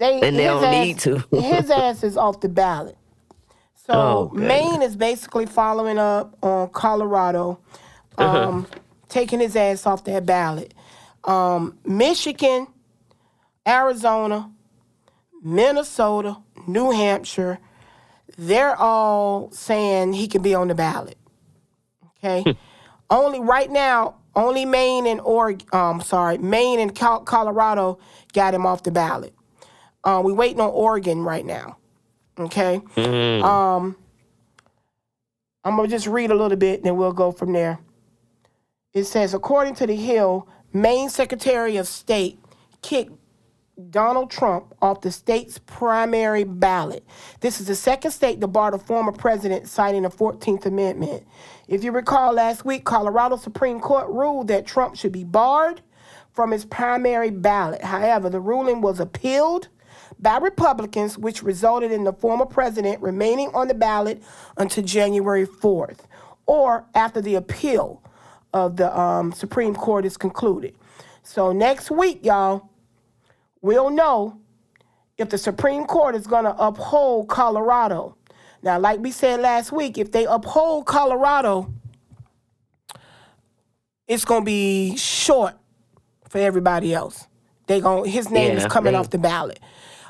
They 0.00 0.20
And 0.22 0.36
they 0.36 0.44
don't 0.44 0.64
ass- 0.64 0.84
need 0.84 0.98
to. 1.00 1.18
his 1.40 1.70
ass 1.70 2.02
is 2.02 2.16
off 2.16 2.40
the 2.40 2.48
ballot. 2.48 2.96
So 3.86 3.92
Oh. 3.94 4.30
Maine 4.34 4.82
is 4.82 4.96
basically 4.96 5.46
following 5.46 5.98
up 5.98 6.36
on 6.42 6.68
Colorado, 6.70 7.58
Uh-huh. 8.18 8.48
um, 8.48 8.66
taking 9.08 9.40
his 9.40 9.54
ass 9.54 9.86
off 9.86 10.02
that 10.04 10.24
ballot. 10.26 10.74
Um, 11.24 11.76
Michigan, 11.84 12.66
Arizona, 13.68 14.50
Minnesota, 15.42 16.38
New 16.66 16.90
Hampshire, 16.92 17.58
they're 18.38 18.76
all 18.76 19.50
saying 19.52 20.14
he 20.14 20.28
can 20.28 20.40
be 20.40 20.54
on 20.54 20.68
the 20.68 20.74
ballot. 20.74 21.18
Okay. 22.24 22.56
only 23.10 23.40
right 23.40 23.70
now, 23.70 24.14
only 24.34 24.64
Maine 24.64 25.06
and 25.06 25.20
Oregon, 25.20 25.66
um, 25.72 26.00
sorry, 26.00 26.38
Maine 26.38 26.78
and 26.80 26.94
Colorado 26.94 27.98
got 28.32 28.54
him 28.54 28.64
off 28.64 28.82
the 28.82 28.90
ballot. 28.90 29.34
Uh, 30.04 30.22
we 30.24 30.32
waiting 30.32 30.60
on 30.60 30.70
Oregon 30.70 31.22
right 31.22 31.44
now. 31.44 31.76
Okay. 32.38 32.80
Um, 33.42 33.96
I'm 35.64 35.76
gonna 35.76 35.88
just 35.88 36.06
read 36.06 36.30
a 36.30 36.34
little 36.34 36.56
bit, 36.56 36.80
and 36.80 36.86
then 36.86 36.96
we'll 36.96 37.12
go 37.12 37.32
from 37.32 37.52
there. 37.52 37.78
It 38.94 39.04
says, 39.04 39.34
according 39.34 39.74
to 39.76 39.86
the 39.86 39.94
Hill, 39.94 40.48
Maine 40.72 41.10
Secretary 41.10 41.76
of 41.76 41.86
State 41.86 42.38
kicked 42.82 43.12
Donald 43.90 44.30
Trump 44.30 44.74
off 44.82 45.00
the 45.00 45.10
state's 45.10 45.58
primary 45.58 46.44
ballot. 46.44 47.04
This 47.40 47.60
is 47.60 47.66
the 47.66 47.74
second 47.74 48.10
state 48.10 48.40
to 48.40 48.46
bar 48.46 48.70
the 48.70 48.78
former 48.78 49.12
president, 49.12 49.68
citing 49.68 50.02
the 50.02 50.10
14th 50.10 50.66
Amendment. 50.66 51.26
If 51.68 51.84
you 51.84 51.92
recall 51.92 52.32
last 52.32 52.64
week, 52.64 52.84
Colorado 52.84 53.36
Supreme 53.36 53.80
Court 53.80 54.08
ruled 54.08 54.48
that 54.48 54.66
Trump 54.66 54.96
should 54.96 55.12
be 55.12 55.24
barred 55.24 55.80
from 56.32 56.50
his 56.50 56.64
primary 56.64 57.30
ballot. 57.30 57.82
However, 57.82 58.28
the 58.28 58.40
ruling 58.40 58.80
was 58.80 59.00
appealed 59.00 59.68
by 60.18 60.38
Republicans, 60.38 61.16
which 61.16 61.42
resulted 61.42 61.92
in 61.92 62.04
the 62.04 62.12
former 62.12 62.46
president 62.46 63.00
remaining 63.00 63.50
on 63.54 63.68
the 63.68 63.74
ballot 63.74 64.22
until 64.56 64.84
January 64.84 65.46
4th, 65.46 66.00
or 66.46 66.84
after 66.94 67.20
the 67.20 67.36
appeal 67.36 68.02
of 68.52 68.76
the 68.76 68.98
um, 68.98 69.32
Supreme 69.32 69.74
Court 69.74 70.04
is 70.04 70.16
concluded. 70.16 70.74
So 71.22 71.52
next 71.52 71.90
week, 71.90 72.24
y'all, 72.24 72.68
we'll 73.60 73.90
know 73.90 74.40
if 75.16 75.28
the 75.28 75.38
Supreme 75.38 75.84
Court 75.84 76.14
is 76.14 76.26
going 76.26 76.44
to 76.44 76.56
uphold 76.56 77.28
Colorado. 77.28 78.16
Now, 78.62 78.78
like 78.78 79.00
we 79.00 79.10
said 79.10 79.40
last 79.40 79.70
week, 79.70 79.98
if 79.98 80.12
they 80.12 80.24
uphold 80.24 80.86
Colorado, 80.86 81.72
it's 84.08 84.24
going 84.24 84.42
to 84.42 84.46
be 84.46 84.96
short 84.96 85.54
for 86.28 86.38
everybody 86.38 86.92
else. 86.92 87.26
They 87.66 87.80
going 87.80 88.10
his 88.10 88.30
name 88.30 88.56
is 88.56 88.66
coming 88.66 88.92
they- 88.92 88.98
off 88.98 89.10
the 89.10 89.18
ballot. 89.18 89.60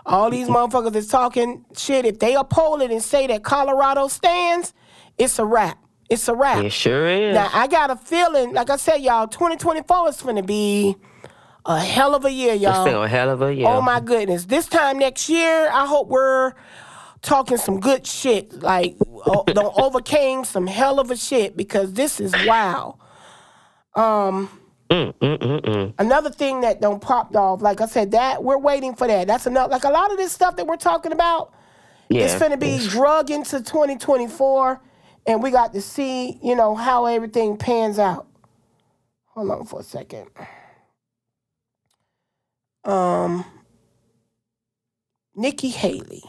All 0.06 0.30
these 0.30 0.48
motherfuckers 0.48 0.96
is 0.96 1.08
talking 1.08 1.64
shit. 1.76 2.04
If 2.06 2.18
they 2.18 2.34
uphold 2.34 2.82
it 2.82 2.90
and 2.90 3.02
say 3.02 3.26
that 3.26 3.42
Colorado 3.44 4.08
stands, 4.08 4.72
it's 5.18 5.38
a 5.38 5.44
wrap. 5.44 5.78
It's 6.08 6.26
a 6.28 6.34
wrap. 6.34 6.64
It 6.64 6.72
sure 6.72 7.06
is. 7.06 7.34
Now 7.34 7.50
I 7.52 7.66
got 7.66 7.90
a 7.90 7.96
feeling, 7.96 8.52
like 8.52 8.70
I 8.70 8.76
said, 8.76 8.96
y'all, 8.96 9.28
2024 9.28 10.08
is 10.08 10.22
gonna 10.22 10.42
be 10.42 10.96
a 11.66 11.78
hell 11.78 12.14
of 12.14 12.24
a 12.24 12.32
year, 12.32 12.54
y'all. 12.54 12.84
still 12.84 13.04
a 13.04 13.08
hell 13.08 13.30
of 13.30 13.42
a 13.42 13.54
year. 13.54 13.68
Oh 13.68 13.80
my 13.80 14.00
goodness! 14.00 14.46
This 14.46 14.66
time 14.66 14.98
next 14.98 15.28
year, 15.28 15.70
I 15.70 15.86
hope 15.86 16.08
we're 16.08 16.54
talking 17.22 17.58
some 17.58 17.80
good 17.80 18.06
shit. 18.06 18.62
Like, 18.62 18.96
don't 19.46 19.78
overcame 19.78 20.44
some 20.44 20.66
hell 20.66 20.98
of 20.98 21.10
a 21.10 21.16
shit 21.16 21.56
because 21.56 21.92
this 21.92 22.18
is 22.18 22.34
wow. 22.46 22.98
Mm, 23.96 24.48
mm, 24.90 25.14
mm, 25.20 25.60
mm. 25.62 25.94
Another 25.98 26.30
thing 26.30 26.60
that 26.62 26.80
don't 26.80 27.00
popped 27.00 27.36
off, 27.36 27.62
like 27.62 27.80
I 27.80 27.86
said, 27.86 28.10
that 28.12 28.42
we're 28.42 28.58
waiting 28.58 28.94
for 28.94 29.06
that. 29.06 29.26
That's 29.26 29.46
enough. 29.46 29.70
Like 29.70 29.84
a 29.84 29.90
lot 29.90 30.10
of 30.12 30.18
this 30.18 30.32
stuff 30.32 30.56
that 30.56 30.66
we're 30.66 30.76
talking 30.76 31.12
about, 31.12 31.52
Yeah. 32.08 32.22
it's 32.24 32.38
gonna 32.38 32.56
be 32.56 32.78
drug 32.88 33.30
into 33.30 33.60
2024, 33.62 34.80
and 35.26 35.42
we 35.42 35.50
got 35.50 35.72
to 35.74 35.80
see, 35.80 36.38
you 36.42 36.56
know, 36.56 36.74
how 36.74 37.06
everything 37.06 37.56
pans 37.56 37.98
out. 37.98 38.26
Hold 39.34 39.50
on 39.50 39.64
for 39.66 39.80
a 39.80 39.84
second. 39.84 40.28
Um, 42.84 43.44
Nikki 45.34 45.68
Haley. 45.68 46.22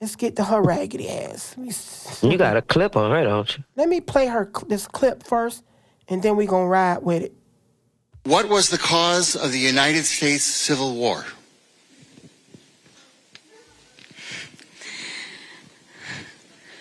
Let's 0.00 0.16
get 0.16 0.34
to 0.36 0.44
her 0.44 0.60
raggedy 0.60 1.08
ass. 1.08 1.54
Let 1.56 1.62
me 1.64 1.68
s- 1.70 2.20
You 2.22 2.36
got 2.36 2.56
a 2.56 2.62
clip 2.62 2.96
on 2.96 3.12
her, 3.12 3.22
don't 3.24 3.56
you? 3.56 3.62
Let 3.76 3.88
me 3.88 4.00
play 4.00 4.26
her 4.26 4.50
this 4.68 4.88
clip 4.88 5.22
first, 5.22 5.62
and 6.08 6.22
then 6.22 6.36
we're 6.36 6.46
gonna 6.46 6.66
ride 6.66 7.02
with 7.02 7.22
it. 7.22 7.32
What 8.24 8.48
was 8.48 8.68
the 8.70 8.78
cause 8.78 9.34
of 9.34 9.50
the 9.52 9.58
United 9.58 10.04
States 10.04 10.44
Civil 10.44 10.94
War? 10.94 11.24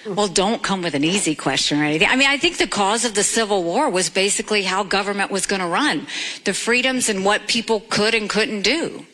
Well, 0.05 0.27
don't 0.27 0.63
come 0.63 0.81
with 0.81 0.95
an 0.95 1.03
easy 1.03 1.35
question 1.35 1.79
or 1.79 1.83
anything. 1.83 2.07
I 2.09 2.15
mean, 2.15 2.27
I 2.27 2.37
think 2.37 2.57
the 2.57 2.67
cause 2.67 3.05
of 3.05 3.13
the 3.13 3.23
Civil 3.23 3.63
War 3.63 3.89
was 3.89 4.09
basically 4.09 4.63
how 4.63 4.83
government 4.83 5.29
was 5.29 5.45
going 5.45 5.61
to 5.61 5.67
run, 5.67 6.07
the 6.43 6.53
freedoms 6.53 7.07
and 7.07 7.23
what 7.23 7.47
people 7.47 7.81
could 7.81 8.15
and 8.15 8.27
couldn't 8.27 8.63
do. 8.63 9.05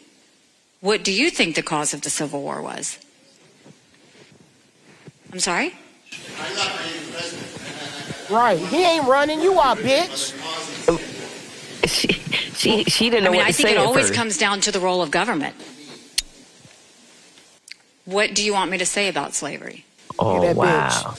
What 0.80 1.04
do 1.04 1.12
you 1.12 1.30
think 1.30 1.56
the 1.56 1.64
cause 1.64 1.94
of 1.94 2.02
the 2.02 2.10
Civil 2.10 2.42
War 2.42 2.62
was? 2.62 3.00
I'm 5.34 5.40
sorry? 5.40 5.74
Right. 8.30 8.60
He 8.60 8.84
ain't 8.84 9.08
running. 9.08 9.42
You 9.42 9.54
are, 9.60 9.76
bitch. 9.76 10.34
She 11.88 12.08
she 12.08 12.84
she 12.86 13.10
didn't 13.10 13.24
know 13.24 13.30
I 13.30 13.32
mean, 13.32 13.40
what 13.40 13.48
I 13.48 13.52
to 13.52 13.54
think 13.54 13.70
say 13.70 13.76
it 13.76 13.78
always 13.78 14.12
comes 14.12 14.38
down 14.38 14.60
to 14.62 14.72
the 14.72 14.80
role 14.80 15.02
of 15.02 15.12
government. 15.12 15.56
What 18.06 18.34
do 18.34 18.44
you 18.44 18.54
want 18.54 18.72
me 18.72 18.78
to 18.78 18.86
say 18.86 19.08
about 19.08 19.34
slavery? 19.34 19.86
Oh 20.20 20.42
that 20.42 20.56
wow! 20.56 21.16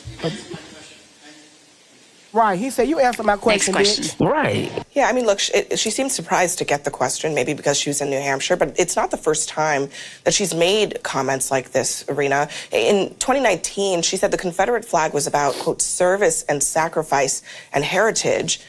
Right. 2.32 2.58
He 2.58 2.68
said, 2.70 2.88
you 2.88 2.98
answer 2.98 3.22
my 3.22 3.36
question, 3.36 3.72
question. 3.72 4.04
bitch. 4.04 4.30
Right. 4.30 4.84
Yeah, 4.92 5.08
I 5.08 5.12
mean, 5.12 5.24
look, 5.24 5.38
she, 5.38 5.52
it, 5.54 5.78
she 5.78 5.90
seems 5.90 6.14
surprised 6.14 6.58
to 6.58 6.64
get 6.64 6.84
the 6.84 6.90
question, 6.90 7.34
maybe 7.34 7.54
because 7.54 7.78
she 7.78 7.88
was 7.88 8.00
in 8.00 8.10
New 8.10 8.20
Hampshire, 8.20 8.56
but 8.56 8.78
it's 8.78 8.96
not 8.96 9.10
the 9.10 9.16
first 9.16 9.48
time 9.48 9.88
that 10.24 10.34
she's 10.34 10.54
made 10.54 11.02
comments 11.02 11.50
like 11.50 11.72
this, 11.72 12.04
Arena. 12.08 12.48
In 12.70 13.10
2019, 13.14 14.02
she 14.02 14.16
said 14.16 14.30
the 14.30 14.38
Confederate 14.38 14.84
flag 14.84 15.14
was 15.14 15.26
about, 15.26 15.54
quote, 15.54 15.80
service 15.80 16.42
and 16.44 16.62
sacrifice 16.62 17.42
and 17.72 17.82
heritage. 17.82 18.60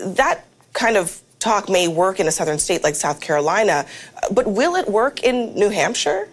That 0.00 0.44
kind 0.74 0.96
of 0.96 1.20
talk 1.38 1.68
may 1.68 1.88
work 1.88 2.20
in 2.20 2.26
a 2.26 2.32
southern 2.32 2.58
state 2.58 2.82
like 2.82 2.94
South 2.94 3.20
Carolina, 3.20 3.86
but 4.30 4.46
will 4.46 4.76
it 4.76 4.88
work 4.88 5.22
in 5.22 5.54
New 5.54 5.70
Hampshire? 5.70 6.28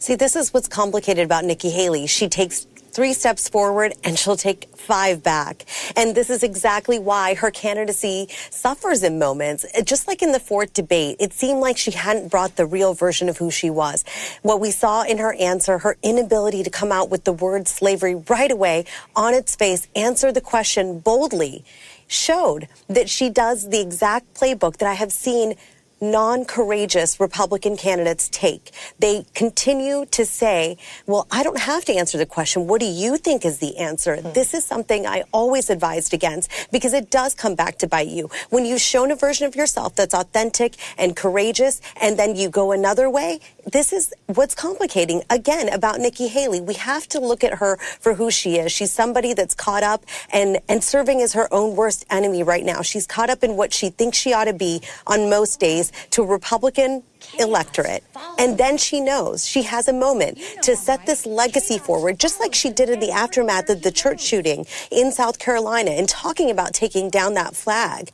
See, 0.00 0.14
this 0.14 0.34
is 0.34 0.52
what's 0.54 0.66
complicated 0.66 1.24
about 1.24 1.44
Nikki 1.44 1.68
Haley. 1.68 2.06
She 2.06 2.28
takes 2.28 2.66
three 2.92 3.12
steps 3.12 3.48
forward 3.48 3.94
and 4.04 4.18
she'll 4.18 4.36
take 4.36 4.68
five 4.76 5.22
back. 5.22 5.64
And 5.96 6.14
this 6.14 6.30
is 6.30 6.42
exactly 6.42 6.98
why 6.98 7.34
her 7.34 7.50
candidacy 7.50 8.28
suffers 8.50 9.02
in 9.02 9.18
moments. 9.18 9.64
Uh, 9.76 9.82
just 9.82 10.08
like 10.08 10.22
in 10.22 10.32
the 10.32 10.40
fourth 10.40 10.72
debate, 10.72 11.16
it 11.20 11.32
seemed 11.32 11.60
like 11.60 11.76
she 11.76 11.92
hadn't 11.92 12.28
brought 12.28 12.56
the 12.56 12.66
real 12.66 12.94
version 12.94 13.28
of 13.28 13.38
who 13.38 13.50
she 13.50 13.70
was. 13.70 14.04
What 14.42 14.60
we 14.60 14.70
saw 14.70 15.02
in 15.02 15.18
her 15.18 15.34
answer, 15.34 15.78
her 15.78 15.96
inability 16.02 16.62
to 16.62 16.70
come 16.70 16.92
out 16.92 17.10
with 17.10 17.24
the 17.24 17.32
word 17.32 17.68
slavery 17.68 18.14
right 18.14 18.50
away 18.50 18.84
on 19.14 19.34
its 19.34 19.54
face, 19.54 19.86
answer 19.94 20.32
the 20.32 20.40
question 20.40 20.98
boldly, 20.98 21.64
showed 22.06 22.66
that 22.88 23.08
she 23.08 23.30
does 23.30 23.68
the 23.68 23.80
exact 23.80 24.34
playbook 24.34 24.78
that 24.78 24.88
I 24.88 24.94
have 24.94 25.12
seen 25.12 25.54
non-courageous 26.00 27.20
Republican 27.20 27.76
candidates 27.76 28.28
take. 28.30 28.70
They 28.98 29.26
continue 29.34 30.06
to 30.06 30.24
say, 30.24 30.78
well, 31.06 31.26
I 31.30 31.42
don't 31.42 31.60
have 31.60 31.84
to 31.86 31.92
answer 31.92 32.18
the 32.18 32.26
question. 32.26 32.66
What 32.66 32.80
do 32.80 32.86
you 32.86 33.16
think 33.16 33.44
is 33.44 33.58
the 33.58 33.76
answer? 33.76 34.16
Hmm. 34.16 34.32
This 34.32 34.54
is 34.54 34.64
something 34.64 35.06
I 35.06 35.24
always 35.32 35.70
advised 35.70 36.14
against 36.14 36.50
because 36.72 36.92
it 36.92 37.10
does 37.10 37.34
come 37.34 37.54
back 37.54 37.78
to 37.78 37.86
bite 37.86 38.08
you. 38.08 38.30
When 38.48 38.64
you've 38.64 38.80
shown 38.80 39.10
a 39.10 39.16
version 39.16 39.46
of 39.46 39.54
yourself 39.54 39.94
that's 39.94 40.14
authentic 40.14 40.76
and 40.96 41.14
courageous 41.14 41.80
and 42.00 42.18
then 42.18 42.36
you 42.36 42.48
go 42.48 42.72
another 42.72 43.10
way, 43.10 43.40
this 43.70 43.92
is 43.92 44.14
what's 44.26 44.54
complicating 44.54 45.22
again 45.28 45.68
about 45.68 46.00
Nikki 46.00 46.28
Haley. 46.28 46.60
We 46.60 46.74
have 46.74 47.06
to 47.08 47.20
look 47.20 47.44
at 47.44 47.54
her 47.54 47.76
for 47.76 48.14
who 48.14 48.30
she 48.30 48.56
is. 48.56 48.72
She's 48.72 48.90
somebody 48.90 49.34
that's 49.34 49.54
caught 49.54 49.82
up 49.82 50.04
and, 50.32 50.58
and 50.68 50.82
serving 50.82 51.20
as 51.20 51.34
her 51.34 51.52
own 51.52 51.76
worst 51.76 52.06
enemy 52.10 52.42
right 52.42 52.64
now. 52.64 52.82
She's 52.82 53.06
caught 53.06 53.30
up 53.30 53.44
in 53.44 53.56
what 53.56 53.72
she 53.74 53.90
thinks 53.90 54.16
she 54.16 54.32
ought 54.32 54.44
to 54.44 54.54
be 54.54 54.80
on 55.06 55.28
most 55.28 55.60
days 55.60 55.89
to 56.10 56.22
a 56.22 56.26
Republican 56.26 57.02
electorate. 57.38 58.04
And 58.38 58.58
then 58.58 58.78
she 58.78 59.00
knows 59.00 59.46
she 59.46 59.62
has 59.62 59.88
a 59.88 59.92
moment 59.92 60.38
to 60.62 60.76
set 60.76 61.06
this 61.06 61.26
legacy 61.26 61.78
forward, 61.78 62.18
just 62.18 62.40
like 62.40 62.54
she 62.54 62.70
did 62.70 62.88
in 62.88 63.00
the 63.00 63.10
aftermath 63.10 63.68
of 63.70 63.82
the 63.82 63.92
church 63.92 64.20
shooting 64.20 64.66
in 64.90 65.12
South 65.12 65.38
Carolina 65.38 65.90
and 65.90 66.08
talking 66.08 66.50
about 66.50 66.74
taking 66.74 67.10
down 67.10 67.34
that 67.34 67.54
flag. 67.54 68.10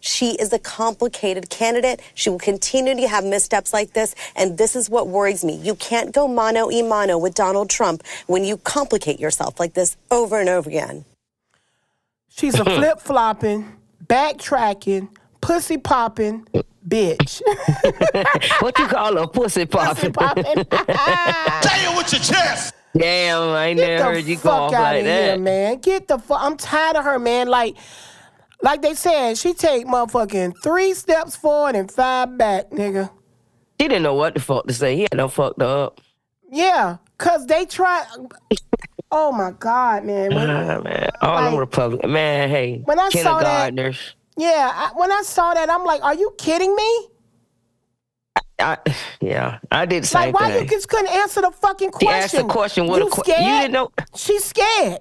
She 0.00 0.32
is 0.32 0.52
a 0.52 0.58
complicated 0.58 1.48
candidate. 1.48 2.00
She 2.14 2.28
will 2.28 2.38
continue 2.38 2.94
to 2.94 3.08
have 3.08 3.24
missteps 3.24 3.72
like 3.72 3.94
this. 3.94 4.14
And 4.36 4.58
this 4.58 4.76
is 4.76 4.90
what 4.90 5.08
worries 5.08 5.42
me. 5.42 5.56
You 5.56 5.74
can't 5.76 6.12
go 6.12 6.28
mano 6.28 6.66
y 6.66 6.82
mano 6.82 7.16
with 7.16 7.34
Donald 7.34 7.70
Trump 7.70 8.02
when 8.26 8.44
you 8.44 8.58
complicate 8.58 9.18
yourself 9.18 9.58
like 9.58 9.72
this 9.72 9.96
over 10.10 10.38
and 10.38 10.50
over 10.50 10.68
again. 10.68 11.06
She's 12.28 12.58
a 12.58 12.64
flip 12.76 13.00
flopping, 13.00 13.72
backtracking, 14.04 15.08
pussy 15.40 15.78
popping 15.78 16.46
bitch. 16.86 17.40
What 18.60 18.78
you 18.78 18.86
call 18.86 19.16
a 19.18 19.26
pussy 19.28 19.66
pussy 19.66 20.10
popping? 20.10 20.44
popping. 20.44 20.44
Say 21.68 21.84
it 21.84 21.96
with 21.96 22.12
your 22.12 22.20
chest. 22.22 22.74
Damn, 22.96 23.48
I 23.50 23.66
ain't 23.66 23.78
Get 23.78 23.88
never 23.98 24.14
heard 24.14 24.24
the 24.24 24.30
you 24.30 24.36
fuck 24.36 24.44
go 24.44 24.50
off 24.50 24.72
out 24.74 24.82
like 24.82 25.00
of 25.00 25.06
here, 25.06 25.26
that. 25.32 25.40
man. 25.40 25.78
Get 25.80 26.06
the 26.08 26.18
fuck. 26.18 26.38
I'm 26.40 26.56
tired 26.56 26.96
of 26.96 27.04
her, 27.04 27.18
man. 27.18 27.48
Like, 27.48 27.76
like 28.62 28.82
they 28.82 28.94
said, 28.94 29.36
she 29.36 29.52
take 29.52 29.86
motherfucking 29.86 30.54
three 30.62 30.94
steps 30.94 31.34
forward 31.36 31.74
and 31.74 31.90
five 31.90 32.38
back, 32.38 32.70
nigga. 32.70 33.10
She 33.80 33.88
didn't 33.88 34.04
know 34.04 34.14
what 34.14 34.34
the 34.34 34.40
fuck 34.40 34.66
to 34.68 34.72
say. 34.74 34.94
He 34.96 35.02
had 35.02 35.14
no 35.16 35.28
fucked 35.28 35.60
up. 35.60 36.00
Yeah, 36.50 36.98
cause 37.18 37.46
they 37.46 37.66
try. 37.66 38.04
Oh 39.10 39.32
my 39.32 39.50
god, 39.58 40.04
man. 40.04 40.32
When- 40.34 40.46
man, 40.84 41.10
all 41.20 41.42
them 41.42 41.52
Like- 41.54 41.60
Republican 41.60 42.12
man. 42.12 42.48
Hey, 42.48 42.80
When 42.84 42.98
I 43.00 43.08
saw 43.08 43.40
that- 43.40 43.66
kindergartners. 43.74 44.14
Yeah, 44.36 44.70
I, 44.74 44.90
when 44.96 45.10
I 45.12 45.22
saw 45.22 45.54
that, 45.54 45.70
I'm 45.70 45.84
like, 45.84 46.02
are 46.02 46.14
you 46.14 46.34
kidding 46.38 46.74
me? 46.74 47.08
I, 48.58 48.78
yeah, 49.20 49.58
I 49.70 49.84
did 49.84 50.04
same 50.06 50.32
Like, 50.32 50.40
why 50.40 50.52
thing. 50.52 50.64
you 50.64 50.70
just 50.70 50.88
couldn't 50.88 51.08
answer 51.12 51.40
the 51.40 51.50
fucking 51.50 51.90
question? 51.90 52.14
asked 52.14 52.36
the 52.36 52.44
question 52.44 52.86
with 52.86 53.00
you 53.00 53.08
a 53.08 53.10
scared? 53.10 53.40
you 53.40 53.46
didn't 53.60 53.72
know- 53.72 53.90
She's 54.14 54.44
scared. 54.44 55.00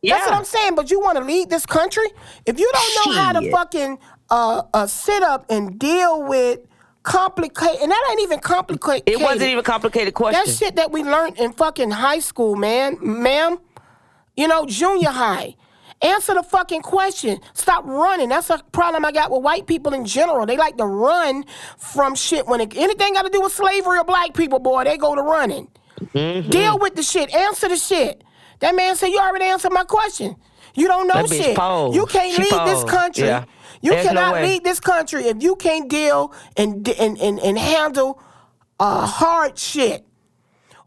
Yeah. 0.00 0.16
That's 0.16 0.30
what 0.30 0.36
I'm 0.38 0.44
saying. 0.44 0.74
But 0.74 0.90
you 0.90 1.00
want 1.00 1.16
to 1.18 1.24
lead 1.24 1.48
this 1.48 1.64
country? 1.64 2.04
If 2.44 2.58
you 2.60 2.70
don't 2.72 3.06
know 3.06 3.22
how 3.22 3.32
to 3.32 3.40
Shit. 3.42 3.52
fucking 3.52 3.98
uh, 4.30 4.62
uh, 4.74 4.86
sit 4.86 5.22
up 5.22 5.46
and 5.50 5.78
deal 5.78 6.22
with 6.22 6.60
complicate, 7.04 7.80
and 7.80 7.90
that 7.90 8.08
ain't 8.10 8.20
even 8.20 8.38
complicated. 8.40 9.04
it 9.08 9.20
wasn't 9.20 9.50
even 9.50 9.64
complicated 9.64 10.12
question. 10.14 10.42
That 10.44 10.52
shit 10.52 10.76
that 10.76 10.90
we 10.92 11.02
learned 11.04 11.38
in 11.38 11.52
fucking 11.54 11.90
high 11.90 12.18
school, 12.18 12.54
man, 12.56 12.98
ma'am. 13.00 13.58
You 14.36 14.48
know, 14.48 14.66
junior 14.66 15.10
high. 15.10 15.54
Answer 16.04 16.34
the 16.34 16.42
fucking 16.42 16.82
question. 16.82 17.40
Stop 17.54 17.84
running. 17.86 18.28
That's 18.28 18.50
a 18.50 18.62
problem 18.72 19.06
I 19.06 19.12
got 19.12 19.30
with 19.30 19.42
white 19.42 19.66
people 19.66 19.94
in 19.94 20.04
general. 20.04 20.44
They 20.44 20.58
like 20.58 20.76
to 20.76 20.84
run 20.84 21.44
from 21.78 22.14
shit 22.14 22.46
when 22.46 22.60
it, 22.60 22.76
anything 22.76 23.14
got 23.14 23.22
to 23.22 23.30
do 23.30 23.40
with 23.40 23.54
slavery 23.54 23.98
or 23.98 24.04
black 24.04 24.34
people, 24.34 24.58
boy, 24.58 24.84
they 24.84 24.98
go 24.98 25.14
to 25.14 25.22
running. 25.22 25.68
Mm-hmm. 26.00 26.50
Deal 26.50 26.78
with 26.78 26.94
the 26.94 27.02
shit. 27.02 27.34
Answer 27.34 27.68
the 27.68 27.76
shit. 27.76 28.22
That 28.60 28.76
man 28.76 28.96
said, 28.96 29.08
You 29.08 29.18
already 29.18 29.46
answered 29.46 29.72
my 29.72 29.84
question. 29.84 30.36
You 30.74 30.88
don't 30.88 31.06
know 31.08 31.26
shit. 31.26 31.56
paused. 31.56 31.94
You 31.96 32.04
can't 32.04 32.34
She 32.34 32.42
lead 32.42 32.66
this 32.66 32.84
country. 32.84 33.26
Yeah. 33.26 33.44
You 33.80 33.92
There's 33.92 34.06
cannot 34.06 34.34
way. 34.34 34.42
lead 34.46 34.64
this 34.64 34.80
country 34.80 35.24
if 35.24 35.42
you 35.42 35.56
can't 35.56 35.88
deal 35.88 36.32
and 36.56 36.86
and 36.88 37.18
and, 37.18 37.38
and 37.38 37.58
handle 37.58 38.20
uh, 38.80 39.06
hard 39.06 39.58
shit 39.58 40.06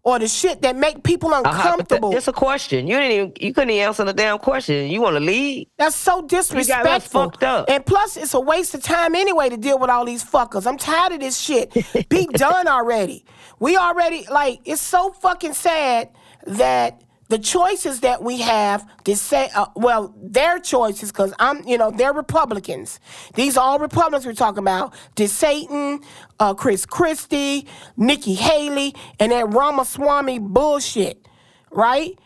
or 0.08 0.20
the 0.20 0.28
shit 0.28 0.62
that 0.62 0.78
make 0.78 1.04
people 1.04 1.34
uh-huh, 1.34 1.44
hypothet- 1.44 1.72
uncomfortable. 1.74 2.16
It's 2.16 2.30
a 2.30 2.34
question. 2.34 2.88
You 2.88 2.96
didn't 2.96 3.12
even 3.12 3.34
you 3.42 3.54
couldn't 3.54 3.72
even 3.72 3.88
answer 3.88 4.06
the 4.06 4.14
damn 4.14 4.40
question. 4.40 4.90
You 4.90 5.02
want 5.02 5.18
to 5.18 5.20
lead? 5.20 5.68
That's 5.78 5.98
so 5.98 6.22
disrespectful. 6.22 7.24
fucked 7.24 7.44
up. 7.44 7.70
And 7.70 7.86
plus, 7.86 8.16
it's 8.16 8.34
a 8.34 8.40
waste 8.40 8.74
of 8.74 8.82
time 8.82 9.16
anyway 9.16 9.50
to 9.50 9.58
deal 9.58 9.78
with 9.78 9.90
all 9.90 10.06
these 10.06 10.24
fuckers. 10.24 10.66
I'm 10.66 10.78
tired 10.78 11.12
of 11.12 11.20
this 11.20 11.38
shit. 11.38 11.74
Be 12.10 12.26
done 12.28 12.70
already. 12.70 13.26
We 13.60 13.76
already 13.76 14.26
like. 14.32 14.62
It's 14.64 14.82
so 14.82 15.12
fucking 15.12 15.54
sad 15.54 16.10
that 16.46 17.02
the 17.30 17.38
choices 17.40 18.00
that 18.02 18.24
we 18.24 18.40
have 18.40 18.86
to 19.04 19.16
say, 19.16 19.50
uh, 19.56 19.66
well, 19.76 20.14
their 20.22 20.60
choices, 20.60 21.12
because 21.12 21.34
I'm, 21.40 21.68
you 21.68 21.78
know, 21.78 21.92
they're 21.92 22.14
Republicans. 22.14 23.00
These 23.36 23.58
are 23.58 23.64
all 23.64 23.80
Republicans 23.80 24.26
we're 24.26 24.34
talking 24.34 24.60
about. 24.60 24.94
DeSatan, 25.16 26.04
uh, 26.40 26.54
Chris 26.54 26.86
Christie, 26.86 27.68
Nikki 27.98 28.34
Haley, 28.36 28.96
and 29.20 29.32
that 29.32 29.50
Ramaswamy 29.50 30.40
bullshit, 30.40 31.28
right? 31.72 32.18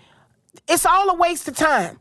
It's 0.68 0.86
all 0.86 1.10
a 1.10 1.16
waste 1.16 1.48
of 1.48 1.56
time. 1.56 2.00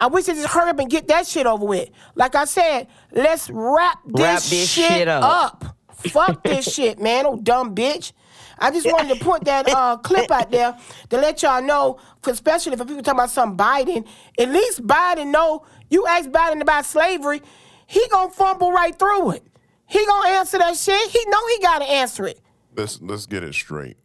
I 0.00 0.06
wish 0.06 0.24
they 0.24 0.32
just 0.34 0.48
hurry 0.48 0.70
up 0.70 0.80
and 0.80 0.90
get 0.90 1.06
that 1.08 1.28
shit 1.28 1.46
over 1.46 1.64
with. 1.64 1.88
Like 2.16 2.34
I 2.34 2.44
said, 2.46 2.88
let's 3.12 3.48
wrap 3.48 3.98
this, 4.04 4.20
Wrap 4.20 4.42
this 4.42 4.68
shit, 4.72 4.88
shit 4.90 5.08
up. 5.08 5.62
up. 5.64 5.76
Fuck 5.92 6.42
this 6.42 6.74
shit, 6.74 6.98
man. 6.98 7.24
Oh, 7.26 7.36
dumb 7.36 7.76
bitch. 7.76 8.12
I 8.58 8.70
just 8.70 8.86
wanted 8.86 9.18
to 9.18 9.24
put 9.24 9.44
that 9.44 9.68
uh, 9.68 9.96
clip 10.02 10.30
out 10.30 10.50
there 10.50 10.76
to 11.10 11.16
let 11.16 11.42
y'all 11.42 11.62
know, 11.62 11.98
especially 12.26 12.76
for 12.76 12.84
people 12.84 13.02
talking 13.02 13.18
about 13.20 13.30
some 13.30 13.56
Biden. 13.56 14.06
At 14.38 14.48
least 14.50 14.86
Biden 14.86 15.28
know 15.30 15.64
you 15.90 16.06
ask 16.06 16.28
Biden 16.30 16.60
about 16.60 16.84
slavery, 16.84 17.42
he 17.86 18.02
gonna 18.10 18.30
fumble 18.30 18.72
right 18.72 18.96
through 18.98 19.32
it. 19.32 19.46
He 19.86 20.04
gonna 20.06 20.28
answer 20.30 20.58
that 20.58 20.76
shit. 20.76 21.10
He 21.10 21.24
know 21.28 21.46
he 21.48 21.58
gotta 21.60 21.84
answer 21.84 22.26
it. 22.26 22.40
let's 22.76 23.00
let's 23.02 23.26
get 23.26 23.44
it 23.44 23.54
straight. 23.54 23.96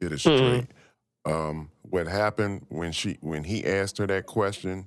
get 0.00 0.12
it 0.12 0.18
Mm-hmm. 0.32 0.46
straight. 0.60 0.66
Um, 1.34 1.70
what 1.82 2.06
happened 2.06 2.64
when 2.70 2.92
she 2.92 3.18
when 3.20 3.44
he 3.44 3.66
asked 3.66 3.98
her 3.98 4.06
that 4.06 4.24
question? 4.26 4.86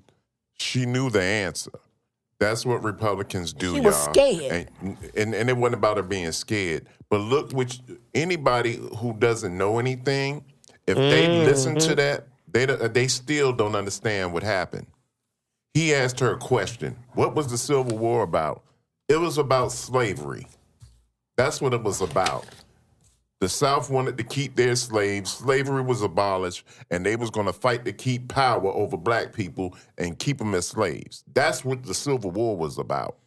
She 0.53 0.85
knew 0.85 1.09
the 1.11 1.21
answer. 1.21 1.71
That's 2.43 2.65
what 2.65 2.83
Republicans 2.83 3.53
do, 3.53 3.71
She 3.71 3.75
y'all. 3.77 3.85
was 3.85 4.03
scared. 4.03 4.69
And, 4.81 4.97
and 5.15 5.33
and 5.33 5.49
it 5.49 5.57
wasn't 5.57 5.75
about 5.75 5.97
her 5.97 6.03
being 6.03 6.31
scared. 6.31 6.87
But 7.09 7.19
look, 7.19 7.51
which 7.51 7.79
anybody 8.13 8.79
who 8.97 9.13
doesn't 9.13 9.57
know 9.57 9.79
anything, 9.79 10.43
if 10.87 10.95
they 10.97 11.27
listen 11.45 11.75
Mm-hmm. 11.75 11.89
to 11.89 11.95
that, 11.95 12.27
They 12.51 12.65
they 12.65 13.07
still 13.07 13.51
don't 13.53 13.75
understand 13.75 14.33
what 14.33 14.43
happened. 14.43 14.87
He 15.73 15.93
asked 15.93 16.19
her 16.19 16.33
a 16.33 16.37
question. 16.37 16.95
What 17.13 17.33
was 17.35 17.47
the 17.47 17.57
Civil 17.57 17.97
War 17.97 18.21
about? 18.23 18.63
It 19.09 19.17
was 19.17 19.37
about 19.37 19.71
slavery. 19.71 20.47
That's 21.35 21.59
what 21.61 21.73
it 21.73 21.81
was 21.81 22.01
about. 22.01 22.45
The 23.43 23.49
South 23.49 23.89
wanted 23.89 24.17
to 24.19 24.23
keep 24.23 24.55
their 24.55 24.73
slaves. 24.73 25.33
Slavery 25.33 25.81
was 25.81 26.01
abolished, 26.01 26.65
and 26.89 27.05
they 27.05 27.17
was 27.17 27.29
going 27.29 27.45
to 27.47 27.51
fight 27.51 27.83
to 27.83 27.91
keep 27.91 28.29
power 28.29 28.71
over 28.71 28.95
black 28.95 29.33
people 29.33 29.75
and 29.97 30.17
keep 30.17 30.37
them 30.37 30.55
as 30.55 30.69
slaves. 30.69 31.25
That's 31.33 31.65
what 31.65 31.83
the 31.83 31.93
Civil 31.93 32.31
War 32.31 32.55
was 32.55 32.77
about. 32.77 33.17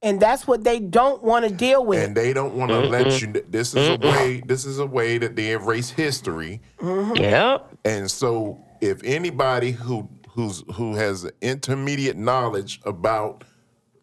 And 0.00 0.18
that's 0.18 0.46
what 0.46 0.64
they 0.64 0.80
don't 0.80 1.22
want 1.22 1.46
to 1.46 1.52
deal 1.52 1.84
with. 1.84 2.02
And 2.02 2.16
they 2.16 2.32
don't 2.32 2.54
want 2.54 2.70
to 2.70 2.80
let 2.80 3.20
you. 3.20 3.34
This 3.50 3.74
is 3.74 3.86
a 3.86 3.98
way. 3.98 4.42
This 4.46 4.64
is 4.64 4.78
a 4.78 4.86
way 4.86 5.18
that 5.18 5.36
they 5.36 5.50
erase 5.50 5.90
history. 5.90 6.62
Yep. 6.82 7.76
And 7.84 8.10
so, 8.10 8.64
if 8.80 9.04
anybody 9.04 9.72
who 9.72 10.08
who's 10.30 10.64
who 10.72 10.94
has 10.94 11.30
intermediate 11.42 12.16
knowledge 12.16 12.80
about 12.86 13.44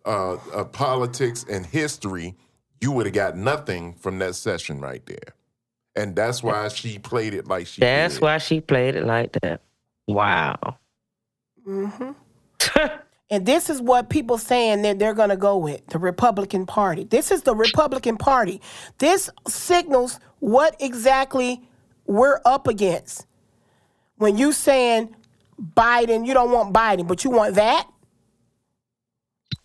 uh, 0.05 0.33
uh, 0.53 0.65
politics 0.65 1.47
and 1.49 1.65
history, 1.65 2.35
you 2.79 2.91
would 2.91 3.07
have 3.07 3.15
got 3.15 3.35
nothing 3.35 3.95
from 3.95 4.19
that 4.19 4.35
session 4.35 4.79
right 4.79 5.03
there. 5.07 5.33
And 5.97 6.15
that's 6.15 6.43
why 6.43 6.67
she 6.67 6.99
played 6.99 7.33
it 7.33 7.47
like 7.47 7.65
she 7.65 7.81
That's 7.81 8.15
did. 8.15 8.21
why 8.21 8.37
she 8.37 8.61
played 8.61 8.95
it 8.95 9.05
like 9.05 9.31
that. 9.41 9.61
Wow. 10.07 10.77
hmm 11.65 12.11
and 13.31 13.45
this 13.45 13.69
is 13.69 13.81
what 13.81 14.09
people 14.09 14.37
saying 14.37 14.83
that 14.83 14.99
they're 14.99 15.15
going 15.15 15.29
to 15.29 15.37
go 15.37 15.57
with 15.57 15.85
the 15.87 15.97
Republican 15.97 16.67
Party. 16.67 17.03
This 17.03 17.31
is 17.31 17.41
the 17.41 17.55
Republican 17.55 18.17
Party. 18.17 18.61
This 18.99 19.29
signals 19.47 20.19
what 20.39 20.75
exactly 20.79 21.61
we're 22.05 22.39
up 22.45 22.67
against. 22.67 23.25
When 24.17 24.37
you 24.37 24.53
saying 24.53 25.15
Biden, 25.75 26.27
you 26.27 26.33
don't 26.35 26.51
want 26.51 26.73
Biden, 26.73 27.07
but 27.07 27.23
you 27.23 27.31
want 27.31 27.55
that. 27.55 27.87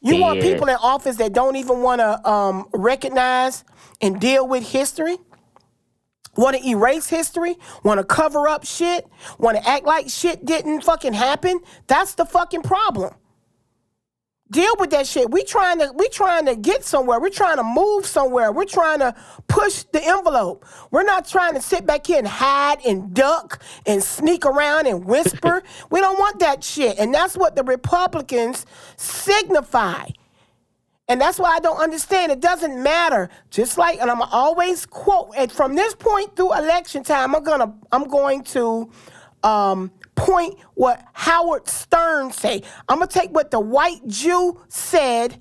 You 0.00 0.16
want 0.16 0.40
people 0.40 0.68
in 0.68 0.76
office 0.76 1.16
that 1.16 1.32
don't 1.32 1.56
even 1.56 1.82
want 1.82 2.00
to 2.00 2.28
um, 2.28 2.68
recognize 2.72 3.64
and 4.00 4.18
deal 4.18 4.48
with 4.48 4.66
history. 4.66 5.16
Want 6.36 6.56
to 6.56 6.66
erase 6.66 7.08
history? 7.08 7.56
Want 7.84 7.98
to 7.98 8.04
cover 8.04 8.48
up 8.48 8.64
shit? 8.64 9.06
Want 9.38 9.58
to 9.58 9.68
act 9.68 9.84
like 9.84 10.08
shit 10.08 10.44
didn't 10.44 10.82
fucking 10.82 11.12
happen? 11.12 11.60
That's 11.88 12.14
the 12.14 12.24
fucking 12.24 12.62
problem. 12.62 13.14
Deal 14.50 14.74
with 14.78 14.90
that 14.90 15.06
shit. 15.06 15.30
We 15.30 15.44
trying 15.44 15.78
to 15.78 15.92
we 15.94 16.08
trying 16.08 16.44
to 16.46 16.56
get 16.56 16.84
somewhere. 16.84 17.18
We're 17.20 17.30
trying 17.30 17.56
to 17.56 17.62
move 17.62 18.04
somewhere. 18.04 18.52
We're 18.52 18.66
trying 18.66 18.98
to 18.98 19.14
push 19.48 19.84
the 19.92 20.06
envelope. 20.06 20.66
We're 20.90 21.04
not 21.04 21.26
trying 21.26 21.54
to 21.54 21.62
sit 21.62 21.86
back 21.86 22.06
here 22.06 22.18
and 22.18 22.28
hide 22.28 22.84
and 22.84 23.14
duck 23.14 23.62
and 23.86 24.02
sneak 24.02 24.44
around 24.44 24.86
and 24.86 25.06
whisper. 25.06 25.62
we 25.90 26.00
don't 26.00 26.18
want 26.18 26.38
that 26.40 26.62
shit. 26.64 26.98
And 26.98 27.14
that's 27.14 27.34
what 27.34 27.56
the 27.56 27.64
Republicans 27.64 28.66
signify. 28.96 30.08
And 31.08 31.20
that's 31.20 31.38
why 31.38 31.50
I 31.56 31.60
don't 31.60 31.78
understand. 31.78 32.32
It 32.32 32.40
doesn't 32.40 32.82
matter. 32.82 33.28
Just 33.50 33.76
like, 33.76 34.00
and 34.00 34.10
I'm 34.10 34.22
always 34.22 34.86
quote, 34.86 35.32
and 35.36 35.50
from 35.50 35.74
this 35.74 35.94
point 35.94 36.36
through 36.36 36.54
election 36.54 37.02
time, 37.02 37.34
I'm 37.34 37.42
gonna, 37.42 37.74
I'm 37.90 38.04
going 38.04 38.44
to 38.44 38.90
um, 39.42 39.90
point 40.14 40.58
what 40.74 41.04
Howard 41.12 41.68
Stern 41.68 42.30
say. 42.32 42.62
I'm 42.88 42.98
gonna 42.98 43.10
take 43.10 43.30
what 43.30 43.50
the 43.50 43.60
white 43.60 44.06
Jew 44.06 44.60
said. 44.68 45.40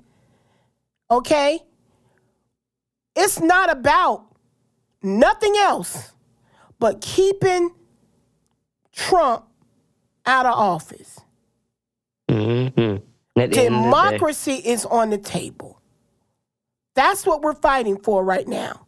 Okay, 1.10 1.60
it's 3.14 3.40
not 3.40 3.70
about 3.70 4.26
nothing 5.02 5.54
else 5.56 6.12
but 6.78 7.00
keeping 7.00 7.74
Trump 8.92 9.44
out 10.26 10.46
of 10.46 10.54
office. 10.54 11.20
hmm 12.28 12.96
Democracy 13.34 14.54
is 14.64 14.84
on 14.84 15.10
the 15.10 15.18
table. 15.18 15.80
That's 16.94 17.24
what 17.26 17.42
we're 17.42 17.54
fighting 17.54 17.98
for 17.98 18.24
right 18.24 18.46
now. 18.46 18.86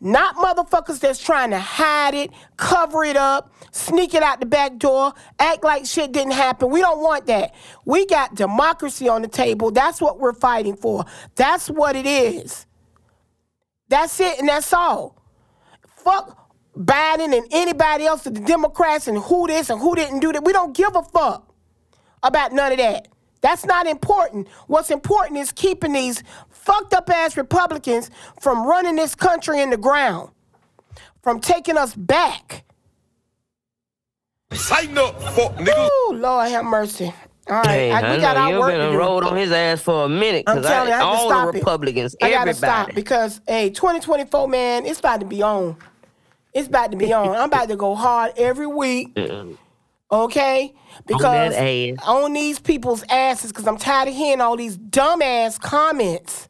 Not 0.00 0.36
motherfuckers 0.36 0.98
that's 1.00 1.22
trying 1.22 1.50
to 1.50 1.58
hide 1.58 2.14
it, 2.14 2.30
cover 2.56 3.04
it 3.04 3.16
up, 3.16 3.54
sneak 3.70 4.12
it 4.12 4.22
out 4.22 4.40
the 4.40 4.46
back 4.46 4.76
door, 4.76 5.14
act 5.38 5.62
like 5.62 5.86
shit 5.86 6.12
didn't 6.12 6.32
happen. 6.32 6.70
We 6.70 6.80
don't 6.80 7.00
want 7.00 7.26
that. 7.26 7.54
We 7.84 8.04
got 8.06 8.34
democracy 8.34 9.08
on 9.08 9.22
the 9.22 9.28
table. 9.28 9.70
That's 9.70 10.00
what 10.00 10.18
we're 10.18 10.34
fighting 10.34 10.76
for. 10.76 11.04
That's 11.36 11.68
what 11.68 11.94
it 11.94 12.06
is. 12.06 12.66
That's 13.88 14.18
it, 14.20 14.40
and 14.40 14.48
that's 14.48 14.72
all. 14.72 15.22
Fuck 15.96 16.38
Biden 16.76 17.36
and 17.36 17.46
anybody 17.52 18.04
else, 18.04 18.24
the 18.24 18.30
Democrats, 18.30 19.06
and 19.06 19.16
who 19.16 19.46
this 19.46 19.70
and 19.70 19.80
who 19.80 19.94
didn't 19.94 20.20
do 20.20 20.32
that. 20.32 20.44
We 20.44 20.52
don't 20.52 20.76
give 20.76 20.96
a 20.96 21.02
fuck 21.02 21.54
about 22.22 22.52
none 22.52 22.72
of 22.72 22.78
that. 22.78 23.08
That's 23.44 23.66
not 23.66 23.86
important. 23.86 24.48
What's 24.68 24.90
important 24.90 25.38
is 25.38 25.52
keeping 25.52 25.92
these 25.92 26.22
fucked 26.48 26.94
up 26.94 27.10
ass 27.10 27.36
Republicans 27.36 28.10
from 28.40 28.66
running 28.66 28.96
this 28.96 29.14
country 29.14 29.60
in 29.60 29.68
the 29.68 29.76
ground, 29.76 30.30
from 31.22 31.40
taking 31.40 31.76
us 31.76 31.94
back. 31.94 32.64
Tighten 34.50 34.96
up, 34.96 35.20
fuck 35.34 35.56
nigga. 35.56 35.88
Ooh, 36.08 36.14
Lord 36.14 36.48
have 36.48 36.64
mercy. 36.64 37.12
All 37.50 37.56
right, 37.56 37.66
Hey, 37.66 37.92
I, 37.92 38.00
I 38.00 38.14
we 38.16 38.22
got 38.22 38.36
know 38.36 38.40
our 38.44 38.50
you've 38.50 38.60
work 38.60 38.70
been 38.72 38.80
to 38.80 38.92
do. 38.92 38.98
rolled 38.98 39.24
on 39.24 39.36
his 39.36 39.52
ass 39.52 39.82
for 39.82 40.06
a 40.06 40.08
minute 40.08 40.44
I'm 40.46 40.56
because 40.56 40.70
telling 40.70 40.88
you, 40.88 40.94
I 40.94 40.96
had 40.96 41.02
to 41.02 41.06
all 41.06 41.28
stop 41.28 41.52
the 41.52 41.58
it. 41.58 41.60
Republicans, 41.60 42.16
I 42.22 42.30
gotta 42.30 42.54
stop 42.54 42.94
because 42.94 43.42
hey, 43.46 43.68
2024, 43.68 44.48
man, 44.48 44.86
it's 44.86 45.00
about 45.00 45.20
to 45.20 45.26
be 45.26 45.42
on. 45.42 45.76
It's 46.54 46.68
about 46.68 46.92
to 46.92 46.96
be 46.96 47.12
on. 47.12 47.36
I'm 47.36 47.44
about 47.50 47.68
to 47.68 47.76
go 47.76 47.94
hard 47.94 48.32
every 48.38 48.66
week. 48.66 49.14
Okay? 50.14 50.72
Because 51.06 51.54
ass. 51.54 51.98
on 52.06 52.32
these 52.32 52.60
people's 52.60 53.02
asses, 53.10 53.50
because 53.50 53.66
I'm 53.66 53.76
tired 53.76 54.08
of 54.08 54.14
hearing 54.14 54.40
all 54.40 54.56
these 54.56 54.78
dumbass 54.78 55.60
comments. 55.60 56.48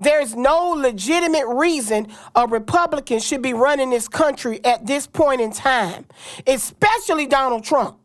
There's 0.00 0.34
no 0.36 0.70
legitimate 0.70 1.46
reason 1.46 2.08
a 2.34 2.46
Republican 2.46 3.20
should 3.20 3.42
be 3.42 3.52
running 3.52 3.90
this 3.90 4.08
country 4.08 4.64
at 4.64 4.86
this 4.86 5.06
point 5.06 5.40
in 5.40 5.52
time, 5.52 6.06
especially 6.46 7.26
Donald 7.26 7.64
Trump. 7.64 7.98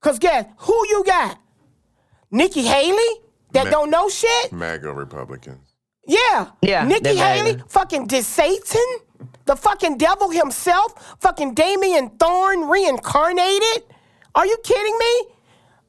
Because 0.00 0.18
guess 0.18 0.46
who 0.58 0.74
you 0.88 1.04
got? 1.04 1.38
Nikki 2.30 2.62
Haley 2.62 3.20
that 3.52 3.64
Ma- 3.64 3.70
don't 3.70 3.90
know 3.90 4.08
shit? 4.08 4.52
MAGA 4.52 4.92
Republicans. 4.92 5.74
Yeah. 6.06 6.50
Yeah, 6.62 6.86
Nikki 6.86 7.16
Haley, 7.16 7.56
MAGA. 7.56 7.68
fucking 7.68 8.06
did 8.06 8.24
Satan, 8.24 8.98
the 9.46 9.56
fucking 9.56 9.98
devil 9.98 10.30
himself, 10.30 11.16
fucking 11.20 11.54
Damien 11.54 12.10
Thorn 12.10 12.68
reincarnated. 12.68 13.84
Are 14.34 14.46
you 14.46 14.56
kidding 14.62 14.96
me? 14.98 15.34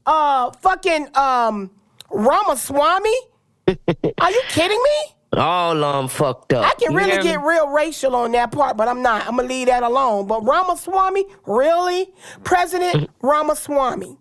Uh, 0.06 0.52
fucking 0.62 1.16
um, 1.16 1.70
Ramaswamy. 2.10 3.14
Are 3.68 4.32
you 4.32 4.42
kidding 4.50 4.82
me? 4.82 5.16
All 5.34 5.84
of 5.84 5.96
them 5.96 6.08
fucked 6.08 6.54
up. 6.54 6.66
I 6.66 6.74
can 6.84 6.96
really 6.96 7.12
hear 7.12 7.20
me? 7.20 7.24
get 7.24 7.42
real 7.42 7.68
racial 7.70 8.16
on 8.16 8.32
that 8.32 8.52
part, 8.52 8.76
but 8.78 8.88
I'm 8.88 9.04
not. 9.04 9.28
I'm 9.28 9.36
gonna 9.36 9.48
leave 9.48 9.68
that 9.68 9.84
alone. 9.84 10.26
But 10.26 10.44
Ramaswamy, 10.44 11.26
really, 11.46 12.12
President 12.44 13.12
Ramaswamy, 13.22 14.18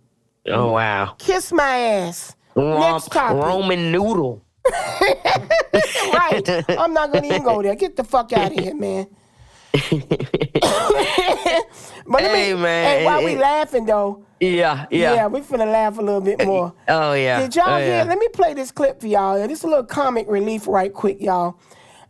Oh 0.48 0.72
wow. 0.72 1.14
kiss 1.18 1.50
my 1.50 1.78
ass. 1.78 2.36
Next 2.54 3.08
Womp, 3.08 3.12
topic. 3.12 3.42
Roman 3.42 3.90
noodle. 3.90 4.44
right. 6.12 6.64
I'm 6.78 6.92
not 6.92 7.12
gonna 7.12 7.26
even 7.26 7.42
go 7.42 7.62
there. 7.62 7.74
Get 7.74 7.96
the 7.96 8.04
fuck 8.04 8.32
out 8.32 8.52
of 8.52 8.58
here, 8.58 8.74
man. 8.74 9.06
but 9.90 12.22
let 12.22 12.32
me, 12.32 12.38
Hey, 12.38 12.54
man, 12.54 12.98
Hey, 12.98 13.04
while 13.04 13.22
we 13.22 13.36
laughing 13.36 13.84
though, 13.84 14.24
Yeah, 14.40 14.86
yeah, 14.90 15.14
yeah. 15.14 15.26
we 15.26 15.40
finna 15.40 15.70
laugh 15.70 15.98
a 15.98 16.02
little 16.02 16.20
bit 16.20 16.44
more. 16.44 16.72
Oh 16.88 17.12
yeah. 17.12 17.40
Did 17.40 17.56
y'all 17.56 17.68
oh, 17.68 17.78
hear? 17.78 17.88
yeah. 17.88 18.02
Let 18.04 18.18
me 18.18 18.28
play 18.28 18.54
this 18.54 18.70
clip 18.70 19.00
for 19.00 19.06
y'all. 19.06 19.46
This 19.46 19.58
is 19.58 19.64
a 19.64 19.68
little 19.68 19.84
comic 19.84 20.26
relief 20.28 20.66
right 20.66 20.92
quick, 20.92 21.20
y'all. 21.20 21.58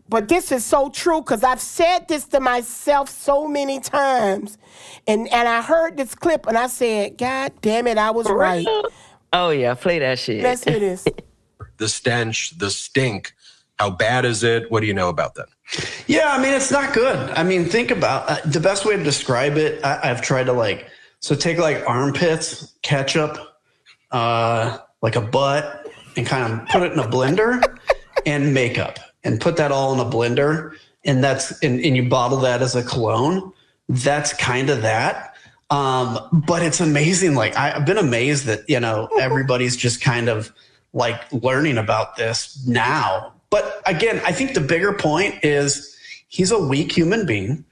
But 0.08 0.28
this 0.28 0.52
is 0.52 0.64
so 0.64 0.88
true 0.88 1.20
because 1.20 1.44
I've 1.44 1.60
said 1.60 2.08
this 2.08 2.24
to 2.28 2.40
myself 2.40 3.10
so 3.10 3.46
many 3.46 3.80
times. 3.80 4.56
And 5.06 5.30
and 5.32 5.48
I 5.48 5.60
heard 5.60 5.96
this 5.96 6.14
clip 6.14 6.46
and 6.46 6.56
I 6.56 6.68
said, 6.68 7.18
God 7.18 7.52
damn 7.60 7.86
it, 7.86 7.98
I 7.98 8.10
was 8.10 8.30
right. 8.30 8.66
Oh 9.32 9.50
yeah, 9.50 9.74
play 9.74 9.98
that 9.98 10.18
shit. 10.18 10.42
Let's 10.42 10.64
hear 10.64 10.78
this. 10.78 11.04
The 11.78 11.88
stench, 11.88 12.58
the 12.58 12.70
stink. 12.70 13.32
How 13.78 13.90
bad 13.90 14.24
is 14.24 14.42
it? 14.42 14.70
What 14.70 14.80
do 14.80 14.86
you 14.86 14.94
know 14.94 15.08
about 15.08 15.34
that? 15.36 15.46
Yeah, 16.06 16.32
I 16.32 16.42
mean, 16.42 16.52
it's 16.52 16.70
not 16.70 16.92
good. 16.92 17.30
I 17.30 17.44
mean, 17.44 17.64
think 17.64 17.90
about 17.90 18.28
uh, 18.28 18.40
the 18.44 18.60
best 18.60 18.84
way 18.84 18.96
to 18.96 19.04
describe 19.04 19.56
it. 19.56 19.84
I, 19.84 20.10
I've 20.10 20.20
tried 20.20 20.46
to 20.46 20.52
like, 20.52 20.88
so 21.20 21.34
take 21.34 21.58
like 21.58 21.84
armpits, 21.86 22.74
ketchup, 22.82 23.38
uh, 24.10 24.78
like 25.00 25.16
a 25.16 25.20
butt, 25.20 25.86
and 26.16 26.26
kind 26.26 26.52
of 26.52 26.68
put 26.68 26.82
it 26.82 26.92
in 26.92 26.98
a 26.98 27.04
blender 27.04 27.62
and 28.26 28.52
makeup 28.52 28.98
and 29.22 29.40
put 29.40 29.56
that 29.58 29.70
all 29.70 29.94
in 29.94 30.00
a 30.00 30.10
blender. 30.10 30.74
And 31.04 31.22
that's, 31.22 31.52
and, 31.62 31.78
and 31.80 31.96
you 31.96 32.08
bottle 32.08 32.38
that 32.38 32.62
as 32.62 32.74
a 32.74 32.82
cologne. 32.82 33.52
That's 33.88 34.32
kind 34.32 34.70
of 34.70 34.82
that. 34.82 35.34
Um, 35.70 36.18
but 36.32 36.62
it's 36.62 36.80
amazing. 36.80 37.34
Like, 37.34 37.56
I, 37.56 37.76
I've 37.76 37.86
been 37.86 37.98
amazed 37.98 38.46
that, 38.46 38.68
you 38.68 38.80
know, 38.80 39.08
everybody's 39.20 39.76
just 39.76 40.00
kind 40.00 40.28
of 40.28 40.52
like 40.98 41.32
learning 41.32 41.78
about 41.78 42.16
this 42.16 42.66
now. 42.66 43.32
But 43.48 43.80
again, 43.86 44.20
I 44.26 44.32
think 44.32 44.52
the 44.52 44.60
bigger 44.60 44.92
point 44.92 45.36
is 45.42 45.96
he's 46.28 46.50
a 46.50 46.58
weak 46.58 46.92
human 46.92 47.24
being. 47.24 47.64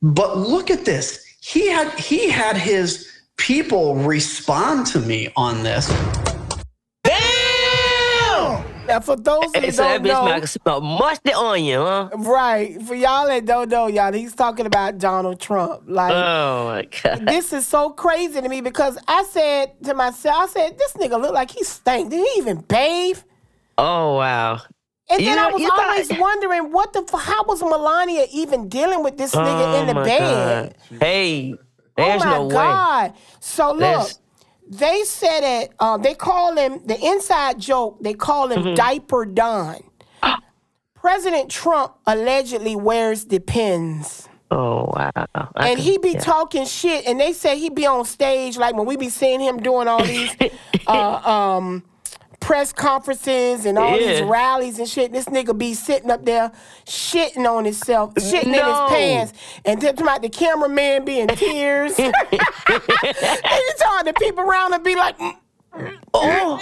But 0.00 0.38
look 0.38 0.70
at 0.70 0.84
this. 0.84 1.24
he 1.40 1.68
had 1.68 1.92
he 1.98 2.30
had 2.30 2.56
his 2.56 3.10
people 3.36 3.96
respond 3.96 4.86
to 4.86 5.00
me 5.00 5.28
on 5.36 5.62
this. 5.62 5.88
Now, 8.88 9.00
for 9.00 9.16
those 9.16 9.44
who 9.54 9.60
Hey, 9.60 9.70
so 9.70 9.82
that 9.82 10.02
don't 10.02 10.26
know, 10.40 10.44
smell 10.46 10.80
mustard 10.80 11.34
onion, 11.34 11.80
huh? 11.82 12.08
right? 12.16 12.80
For 12.82 12.94
y'all 12.94 13.26
that 13.26 13.44
don't 13.44 13.68
know, 13.68 13.86
y'all, 13.86 14.12
he's 14.12 14.34
talking 14.34 14.64
about 14.66 14.96
Donald 14.98 15.38
Trump. 15.40 15.82
Like, 15.86 16.12
Oh 16.12 16.64
my 16.66 16.88
god. 17.02 17.26
this 17.26 17.52
is 17.52 17.66
so 17.66 17.90
crazy 17.90 18.40
to 18.40 18.48
me 18.48 18.62
because 18.62 18.98
I 19.06 19.24
said 19.24 19.72
to 19.84 19.94
myself, 19.94 20.36
I 20.36 20.46
said, 20.46 20.78
this 20.78 20.94
nigga 20.94 21.20
look 21.20 21.34
like 21.34 21.50
he 21.50 21.62
stank. 21.64 22.10
Did 22.10 22.26
he 22.26 22.38
even 22.40 22.60
bathe? 22.62 23.18
Oh 23.76 24.16
wow. 24.16 24.60
And 25.10 25.20
You 25.20 25.26
then 25.26 25.36
know- 25.36 25.48
I 25.48 25.52
was 25.52 25.62
you 25.62 25.68
thought- 25.68 25.80
always 25.86 26.10
wondering 26.18 26.72
what 26.72 26.92
the 26.92 27.00
f- 27.12 27.20
how 27.20 27.44
was 27.44 27.62
Melania 27.62 28.26
even 28.32 28.68
dealing 28.68 29.02
with 29.02 29.16
this 29.18 29.34
nigga 29.34 29.74
Oh 29.76 29.80
in 29.80 29.86
the 29.88 29.94
bed? 29.94 30.74
God. 30.90 31.00
Hey, 31.00 31.54
oh, 31.54 31.58
there's 31.96 32.22
oh 32.22 32.24
my 32.24 32.30
no 32.38 32.46
way. 32.46 32.54
God! 32.54 33.12
So 33.40 33.68
look, 33.70 33.80
There's- 33.80 34.18
they 34.70 35.02
said 35.04 35.40
it. 35.62 35.72
Uh, 35.78 35.96
they 35.98 36.14
call 36.14 36.56
him 36.56 36.80
the 36.86 36.98
inside 37.04 37.58
joke. 37.58 37.98
They 38.02 38.14
call 38.14 38.48
him 38.52 38.62
Mhm. 38.62 38.76
Diaper 38.76 39.24
Don. 39.24 39.76
President 40.94 41.50
Trump 41.50 41.94
allegedly 42.06 42.76
wears 42.76 43.24
Depends. 43.24 44.28
Oh 44.50 44.90
wow. 44.96 45.10
I 45.34 45.68
and 45.68 45.76
can- 45.76 45.78
he 45.78 45.98
be 45.98 46.12
yeah. 46.12 46.20
talking 46.20 46.64
shit, 46.64 47.06
and 47.06 47.20
they 47.20 47.32
say 47.34 47.58
he 47.58 47.68
be 47.68 47.86
on 47.86 48.04
stage 48.06 48.56
like 48.56 48.74
when 48.74 48.86
we 48.86 48.96
be 48.96 49.10
seeing 49.10 49.40
him 49.40 49.58
doing 49.58 49.88
all 49.88 50.02
these 50.02 50.34
uh, 50.86 50.92
um, 51.58 51.84
press 52.40 52.72
conferences 52.72 53.66
and 53.66 53.78
all 53.78 53.98
these 53.98 54.22
rallies 54.22 54.78
and 54.78 54.88
shit. 54.88 55.12
This 55.12 55.26
nigga 55.26 55.56
be 55.56 55.74
sitting 55.74 56.10
up 56.10 56.24
there 56.24 56.50
shitting 56.86 57.46
on 57.46 57.64
himself, 57.64 58.14
shitting 58.14 58.46
in 58.46 58.52
his 58.54 58.62
pants, 58.88 59.32
and 59.64 59.80
talking 59.80 60.02
about 60.02 60.22
the 60.22 60.28
cameraman 60.28 61.04
be 61.04 61.20
in 61.20 61.28
tears. 61.28 61.98
and 61.98 62.12
you 62.32 63.72
talking 63.78 64.12
to 64.12 64.14
people 64.18 64.44
around 64.44 64.74
and 64.74 64.84
be 64.84 64.94
like. 64.94 65.18
"Mm." 65.18 65.34
Oh, 66.14 66.58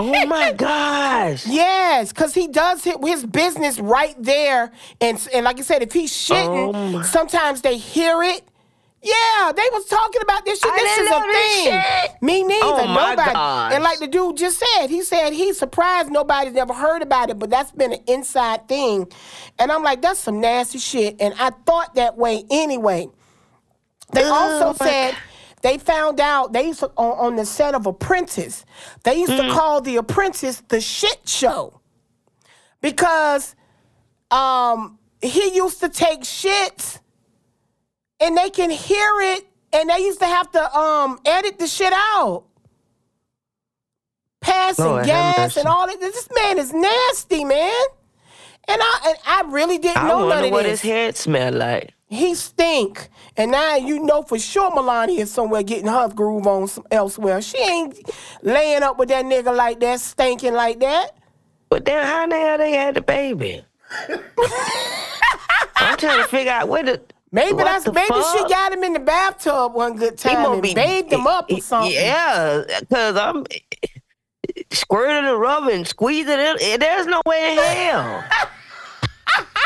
oh 0.00 0.26
my 0.26 0.50
gosh. 0.56 1.46
Yes, 1.46 2.08
because 2.12 2.34
he 2.34 2.48
does 2.48 2.82
his 2.82 3.24
business 3.24 3.78
right 3.78 4.16
there. 4.18 4.72
And, 5.00 5.28
and 5.32 5.44
like 5.44 5.58
I 5.60 5.62
said, 5.62 5.82
if 5.82 5.92
he's 5.92 6.10
Oh 6.30 6.34
shitting, 6.34 6.92
my- 6.94 7.02
sometimes 7.02 7.60
they 7.60 7.76
hear 7.76 8.22
it. 8.24 8.42
Yeah, 9.02 9.52
they 9.56 9.62
was 9.72 9.86
talking 9.86 10.20
about 10.20 10.44
this 10.44 10.58
shit. 10.60 10.70
I 10.70 10.76
this 10.76 10.96
didn't 10.96 11.06
is 11.06 11.12
a 11.12 11.26
this 11.26 11.54
thing. 11.64 11.82
shit. 12.10 12.22
Me 12.22 12.42
neither. 12.42 12.60
Oh 12.66 12.86
my 12.86 13.10
Nobody. 13.10 13.32
gosh. 13.32 13.72
And 13.72 13.82
like 13.82 13.98
the 13.98 14.06
dude 14.06 14.36
just 14.36 14.58
said, 14.62 14.88
he 14.88 15.02
said 15.02 15.32
he's 15.32 15.58
surprised 15.58 16.10
nobody's 16.10 16.54
ever 16.56 16.74
heard 16.74 17.00
about 17.00 17.30
it, 17.30 17.38
but 17.38 17.48
that's 17.48 17.72
been 17.72 17.94
an 17.94 18.00
inside 18.06 18.68
thing. 18.68 19.10
And 19.58 19.72
I'm 19.72 19.82
like, 19.82 20.02
that's 20.02 20.20
some 20.20 20.40
nasty 20.40 20.78
shit. 20.78 21.16
And 21.18 21.32
I 21.38 21.50
thought 21.50 21.94
that 21.94 22.18
way 22.18 22.44
anyway. 22.50 23.08
They 24.12 24.24
also 24.24 24.74
said 24.74 25.16
they 25.62 25.78
found 25.78 26.20
out 26.20 26.52
they 26.52 26.66
used 26.66 26.80
to, 26.80 26.88
on, 26.96 27.26
on 27.26 27.36
the 27.36 27.46
set 27.46 27.74
of 27.74 27.86
Apprentice. 27.86 28.66
They 29.04 29.14
used 29.20 29.32
to 29.36 29.48
call 29.50 29.80
the 29.80 29.96
Apprentice 29.96 30.62
the 30.68 30.80
shit 30.80 31.26
show 31.26 31.80
because 32.82 33.54
um, 34.30 34.98
he 35.22 35.54
used 35.54 35.80
to 35.80 35.88
take 35.88 36.22
shits 36.22 36.98
and 38.20 38.36
they 38.36 38.50
can 38.50 38.70
hear 38.70 39.10
it, 39.20 39.46
and 39.72 39.88
they 39.88 39.98
used 39.98 40.20
to 40.20 40.26
have 40.26 40.50
to 40.52 40.76
um, 40.76 41.18
edit 41.24 41.58
the 41.58 41.66
shit 41.66 41.92
out. 41.92 42.44
Passing 44.40 44.84
Lord 44.84 45.06
gas 45.06 45.56
and 45.56 45.66
all 45.68 45.86
that. 45.86 46.00
This 46.00 46.28
man 46.34 46.58
is 46.58 46.72
nasty, 46.72 47.44
man. 47.44 47.82
And 48.68 48.80
I 48.80 49.00
and 49.06 49.16
I 49.26 49.52
really 49.52 49.78
didn't 49.78 49.98
I 49.98 50.08
know 50.08 50.28
none 50.28 50.44
of 50.44 50.50
what 50.50 50.62
this. 50.62 50.80
his 50.80 50.90
head 50.90 51.16
smelled 51.16 51.56
like. 51.56 51.92
He 52.08 52.34
stink. 52.34 53.08
And 53.36 53.50
now 53.50 53.76
you 53.76 54.00
know 54.00 54.22
for 54.22 54.38
sure 54.38 54.74
Melania 54.74 55.22
is 55.22 55.30
somewhere 55.32 55.62
getting 55.62 55.86
her 55.86 56.08
groove 56.08 56.46
on 56.46 56.68
some 56.68 56.84
elsewhere. 56.90 57.40
She 57.42 57.58
ain't 57.58 57.98
laying 58.42 58.82
up 58.82 58.98
with 58.98 59.08
that 59.10 59.24
nigga 59.24 59.54
like 59.54 59.80
that, 59.80 60.00
stinking 60.00 60.54
like 60.54 60.80
that. 60.80 61.16
But 61.68 61.84
then 61.84 62.04
how 62.04 62.26
the 62.26 62.36
hell 62.36 62.58
they 62.58 62.72
had 62.72 62.94
the 62.94 63.02
baby? 63.02 63.64
I'm 65.76 65.96
trying 65.96 66.22
to 66.22 66.28
figure 66.28 66.52
out 66.52 66.68
where 66.68 66.82
the 66.82 67.00
Maybe 67.32 67.52
what 67.52 67.64
that's 67.64 67.86
maybe 67.86 68.22
she 68.32 68.48
got 68.48 68.72
him 68.72 68.82
in 68.82 68.92
the 68.92 68.98
bathtub 68.98 69.72
one 69.74 69.96
good 69.96 70.18
time 70.18 70.52
and 70.52 70.62
be- 70.62 70.74
bathed 70.74 71.12
him 71.12 71.26
up 71.26 71.50
or 71.50 71.60
something. 71.60 71.92
Yeah, 71.92 72.62
because 72.80 73.16
I'm 73.16 73.46
squirting 74.70 75.26
the 75.26 75.36
rubber 75.36 75.70
and 75.70 75.86
squeezing 75.86 76.38
it. 76.38 76.80
There's 76.80 77.06
no 77.06 77.22
way 77.26 77.52
in 77.52 77.58
hell. 77.58 78.24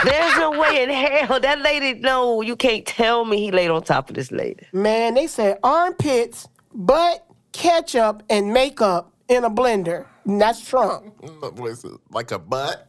There's 0.05 0.37
no 0.37 0.51
way 0.51 0.83
in 0.83 0.91
hell. 0.91 1.41
That 1.41 1.61
lady, 1.61 1.95
no, 2.01 2.43
you 2.43 2.55
can't 2.55 2.85
tell 2.85 3.25
me 3.25 3.39
he 3.39 3.51
laid 3.51 3.71
on 3.71 3.83
top 3.83 4.11
of 4.11 4.17
this 4.17 4.31
lady. 4.31 4.67
Man, 4.73 5.15
they 5.15 5.27
said 5.27 5.59
armpits, 5.63 6.47
butt, 6.75 7.25
ketchup, 7.53 8.23
and 8.29 8.53
makeup 8.53 9.11
in 9.29 9.45
a 9.45 9.51
blender. 9.51 10.07
And 10.27 10.41
that's 10.41 10.67
Trump. 10.67 11.05
Like 12.11 12.31
a 12.31 12.39
butt? 12.39 12.87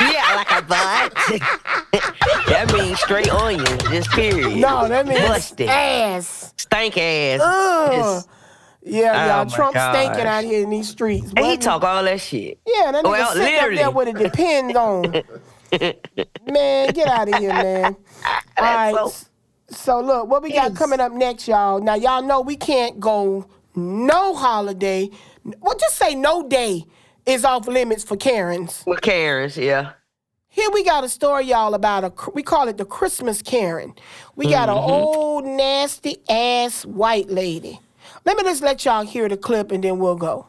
Yeah, 0.00 0.34
like 0.36 0.50
a 0.50 0.62
butt. 0.62 1.14
that 2.48 2.70
means 2.72 3.00
straight 3.00 3.30
onion, 3.32 3.64
just 3.90 4.10
period. 4.10 4.56
No, 4.58 4.88
that 4.88 5.06
means 5.06 5.20
Busted. 5.20 5.68
ass. 5.68 6.52
Stank 6.56 6.98
ass. 6.98 7.40
Ugh. 7.42 8.24
Yeah, 8.86 9.12
Oh 9.12 9.26
y'all. 9.36 9.44
my 9.46 9.50
Trump 9.54 9.76
stinking 9.76 10.26
out 10.26 10.44
here 10.44 10.62
in 10.62 10.68
these 10.70 10.88
streets. 10.90 11.32
and 11.36 11.46
he 11.46 11.56
talk 11.56 11.82
all 11.84 12.02
that 12.02 12.20
shit. 12.20 12.58
Yeah, 12.66 12.92
that 12.92 13.04
nigga 13.04 13.10
Well, 13.10 13.32
sitting 13.32 13.54
up 13.54 13.60
there 13.60 13.70
literally. 13.70 13.94
with 13.94 14.08
it 14.08 14.18
depends 14.18 14.76
on. 14.76 15.02
man, 16.52 16.92
get 16.92 17.08
out 17.08 17.28
of 17.28 17.34
here, 17.36 17.50
man. 17.52 17.96
All 18.58 18.64
right. 18.64 18.94
so- 18.94 19.12
So 19.70 20.00
look, 20.00 20.28
what 20.28 20.42
we 20.42 20.52
got 20.52 20.76
coming 20.76 21.00
up 21.00 21.12
next, 21.12 21.48
y'all. 21.48 21.80
Now 21.80 21.94
y'all 21.94 22.22
know 22.22 22.40
we 22.42 22.56
can't 22.56 23.00
go 23.00 23.46
no 23.74 24.34
holiday. 24.34 25.08
Well, 25.44 25.76
just 25.78 25.96
say 25.96 26.14
no 26.14 26.48
day 26.48 26.84
is 27.26 27.44
off 27.44 27.66
limits 27.66 28.04
for 28.04 28.16
Karens. 28.16 28.82
With 28.86 29.02
Karens, 29.02 29.56
yeah. 29.56 29.92
Here 30.48 30.70
we 30.72 30.84
got 30.84 31.02
a 31.02 31.08
story, 31.08 31.46
y'all, 31.46 31.74
about 31.74 32.04
a 32.04 32.12
we 32.32 32.42
call 32.42 32.68
it 32.68 32.78
the 32.78 32.84
Christmas 32.84 33.42
Karen. 33.42 33.94
We 34.36 34.50
got 34.50 34.68
an 34.68 34.76
mm-hmm. 34.76 34.90
old 34.90 35.44
nasty 35.44 36.18
ass 36.28 36.86
white 36.86 37.28
lady. 37.28 37.80
Let 38.24 38.36
me 38.36 38.44
just 38.44 38.62
let 38.62 38.84
y'all 38.84 39.04
hear 39.04 39.28
the 39.28 39.36
clip 39.36 39.72
and 39.72 39.82
then 39.82 39.98
we'll 39.98 40.16
go. 40.16 40.46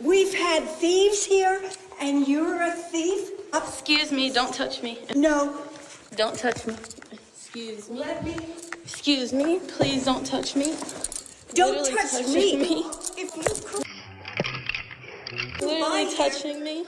We've 0.00 0.34
had 0.34 0.64
thieves 0.64 1.24
here, 1.24 1.60
and 2.00 2.26
you're 2.26 2.62
a 2.62 2.72
thief? 2.72 3.30
Excuse 3.54 4.12
me, 4.12 4.30
don't 4.30 4.54
touch 4.54 4.82
me. 4.82 4.98
No. 5.14 5.60
Don't 6.16 6.38
touch 6.38 6.66
me. 6.66 6.74
Excuse 7.12 7.90
me. 7.90 7.98
Let 7.98 8.24
me. 8.24 8.36
Excuse 8.90 9.34
me, 9.34 9.60
please 9.76 10.06
don't 10.06 10.24
touch 10.26 10.56
me. 10.56 10.74
Don't 11.52 11.76
Literally 11.76 11.92
touch 11.98 12.10
touching 12.10 12.58
me. 12.58 12.86
If 13.18 13.36
you 13.36 13.42
cr- 13.68 13.82
Literally 15.60 16.16
touching 16.16 16.64
me. 16.64 16.86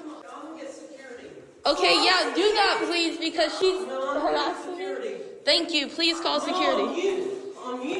Okay, 1.66 2.02
yeah, 2.02 2.32
do 2.34 2.40
that, 2.54 2.82
please, 2.86 3.18
because 3.18 3.52
she's 3.58 3.84
harassing 3.86 4.78
me. 4.78 5.16
Thank 5.44 5.74
you. 5.74 5.88
Please 5.88 6.18
call 6.20 6.40
security. 6.40 7.20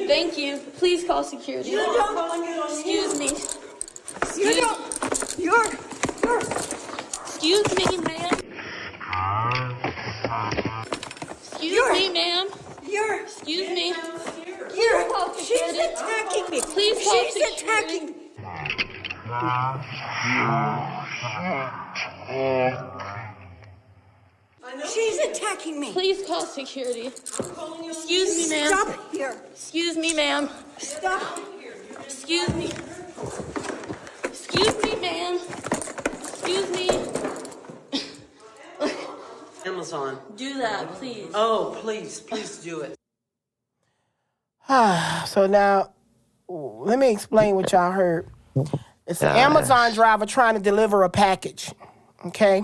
Thank 0.07 0.35
you. 0.35 0.57
Please 0.77 1.03
call 1.03 1.23
security. 1.23 1.69
You 1.69 1.77
don't. 1.77 2.71
Excuse 2.71 3.19
me. 3.19 3.27
You 3.27 4.49
Excuse, 4.49 4.55
don't. 4.57 5.35
You're. 5.37 5.65
You're. 6.23 6.39
excuse 6.39 7.75
me, 7.77 7.97
ma'am. 7.97 8.39
Excuse 11.51 11.71
You're- 11.71 11.93
me, 11.99 12.13
ma'am. 12.13 12.47
You're. 12.91 13.21
Excuse 13.21 13.69
me. 13.69 13.93
You're. 14.75 15.39
She's 15.39 15.77
attacking 15.77 16.49
me. 16.49 16.61
Please 16.61 17.03
call 17.03 17.23
She's 17.23 17.33
security. 17.33 17.97
attacking. 17.97 18.15
She's 24.93 25.17
attacking 25.19 25.79
me. 25.79 25.91
Please 25.93 26.27
call 26.27 26.41
security. 26.41 27.07
Excuse 27.07 28.37
me, 28.37 28.49
ma'am. 28.49 28.67
Stop 28.67 29.11
here. 29.13 29.35
Excuse 29.51 29.97
me, 29.97 30.13
ma'am. 30.13 30.49
Stop. 30.77 31.39
Excuse 32.03 32.53
me. 32.55 32.71
Excuse 34.25 34.83
me, 34.83 34.95
ma'am. 35.01 35.39
Excuse 36.19 36.69
me. 36.71 37.20
Amazon. 39.65 40.19
Do 40.35 40.57
that, 40.59 40.91
please. 40.93 41.29
Oh, 41.33 41.77
please, 41.81 42.19
please 42.19 42.57
do 42.57 42.81
it. 42.81 42.95
Ah, 44.69 45.23
so 45.27 45.47
now, 45.47 45.93
let 46.47 46.99
me 46.99 47.11
explain 47.11 47.55
what 47.55 47.71
y'all 47.71 47.91
heard. 47.91 48.27
It's 49.07 49.21
an 49.21 49.29
Gosh. 49.33 49.37
Amazon 49.37 49.93
driver 49.93 50.25
trying 50.25 50.55
to 50.55 50.61
deliver 50.61 51.03
a 51.03 51.09
package. 51.09 51.73
Okay. 52.27 52.63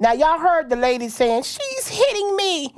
Now 0.00 0.12
y'all 0.12 0.38
heard 0.38 0.68
the 0.68 0.74
lady 0.76 1.08
saying 1.08 1.44
she's 1.44 1.86
hitting 1.88 2.36
me. 2.36 2.72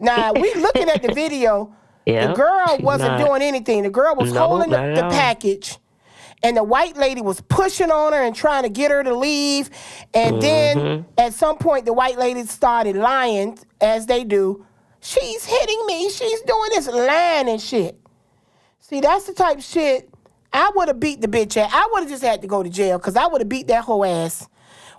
now 0.00 0.32
we 0.32 0.52
looking 0.56 0.88
at 0.88 1.02
the 1.02 1.12
video. 1.12 1.74
Yeah, 2.06 2.28
the 2.28 2.32
girl 2.34 2.78
wasn't 2.80 3.18
not. 3.18 3.26
doing 3.26 3.42
anything. 3.42 3.82
The 3.82 3.90
girl 3.90 4.14
was 4.16 4.32
No, 4.32 4.46
holding 4.48 4.70
the, 4.70 4.76
not 4.78 4.88
at 4.90 4.94
the 4.96 5.04
all. 5.04 5.10
package, 5.10 5.78
and 6.44 6.56
the 6.56 6.62
white 6.62 6.96
lady 6.96 7.20
was 7.22 7.40
pushing 7.40 7.90
on 7.90 8.12
her 8.12 8.22
and 8.22 8.36
trying 8.36 8.62
to 8.62 8.68
get 8.68 8.90
her 8.92 9.02
to 9.02 9.14
leave. 9.16 9.70
And 10.12 10.40
then 10.40 10.76
Mhm. 10.76 11.04
at 11.18 11.32
some 11.32 11.56
point, 11.56 11.86
the 11.86 11.92
white 11.92 12.18
lady 12.18 12.44
started 12.46 12.94
lying, 12.96 13.58
as 13.80 14.06
they 14.06 14.22
do. 14.22 14.64
She's 15.00 15.44
hitting 15.44 15.86
me. 15.86 16.08
She's 16.10 16.40
doing 16.42 16.70
this 16.70 16.86
lying 16.86 17.48
and 17.48 17.60
shit. 17.60 17.98
See, 18.78 19.00
that's 19.00 19.24
the 19.24 19.32
type 19.32 19.58
of 19.58 19.64
shit 19.64 20.08
I 20.52 20.70
would 20.76 20.88
have 20.88 21.00
beat 21.00 21.20
the 21.20 21.28
bitch 21.28 21.56
at. 21.56 21.70
I 21.72 21.88
would 21.92 22.02
have 22.02 22.10
just 22.10 22.22
had 22.22 22.42
to 22.42 22.46
go 22.46 22.62
to 22.62 22.68
jail 22.68 22.98
because 22.98 23.16
I 23.16 23.26
would 23.26 23.40
have 23.40 23.48
beat 23.48 23.66
that 23.68 23.84
whole 23.84 24.04
ass. 24.04 24.46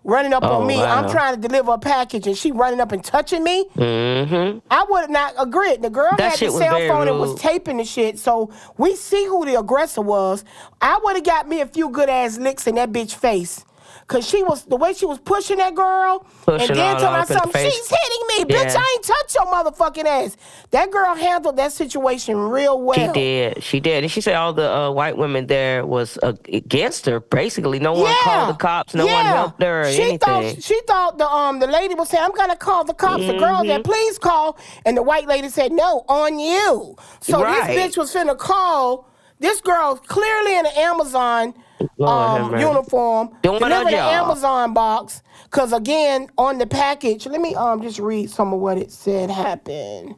Running 0.08 0.34
up 0.34 0.44
Oh, 0.44 0.62
on 0.62 0.68
me. 0.68 0.80
I'm 0.82 1.10
trying 1.10 1.34
to 1.36 1.42
deliver 1.48 1.72
a 1.74 1.80
package 1.80 2.28
and 2.28 2.38
she 2.38 2.52
running 2.52 2.80
up 2.80 2.92
and 2.92 3.04
touching 3.04 3.44
me. 3.44 3.66
Mm-hmm. 3.76 4.60
I 4.70 4.86
would 4.88 5.10
not 5.10 5.34
agreed. 5.38 5.82
The 5.82 5.90
girl 5.90 6.12
That 6.16 6.38
had 6.38 6.50
the 6.50 6.52
cell 6.52 6.78
phone 6.88 7.08
and 7.08 7.20
was 7.20 7.34
taping 7.40 7.78
the 7.78 7.84
shit, 7.86 8.20
so 8.20 8.52
we 8.78 8.96
see 8.96 9.26
who 9.26 9.46
the 9.46 9.60
aggressor 9.60 10.02
was. 10.02 10.46
I 10.80 11.00
would 11.04 11.16
have 11.16 11.26
got 11.26 11.50
me 11.50 11.62
a 11.62 11.66
few 11.66 11.90
good 11.90 12.08
ass 12.08 12.38
licks 12.38 12.68
in 12.68 12.76
that 12.76 12.92
bitch 12.92 13.16
face. 13.16 13.66
Cause 14.08 14.28
she 14.30 14.44
was 14.44 14.66
the 14.66 14.76
way 14.76 14.94
she 14.94 15.08
was 15.08 15.18
pushing 15.18 15.58
that 15.58 15.74
girl, 15.74 16.28
Pushing 16.44 16.70
and 16.70 16.78
then 16.78 16.94
all 16.94 17.00
tell 17.00 17.10
up 17.16 17.28
in 17.28 17.34
the 17.34 17.36
myself, 17.40 17.52
face. 17.54 17.74
she's 17.74 17.90
hitting 17.90 18.28
me, 18.48 18.54
bitch. 18.56 18.76
I 18.78 18.94
ain't 18.98 19.04
touch 19.04 19.34
your 19.34 19.46
motherfucking 19.48 20.06
ass. 20.06 20.38
That 20.70 20.92
girl 20.92 21.16
handled 21.16 21.58
that 21.58 21.72
situation 21.72 22.38
real 22.38 22.80
well. 22.80 23.08
She 23.08 23.20
did. 23.20 23.64
She 23.64 23.80
did. 23.80 24.04
And 24.04 24.12
she 24.12 24.22
said 24.22 24.36
all 24.36 24.54
the 24.54 24.72
uh, 24.72 24.92
white 24.92 25.18
women 25.18 25.48
there 25.48 25.88
was 25.88 26.20
uh, 26.22 26.34
against 26.54 27.08
her. 27.08 27.20
Basically, 27.20 27.80
no 27.80 27.94
one 27.94 28.14
called 28.22 28.50
the 28.50 28.54
cops. 28.54 28.94
No 28.94 29.08
one 29.08 29.26
helped 29.26 29.64
her 29.64 29.90
she 29.92 30.04
anything. 30.04 30.20
Thought, 30.20 30.62
she 30.64 30.80
thought 30.88 31.18
the 31.18 31.28
um 31.28 31.58
the 31.60 31.66
lady 31.68 31.96
was 31.96 32.10
saying, 32.10 32.24
I'm 32.24 32.36
gonna 32.36 32.56
call 32.56 32.84
the 32.84 32.94
cops. 32.94 33.26
The 33.26 33.34
girl 33.34 33.66
said, 33.66 33.84
please 33.84 34.20
call. 34.20 34.60
And 34.86 34.96
the 34.96 35.02
white 35.04 35.26
lady 35.28 35.50
said, 35.50 35.72
No, 35.72 36.06
on 36.08 36.38
you. 36.38 36.96
So 37.22 37.42
Right. 37.42 37.76
this 37.76 37.96
bitch 37.96 37.98
was 37.98 38.14
finna 38.14 38.38
call. 38.38 39.10
This 39.40 39.62
girl 39.62 39.96
clearly 39.96 40.58
in 40.58 40.68
an 40.68 40.74
Amazon 40.78 41.56
Lord 41.98 42.42
um, 42.42 42.60
uniform, 42.60 43.30
Doing 43.42 43.62
her 43.62 43.70
delivered 43.70 43.94
an. 43.94 44.14
Amazon 44.14 44.74
box. 44.74 45.22
Cause 45.50 45.74
again, 45.74 46.28
on 46.38 46.58
the 46.58 46.68
package, 46.68 47.28
let 47.28 47.42
me 47.42 47.56
um 47.56 47.82
just 47.82 48.00
read 48.00 48.30
some 48.30 48.54
of 48.54 48.60
what 48.60 48.78
it 48.78 48.92
said 48.92 49.30
happened. 49.30 50.16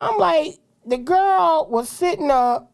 I'm 0.00 0.18
like, 0.18 0.54
the 0.86 0.98
girl 0.98 1.66
was 1.70 1.88
sitting 1.88 2.30
up 2.30 2.72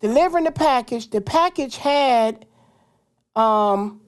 delivering 0.00 0.44
the 0.44 0.52
package. 0.52 1.10
The 1.10 1.20
package 1.20 1.76
had 1.76 2.46
um 3.36 4.00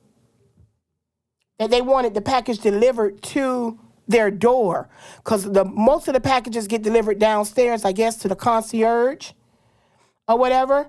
that 1.59 1.71
they 1.71 1.83
wanted 1.83 2.15
the 2.15 2.23
package 2.23 2.59
delivered 2.59 3.23
to 3.23 3.79
their 4.09 4.31
door 4.31 4.89
because 5.19 5.45
the 5.45 5.65
most 5.65 6.09
of 6.09 6.15
the 6.15 6.21
packages 6.21 6.67
get 6.67 6.83
delivered 6.83 7.19
downstairs, 7.19 7.85
I 7.85 7.93
guess, 7.93 8.17
to 8.19 8.29
the 8.29 8.37
concierge 8.37 9.33
or 10.29 10.39
whatever. 10.39 10.89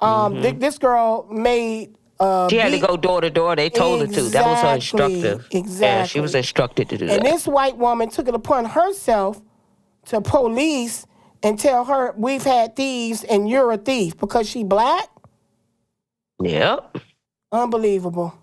Um, 0.00 0.42
thi- 0.42 0.52
this 0.52 0.78
girl 0.78 1.26
made. 1.30 1.94
Uh, 2.18 2.46
Mm-hmm. 2.46 2.48
she 2.48 2.56
had 2.56 2.70
to 2.72 2.78
go 2.78 2.96
door 2.96 3.20
to 3.20 3.28
door. 3.28 3.54
They 3.56 3.68
told 3.68 4.00
her 4.00 4.06
to. 4.06 4.22
That 4.22 4.46
was 4.46 4.60
her 4.62 4.74
Exactly, 4.76 5.14
instructive. 5.14 5.80
Yeah, 5.80 6.06
she 6.06 6.20
was 6.20 6.34
instructed 6.34 6.88
to 6.88 6.96
do 6.96 7.04
And 7.04 7.10
that. 7.10 7.16
And 7.18 7.26
this 7.26 7.46
white 7.46 7.76
woman 7.76 8.08
took 8.08 8.26
it 8.28 8.34
upon 8.34 8.64
herself 8.64 9.40
to 10.06 10.20
police 10.22 11.06
and 11.42 11.58
tell 11.58 11.84
her 11.84 12.14
we've 12.16 12.42
had 12.42 12.74
thieves 12.74 13.22
and 13.24 13.48
you're 13.50 13.70
a 13.70 13.76
thief 13.76 14.16
because 14.16 14.48
she 14.48 14.64
black. 14.64 15.08
Yep. 16.40 16.96
Unbelievable. 17.52 18.34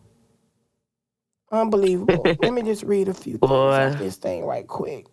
Unbelievable. 1.51 2.23
Let 2.41 2.53
me 2.53 2.61
just 2.61 2.83
read 2.83 3.07
a 3.07 3.13
few 3.13 3.37
things 3.37 3.51
off 3.51 3.97
this 3.99 4.15
thing 4.17 4.45
right 4.45 4.67
quick. 4.67 5.05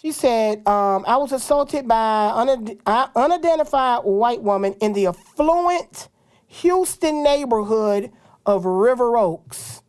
She 0.00 0.12
said, 0.12 0.66
um, 0.66 1.04
I 1.06 1.18
was 1.18 1.30
assaulted 1.30 1.86
by 1.86 2.32
an 2.34 2.78
unidentified 3.14 4.00
white 4.04 4.42
woman 4.42 4.72
in 4.80 4.94
the 4.94 5.08
affluent 5.08 6.08
Houston 6.46 7.22
neighborhood 7.22 8.10
of 8.46 8.64
River 8.64 9.18
Oaks 9.18 9.82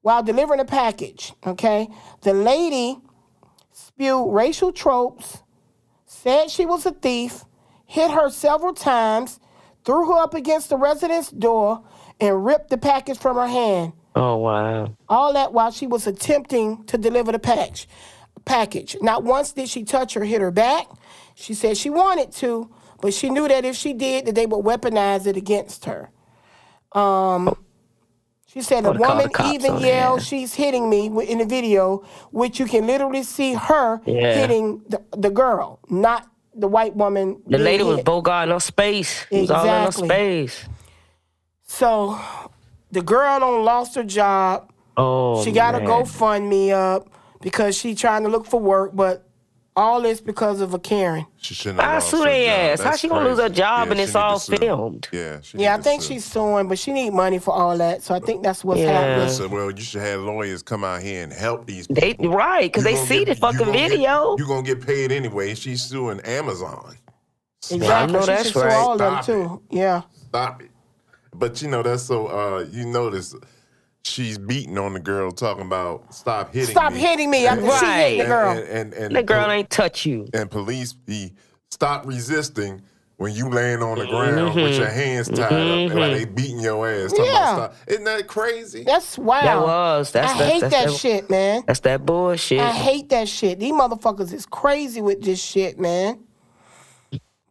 while 0.00 0.22
delivering 0.22 0.60
a 0.60 0.64
package. 0.64 1.34
Okay. 1.46 1.88
The 2.22 2.32
lady 2.32 3.00
spewed 3.70 4.32
racial 4.32 4.72
tropes, 4.72 5.42
said 6.06 6.48
she 6.48 6.64
was 6.64 6.86
a 6.86 6.92
thief, 6.92 7.44
hit 7.84 8.10
her 8.12 8.30
several 8.30 8.72
times, 8.72 9.40
threw 9.84 10.06
her 10.06 10.22
up 10.22 10.32
against 10.32 10.70
the 10.70 10.78
residence 10.78 11.30
door, 11.30 11.84
and 12.18 12.46
ripped 12.46 12.70
the 12.70 12.78
package 12.78 13.18
from 13.18 13.36
her 13.36 13.46
hand. 13.46 13.92
Oh 14.14 14.36
wow. 14.36 14.96
All 15.06 15.34
that 15.34 15.52
while 15.52 15.70
she 15.70 15.86
was 15.86 16.06
attempting 16.06 16.84
to 16.84 16.96
deliver 16.96 17.30
the 17.30 17.38
package. 17.38 17.86
Package. 18.44 18.96
Not 19.00 19.24
once 19.24 19.52
did 19.52 19.68
she 19.68 19.84
touch 19.84 20.16
or 20.16 20.24
hit 20.24 20.40
her 20.40 20.50
back. 20.50 20.86
She 21.34 21.54
said 21.54 21.76
she 21.76 21.90
wanted 21.90 22.32
to, 22.32 22.68
but 23.00 23.14
she 23.14 23.30
knew 23.30 23.46
that 23.48 23.64
if 23.64 23.76
she 23.76 23.92
did, 23.92 24.26
that 24.26 24.34
they 24.34 24.46
would 24.46 24.64
weaponize 24.64 25.26
it 25.26 25.36
against 25.36 25.84
her. 25.86 26.10
Um, 26.92 27.56
she 28.46 28.60
said 28.60 28.80
a 28.80 28.88
called 28.88 28.96
the 28.96 29.00
woman 29.00 29.28
cops 29.30 29.54
even 29.54 29.72
her 29.74 29.80
yelled. 29.80 30.22
"She's 30.22 30.54
hitting 30.54 30.90
me" 30.90 31.06
in 31.06 31.38
the 31.38 31.46
video, 31.46 32.04
which 32.32 32.60
you 32.60 32.66
can 32.66 32.86
literally 32.86 33.22
see 33.22 33.54
her 33.54 34.00
Yeah. 34.04 34.34
hitting 34.34 34.82
the, 34.88 35.00
the 35.16 35.30
girl, 35.30 35.78
not 35.88 36.26
the 36.54 36.68
white 36.68 36.94
woman. 36.94 37.40
The 37.46 37.56
lady 37.58 37.82
was 37.82 37.96
hit. 37.98 38.04
bogarting 38.06 38.52
her 38.52 38.60
space. 38.60 39.24
It 39.30 39.42
was 39.42 39.50
all 39.50 39.64
in 39.64 39.70
Exactly. 39.86 40.08
space. 40.08 40.64
So 41.64 42.18
the 42.90 43.00
girl 43.00 43.40
done 43.40 43.64
lost 43.64 43.94
her 43.94 44.04
job. 44.04 44.70
Oh, 44.98 45.42
she 45.42 45.50
got 45.52 45.72
man. 45.74 45.82
to 45.82 45.88
GoFundMe 45.88 46.72
up 46.72 47.08
because 47.42 47.76
she 47.76 47.94
trying 47.94 48.22
to 48.22 48.28
look 48.28 48.46
for 48.46 48.60
work, 48.60 48.92
but 48.94 49.28
all 49.74 50.02
this 50.02 50.20
because 50.20 50.60
of 50.60 50.74
a 50.74 50.78
Karen. 50.78 51.24
She 51.38 51.54
shouldn't 51.54 51.80
I 51.80 51.94
lost 51.94 52.10
sue 52.10 52.22
their 52.24 52.72
ass. 52.74 52.82
How 52.82 52.94
she 52.94 53.08
gonna 53.08 53.26
lose 53.28 53.38
her 53.38 53.48
job 53.48 53.86
Yeah, 53.86 53.92
and 53.92 54.00
it's 54.00 54.14
all 54.14 54.38
filmed? 54.38 55.08
Yeah, 55.12 55.40
she 55.42 55.58
Yeah, 55.58 55.74
I 55.76 55.80
think 55.80 56.02
sue. 56.02 56.08
she's 56.14 56.24
suing, 56.26 56.68
but 56.68 56.78
she 56.78 56.92
need 56.92 57.14
money 57.14 57.38
for 57.38 57.54
all 57.54 57.76
that. 57.78 58.02
So 58.02 58.14
I 58.14 58.20
think 58.20 58.42
that's 58.42 58.62
what's 58.64 58.80
Yeah. 58.80 58.92
happening. 58.92 59.30
So, 59.34 59.48
well, 59.48 59.70
you 59.70 59.80
should 59.82 60.02
have 60.02 60.20
lawyers 60.20 60.62
come 60.62 60.84
out 60.84 61.00
here 61.00 61.22
and 61.22 61.32
help 61.32 61.66
these 61.66 61.86
They 61.88 62.12
people. 62.14 62.28
right 62.36 62.70
because 62.70 62.84
they 62.84 62.96
see 62.96 63.24
get- 63.24 63.28
the 63.28 63.34
fucking 63.36 63.60
gonna 63.60 63.72
get- 63.72 63.90
video. 63.92 64.36
you 64.38 64.46
gonna 64.46 64.62
get 64.62 64.84
paid 64.86 65.10
anyway. 65.10 65.54
She's 65.54 65.80
suing 65.82 66.20
Amazon. 66.20 66.96
Exactly. 67.70 67.86
I 67.88 68.06
know 68.06 68.20
she 68.20 68.26
that's 68.26 68.42
should 68.44 68.52
sue 68.54 68.60
right. 68.60 68.74
all 68.74 68.92
of 68.92 68.98
them 68.98 69.14
Stop 69.14 69.24
too. 69.24 69.62
Yeah. 69.70 70.02
Stop 70.28 70.60
it. 70.62 70.70
But 71.34 71.62
you 71.62 71.68
know 71.68 71.82
that's 71.82 72.02
so. 72.02 72.26
uh 72.26 72.66
You 72.70 72.84
notice 72.84 73.34
she's 74.04 74.38
beating 74.38 74.78
on 74.78 74.92
the 74.94 75.00
girl, 75.00 75.30
talking 75.30 75.66
about 75.66 76.14
stop 76.14 76.52
hitting 76.52 76.68
me. 76.68 76.72
Stop 76.72 76.92
me. 76.92 76.98
hitting 77.00 77.30
me 77.30 77.46
after 77.46 77.62
she 77.62 77.86
hit 77.86 78.16
the 78.16 78.20
And- 78.20 78.28
girl. 78.28 78.50
And, 78.50 78.68
and, 78.68 78.94
and 78.94 79.16
That 79.16 79.26
girl 79.26 79.50
ain't 79.50 79.70
touch 79.70 80.04
you. 80.06 80.28
And 80.34 80.50
police 80.50 80.92
be 80.92 81.32
stop 81.70 82.06
resisting 82.06 82.82
when 83.18 83.32
you 83.34 83.48
laying 83.48 83.82
on 83.82 83.98
the 83.98 84.06
ground 84.06 84.54
with 84.56 84.72
Mhm. 84.72 84.78
your 84.78 84.88
hands 84.88 85.28
tied 85.28 85.44
up 85.52 85.52
and 85.52 85.94
like 85.94 86.12
they 86.12 86.24
beating 86.24 86.58
your 86.58 86.88
ass. 86.88 87.12
Yeah. 87.16 87.22
about 87.24 87.54
stop. 87.54 87.74
Isn't 87.86 88.04
that 88.04 88.26
crazy? 88.26 88.82
That's 88.82 89.16
wild. 89.16 89.44
That 89.46 89.60
was. 89.60 90.10
That's 90.10 90.32
I 90.32 90.38
that's, 90.38 90.52
hate 90.52 90.60
that's 90.62 90.74
that 90.86 90.92
shit, 90.94 91.30
man. 91.30 91.62
That's 91.66 91.80
that 91.80 92.04
bullshit. 92.04 92.58
I 92.60 92.72
hate 92.72 93.10
that 93.10 93.28
shit. 93.28 93.60
These 93.60 93.72
motherfuckers 93.72 94.32
is 94.32 94.44
crazy 94.46 95.00
with 95.00 95.22
this 95.22 95.40
shit, 95.40 95.78
man. 95.78 96.18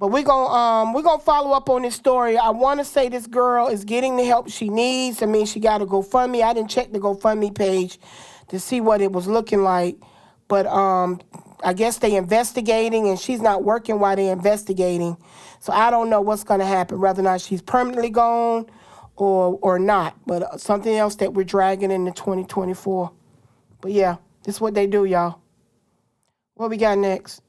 But 0.01 0.07
we're 0.07 0.23
gonna 0.23 0.51
um 0.51 0.93
we're 0.93 1.03
gonna 1.03 1.21
follow 1.21 1.51
up 1.51 1.69
on 1.69 1.83
this 1.83 1.93
story. 1.93 2.35
I 2.35 2.49
wanna 2.49 2.83
say 2.83 3.07
this 3.07 3.27
girl 3.27 3.67
is 3.67 3.85
getting 3.85 4.17
the 4.17 4.23
help 4.23 4.49
she 4.49 4.67
needs. 4.67 5.21
I 5.21 5.27
mean, 5.27 5.45
she 5.45 5.59
got 5.59 5.83
a 5.83 5.85
GoFundMe. 5.85 6.41
I 6.41 6.53
didn't 6.53 6.71
check 6.71 6.91
the 6.91 6.97
GoFundMe 6.97 7.53
page 7.53 7.99
to 8.47 8.59
see 8.59 8.81
what 8.81 8.99
it 9.01 9.11
was 9.11 9.27
looking 9.27 9.61
like. 9.61 9.97
But 10.47 10.65
um 10.65 11.21
I 11.63 11.73
guess 11.73 11.99
they're 11.99 12.17
investigating 12.17 13.09
and 13.09 13.19
she's 13.19 13.41
not 13.41 13.63
working 13.63 13.99
while 13.99 14.15
they're 14.15 14.33
investigating. 14.33 15.17
So 15.59 15.71
I 15.71 15.91
don't 15.91 16.09
know 16.09 16.19
what's 16.19 16.43
gonna 16.43 16.65
happen, 16.65 16.99
whether 16.99 17.21
or 17.21 17.25
not 17.25 17.39
she's 17.39 17.61
permanently 17.61 18.09
gone 18.09 18.65
or 19.17 19.59
or 19.61 19.77
not. 19.77 20.15
But 20.25 20.41
uh, 20.41 20.57
something 20.57 20.95
else 20.95 21.13
that 21.17 21.35
we're 21.35 21.43
dragging 21.43 21.91
into 21.91 22.11
2024. 22.11 23.11
But 23.81 23.91
yeah, 23.91 24.15
this 24.45 24.55
is 24.55 24.61
what 24.61 24.73
they 24.73 24.87
do, 24.87 25.05
y'all. 25.05 25.41
What 26.55 26.71
we 26.71 26.77
got 26.77 26.97
next? 26.97 27.43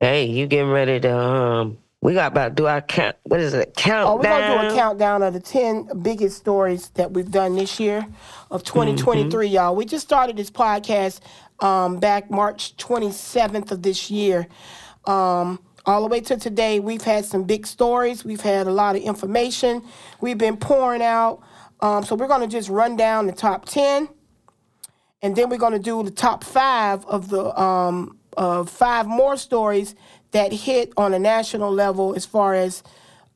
Hey, 0.00 0.26
you 0.26 0.46
getting 0.46 0.70
ready 0.70 1.00
to 1.00 1.16
um? 1.18 1.78
We 2.02 2.12
got 2.12 2.32
about 2.32 2.48
to 2.48 2.54
do 2.54 2.66
our 2.66 2.82
count. 2.82 3.16
What 3.22 3.40
is 3.40 3.54
it? 3.54 3.74
Countdown. 3.74 4.12
Oh, 4.12 4.16
we're 4.16 4.22
gonna 4.24 4.68
do 4.68 4.74
a 4.74 4.78
countdown 4.78 5.22
of 5.22 5.32
the 5.32 5.40
ten 5.40 5.88
biggest 6.02 6.36
stories 6.36 6.90
that 6.90 7.12
we've 7.12 7.30
done 7.30 7.56
this 7.56 7.80
year 7.80 8.06
of 8.50 8.62
2023, 8.62 9.46
y'all. 9.48 9.74
We 9.74 9.86
just 9.86 10.04
started 10.04 10.36
this 10.36 10.50
podcast 10.50 11.20
um, 11.60 11.98
back 11.98 12.30
March 12.30 12.76
27th 12.76 13.70
of 13.70 13.82
this 13.82 14.10
year. 14.10 14.46
Um, 15.06 15.60
all 15.86 16.02
the 16.02 16.08
way 16.08 16.20
to 16.20 16.36
today, 16.36 16.78
we've 16.78 17.02
had 17.02 17.24
some 17.24 17.44
big 17.44 17.66
stories. 17.66 18.22
We've 18.22 18.42
had 18.42 18.66
a 18.66 18.72
lot 18.72 18.96
of 18.96 19.02
information. 19.02 19.82
We've 20.20 20.36
been 20.36 20.58
pouring 20.58 21.02
out. 21.02 21.40
Um, 21.80 22.04
so 22.04 22.16
we're 22.16 22.28
gonna 22.28 22.48
just 22.48 22.68
run 22.68 22.96
down 22.96 23.26
the 23.26 23.32
top 23.32 23.64
10, 23.64 24.10
and 25.22 25.34
then 25.34 25.48
we're 25.48 25.56
gonna 25.56 25.78
do 25.78 26.02
the 26.02 26.10
top 26.10 26.44
five 26.44 27.02
of 27.06 27.30
the 27.30 27.58
um, 27.58 28.15
of 28.36 28.68
five 28.70 29.06
more 29.06 29.36
stories 29.36 29.94
that 30.32 30.52
hit 30.52 30.92
on 30.96 31.14
a 31.14 31.18
national 31.18 31.72
level 31.72 32.14
as 32.14 32.26
far 32.26 32.54
as 32.54 32.82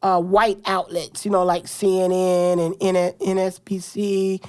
uh, 0.03 0.21
white 0.21 0.59
outlets, 0.67 1.25
you 1.25 1.31
know, 1.31 1.45
like 1.45 1.65
CNN 1.65 2.75
and 2.81 2.97
N- 2.97 3.13
NSBC, 3.21 4.43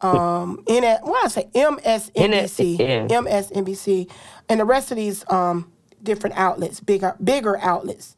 um, 0.00 0.62
N- 0.68 0.84
I 0.84 1.28
say, 1.28 1.48
MSNBC, 1.54 2.78
yeah. 2.78 3.06
MSNBC, 3.08 4.10
and 4.48 4.60
the 4.60 4.64
rest 4.64 4.90
of 4.90 4.96
these 4.96 5.24
um, 5.30 5.70
different 6.02 6.36
outlets, 6.36 6.80
bigger 6.80 7.16
bigger 7.22 7.58
outlets. 7.58 8.16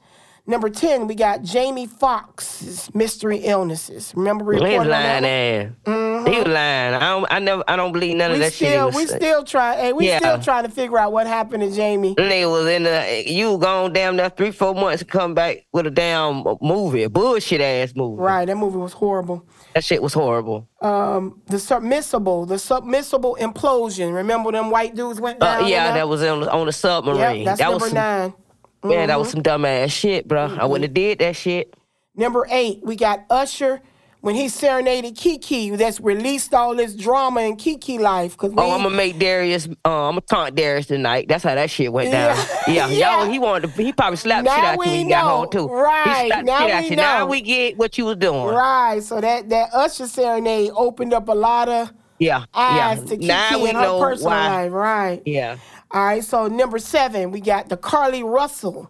Number 0.50 0.68
10, 0.68 1.06
we 1.06 1.14
got 1.14 1.42
Jamie 1.44 1.86
Foxx's 1.86 2.92
Mystery 2.92 3.36
Illnesses. 3.38 4.12
Remember 4.16 4.52
He's 4.52 4.60
reporting 4.60 4.80
on 4.80 4.88
lying 4.88 5.24
ass. 5.24 5.70
He 5.86 6.36
was 6.38 6.46
lying. 6.48 6.94
I 6.94 6.98
don't. 6.98 7.26
I 7.30 7.38
never. 7.38 7.64
I 7.68 7.76
don't 7.76 7.92
believe 7.92 8.16
none 8.16 8.32
of 8.32 8.40
that 8.40 8.52
shit. 8.52 8.68
still, 8.70 8.86
was 8.86 8.96
we 8.96 9.06
saying. 9.06 9.20
still 9.20 9.44
try. 9.44 9.76
Hey, 9.76 9.92
we 9.92 10.08
Yeah. 10.08 10.18
still 10.18 10.38
trying 10.40 10.64
to 10.64 10.68
figure 10.70 10.98
out 10.98 11.12
what 11.12 11.28
happened 11.28 11.62
to 11.62 11.70
Jamie. 11.70 12.16
Nigga 12.16 12.50
was 12.50 12.66
in 12.66 12.82
the. 12.82 13.22
You 13.26 13.58
gone 13.58 13.92
damn 13.92 14.16
that 14.16 14.36
three, 14.36 14.50
four 14.50 14.74
months 14.74 14.98
to 14.98 15.04
come 15.04 15.34
back 15.34 15.66
with 15.72 15.86
a 15.86 15.90
damn 15.90 16.42
movie, 16.60 17.04
a 17.04 17.08
bullshit 17.08 17.60
ass 17.60 17.92
movie. 17.94 18.20
Right, 18.20 18.44
that 18.46 18.56
movie 18.56 18.78
was 18.78 18.92
horrible. 18.92 19.46
That 19.74 19.84
shit 19.84 20.02
was 20.02 20.14
horrible. 20.14 20.68
Um, 20.82 21.40
the 21.46 21.58
submissible, 21.58 22.48
the 22.48 22.56
submissible 22.56 23.38
implosion. 23.38 24.12
Remember 24.14 24.50
them 24.50 24.70
white 24.70 24.96
dudes 24.96 25.20
went 25.20 25.40
Uh, 25.40 25.60
down? 25.60 25.68
yeah, 25.68 25.90
in 25.90 25.94
that 25.94 26.08
was 26.08 26.24
on 26.24 26.40
the, 26.40 26.50
on 26.50 26.66
the 26.66 26.72
submarine. 26.72 27.36
Yep, 27.38 27.44
that's 27.46 27.58
that 27.60 27.70
number 27.70 27.84
was 27.84 27.92
nine. 27.94 28.34
Man, 28.82 29.08
that 29.08 29.18
was 29.18 29.28
Mhm. 29.28 29.32
some 29.32 29.42
dumb 29.42 29.64
ass 29.64 29.90
shit, 29.90 30.26
bro. 30.26 30.56
I 30.58 30.64
wouldn't 30.64 30.84
have 30.84 30.94
did 30.94 31.18
that 31.18 31.36
shit. 31.36 31.74
Number 32.16 32.46
eight, 32.50 32.80
we 32.82 32.96
got 32.96 33.20
Usher 33.30 33.80
when 34.22 34.34
he 34.34 34.48
serenaded 34.48 35.16
Keke. 35.16 35.76
That's 35.76 36.00
released 36.00 36.52
all 36.54 36.74
this 36.74 36.94
drama 36.94 37.42
in 37.42 37.56
Keke 37.56 37.98
life. 38.00 38.36
Cause 38.36 38.52
Oh, 38.56 38.72
I'm 38.72 38.82
gonna 38.82 38.94
make 38.94 39.18
Darius. 39.18 39.66
Uh, 39.84 40.08
I'm 40.08 40.12
gonna 40.12 40.20
taunt 40.22 40.54
Darius 40.54 40.86
tonight. 40.86 41.26
That's 41.28 41.44
how 41.44 41.54
that 41.54 41.70
shit 41.70 41.92
went 41.92 42.10
down. 42.10 42.36
Yeah, 42.66 42.88
Yeah. 42.88 43.16
y'all. 43.20 43.30
He 43.30 43.38
wanted 43.38 43.74
to. 43.74 43.82
He 43.82 43.92
probably 43.92 44.16
slapped 44.16 44.44
Now 44.44 44.54
shit 44.56 44.64
out 44.64 44.72
you 44.72 44.78
when 44.78 44.88
he 44.88 45.04
got 45.04 45.24
know. 45.24 45.36
home 45.36 45.50
too. 45.50 45.68
Right. 45.68 46.28
Now 46.44 46.66
the 46.66 46.66
shit 46.66 46.70
out 46.72 46.82
we 46.82 46.88
you. 46.90 46.96
Now 46.96 47.26
we 47.26 47.40
get 47.42 47.78
what 47.78 47.96
you 47.98 48.06
was 48.06 48.16
doing. 48.16 48.44
Right, 48.46 49.02
so 49.02 49.20
that 49.20 49.48
that 49.50 49.70
Usher 49.74 50.06
serenade 50.06 50.70
opened 50.74 51.12
up 51.14 51.28
a 51.28 51.32
lot 51.34 51.68
of 51.68 51.92
Yeah. 52.20 52.44
eyes 52.54 52.98
yeah. 53.00 53.04
to 53.06 53.16
Keke 53.16 53.26
now 53.26 53.58
we 53.60 53.66
her 53.68 53.72
know 53.72 54.00
personal 54.00 54.30
why. 54.30 54.62
life. 54.64 54.72
Right. 54.72 55.22
Yeah. 55.26 55.56
All 55.90 56.04
right. 56.04 56.22
So 56.24 56.46
number 56.46 56.78
seven, 56.78 57.32
we 57.32 57.40
got 57.40 57.68
the 57.68 57.76
Carlee 57.76 58.22
Russell. 58.22 58.88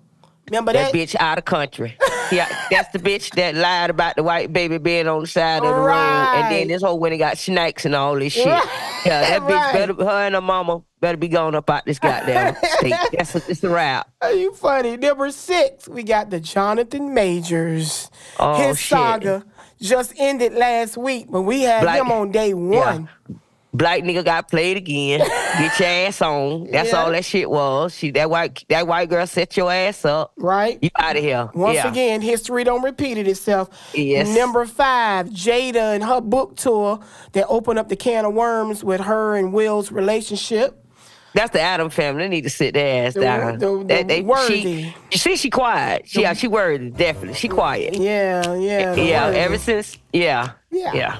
Remember 0.51 0.73
That 0.73 0.93
that? 0.93 0.98
bitch 0.98 1.15
out 1.20 1.39
of 1.39 1.44
country. 1.44 1.97
Yeah, 2.32 2.48
that's 2.73 2.90
the 2.93 2.98
bitch 2.98 3.31
that 3.36 3.55
lied 3.55 3.89
about 3.90 4.16
the 4.16 4.24
white 4.24 4.52
baby 4.52 4.78
being 4.78 5.07
on 5.07 5.20
the 5.20 5.27
side 5.28 5.59
of 5.59 5.69
the 5.69 5.81
road, 5.81 5.93
and 5.93 6.43
Right. 6.43 6.48
then 6.51 6.69
this 6.69 6.82
whole 6.82 7.02
he 7.05 7.19
got 7.19 7.39
snakes 7.39 7.85
and 7.85 7.94
all 7.94 8.16
this 8.16 8.32
shit. 8.32 8.47
Yeah, 8.47 8.61
that 9.05 9.43
bitch 9.43 9.48
Right. 9.51 9.73
better, 9.73 9.94
her 9.94 10.27
and 10.27 10.35
her 10.35 10.40
mama 10.40 10.82
better 11.01 11.16
be 11.16 11.28
going 11.28 11.55
up 11.55 11.70
out 11.70 11.86
this 11.86 12.01
goddamn 12.01 12.57
state. 12.78 12.94
That's 13.12 13.35
a, 13.36 13.43
it's 13.48 13.62
a 13.62 13.69
wrap. 13.70 14.11
Are 14.23 14.32
you 14.32 14.52
funny? 14.55 14.97
Number 14.97 15.31
six, 15.31 15.89
we 15.89 16.02
got 16.02 16.31
the 16.31 16.40
Jonathan 16.40 17.15
Majors. 17.15 18.11
Oh, 18.40 18.55
His 18.61 18.78
shit. 18.81 18.89
saga 18.98 19.44
just 19.81 20.12
ended 20.19 20.52
last 20.55 20.97
week, 20.97 21.27
but 21.31 21.43
we 21.43 21.62
had 21.62 21.82
Black- 21.82 22.01
him 22.01 22.11
on 22.12 22.31
day 22.31 22.55
one. 22.55 23.09
Black 23.73 24.02
nigga 24.02 24.24
got 24.24 24.48
played 24.51 24.77
again. 24.77 25.20
Get 25.20 25.78
your 25.78 25.89
ass 25.89 26.20
on. 26.23 26.69
That's 26.73 26.90
Yeah. 26.90 27.05
all 27.05 27.11
that 27.12 27.24
shit 27.24 27.48
was. 27.48 27.94
She 27.94 28.11
that 28.11 28.28
white 28.28 28.65
that 28.69 28.89
white 28.89 29.09
girl 29.09 29.24
set 29.28 29.57
your 29.57 29.70
ass 29.70 30.05
up. 30.05 30.32
Right. 30.36 30.77
You 30.82 30.90
out 30.97 31.16
of 31.16 31.23
here. 31.23 31.48
Once 31.55 31.77
yeah. 31.77 31.89
again, 31.89 32.20
history 32.20 32.65
don't 32.65 32.82
repeat 32.82 33.16
it 33.16 33.28
itself. 33.28 33.69
Yes. 33.94 34.27
Number 34.36 34.66
five, 34.66 35.28
Jada 35.28 35.94
and 35.94 36.02
her 36.02 36.20
book 36.20 36.57
tour 36.57 36.98
that 37.31 37.47
opened 37.48 37.78
up 37.78 37.89
the 37.89 37.94
can 37.94 38.24
of 38.24 38.35
worms 38.35 38.82
with 38.82 39.02
her 39.02 39.36
and 39.36 39.52
Will's 39.52 39.93
relationship. 39.93 40.80
That's 41.35 41.51
the 41.52 41.61
Adam 41.61 41.90
family. 41.90 42.24
They 42.24 42.28
need 42.28 42.43
to 42.43 42.51
sit 42.51 42.74
their 42.74 43.07
ass 43.07 43.15
down. 43.15 43.59
the- 43.59 43.78
the 43.78 43.85
They- 43.85 44.02
they- 44.02 44.20
worthy. 44.23 44.62
She, 44.62 44.94
you 45.12 45.19
see, 45.19 45.36
she 45.36 45.51
quiet. 45.51 46.02
She, 46.07 46.23
yeah, 46.23 46.32
she 46.32 46.48
worthy. 46.48 46.90
Definitely, 46.90 47.35
she 47.35 47.47
quiet. 47.48 47.94
Yeah, 47.94 48.55
yeah. 48.55 48.94
yeah. 48.97 49.27
worthy. 49.27 49.39
Ever 49.39 49.59
since, 49.59 49.97
yeah, 50.12 50.51
Yeah. 50.70 50.93
yeah. 50.93 51.16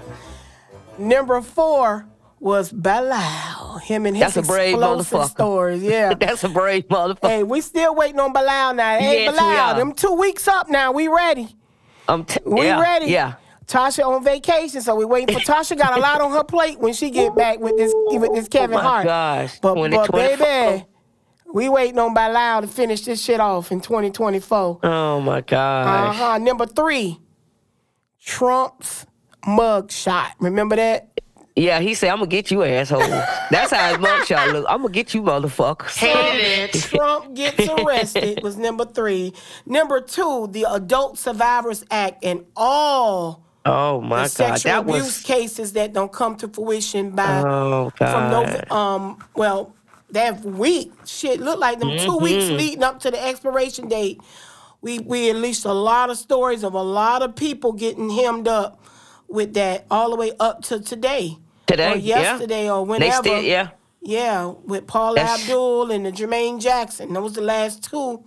Number 0.99 1.41
four 1.41 2.07
was 2.41 2.73
Bilaal. 2.73 3.81
Him 3.83 4.07
and 4.07 4.17
his 4.17 4.35
That's 4.35 4.37
a 4.49 4.51
brave 4.51 4.75
explosive 4.75 5.19
motherfucker. 5.19 5.31
stories. 5.31 5.83
Yeah. 5.85 6.15
That's 6.15 6.43
a 6.45 6.49
brave 6.49 6.89
motherfucker. 6.89 7.29
Hey, 7.29 7.43
we 7.43 7.61
still 7.61 7.95
waiting 7.95 8.19
on 8.21 8.33
Bilaal 8.33 8.75
now. 8.77 8.99
Hey, 8.99 9.25
Yes, 9.25 9.35
Bilaal, 9.39 9.77
them 9.77 9.93
two 9.93 10.15
weeks 10.15 10.49
up 10.49 10.69
now. 10.69 10.93
We 10.93 11.09
ready. 11.09 11.55
I'm 12.09 12.25
t- 12.25 12.41
We 12.45 12.65
yeah, 12.65 12.81
ready. 12.81 13.07
Yeah. 13.07 13.35
Tasha 13.71 14.05
on 14.05 14.25
vacation, 14.25 14.83
so 14.83 14.95
we 14.97 15.05
waiting 15.05 15.35
for 15.35 15.41
Tasha. 15.53 15.79
Got 15.79 15.97
a 15.97 16.01
lot 16.01 16.21
on 16.21 16.33
her 16.33 16.45
plate 16.45 16.79
when 16.81 16.93
she 16.93 17.11
get 17.11 17.35
back 17.37 17.61
with 17.61 17.77
this 17.77 17.93
with 17.95 18.35
this 18.35 18.49
Kevin 18.49 18.77
oh 18.77 18.83
my 18.83 18.85
Hart. 18.85 19.05
gosh. 19.05 19.59
But, 19.61 19.75
but 19.75 19.87
2024. 20.09 20.37
baby, 20.37 20.85
we 21.53 21.69
waiting 21.69 21.99
on 21.99 22.15
Bilaal 22.15 22.63
to 22.63 22.67
finish 22.67 23.03
this 23.03 23.23
shit 23.23 23.41
off 23.41 23.71
in 23.73 23.81
2024. 23.81 24.81
Oh 24.83 25.21
my 25.21 25.41
gosh. 25.41 25.87
Uh 25.87 26.13
huh. 26.19 26.39
Number 26.39 26.67
three, 26.67 27.21
Trump's 28.23 29.07
mug 29.47 29.91
shot. 29.91 30.33
Remember 30.41 30.77
that? 30.77 31.07
Yeah, 31.57 31.81
he 31.81 31.95
said, 31.95 32.11
"I'm 32.11 32.19
gonna 32.19 32.29
get 32.29 32.51
you, 32.51 32.63
asshole." 32.63 33.01
That's 33.01 33.73
how 33.73 33.89
his 33.89 33.99
mugshot 33.99 34.53
look. 34.53 34.67
I'm 34.69 34.83
gonna 34.83 34.93
get 34.95 35.13
you, 35.15 35.23
motherfuckers. 35.23 35.99
Trump 36.89 37.35
gets 37.35 37.69
arrested 37.83 38.43
was 38.43 38.57
number 38.57 38.85
three. 38.85 39.35
Number 39.67 40.01
two, 40.01 40.49
the 40.53 40.65
Adult 40.71 41.19
Survivors 41.19 41.85
Act 41.91 42.25
and 42.25 42.45
all 42.57 43.45
Oh 43.67 44.01
my 44.01 44.17
the 44.17 44.23
god, 44.23 44.31
sexual 44.59 44.73
that 44.73 44.79
abuse 44.81 45.05
was. 45.05 45.21
cases 45.23 45.73
that 45.75 45.93
don't 45.93 46.13
come 46.13 46.37
to 46.37 46.49
fruition 46.49 47.11
by 47.11 47.43
Oh 47.43 47.91
from. 47.97 48.31
Nov- 48.31 48.71
um 48.73 49.25
well 49.37 49.75
that 50.11 50.41
week 50.43 50.93
shit 51.07 51.41
looked 51.41 51.61
like 51.61 51.79
them 51.79 51.97
two 51.99 52.17
weeks 52.17 52.49
leading 52.49 52.83
up 52.83 53.01
to 53.01 53.11
the 53.11 53.23
expiration 53.23 53.89
date. 53.89 54.21
We 54.81 54.99
we 55.01 55.31
released 55.31 55.67
a 55.67 55.73
lot 55.73 56.09
of 56.11 56.17
stories 56.17 56.65
of 56.65 56.75
a 56.75 56.83
lot 56.83 57.23
of 57.23 57.37
people 57.37 57.73
getting 57.73 58.09
hemmed 58.11 58.49
up 58.49 58.83
with 59.29 59.55
that 59.55 59.85
all 59.91 60.11
the 60.11 60.17
way 60.17 60.33
up 60.41 60.63
to 60.63 60.81
today. 60.81 61.37
Today, 61.67 61.93
or 61.93 61.97
yeah. 61.97 62.21
yesterday 62.21 62.69
or 62.71 62.85
They 62.85 62.91
whenever. 62.91 63.23
still, 63.23 63.43
yeah. 63.43 63.69
Yeah, 64.03 64.47
with 64.65 64.87
Paul 64.87 65.15
That's- 65.15 65.43
Abdul 65.43 65.91
and 65.93 66.07
the 66.07 66.11
Jermaine 66.13 66.61
Jackson. 66.61 67.13
Those 67.13 67.35
the 67.35 67.43
last 67.43 67.85
two 67.85 68.25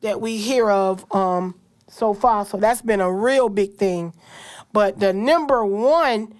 that 0.00 0.20
we 0.20 0.38
hear 0.38 0.70
of 0.70 1.04
um, 1.14 1.54
so 1.88 2.14
far. 2.14 2.44
So 2.46 2.56
that's 2.56 2.80
been 2.82 3.00
a 3.02 3.12
real 3.12 3.48
big 3.50 3.74
thing. 3.74 4.14
But 4.72 5.00
the 5.00 5.12
number 5.12 5.64
one 5.64 6.34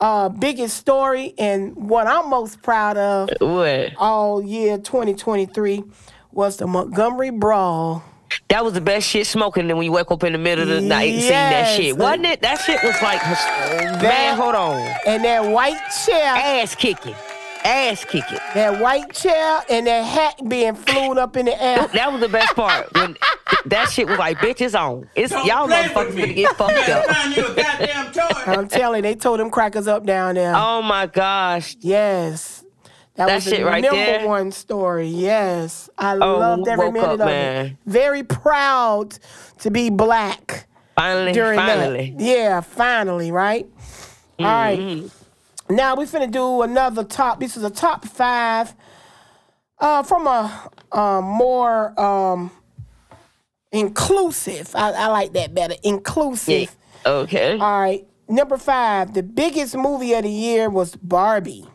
uh, 0.00 0.28
biggest 0.30 0.76
story 0.76 1.34
and 1.38 1.76
what 1.76 2.06
I'm 2.06 2.30
most 2.30 2.62
proud 2.62 2.96
of 2.96 3.28
What? 3.40 3.92
all 3.98 4.42
year 4.42 4.78
2023 4.78 5.84
was 6.32 6.56
the 6.56 6.66
Montgomery 6.66 7.30
Brawl. 7.30 8.02
That 8.48 8.64
was 8.64 8.74
the 8.74 8.80
best 8.80 9.08
shit 9.08 9.26
smoking. 9.26 9.66
Then 9.66 9.76
when 9.76 9.84
you 9.84 9.92
wake 9.92 10.10
up 10.10 10.22
in 10.24 10.32
the 10.32 10.38
middle 10.38 10.62
of 10.62 10.68
the 10.68 10.80
night 10.80 11.10
and 11.12 11.20
seeing 11.20 11.30
that 11.32 11.76
shit, 11.76 11.96
wasn't 11.98 12.26
it? 12.26 12.40
That 12.42 12.60
shit 12.60 12.82
was 12.82 12.94
like, 13.02 13.20
man, 14.02 14.36
hold 14.36 14.54
on, 14.54 14.76
And 15.06 15.24
that 15.24 15.50
white 15.52 15.78
chair, 16.06 16.24
ass 16.24 16.74
kicking, 16.74 17.14
ass 17.64 18.04
kicking. 18.04 18.38
that 18.54 18.80
white 18.80 19.12
chair 19.12 19.60
and 19.68 19.86
that 19.86 20.02
hat 20.02 20.48
being 20.48 20.74
flew 20.74 21.12
up 21.18 21.36
in 21.36 21.46
the 21.46 21.62
air. 21.62 21.86
That 21.88 22.12
was 22.12 22.20
the 22.20 22.28
best 22.28 22.54
part. 22.54 22.88
When 23.00 23.16
that 23.66 23.90
shit 23.90 24.08
was 24.08 24.18
like, 24.18 24.38
bitch, 24.38 24.60
it's 24.60 24.74
on. 24.74 25.08
It's 25.16 25.32
y'all 25.32 25.68
motherfuckers 25.68 26.16
gonna 26.16 26.32
get 26.32 26.56
fucked 26.56 26.88
up. 26.88 27.04
I'm 28.48 28.68
telling 28.68 28.98
you, 29.04 29.10
they 29.10 29.14
told 29.16 29.40
them 29.40 29.50
crackers 29.50 29.86
up 29.88 30.04
down 30.06 30.36
there. 30.36 30.54
Oh 30.56 30.82
my 30.82 31.06
gosh. 31.06 31.76
Yes. 31.80 32.64
That, 33.16 33.26
That 33.26 33.34
was 33.36 33.44
shit 33.44 33.58
the 33.58 33.64
right 33.64 33.82
number 33.82 33.96
there. 33.96 34.26
one 34.26 34.50
story. 34.52 35.08
Yes. 35.08 35.90
I 35.98 36.14
Oh, 36.14 36.38
loved 36.38 36.68
every 36.68 36.86
woke 36.86 36.94
minute 36.94 37.06
up, 37.08 37.20
of 37.20 37.26
man. 37.26 37.66
it. 37.66 37.76
Very 37.86 38.22
proud 38.22 39.18
to 39.58 39.70
be 39.70 39.90
black 39.90 40.66
Finally, 40.96 41.32
during 41.32 41.58
finally. 41.58 42.14
that. 42.16 42.24
Yeah, 42.24 42.60
finally, 42.60 43.32
right? 43.32 43.66
All 44.38 44.44
right. 44.46 44.78
Mm-hmm. 44.78 45.19
Now 45.70 45.94
we 45.94 46.04
finna 46.04 46.30
do 46.30 46.62
another 46.62 47.04
top. 47.04 47.40
This 47.40 47.56
is 47.56 47.64
a 47.64 47.70
top 47.70 48.04
five 48.04 48.74
uh, 49.78 50.02
from 50.02 50.26
a, 50.26 50.70
uh 50.92 51.20
more 51.22 51.98
um, 52.00 52.50
inclusive. 53.72 54.74
I, 54.74 54.92
I 54.92 55.06
like 55.08 55.32
that 55.34 55.54
better. 55.54 55.74
Inclusive. 55.82 56.76
Okay. 57.06 57.58
All 57.58 57.80
right. 57.80 58.06
Number 58.28 58.58
five, 58.58 59.12
the 59.14 59.22
biggest 59.22 59.76
movie 59.76 60.12
of 60.14 60.22
the 60.22 60.30
year 60.30 60.70
was 60.70 60.94
Barbie. 60.96 61.66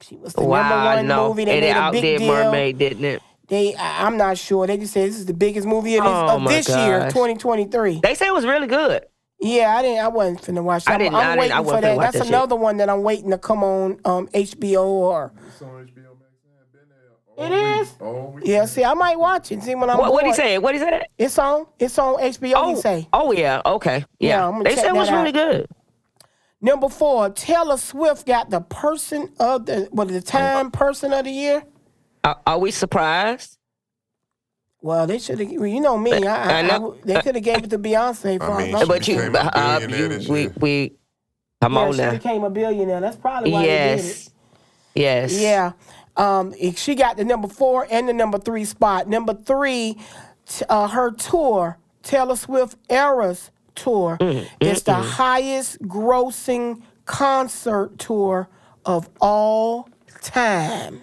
She 0.00 0.16
was 0.16 0.32
the 0.32 0.40
number 0.40 0.54
one 0.54 1.06
no. 1.06 1.28
movie. 1.28 1.44
They 1.44 1.68
and 1.68 1.92
made 1.92 1.98
it 1.98 2.08
a 2.08 2.12
big 2.12 2.18
deal. 2.20 2.32
Mermaid, 2.32 2.78
didn't 2.78 3.04
it? 3.04 3.22
They, 3.48 3.74
I, 3.74 4.06
I'm 4.06 4.16
not 4.16 4.38
sure. 4.38 4.66
They 4.66 4.76
just 4.76 4.92
said 4.92 5.08
this 5.08 5.18
is 5.18 5.26
the 5.26 5.34
biggest 5.34 5.66
movie 5.66 5.96
of 5.96 6.04
this, 6.04 6.12
Oh, 6.12 6.36
of 6.36 6.48
this 6.48 6.68
year, 6.68 7.00
2023. 7.08 8.00
They 8.02 8.14
say 8.14 8.26
it 8.26 8.32
was 8.32 8.46
really 8.46 8.66
good. 8.66 9.04
Yeah, 9.40 9.76
I 9.76 9.82
didn't. 9.82 10.04
I 10.04 10.08
wasn't 10.08 10.42
finna 10.42 10.62
watch. 10.64 10.84
I 10.88 10.94
I'm, 10.94 10.98
didn't- 10.98 11.14
I'm 11.14 11.20
I 11.20 11.24
didn't- 11.26 11.38
waiting 11.40 11.52
I 11.56 11.62
for 11.62 11.80
that. 11.80 11.98
That's 11.98 12.12
that 12.18 12.18
shit. 12.24 12.28
another 12.28 12.56
one 12.56 12.76
that 12.78 12.88
I'm 12.90 13.02
waiting 13.02 13.30
to 13.30 13.38
come 13.38 13.62
on 13.62 14.00
um, 14.04 14.26
HBO 14.28 14.84
or. 14.84 15.32
It 15.36 15.52
is. 15.54 15.62
on 15.62 15.68
HBO 15.86 16.16
Max. 16.18 17.38
It 17.38 17.52
is. 17.52 18.34
Week. 18.34 18.44
Yeah, 18.46 18.64
see, 18.64 18.84
I 18.84 18.94
might 18.94 19.16
watch 19.18 19.52
it. 19.52 19.62
See 19.62 19.74
when 19.76 19.88
I'm. 19.90 19.98
What 19.98 20.12
what 20.12 20.24
he 20.24 20.28
bored. 20.30 20.36
say? 20.36 20.58
What 20.58 20.74
he 20.74 20.80
said? 20.80 21.04
It's 21.16 21.38
on. 21.38 21.66
It's 21.78 21.96
on 21.98 22.16
HBO. 22.20 22.52
Oh, 22.56 22.74
He 22.74 22.80
say. 22.80 23.08
oh 23.12 23.30
yeah, 23.32 23.62
okay, 23.64 24.04
Yeah, 24.18 24.28
yeah. 24.28 24.48
I'm 24.48 24.62
they 24.64 24.70
check 24.70 24.78
said 24.80 24.88
it 24.88 24.94
was 24.96 25.08
that 25.08 25.22
really 25.22 25.28
out. 25.40 25.50
good. 25.52 25.66
Number 26.60 26.88
four, 26.88 27.30
Taylor 27.30 27.76
Swift 27.76 28.26
got 28.26 28.50
the 28.50 28.60
person 28.62 29.32
of 29.38 29.66
the 29.66 29.86
what 29.92 30.08
the 30.08 30.20
time 30.20 30.72
person 30.72 31.12
of 31.12 31.24
the 31.26 31.30
year. 31.30 31.62
Are, 32.24 32.40
are 32.44 32.58
we 32.58 32.72
surprised? 32.72 33.57
Well, 34.80 35.06
they 35.06 35.18
should 35.18 35.40
have. 35.40 35.50
You 35.50 35.80
know 35.80 35.98
me. 35.98 36.12
I, 36.26 36.58
I, 36.58 36.58
I 36.58 36.62
know. 36.62 36.94
I 36.94 37.06
they 37.06 37.20
could 37.22 37.34
have 37.34 37.44
gave 37.44 37.64
it 37.64 37.70
to 37.70 37.78
Beyonce. 37.78 38.38
For 38.38 38.58
mean, 38.58 38.74
all 38.74 38.82
she 38.82 38.86
But 38.86 39.08
you, 39.08 39.16
became 39.16 39.34
a 39.34 39.38
uh, 39.38 39.80
billionaire 39.80 40.18
you 40.20 40.32
we, 40.32 40.48
we, 40.60 40.92
come 41.60 41.74
yeah, 41.74 41.78
on 41.80 41.92
she 41.92 41.98
now. 41.98 42.10
became 42.12 42.44
a 42.44 42.50
billionaire. 42.50 43.00
That's 43.00 43.16
probably 43.16 43.52
why 43.52 43.62
they 43.62 43.66
did 43.66 43.76
it. 43.76 43.96
Yes, 44.04 44.30
yes. 44.94 45.40
Yeah. 45.40 45.72
Um, 46.16 46.54
she 46.74 46.94
got 46.94 47.16
the 47.16 47.24
number 47.24 47.48
four 47.48 47.86
and 47.90 48.08
the 48.08 48.12
number 48.12 48.38
three 48.38 48.64
spot. 48.64 49.08
Number 49.08 49.34
three, 49.34 49.98
t- 50.46 50.64
uh, 50.68 50.88
her 50.88 51.12
tour 51.12 51.78
Taylor 52.02 52.36
Swift 52.36 52.76
Eras 52.90 53.50
tour. 53.74 54.16
Mm, 54.20 54.46
it's 54.60 54.82
the 54.82 54.94
highest 54.94 55.80
grossing 55.82 56.82
concert 57.04 57.98
tour 57.98 58.48
of 58.84 59.08
all 59.20 59.88
time. 60.22 61.02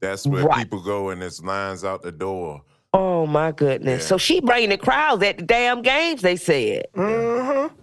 that's 0.00 0.26
where 0.26 0.44
Right. 0.44 0.58
people 0.64 0.80
go, 0.82 1.10
and 1.10 1.22
it's 1.22 1.42
lines 1.42 1.84
out 1.84 2.02
the 2.02 2.12
door. 2.12 2.62
Oh 2.92 3.26
my 3.26 3.52
goodness! 3.52 4.02
Yeah. 4.02 4.06
So 4.08 4.18
she 4.18 4.40
bringing 4.40 4.70
the 4.70 4.78
crowds 4.78 5.22
at 5.22 5.38
the 5.38 5.44
damn 5.44 5.82
games. 5.82 6.22
They 6.22 6.36
said. 6.36 6.86
Mm-hmm. 6.96 7.74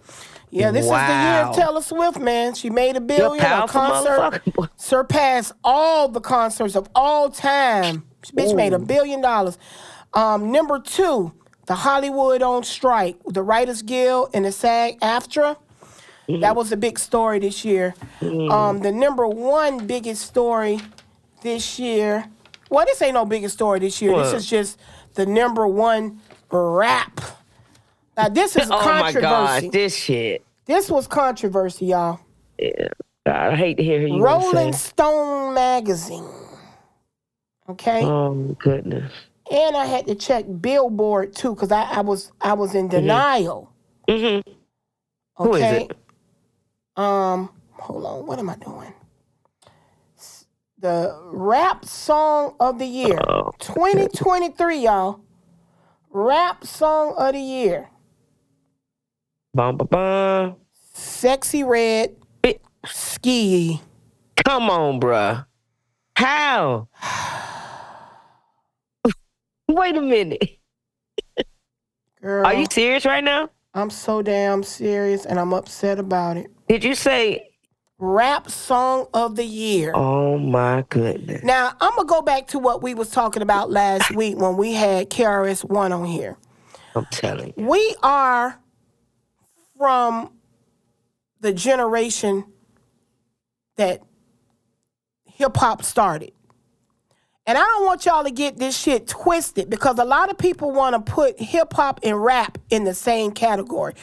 Yeah, 0.50 0.70
this 0.70 0.86
is 0.86 0.90
the 0.90 0.96
year 0.96 1.42
of 1.44 1.54
Taylor 1.56 1.82
Swift, 1.82 2.18
man. 2.18 2.54
She 2.54 2.70
made 2.70 2.96
a 2.96 3.00
billion. 3.02 3.44
A 3.44 3.66
concert 3.68 4.18
motherfucker. 4.42 4.70
surpassed 4.76 5.52
all 5.62 6.08
the 6.08 6.20
concerts 6.20 6.74
of 6.74 6.88
all 6.94 7.28
time. 7.30 8.04
This 8.22 8.30
bitch 8.30 8.56
made 8.56 8.72
a 8.72 8.78
billion 8.78 9.20
dollars. 9.20 9.58
Um, 10.14 10.50
number 10.50 10.78
two, 10.80 11.32
the 11.66 11.74
Hollywood 11.74 12.40
on 12.42 12.64
strike, 12.64 13.16
the 13.26 13.42
Writers 13.42 13.82
Guild 13.82 14.30
and 14.32 14.46
the 14.46 14.52
SAG 14.52 14.98
AFTRA. 15.00 15.56
That 16.40 16.56
was 16.56 16.72
a 16.72 16.76
big 16.78 16.98
story 16.98 17.38
this 17.38 17.64
year. 17.64 17.94
Um, 18.22 18.80
the 18.80 18.90
number 18.92 19.26
one 19.26 19.86
biggest 19.86 20.26
story 20.26 20.80
this 21.42 21.78
year. 21.78 22.24
Well, 22.70 22.84
this 22.86 23.00
ain't 23.02 23.14
no 23.14 23.24
biggest 23.24 23.54
story 23.54 23.80
this 23.80 24.00
year. 24.02 24.12
What? 24.12 24.24
This 24.24 24.34
is 24.44 24.50
just 24.50 24.78
the 25.14 25.26
number 25.26 25.66
one 25.66 26.20
rap. 26.50 27.20
Now 28.16 28.28
this 28.28 28.56
is 28.56 28.68
oh 28.70 28.76
my 28.78 29.12
controversy. 29.12 29.20
god, 29.20 29.72
this 29.72 29.94
shit. 29.96 30.44
This 30.66 30.90
was 30.90 31.06
controversy, 31.06 31.86
y'all. 31.86 32.20
Yeah. 32.58 32.88
I 33.26 33.54
hate 33.56 33.76
to 33.76 33.82
hear 33.84 34.06
you 34.06 34.22
Rolling. 34.22 34.72
Stone 34.72 35.54
magazine. 35.54 36.24
Okay, 37.68 38.02
Oh 38.02 38.32
my 38.34 38.54
goodness. 38.58 39.12
and 39.52 39.76
I 39.76 39.84
had 39.84 40.06
to 40.06 40.14
check 40.14 40.46
Billboard 40.62 41.34
too 41.36 41.54
because 41.54 41.70
I, 41.70 41.82
I 41.82 42.00
was 42.00 42.32
I 42.40 42.54
was 42.54 42.74
in 42.74 42.88
denial. 42.88 43.70
Mm-hmm. 44.08 44.50
Who 45.36 45.54
is 45.54 45.62
Okay. 45.62 45.84
it? 45.84 45.96
Um, 46.96 47.50
hold 47.72 48.04
on. 48.06 48.26
What 48.26 48.38
am 48.38 48.48
I 48.48 48.56
doing? 48.56 48.94
The 50.80 51.18
rap 51.32 51.84
song 51.84 52.54
of 52.60 52.78
the 52.78 52.86
year, 52.86 53.18
Oh, 53.28 53.50
2023, 53.58 54.78
y'all. 54.78 55.20
Rap 56.10 56.64
song 56.64 57.14
of 57.18 57.32
the 57.34 57.40
year. 57.40 57.90
Bum, 59.54 59.76
bum, 59.76 59.88
bum. 59.90 60.56
Sexyy 60.94 61.66
Red, 61.66 62.16
Bi- 62.42 62.58
Ski. 62.86 63.82
Come 64.44 64.70
on, 64.70 65.00
bruh. 65.00 65.46
How? 66.16 66.88
Wait 69.68 69.96
a 69.96 70.00
minute. 70.00 70.58
Girl, 72.22 72.46
Are 72.46 72.54
you 72.54 72.66
serious 72.70 73.04
right 73.04 73.22
now? 73.22 73.50
I'm 73.74 73.90
so 73.90 74.22
damn 74.22 74.62
serious 74.62 75.26
and 75.26 75.38
I'm 75.38 75.52
upset 75.52 75.98
about 75.98 76.36
it. 76.36 76.50
Did 76.68 76.84
you 76.84 76.94
say? 76.94 77.47
Rap 77.98 78.48
song 78.48 79.08
of 79.12 79.34
the 79.34 79.44
year. 79.44 79.92
Oh 79.94 80.38
my 80.38 80.84
goodness. 80.88 81.42
Now, 81.42 81.72
I'm 81.80 81.94
going 81.96 82.06
to 82.06 82.10
go 82.10 82.22
back 82.22 82.46
to 82.48 82.58
what 82.58 82.80
we 82.82 82.94
was 82.94 83.10
talking 83.10 83.42
about 83.42 83.70
last 83.70 84.10
week 84.14 84.36
when 84.38 84.56
we 84.56 84.72
had 84.72 85.10
KRS-One 85.10 85.92
on 85.92 86.04
here. 86.04 86.36
I'm 86.94 87.06
telling 87.06 87.52
you. 87.56 87.64
We 87.64 87.96
are 88.02 88.60
from 89.76 90.32
the 91.40 91.52
generation 91.52 92.44
that 93.76 94.02
hip 95.24 95.56
hop 95.56 95.82
started. 95.84 96.32
And 97.46 97.56
I 97.56 97.62
don't 97.62 97.86
want 97.86 98.04
y'all 98.04 98.24
to 98.24 98.30
get 98.30 98.58
this 98.58 98.76
shit 98.76 99.06
twisted 99.08 99.70
because 99.70 99.98
a 99.98 100.04
lot 100.04 100.30
of 100.30 100.36
people 100.36 100.70
want 100.70 100.94
to 100.94 101.12
put 101.12 101.40
hip 101.40 101.72
hop 101.72 101.98
and 102.02 102.22
rap 102.22 102.58
in 102.68 102.84
the 102.84 102.92
same 102.92 103.32
category. 103.32 103.94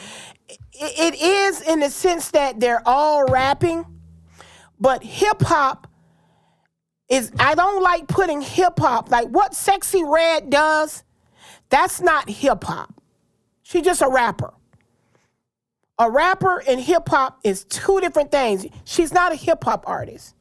It 0.79 1.15
is 1.15 1.61
in 1.61 1.79
the 1.79 1.89
sense 1.89 2.31
that 2.31 2.59
they're 2.59 2.81
all 2.85 3.25
rapping, 3.25 3.85
but 4.79 5.03
hip 5.03 5.41
hop 5.41 5.87
is, 7.07 7.31
I 7.39 7.55
don't 7.55 7.81
like 7.81 8.07
putting 8.07 8.41
hip 8.41 8.79
hop, 8.79 9.11
like 9.11 9.27
what 9.27 9.51
Sexyy 9.51 10.09
Red 10.09 10.49
does, 10.49 11.03
that's 11.69 12.01
not 12.01 12.29
hip 12.29 12.63
hop. 12.63 13.01
She's 13.63 13.83
just 13.83 14.01
a 14.01 14.09
rapper. 14.09 14.53
A 15.97 16.11
rapper 16.11 16.61
and 16.67 16.79
hip 16.79 17.07
hop 17.07 17.39
is 17.43 17.63
two 17.65 18.01
different 18.01 18.31
things. 18.31 18.65
She's 18.83 19.13
not 19.13 19.31
a 19.31 19.35
hip 19.35 19.63
hop 19.63 19.85
artist. 19.87 20.35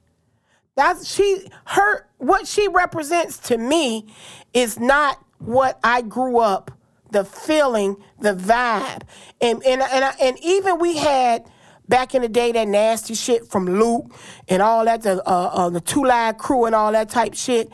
That's 0.76 1.08
she 1.08 1.48
her 1.66 2.08
what 2.18 2.48
she 2.48 2.66
represents 2.66 3.38
to 3.48 3.56
me 3.56 4.12
is 4.52 4.80
not 4.80 5.24
what 5.38 5.78
I 5.84 6.02
grew 6.02 6.38
up 6.38 6.72
the 7.14 7.24
feeling, 7.24 7.96
the 8.20 8.34
vibe. 8.34 9.02
And 9.40 9.64
and 9.64 9.80
and, 9.80 10.04
I, 10.04 10.14
and 10.20 10.36
even 10.42 10.78
we 10.78 10.96
had 10.96 11.46
back 11.88 12.14
in 12.14 12.22
the 12.22 12.28
day 12.28 12.52
that 12.52 12.68
nasty 12.68 13.14
shit 13.14 13.46
from 13.46 13.66
Luke 13.66 14.12
and 14.48 14.60
all 14.60 14.84
that 14.84 15.02
the 15.02 15.26
uh, 15.26 15.50
uh, 15.52 15.70
the 15.70 15.80
Two 15.80 16.04
Live 16.04 16.36
Crew 16.36 16.66
and 16.66 16.74
all 16.74 16.92
that 16.92 17.08
type 17.08 17.34
shit. 17.34 17.70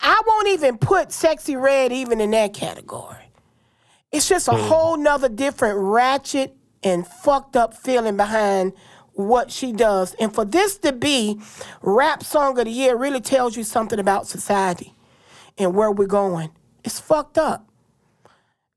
I 0.00 0.20
won't 0.26 0.48
even 0.48 0.78
put 0.78 1.10
Sexyy 1.10 1.60
Red 1.60 1.92
even 1.92 2.20
in 2.20 2.30
that 2.30 2.54
category. 2.54 3.16
It's 4.10 4.28
just 4.28 4.48
a 4.48 4.52
whole 4.52 4.96
nother 4.96 5.28
different 5.28 5.78
ratchet 5.78 6.54
and 6.82 7.06
fucked 7.06 7.56
up 7.56 7.74
feeling 7.74 8.16
behind 8.16 8.72
what 9.14 9.50
she 9.50 9.72
does. 9.72 10.14
And 10.14 10.34
for 10.34 10.44
this 10.44 10.76
to 10.78 10.92
be 10.92 11.40
rap 11.80 12.22
song 12.22 12.58
of 12.58 12.64
the 12.64 12.70
year 12.70 12.96
really 12.96 13.20
tells 13.20 13.56
you 13.56 13.64
something 13.64 13.98
about 13.98 14.26
society 14.26 14.92
and 15.56 15.74
where 15.74 15.90
we're 15.90 16.06
going. 16.06 16.50
It's 16.84 17.00
fucked 17.00 17.38
up. 17.38 17.71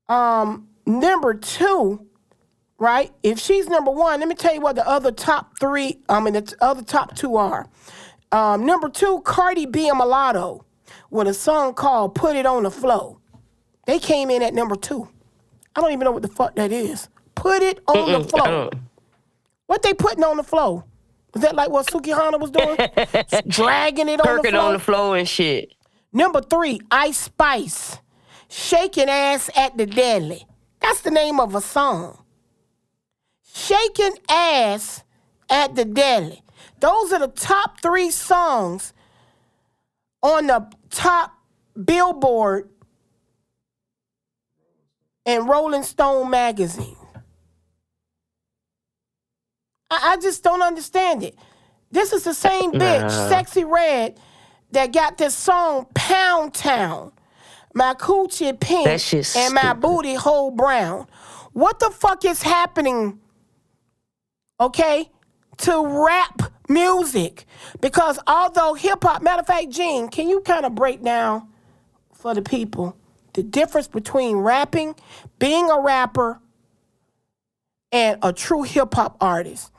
Um, 0.08 0.68
number 0.86 1.34
two, 1.34 2.06
right? 2.78 3.12
If 3.22 3.38
she's 3.38 3.68
number 3.68 3.90
one, 3.90 4.20
let 4.20 4.28
me 4.28 4.34
tell 4.34 4.54
you 4.54 4.60
what 4.60 4.76
the 4.76 4.86
other 4.86 5.10
top 5.10 5.58
three, 5.58 5.98
I 6.08 6.20
mean, 6.20 6.34
the 6.34 6.54
other 6.60 6.82
top 6.82 7.16
two 7.16 7.36
are. 7.36 7.68
Um, 8.32 8.66
number 8.66 8.88
two, 8.88 9.20
Cardi 9.22 9.66
B 9.66 9.88
and 9.88 9.98
Mulatto 9.98 10.64
with 11.10 11.28
a 11.28 11.34
song 11.34 11.74
called 11.74 12.14
Put 12.14 12.36
It 12.36 12.46
on 12.46 12.64
the 12.64 12.70
Flow. 12.70 13.20
They 13.86 13.98
came 13.98 14.30
in 14.30 14.42
at 14.42 14.54
number 14.54 14.76
two. 14.76 15.08
I 15.74 15.80
don't 15.80 15.92
even 15.92 16.04
know 16.04 16.10
what 16.12 16.22
the 16.22 16.28
fuck 16.28 16.56
that 16.56 16.72
is. 16.72 17.08
Put 17.34 17.62
it 17.62 17.80
on 17.86 18.10
the 18.10 18.18
Mm-mm, 18.18 18.24
I 18.24 18.28
flow. 18.28 18.70
What 19.66 19.82
they 19.82 19.94
putting 19.94 20.24
on 20.24 20.36
the 20.38 20.42
flow? 20.42 20.84
Is 21.34 21.42
that 21.42 21.54
like 21.54 21.70
what 21.70 21.86
Sukihana 21.86 22.40
was 22.40 22.50
doing? 22.50 22.76
Dragging 23.48 24.08
it 24.08 24.20
on 24.20 24.36
the 24.36 24.42
Kirking 24.42 24.50
floor? 24.50 24.62
on 24.62 24.72
the 24.72 24.78
floor 24.78 25.16
and 25.16 25.28
shit. 25.28 25.74
Number 26.12 26.40
three, 26.40 26.80
Ice 26.90 27.18
Spice. 27.18 27.98
Shaking 28.56 29.10
Ass 29.10 29.50
at 29.54 29.76
the 29.76 29.84
Deadly. 29.84 30.46
That's 30.80 31.02
the 31.02 31.10
name 31.10 31.40
of 31.40 31.54
a 31.54 31.60
song. 31.60 32.24
Shaking 33.54 34.16
Ass 34.30 35.04
at 35.50 35.74
the 35.74 35.84
Deadly. 35.84 36.42
Those 36.80 37.12
are 37.12 37.18
the 37.18 37.28
top 37.28 37.82
three 37.82 38.10
songs 38.10 38.94
on 40.22 40.46
the 40.46 40.72
top 40.88 41.34
Billboard 41.84 42.70
and 45.26 45.46
Rolling 45.46 45.82
Stone 45.82 46.30
magazine. 46.30 46.96
I, 49.90 50.12
I 50.12 50.16
just 50.16 50.42
don't 50.42 50.62
understand 50.62 51.22
it. 51.22 51.36
This 51.90 52.14
is 52.14 52.24
the 52.24 52.32
same 52.32 52.72
bitch, 52.72 53.02
Nah. 53.02 53.30
Sexyy 53.30 53.70
Red, 53.70 54.18
that 54.70 54.94
got 54.94 55.18
this 55.18 55.34
song 55.34 55.88
Pound 55.94 56.54
Town. 56.54 57.12
My 57.76 57.94
coochie 57.94 58.58
pink 58.58 58.86
That 58.86 59.00
shit's 59.00 59.36
and 59.36 59.54
my 59.54 59.72
booty 59.74 60.14
hole 60.14 60.50
brown. 60.50 61.06
What 61.52 61.78
the 61.78 61.90
fuck 61.90 62.24
is 62.24 62.42
happening? 62.42 63.20
Okay? 64.58 65.10
to 65.58 66.04
rap 66.06 66.52
music 66.68 67.46
because 67.80 68.18
although 68.26 68.74
hip 68.74 69.02
hop, 69.02 69.22
matter 69.22 69.40
of 69.40 69.46
fact, 69.46 69.70
Gene, 69.70 70.08
can 70.08 70.28
you 70.28 70.40
kind 70.40 70.66
of 70.66 70.74
break 70.74 71.02
down 71.02 71.48
for 72.12 72.34
the 72.34 72.42
people 72.42 72.96
the 73.34 73.42
difference 73.42 73.88
between 73.88 74.36
rapping, 74.38 74.94
being 75.38 75.70
a 75.70 75.80
rapper, 75.80 76.40
and 77.92 78.18
a 78.22 78.32
true 78.32 78.62
hip 78.62 78.94
hop 78.94 79.16
artist? 79.20 79.70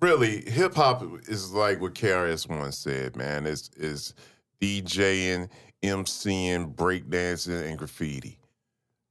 really, 0.00 0.42
hip 0.48 0.74
hop 0.74 1.02
is 1.28 1.52
like 1.52 1.80
what 1.80 1.94
KRS 1.94 2.48
once 2.48 2.78
said, 2.78 3.16
man. 3.16 3.46
It's 3.46 3.70
is 3.76 4.14
DJing, 4.60 5.48
MCing, 5.86 6.74
breakdancing, 6.74 7.68
and 7.68 7.78
graffiti. 7.78 8.38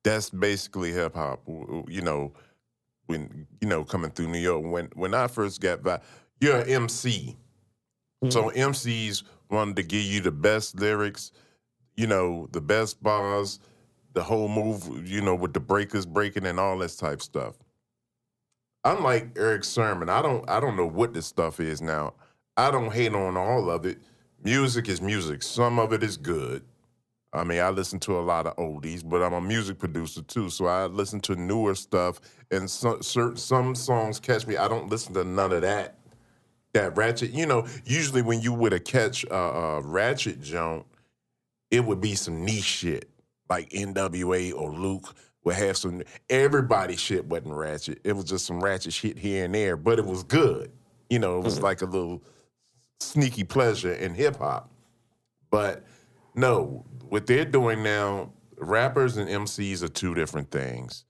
That's 0.03 0.29
basically 0.29 0.91
hip 0.91 1.15
hop. 1.15 1.41
You 1.47 2.01
know, 2.01 2.33
when 3.07 3.47
you 3.61 3.67
know 3.67 3.83
coming 3.83 4.11
through 4.11 4.27
New 4.27 4.39
York. 4.39 4.63
When 4.63 4.89
when 4.95 5.13
I 5.13 5.27
first 5.27 5.61
got 5.61 5.83
by, 5.83 5.99
you're 6.39 6.59
an 6.59 6.69
MC. 6.69 7.35
So 8.29 8.45
mm-hmm. 8.45 8.71
MCs 8.71 9.23
wanted 9.49 9.75
to 9.77 9.83
give 9.83 10.03
you 10.03 10.21
the 10.21 10.31
best 10.31 10.79
lyrics, 10.79 11.31
you 11.95 12.07
know, 12.07 12.47
the 12.51 12.61
best 12.61 13.03
bars, 13.03 13.59
the 14.13 14.23
whole 14.23 14.47
move, 14.47 15.07
you 15.07 15.21
know, 15.21 15.35
with 15.35 15.53
the 15.53 15.59
breakers 15.59 16.05
breaking 16.05 16.45
and 16.45 16.59
all 16.59 16.77
this 16.77 16.95
type 16.95 17.21
stuff. 17.21 17.55
Unlike 18.83 19.37
Erick 19.37 19.63
Sermon, 19.63 20.09
I 20.09 20.21
don't 20.21 20.47
I 20.49 20.59
don't 20.59 20.75
know 20.75 20.87
what 20.87 21.13
this 21.13 21.25
stuff 21.25 21.59
is 21.59 21.81
now. 21.81 22.13
I 22.57 22.71
don't 22.71 22.93
hate 22.93 23.13
on 23.13 23.37
all 23.37 23.69
of 23.69 23.85
it. 23.85 23.99
Music 24.45 24.87
is 24.89 25.01
music. 25.01 25.41
Some 25.41 25.79
of 25.79 25.91
it 25.91 26.03
is 26.03 26.17
good. 26.17 26.63
I 27.33 27.43
mean, 27.43 27.59
I 27.59 27.69
listen 27.69 27.99
to 28.01 28.19
a 28.19 28.21
lot 28.21 28.45
of 28.45 28.55
oldies, 28.57 29.03
but 29.03 29.23
I'm 29.23 29.33
a 29.33 29.41
music 29.41 29.79
producer 29.79 30.21
too, 30.21 30.51
so 30.51 30.67
I 30.67 30.85
listen 30.85 31.19
to 31.21 31.35
newer 31.35 31.73
stuff. 31.73 32.21
And 32.51 32.69
some 32.69 33.01
certain 33.01 33.37
some 33.37 33.73
songs 33.73 34.19
catch 34.19 34.45
me. 34.45 34.55
I 34.55 34.67
don't 34.67 34.87
listen 34.87 35.15
to 35.15 35.23
none 35.23 35.51
of 35.51 35.63
that. 35.63 35.97
That 36.73 36.95
ratchet, 36.95 37.31
you 37.31 37.47
know. 37.47 37.65
Usually, 37.85 38.21
when 38.21 38.39
you 38.39 38.53
would 38.53 38.71
have 38.71 38.83
catch 38.83 39.23
a 39.23 39.35
uh, 39.35 39.81
ratchet 39.83 40.43
joint, 40.43 40.85
it 41.71 41.83
would 41.83 41.99
be 41.99 42.13
some 42.13 42.45
niche 42.45 42.63
shit 42.65 43.09
like 43.49 43.71
NWA 43.71 44.53
or 44.53 44.71
Luke 44.71 45.15
would 45.43 45.55
have 45.55 45.75
some. 45.75 46.03
Everybody 46.29 46.97
shit 46.97 47.25
wasn't 47.25 47.55
ratchet. 47.55 47.99
It 48.03 48.13
was 48.13 48.25
just 48.25 48.45
some 48.45 48.63
ratchet 48.63 48.93
shit 48.93 49.17
here 49.17 49.45
and 49.45 49.55
there, 49.55 49.75
but 49.75 49.97
it 49.97 50.05
was 50.05 50.23
good. 50.23 50.71
You 51.09 51.17
know, 51.17 51.39
it 51.39 51.43
was 51.43 51.63
like 51.63 51.81
a 51.81 51.85
little 51.85 52.21
sneaky 52.99 53.43
pleasure 53.43 53.93
in 53.93 54.13
hip 54.13 54.37
hop. 54.37 54.69
But 55.49 55.85
no, 56.35 56.85
what 57.07 57.27
they're 57.27 57.45
doing 57.45 57.83
now, 57.83 58.31
rappers 58.57 59.17
and 59.17 59.29
MCs 59.29 59.83
are 59.83 59.87
two 59.87 60.13
different 60.13 60.51
things. 60.51 61.05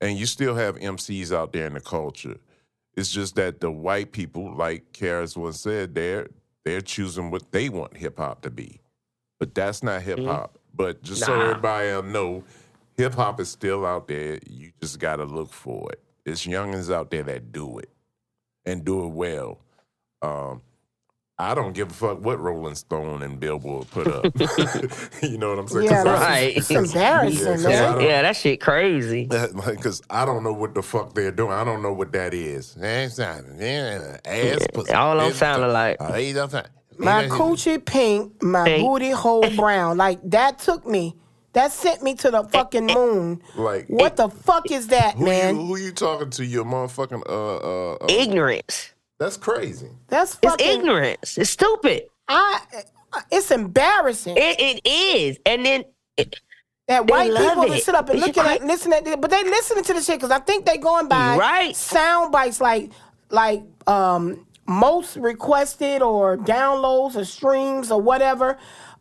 And 0.00 0.16
you 0.16 0.26
still 0.26 0.54
have 0.54 0.76
MCs 0.76 1.34
out 1.34 1.52
there 1.52 1.66
in 1.66 1.74
the 1.74 1.80
culture. 1.80 2.38
It's 2.96 3.12
just 3.12 3.36
that 3.36 3.60
the 3.60 3.70
white 3.70 4.12
people, 4.12 4.54
like 4.54 4.92
KRS-One 4.92 5.52
said, 5.52 5.94
they're 5.94 6.28
they're 6.64 6.80
choosing 6.80 7.30
what 7.30 7.52
they 7.52 7.68
want 7.68 7.96
hip 7.96 8.18
hop 8.18 8.42
to 8.42 8.50
be. 8.50 8.80
But 9.38 9.54
that's 9.54 9.82
not 9.82 10.02
hip 10.02 10.18
hop. 10.20 10.58
But 10.74 11.02
just 11.02 11.24
so 11.24 11.40
everybody 11.40 11.88
know, 12.08 12.44
hip 12.96 13.14
hop 13.14 13.40
is 13.40 13.48
still 13.48 13.86
out 13.86 14.08
there. 14.08 14.38
You 14.46 14.72
just 14.80 14.98
gotta 14.98 15.24
look 15.24 15.52
for 15.52 15.90
it. 15.92 16.02
It's 16.24 16.46
youngins 16.46 16.92
out 16.92 17.10
there 17.10 17.22
that 17.24 17.52
do 17.52 17.78
it 17.78 17.90
and 18.66 18.84
do 18.84 19.04
it 19.04 19.08
well. 19.08 19.60
Um, 20.22 20.60
I 21.40 21.54
don't 21.54 21.72
give 21.72 21.90
a 21.90 21.94
fuck 21.94 22.24
what 22.24 22.38
Rolling 22.38 22.74
Stone 22.74 23.22
and 23.22 23.40
Billboard 23.40 23.90
put 23.90 24.06
up. 24.06 24.24
you 25.22 25.38
know 25.38 25.50
what 25.50 25.58
I'm 25.58 25.68
saying? 25.68 25.86
Yeah, 25.86 26.04
that's 26.04 26.20
Right. 26.20 26.56
it's 26.56 26.70
embarrassing, 26.70 27.46
Yeah, 27.46 27.52
'cause 27.54 27.64
I 27.66 27.68
man. 27.96 28.00
Yeah, 28.00 28.22
that 28.22 28.36
shit 28.36 28.60
crazy. 28.60 29.24
Because 29.26 30.02
I 30.10 30.24
don't 30.24 30.42
know 30.44 30.52
what 30.52 30.74
the 30.74 30.82
fuck 30.82 31.14
they're 31.14 31.32
doing. 31.32 31.52
I 31.52 31.64
don't 31.64 31.82
know 31.82 31.92
what 31.92 32.12
that 32.12 32.34
is. 32.34 32.76
It's 32.78 33.18
not- 33.18 33.42
yeah, 33.58 34.18
Ass 34.24 34.66
pussy. 34.74 34.92
All 34.92 35.12
I'm 35.18 35.26
It's- 35.26 35.38
sounding 35.38 35.72
like. 35.72 35.96
Uh, 36.00 36.12
he 36.14 36.32
don't 36.32 36.50
sound- 36.50 36.68
My 36.98 37.26
coochie 37.28 37.82
pink, 37.82 38.42
my 38.42 38.64
Pink. 38.64 38.84
booty 38.86 39.10
hole 39.10 39.48
brown. 39.56 39.96
Like 39.96 40.18
that 40.30 40.58
took 40.58 40.86
me. 40.86 41.16
That 41.54 41.72
sent 41.72 42.02
me 42.02 42.14
to 42.16 42.30
the 42.30 42.44
fucking 42.44 42.86
moon. 42.86 43.42
Like 43.56 43.86
What 43.88 44.16
the 44.16 44.28
fuck 44.28 44.70
is 44.70 44.86
that, 44.88 45.14
who 45.16 45.24
man? 45.24 45.56
You, 45.58 45.66
who 45.66 45.76
you 45.78 45.90
talking 45.92 46.30
to? 46.30 46.44
Your 46.44 46.64
motherfucking 46.64 47.22
uh 47.28 47.56
uh. 47.56 47.94
uh 47.94 48.06
Ignorance. 48.08 48.92
That's 49.20 49.36
crazy. 49.36 49.90
That's 50.08 50.32
It's 50.42 50.52
fucking. 50.52 50.66
ignorance. 50.80 51.38
It's 51.38 51.50
stupid. 51.50 52.04
I. 52.26 52.60
It's 53.30 53.50
embarrassing 53.50 54.36
It, 54.36 54.56
it 54.60 54.80
is. 54.88 55.38
And 55.44 55.64
then 55.66 55.84
it, 56.16 56.36
that 56.88 57.06
they 57.06 57.12
white 57.12 57.36
people 57.36 57.64
it. 57.64 57.68
just 57.72 57.84
sit 57.86 57.94
up 57.94 58.08
and 58.08 58.18
look 58.20 58.28
looking 58.28 58.42
cra- 58.44 58.52
at, 58.54 58.64
listen 58.64 58.92
at, 58.92 59.20
but 59.20 59.30
they 59.30 59.42
listening 59.44 59.84
to 59.84 59.94
the 59.94 60.00
shit 60.00 60.16
because 60.16 60.30
I 60.30 60.38
think 60.38 60.64
they 60.64 60.76
going 60.78 61.06
by 61.08 61.36
Right. 61.36 61.76
sound 61.76 62.32
bites 62.32 62.60
like 62.60 62.90
like 63.30 63.62
um 63.88 64.46
most 64.66 65.16
requested 65.16 66.02
or 66.02 66.36
downloads 66.38 67.16
or 67.16 67.24
streams 67.24 67.90
or 67.90 68.00
whatever. 68.00 68.58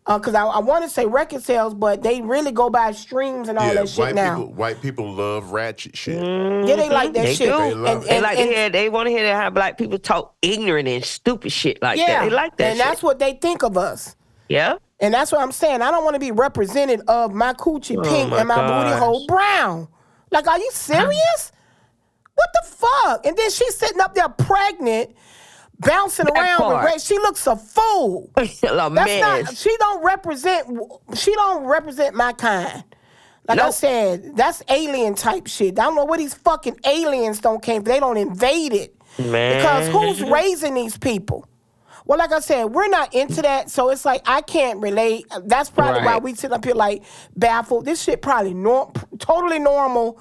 Uh, 0.09 0.17
because 0.17 0.33
I, 0.33 0.43
I 0.43 0.57
want 0.57 0.83
to 0.83 0.89
say 0.89 1.05
record 1.05 1.43
sales, 1.43 1.75
but 1.75 2.01
they 2.01 2.19
really 2.21 2.51
go 2.51 2.71
by 2.71 2.91
streams 2.93 3.47
and 3.47 3.59
all 3.59 3.67
yeah, 3.67 3.75
that 3.75 3.89
shit 3.89 3.99
white 3.99 4.15
now. 4.15 4.39
people. 4.39 4.53
White 4.53 4.81
people 4.81 5.13
love 5.13 5.51
ratchet 5.51 5.95
shit. 5.95 6.15
Yeah, 6.15 6.75
they 6.75 6.89
like 6.89 7.13
that 7.13 7.19
mm-hmm. 7.19 7.25
they 7.25 7.33
shit. 7.35 7.49
do. 7.49 7.57
They 7.57 7.73
love 7.75 7.95
and, 7.97 8.03
it. 8.03 8.09
They 8.09 8.15
and- 8.15 8.23
like 8.23 8.37
and- 8.39 8.49
to 8.49 8.55
hear. 8.55 8.69
They 8.71 8.89
want 8.89 9.05
to 9.05 9.11
hear 9.11 9.35
how 9.35 9.51
black 9.51 9.77
people 9.77 9.99
talk 9.99 10.35
ignorant 10.41 10.87
and 10.87 11.05
stupid 11.05 11.51
shit 11.51 11.79
like 11.83 11.99
yeah, 11.99 12.07
that. 12.07 12.23
They 12.23 12.29
like 12.31 12.57
that. 12.57 12.63
and 12.63 12.77
shit. 12.77 12.85
that's 12.87 13.03
what 13.03 13.19
they 13.19 13.33
think 13.33 13.61
of 13.61 13.77
us. 13.77 14.15
Yeah. 14.47 14.77
And 14.99 15.13
that's 15.13 15.31
what 15.31 15.41
I'm 15.41 15.51
saying. 15.51 15.83
I 15.83 15.91
don't 15.91 16.03
want 16.03 16.15
to 16.15 16.19
be 16.19 16.31
represented 16.31 17.01
of 17.07 17.31
my 17.31 17.53
coochie 17.53 17.95
oh 17.95 18.01
pink 18.01 18.25
Oh 18.25 18.29
my 18.31 18.39
and 18.39 18.47
my 18.47 18.55
booty 18.67 18.97
hole 18.97 19.27
brown. 19.27 19.87
Like, 20.31 20.47
are 20.47 20.57
you 20.57 20.71
serious? 20.73 21.51
what 22.39 22.49
the 22.53 22.69
fuck? 22.69 23.25
And 23.25 23.37
then 23.37 23.51
she's 23.51 23.75
sitting 23.75 23.99
up 23.99 24.15
there 24.15 24.29
pregnant, 24.29 25.15
bouncing 25.79 26.25
That 26.25 26.35
around 26.35 26.67
with 26.69 26.77
part. 26.77 26.85
Ray. 26.85 26.97
She 26.99 27.17
looks 27.17 27.47
a 27.47 27.55
fool. 27.55 28.31
a 28.37 28.41
That's 28.41 29.47
not. 29.47 29.57
She 29.57 29.75
don't 29.77 30.03
represent. 30.03 30.67
She 31.15 31.33
don't 31.33 31.65
represent 31.65 32.15
my 32.15 32.33
kind. 32.33 32.83
Like 33.47 33.59
I 33.59 33.69
said, 33.71 34.35
that's 34.37 34.61
alien 34.69 35.15
type 35.15 35.47
shit. 35.47 35.79
I 35.79 35.85
don't 35.85 35.95
know 35.95 36.05
where 36.05 36.19
these 36.19 36.35
fucking 36.35 36.79
aliens 36.85 37.39
don't 37.39 37.63
came. 37.63 37.83
They 37.83 37.99
don't 37.99 38.17
invade 38.17 38.73
it. 38.73 38.95
Man. 39.17 39.57
Because 39.57 39.87
who's 39.87 40.21
raising 40.29 40.75
these 40.75 40.97
people? 40.97 41.47
Well, 42.05 42.19
like 42.19 42.31
I 42.31 42.39
said, 42.39 42.65
we're 42.65 42.87
not 42.87 43.13
into 43.13 43.41
that, 43.41 43.69
so 43.69 43.89
it's 43.89 44.05
like 44.05 44.21
I 44.25 44.41
can't 44.41 44.79
relate. 44.81 45.25
That's 45.43 45.69
probably 45.69 46.03
why 46.03 46.17
we 46.19 46.33
sit 46.35 46.51
up 46.51 46.63
here 46.63 46.75
like 46.75 47.03
baffled. 47.35 47.85
This 47.85 48.01
shit 48.01 48.21
probably 48.21 48.53
nor- 48.53 48.91
totally 49.17 49.59
normal 49.59 50.19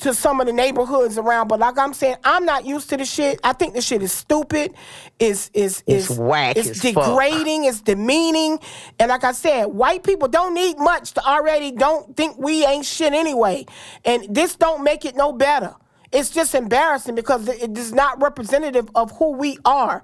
to 0.00 0.14
some 0.14 0.40
of 0.40 0.46
the 0.46 0.52
neighborhoods 0.52 1.18
around, 1.18 1.48
but 1.48 1.60
like 1.60 1.78
I'm 1.78 1.94
saying, 1.94 2.16
I'm 2.24 2.44
not 2.44 2.64
used 2.66 2.90
to 2.90 2.96
the 2.96 3.04
shit. 3.04 3.40
I 3.44 3.52
think 3.54 3.74
the 3.74 3.82
shit 3.82 4.02
is 4.02 4.12
stupid. 4.12 4.74
Is 5.18 5.50
is 5.54 5.82
It's 5.86 6.10
is 6.10 6.18
whack 6.18 6.56
It's 6.56 6.80
fuck. 6.92 7.06
degrading. 7.06 7.64
It's 7.64 7.80
demeaning. 7.82 8.58
And 8.98 9.10
like 9.10 9.24
I 9.24 9.32
said, 9.32 9.66
white 9.66 10.02
people 10.04 10.28
don't 10.28 10.54
need 10.54 10.78
much 10.78 11.12
to 11.14 11.24
already 11.26 11.72
don't 11.72 12.16
think 12.16 12.38
we 12.38 12.64
ain't 12.66 12.86
shit 12.86 13.12
anyway. 13.12 13.66
And 14.04 14.26
this 14.34 14.56
don't 14.56 14.84
make 14.84 15.04
it 15.04 15.16
no 15.16 15.32
better. 15.32 15.74
It's 16.12 16.30
just 16.30 16.54
embarrassing 16.54 17.14
because 17.14 17.48
it 17.48 17.62
it 17.62 17.78
is 17.78 17.92
not 17.92 18.20
representative 18.22 18.90
of 18.94 19.12
who 19.18 19.32
we 19.32 19.58
are. 19.64 20.02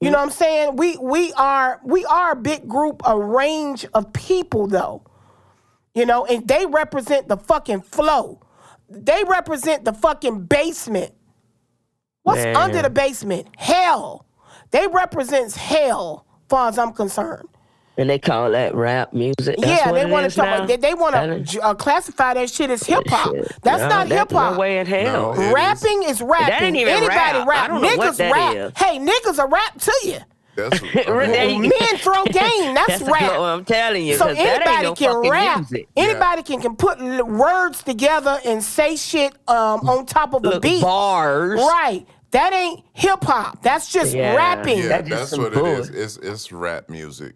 You 0.00 0.10
know 0.10 0.18
what 0.18 0.24
I'm 0.26 0.30
saying? 0.30 0.76
We 0.76 0.96
we 0.98 1.32
are 1.34 1.80
we 1.84 2.04
are 2.06 2.32
a 2.32 2.36
big 2.36 2.68
group, 2.68 3.02
a 3.06 3.18
range 3.18 3.86
of 3.94 4.12
people 4.12 4.66
though. 4.68 5.02
You 5.94 6.06
know, 6.06 6.24
and 6.26 6.46
they 6.48 6.66
represent 6.66 7.28
the 7.28 7.36
fucking 7.36 7.82
flow. 7.82 8.40
They 8.90 9.22
represent 9.26 9.84
the 9.84 9.92
fucking 9.92 10.46
basement. 10.46 11.12
What's 12.22 12.42
Man. 12.42 12.56
under 12.56 12.82
the 12.82 12.90
basement? 12.90 13.46
Hell. 13.56 14.26
They 14.72 14.86
represents 14.88 15.56
hell, 15.56 16.26
far 16.48 16.68
as 16.68 16.78
I'm 16.78 16.92
concerned. 16.92 17.48
And 17.96 18.08
they 18.08 18.18
call 18.18 18.50
that 18.52 18.74
rap 18.74 19.12
music. 19.12 19.56
That's 19.58 19.62
yeah, 19.66 19.90
what 19.90 19.94
they 19.94 20.10
want 20.10 20.30
to 20.30 20.34
talk. 20.34 20.44
now? 20.60 20.66
They, 20.66 20.76
they 20.76 20.94
want 20.94 21.46
to 21.48 21.60
uh, 21.60 21.74
classify 21.74 22.34
that 22.34 22.48
shit 22.48 22.70
as 22.70 22.82
hip 22.84 23.02
hop. 23.08 23.34
Shit. 23.34 23.52
That's 23.62 23.82
No, 23.82 23.88
not 23.88 24.08
that- 24.08 24.18
hip 24.18 24.30
hop. 24.32 24.54
No 24.54 24.58
way 24.58 24.78
in 24.78 24.86
hell. 24.86 25.34
No, 25.34 25.52
Rapping 25.52 26.04
is 26.04 26.22
rapping. 26.22 26.46
That 26.48 26.62
ain't 26.62 26.76
even 26.76 26.94
Anybody 26.94 27.08
rap. 27.38 27.46
rap. 27.48 27.64
I 27.64 27.68
don't 27.68 27.82
know 27.82 27.88
niggas 27.88 27.96
what 27.98 28.16
that 28.16 28.32
rap. 28.32 28.56
is. 28.56 28.72
Hey, 28.76 28.98
niggas 28.98 29.42
a 29.42 29.46
rap 29.46 29.78
to 29.80 29.92
you. 30.04 30.18
That's 30.56 30.80
There 30.80 31.48
you 31.50 31.62
go. 31.62 31.68
Men 31.68 31.98
throw 31.98 32.24
game. 32.24 32.74
That's, 32.74 32.86
That's 32.98 33.02
rap. 33.02 33.38
what 33.38 33.40
I'm 33.48 33.64
telling 33.64 34.04
you. 34.06 34.16
So 34.16 34.26
'cause 34.26 34.36
that 34.36 34.60
ain't 34.60 34.66
anybody 34.66 34.82
no 34.84 34.94
can 34.94 35.30
rap. 35.30 35.58
music. 35.58 35.88
Anybody 35.96 36.42
can, 36.42 36.60
can 36.60 36.76
put 36.76 37.00
words 37.26 37.82
together 37.82 38.38
and 38.44 38.62
say 38.62 38.96
shit 38.96 39.32
um, 39.48 39.88
on 39.88 40.06
top 40.06 40.34
of 40.34 40.44
a 40.44 40.60
beat. 40.60 40.82
bars. 40.82 41.58
Right. 41.58 42.06
That 42.32 42.52
ain't 42.52 42.84
hip 42.92 43.24
hop. 43.24 43.62
That's 43.62 43.90
just 43.92 44.14
Yeah. 44.14 44.34
rapping. 44.36 44.78
Yeah, 44.78 45.02
That's 45.02 45.08
that's 45.08 45.38
what 45.38 45.52
bull. 45.52 45.66
it 45.66 45.78
is. 45.80 45.88
It's 45.90 46.16
it's 46.18 46.52
rap 46.52 46.88
music. 46.88 47.34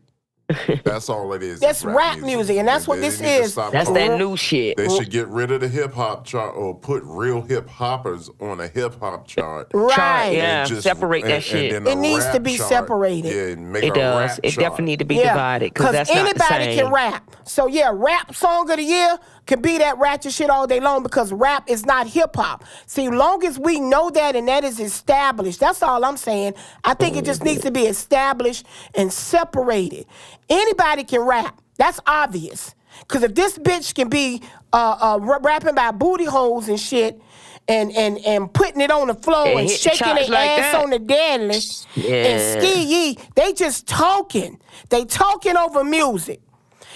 That's 0.85 1.09
all 1.09 1.33
it 1.33 1.43
is. 1.43 1.61
That's 1.61 1.79
It's 1.79 1.85
rap 1.87 2.19
music, 2.19 2.59
and 2.59 2.69
that's 2.69 2.87
what 2.87 3.01
this 3.01 3.19
is. 3.21 3.55
That's 3.55 3.87
calling- 3.89 3.95
that 3.95 4.19
new 4.19 4.37
shit. 4.37 4.77
They 4.77 4.89
should 4.91 5.11
get 5.11 5.27
rid 5.29 5.51
of 5.51 5.63
the 5.63 5.69
hip 5.69 5.95
hop 5.95 6.27
chart 6.27 6.55
or 6.55 6.75
put 6.75 7.03
real 7.05 7.41
hip 7.41 7.67
hoppers 7.67 8.29
on 8.41 8.61
a 8.61 8.69
hip 8.69 9.01
hop 9.01 9.27
chart. 9.27 9.69
Right. 9.73 10.33
And 10.37 10.71
Yeah, 10.71 10.81
separate 10.81 11.23
that 11.25 11.31
and- 11.37 11.43
shit. 11.45 11.73
And 11.75 11.89
It 11.89 11.97
needs 11.97 12.29
to 12.31 12.41
be 12.41 12.59
chart. 12.59 12.69
separated. 12.69 13.33
Yeah, 13.35 13.55
make 13.65 13.85
It 13.85 13.93
a 13.93 13.95
does. 13.95 14.29
rap 14.31 14.39
It 14.43 14.51
chart. 14.51 14.61
definitely 14.63 14.85
need 14.85 14.99
to 14.99 15.05
be 15.07 15.17
divided 15.17 15.73
because 15.73 15.93
that's 15.93 16.11
anybody 16.11 16.39
not 16.39 16.49
the 16.51 16.55
same. 16.65 16.79
can 16.79 16.93
rap. 16.93 17.31
So 17.45 17.67
yeah, 17.67 17.91
rap 17.95 18.35
song 18.35 18.69
of 18.71 18.77
the 18.77 18.83
year 18.83 19.19
can 19.47 19.61
be 19.61 19.79
that 19.79 19.99
ratchet 19.99 20.33
shit 20.33 20.51
all 20.51 20.67
day 20.67 20.81
long 20.81 21.03
because 21.03 21.33
rap 21.33 21.69
is 21.69 21.85
not 21.85 22.07
hip 22.07 22.35
hop. 22.37 22.65
See, 22.87 23.09
long 23.11 23.45
as 23.45 23.59
we 23.59 23.79
know 23.81 24.11
that 24.11 24.37
and 24.37 24.49
that 24.49 24.65
is 24.65 24.81
established, 24.81 25.61
that's 25.61 25.83
all 25.83 26.05
I'm 26.05 26.17
saying. 26.17 26.55
I 26.85 26.95
think 26.95 27.17
it 27.17 27.25
just 27.25 27.45
needs 27.45 27.63
to 27.63 27.71
be 27.71 27.83
established 27.83 28.65
and 28.95 29.13
separated. 29.13 30.07
Anybody 30.49 31.05
can 31.05 31.21
rap. 31.23 31.61
That's 31.77 32.01
obvious. 32.07 32.75
Cause 33.09 33.23
if 33.25 33.35
this 33.35 33.59
bitch 33.59 33.95
can 33.95 34.09
be 34.09 34.41
uh, 34.73 34.97
uh, 35.01 35.39
rapping 35.43 35.71
about 35.71 35.99
booty 35.99 36.25
holes 36.25 36.69
and 36.69 36.79
shit, 36.79 37.21
and 37.67 37.91
and 37.93 38.19
and 38.27 38.53
putting 38.53 38.81
it 38.83 38.91
on 38.91 39.09
the 39.09 39.15
floor 39.15 39.47
And 39.49 39.61
and, 39.61 39.71
shaking 39.71 40.07
their 40.15 40.27
like 40.29 40.51
ass 40.51 40.73
that. 40.73 40.83
on 40.85 40.91
the 40.91 40.99
deadly 40.99 41.59
Yeah. 41.95 42.15
and 42.27 42.63
ski 42.63 42.83
yee, 42.85 43.19
they 43.35 43.53
just 43.55 43.87
talking. 43.89 44.61
They 44.91 45.05
talking 45.07 45.57
over 45.57 45.83
music. 45.83 46.41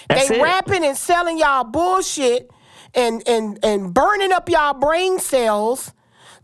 That's 0.08 0.28
they 0.28 0.38
it. 0.38 0.42
rapping 0.42 0.84
and 0.84 0.96
selling 0.96 1.38
y'all 1.38 1.64
bullshit 1.64 2.50
and 2.94 3.22
and 3.26 3.58
and 3.62 3.92
burning 3.92 4.32
up 4.32 4.48
y'all 4.48 4.74
brain 4.74 5.18
cells, 5.18 5.92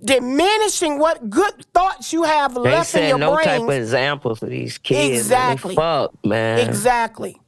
diminishing 0.02 0.98
what 0.98 1.30
good 1.30 1.64
thoughts 1.72 2.12
you 2.12 2.24
have 2.24 2.54
They 2.54 2.60
left 2.60 2.94
in 2.94 3.08
your 3.08 3.18
no 3.18 3.36
type 3.36 3.62
of 3.62 3.70
example 3.70 4.34
for 4.34 4.46
these 4.46 4.78
kids. 4.78 5.18
Exactly. 5.18 5.74
Man. 5.74 6.08
Fuck, 6.08 6.24
man. 6.24 6.68
Exactly. 6.68 7.40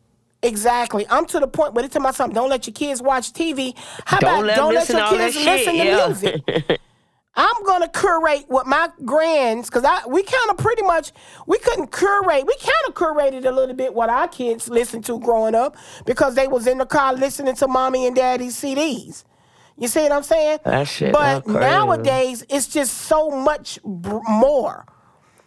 Exactly. 0.42 1.06
I'm 1.08 1.26
to 1.26 1.40
the 1.40 1.48
point 1.48 1.74
where 1.74 1.82
they 1.82 1.88
tell 1.88 2.02
myself, 2.02 2.32
don't 2.32 2.48
let 2.48 2.66
your 2.66 2.74
kids 2.74 3.02
watch 3.02 3.32
TV. 3.32 3.74
How 4.04 4.18
Don't 4.18 4.30
about 4.30 4.44
let 4.46 4.56
don't 4.56 4.74
let 4.74 4.88
your 4.88 5.08
kids 5.08 5.36
listen 5.36 5.42
shit, 5.42 5.64
to 5.66 5.76
yeah. 5.76 6.06
music? 6.06 6.80
I'm 7.38 7.62
gonna 7.64 7.88
curate 7.88 8.44
what 8.48 8.66
my 8.66 8.88
grands, 9.04 9.68
cause 9.68 9.84
I 9.84 10.06
we 10.06 10.22
kind 10.22 10.50
of 10.50 10.56
pretty 10.56 10.82
much 10.82 11.12
we 11.46 11.58
couldn't 11.58 11.92
curate. 11.92 12.46
We 12.46 12.56
kind 12.56 12.72
of 12.88 12.94
curated 12.94 13.44
a 13.44 13.50
little 13.50 13.74
bit 13.74 13.92
what 13.94 14.08
our 14.08 14.26
kids 14.28 14.68
listened 14.68 15.04
to 15.06 15.18
growing 15.20 15.54
up 15.54 15.76
because 16.06 16.34
they 16.34 16.48
was 16.48 16.66
in 16.66 16.78
the 16.78 16.86
car 16.86 17.12
listening 17.14 17.54
to 17.56 17.68
mommy 17.68 18.06
and 18.06 18.16
daddy's 18.16 18.56
CDs. 18.58 19.24
You 19.78 19.88
see 19.88 20.00
what 20.04 20.12
I'm 20.12 20.22
saying? 20.22 20.60
That 20.64 20.88
shit 20.88 21.12
But 21.12 21.46
nowadays 21.46 22.44
it's 22.48 22.66
just 22.68 22.94
so 22.96 23.30
much 23.30 23.78
br- 23.84 24.18
more. 24.26 24.86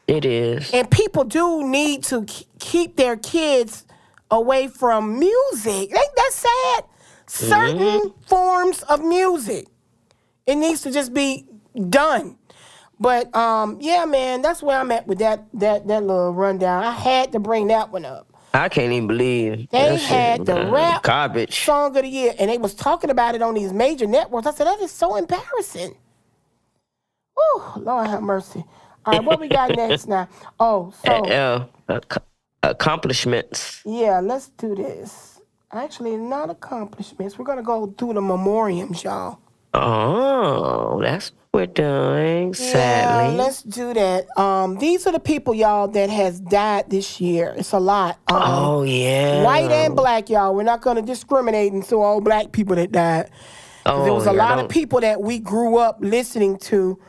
It 0.06 0.26
is. 0.26 0.70
And 0.72 0.90
people 0.92 1.24
do 1.24 1.68
need 1.68 2.04
to 2.06 2.26
k- 2.26 2.46
keep 2.60 2.96
their 2.96 3.16
kids 3.18 3.86
away 4.30 4.68
from 4.68 5.18
music. 5.18 5.90
Ain't 5.92 6.16
that 6.16 6.32
sad? 6.32 6.84
Certain 7.26 7.78
Mm-hmm. 7.80 8.22
forms 8.28 8.84
of 8.84 9.04
music. 9.04 9.68
It 10.46 10.56
needs 10.56 10.82
to 10.82 10.92
just 10.92 11.14
be 11.14 11.46
done. 11.90 12.38
But 13.00 13.34
um, 13.36 13.78
yeah, 13.80 14.06
man, 14.06 14.42
that's 14.42 14.62
where 14.62 14.78
I'm 14.80 14.92
at 14.92 15.08
with 15.08 15.20
that 15.20 15.46
that 15.54 15.88
that 15.88 16.04
little 16.04 16.34
rundown. 16.34 16.84
I 16.84 16.92
had 16.92 17.32
to 17.32 17.40
bring 17.40 17.68
that 17.68 17.92
one 17.92 18.06
up. 18.06 18.26
I 18.54 18.68
can't 18.68 18.92
even 18.92 19.08
believe 19.08 19.70
They 19.70 19.98
shit, 19.98 20.02
had 20.08 20.46
the 20.46 20.56
man. 20.56 20.72
rap 20.72 21.04
garbage. 21.04 21.64
song 21.64 21.96
of 21.96 22.02
the 22.04 22.08
year, 22.10 22.34
and 22.40 22.50
they 22.50 22.58
was 22.58 22.74
talking 22.74 23.10
about 23.12 23.36
it 23.36 23.42
on 23.44 23.54
these 23.54 23.72
major 23.72 24.08
networks. 24.08 24.48
I 24.48 24.52
said 24.52 24.66
that 24.68 24.80
is 24.82 24.92
so 24.92 25.16
embarrassing. 25.16 25.96
Oh, 27.38 27.74
Lord 27.78 28.08
have 28.08 28.22
mercy. 28.24 28.66
All 29.06 29.14
right, 29.14 29.24
what 29.24 29.40
we 29.40 29.48
got 29.48 29.70
next 29.78 30.08
now? 30.08 30.28
Oh, 30.60 30.92
so 31.06 31.12
Uh, 31.88 32.00
accomplishments. 32.64 33.82
Yeah, 33.86 34.20
let's 34.20 34.50
do 34.50 34.76
this. 34.76 35.40
Actually, 35.72 36.18
not 36.18 36.50
accomplishments. 36.50 37.38
We're 37.38 37.46
gonna 37.46 37.64
go 37.64 37.88
through 37.98 38.14
the 38.14 38.22
memoriams, 38.22 39.04
y'all. 39.04 39.40
Oh, 39.74 41.00
that's 41.02 41.32
we're 41.54 41.66
doing. 41.66 42.50
Yeah, 42.50 42.54
Sadly. 42.54 43.36
let's 43.38 43.64
do 43.64 43.94
that. 43.94 44.28
Um, 44.38 44.78
these 44.78 45.08
are 45.08 45.12
the 45.12 45.20
people, 45.20 45.54
y'all, 45.56 45.88
that 45.90 46.10
has 46.10 46.40
died 46.40 46.90
this 46.90 47.20
year. 47.20 47.54
It's 47.58 47.72
a 47.72 47.80
lot. 47.80 48.20
Um, 48.28 48.42
oh 48.44 48.84
yeah. 48.84 49.44
White 49.44 49.72
and 49.72 49.96
black, 49.96 50.30
y'all. 50.30 50.54
We're 50.54 50.64
not 50.64 50.82
gonna 50.82 51.02
discriminate 51.02 51.84
so 51.86 52.02
all 52.02 52.22
black 52.22 52.52
people 52.52 52.76
that 52.76 52.92
died. 52.92 53.30
'Cause 53.84 54.04
there 54.04 54.12
Oh, 54.12 54.16
was 54.16 54.28
a 54.28 54.32
yeah, 54.34 54.38
lot 54.38 54.60
of 54.60 54.70
people 54.70 55.00
that 55.02 55.22
we 55.22 55.40
grew 55.40 55.78
up 55.78 55.98
listening 56.02 56.58
to, 56.70 57.00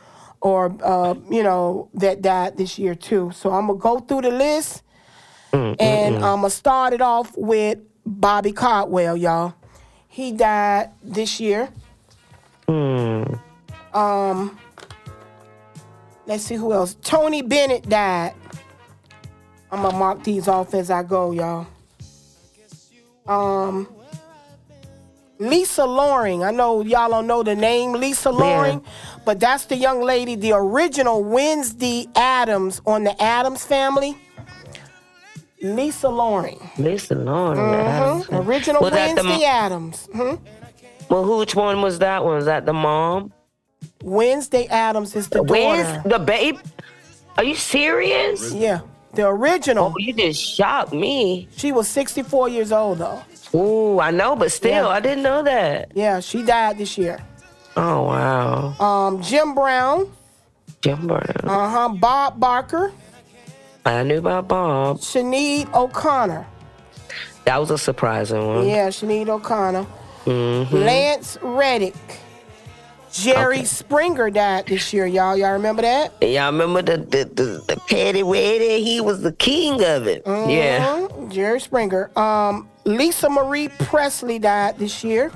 or 0.41 0.75
uh, 0.83 1.13
you 1.29 1.43
know, 1.43 1.89
that 1.93 2.21
died 2.23 2.57
this 2.57 2.79
year 2.79 2.95
too. 2.95 3.31
So 3.35 3.51
I'm 3.51 3.67
gonna 3.67 3.77
go 3.77 3.99
through 3.99 4.21
the 4.21 4.31
list, 4.31 4.81
Mm, 5.53 5.75
and 5.79 6.15
I'm 6.15 6.37
gonna 6.41 6.49
start 6.49 6.93
it 6.93 7.01
off 7.01 7.33
with 7.37 7.77
Bobby 8.05 8.53
Caldwell, 8.53 9.15
y'all. 9.17 9.53
He 10.07 10.31
died 10.31 10.89
this 11.03 11.39
year. 11.39 11.69
Hmm. 12.67 13.23
Um, 13.93 14.57
let's 16.25 16.43
see 16.43 16.55
who 16.55 16.73
else. 16.73 16.95
Tony 17.01 17.41
Bennett 17.41 17.87
died. 17.89 18.33
I'm 19.71 19.81
gonna 19.83 19.97
mark 19.97 20.23
these 20.23 20.47
off 20.47 20.73
as 20.73 20.89
I 20.91 21.03
go, 21.03 21.31
y'all. 21.31 21.65
Um, 23.27 23.87
Lisa 25.39 25.85
Loring. 25.85 26.43
I 26.43 26.51
know 26.51 26.81
y'all 26.81 27.09
don't 27.09 27.25
know 27.27 27.41
the 27.43 27.55
name 27.55 27.93
Lisa 27.93 28.29
Loring, 28.31 28.83
but 29.25 29.39
that's 29.39 29.65
the 29.65 29.75
young 29.75 30.01
lady, 30.01 30.35
the 30.35 30.51
original 30.53 31.23
Wednesday 31.23 32.07
Addams 32.15 32.81
on 32.85 33.03
the 33.05 33.19
Addams 33.21 33.65
Family. 33.65 34.17
Lisa 35.63 36.09
Loring. 36.09 36.59
Lisa 36.77 37.13
Lauren. 37.15 37.57
Mhm. 37.57 38.45
Original 38.45 38.81
Was 38.81 38.91
that 38.93 39.15
the 39.15 39.23
Wednesday 39.23 39.45
Addams. 39.45 40.07
Mhm. 40.13 40.39
Well, 41.09 41.37
which 41.37 41.55
one 41.55 41.81
was 41.81 41.99
that 41.99 42.23
one? 42.25 42.35
Was 42.35 42.45
that 42.45 42.65
the 42.65 42.73
mom? 42.73 43.31
Wednesday 44.03 44.65
Addams 44.67 45.15
is 45.15 45.29
the 45.29 45.43
Where's 45.43 45.87
daughter. 45.87 46.09
the 46.09 46.19
babe? 46.19 46.57
Are 47.37 47.43
you 47.43 47.55
serious? 47.55 48.53
Yeah, 48.53 48.81
the 49.13 49.27
original. 49.27 49.93
Oh, 49.93 49.95
you 49.97 50.13
just 50.13 50.41
shocked 50.43 50.93
me. 50.93 51.47
She 51.55 51.71
was 51.71 51.87
64 51.87 52.49
years 52.49 52.71
old 52.71 52.99
though. 52.99 53.21
Ooh, 53.53 53.99
I 53.99 54.11
know, 54.11 54.35
but 54.35 54.51
still, 54.51 54.71
Yeah. 54.85 54.87
I 54.87 54.99
didn't 54.99 55.23
know 55.23 55.43
that. 55.43 55.91
Yeah, 55.93 56.19
she 56.19 56.43
died 56.43 56.77
this 56.77 56.97
year. 56.97 57.19
Oh 57.77 58.03
wow, 58.03 58.75
Um, 58.79 59.21
Jim 59.21 59.53
Brown. 59.55 60.11
Jim 60.81 61.07
Brown. 61.07 61.23
Uh 61.43 61.69
huh. 61.69 61.89
Bob 61.89 62.39
Barker. 62.39 62.91
I 63.85 64.03
knew 64.03 64.17
about 64.17 64.47
Bob. 64.47 64.97
Sinead 64.99 65.73
O'Connor. 65.73 66.45
That 67.45 67.57
was 67.59 67.71
a 67.71 67.77
surprising 67.77 68.45
one. 68.45 68.67
Yeah, 68.67 68.89
Sinead 68.89 69.29
O'Connor. 69.29 69.85
Mm-hmm. 70.25 70.75
Lance 70.75 71.37
Reddick. 71.41 71.95
Jerry 73.11 73.65
Springer 73.65 74.29
died 74.29 74.67
this 74.67 74.93
year, 74.93 75.05
y'all. 75.05 75.35
Y'all 75.35 75.53
remember 75.53 75.81
that? 75.81 76.13
Y'all 76.21 76.51
remember 76.51 76.81
the 76.81 76.97
the, 76.97 77.25
the, 77.25 77.63
the 77.67 77.81
petty 77.87 78.23
wedding? 78.23 78.83
He 78.83 79.01
was 79.01 79.21
the 79.21 79.33
king 79.33 79.83
of 79.83 80.07
it. 80.07 80.23
Yeah. 80.25 81.07
Mhm, 81.09 81.31
Jerry 81.31 81.59
Springer. 81.59 82.09
Um, 82.17 82.69
Lisa 82.85 83.29
Marie 83.29 83.67
Presley 83.67 84.39
died 84.39 84.77
this 84.79 85.03
year. 85.03 85.31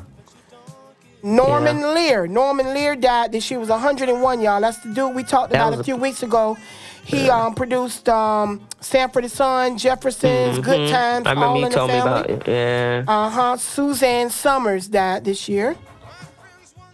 Norman 1.21 1.81
Lear. 1.93 2.27
Norman 2.27 2.73
Lear 2.73 2.95
died 2.95 3.31
this 3.31 3.49
year. 3.49 3.59
He 3.59 3.61
was 3.61 3.69
101, 3.69 4.41
y'all. 4.41 4.61
That's 4.61 4.77
the 4.79 4.93
dude 4.93 5.15
we 5.15 5.23
talked 5.23 5.51
That 5.51 5.67
about 5.67 5.77
a 5.77 5.79
a- 5.79 5.83
few 5.83 5.95
weeks 5.95 6.21
ago. 6.23 6.57
He 7.03 7.29
um, 7.29 7.53
produced 7.53 8.09
um, 8.09 8.61
Sanford 8.79 9.23
and 9.25 9.31
Son, 9.31 9.77
Jefferson's, 9.77 10.57
Good 10.59 10.89
Mhm. 10.89 10.91
Times, 10.91 11.27
I 11.27 11.31
remember 11.31 11.45
All 11.45 11.57
you 11.59 11.65
in 11.65 11.71
the 11.71 11.75
told 11.77 11.89
me 11.91 11.99
Family. 11.99 12.11
about 12.11 12.29
it. 12.29 12.47
Yeah. 12.47 13.03
Uh 13.07 13.29
huh. 13.29 13.57
Suzanne 13.57 14.29
Somers 14.31 14.87
died 14.87 15.23
this 15.25 15.47
year. 15.49 15.75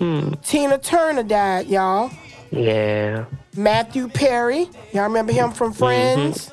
Hmm. 0.02 0.34
Tina 0.42 0.80
Turner 0.80 1.22
died, 1.22 1.68
y'all. 1.68 2.10
Yeah. 2.50 3.26
Matthew 3.56 4.08
Perry. 4.08 4.68
Y'all 4.94 5.04
remember 5.04 5.32
him 5.32 5.52
from 5.52 5.74
Friends? 5.74 6.50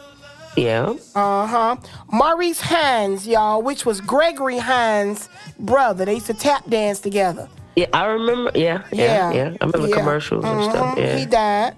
Yeah. 0.54 0.94
Uh 1.14 1.46
huh. 1.46 1.76
Maurice 2.12 2.60
Hines, 2.60 3.26
y'all, 3.26 3.62
which 3.62 3.86
was 3.86 4.02
Gregory 4.02 4.58
Hines' 4.58 5.30
brother. 5.58 6.04
They 6.04 6.16
used 6.16 6.26
to 6.26 6.34
tap 6.34 6.68
dance 6.68 7.00
together. 7.00 7.48
Yeah, 7.74 7.86
I 7.94 8.04
remember. 8.04 8.50
Yeah, 8.54 8.84
yeah, 8.92 9.32
yeah. 9.32 9.56
I 9.62 9.64
remember 9.64 9.88
yeah. 9.88 9.96
commercials 9.96 10.44
and 10.44 10.64
stuff. 10.64 10.96
Mhm. 10.96 10.98
Yeah. 10.98 11.16
He 11.16 11.24
died. 11.24 11.76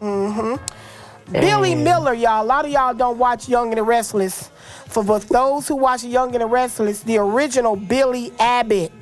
Mm-hmm. 0.00 1.32
Billy 1.32 1.74
Miller, 1.74 2.14
y'all. 2.14 2.42
A 2.42 2.46
lot 2.46 2.64
of 2.64 2.70
y'all 2.70 2.94
don't 2.94 3.18
watch 3.18 3.50
Young 3.50 3.68
and 3.68 3.76
the 3.76 3.82
Restless. 3.82 4.50
For 4.86 5.04
those 5.04 5.68
who 5.68 5.76
watch 5.76 6.04
Young 6.04 6.34
and 6.34 6.40
the 6.40 6.46
Restless, 6.46 7.02
the 7.02 7.18
original 7.18 7.76
Billy 7.76 8.32
Abbott, 8.38 8.92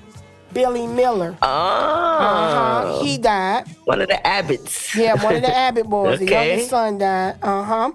Billy 0.52 0.86
Miller. 0.86 1.36
Oh. 1.42 1.46
Uh-huh. 1.48 3.02
He 3.04 3.18
died. 3.18 3.64
One 3.84 4.00
of 4.00 4.08
the 4.08 4.14
Abbotts. 4.26 4.94
Yeah, 4.94 5.22
one 5.22 5.36
of 5.36 5.42
the 5.42 5.54
Abbott 5.56 5.86
boys. 5.88 6.16
okay. 6.20 6.24
The 6.26 6.32
youngest 6.32 6.70
son 6.70 6.98
died. 6.98 7.36
Uh 7.42 7.62
huh. 7.62 7.92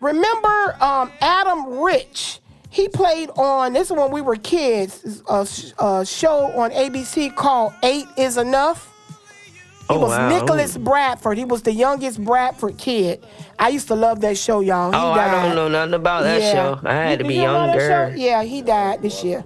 Remember 0.00 0.76
um, 0.80 1.10
Adam 1.20 1.78
Rich? 1.80 2.40
He 2.70 2.88
played 2.88 3.30
on 3.30 3.72
this 3.72 3.90
is 3.90 3.96
when 3.96 4.10
we 4.10 4.20
were 4.20 4.36
kids. 4.36 5.22
A, 5.28 5.46
a 5.84 6.04
show 6.06 6.52
on 6.60 6.70
ABC 6.70 7.34
called 7.34 7.72
Eight 7.82 8.06
Is 8.16 8.36
Enough. 8.36 8.94
He 9.88 9.94
Oh, 9.94 10.00
was 10.00 10.10
wow. 10.10 10.28
Nicholas 10.28 10.76
Bradford. 10.76 11.38
He 11.38 11.46
was 11.46 11.62
the 11.62 11.72
youngest 11.72 12.22
Bradford 12.22 12.76
kid. 12.76 13.24
I 13.58 13.70
used 13.70 13.88
to 13.88 13.94
love 13.94 14.20
that 14.20 14.36
show, 14.36 14.60
y'all. 14.60 14.92
He 14.92 14.98
Oh, 14.98 15.14
died. 15.14 15.34
I 15.34 15.46
don't 15.46 15.56
know 15.56 15.68
nothing 15.68 15.94
about 15.94 16.24
that 16.24 16.42
Yeah. 16.42 16.52
show. 16.52 16.80
I 16.84 16.92
had 16.92 17.10
You- 17.12 17.16
to 17.16 17.24
be 17.24 17.38
about 17.42 17.68
younger. 17.74 18.12
Yeah, 18.14 18.42
he 18.42 18.60
died 18.60 19.00
this 19.00 19.24
year. 19.24 19.42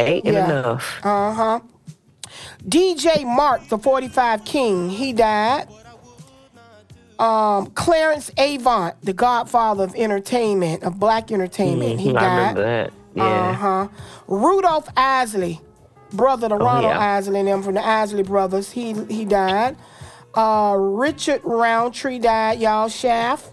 Ain't 0.00 0.24
Yeah. 0.24 0.44
enough. 0.46 1.00
Uh 1.04 1.32
huh. 1.32 1.60
DJ 2.68 3.24
Mark, 3.24 3.68
the 3.68 3.78
45 3.78 4.44
King, 4.44 4.90
he 4.90 5.12
died. 5.12 5.66
Um, 7.18 7.66
Clarence 7.74 8.30
Avant, 8.38 8.94
the 9.02 9.12
godfather 9.12 9.84
of 9.84 9.94
entertainment, 9.94 10.82
of 10.84 10.98
black 10.98 11.30
entertainment, 11.30 12.00
he 12.00 12.10
Mhm, 12.10 12.14
died. 12.14 12.22
I 12.22 12.36
remember 12.38 12.62
that. 13.16 13.20
Uh 13.22 13.52
huh. 13.52 13.88
Rudolph 14.26 14.88
Isley 14.96 15.60
brother 16.12 16.48
to 16.48 16.54
Oh, 16.54 16.58
Ronald 16.58 16.94
yeah. 16.94 17.16
Isley 17.16 17.40
and 17.40 17.48
them 17.48 17.62
from 17.62 17.74
the 17.74 17.86
Isley 17.86 18.22
brothers. 18.22 18.70
He 18.70 18.94
he 19.08 19.24
died. 19.24 19.76
Uh, 20.34 20.76
Richard 20.78 21.40
Roundtree 21.44 22.20
died. 22.20 22.60
Y'all 22.60 22.88
Shaft. 22.88 23.50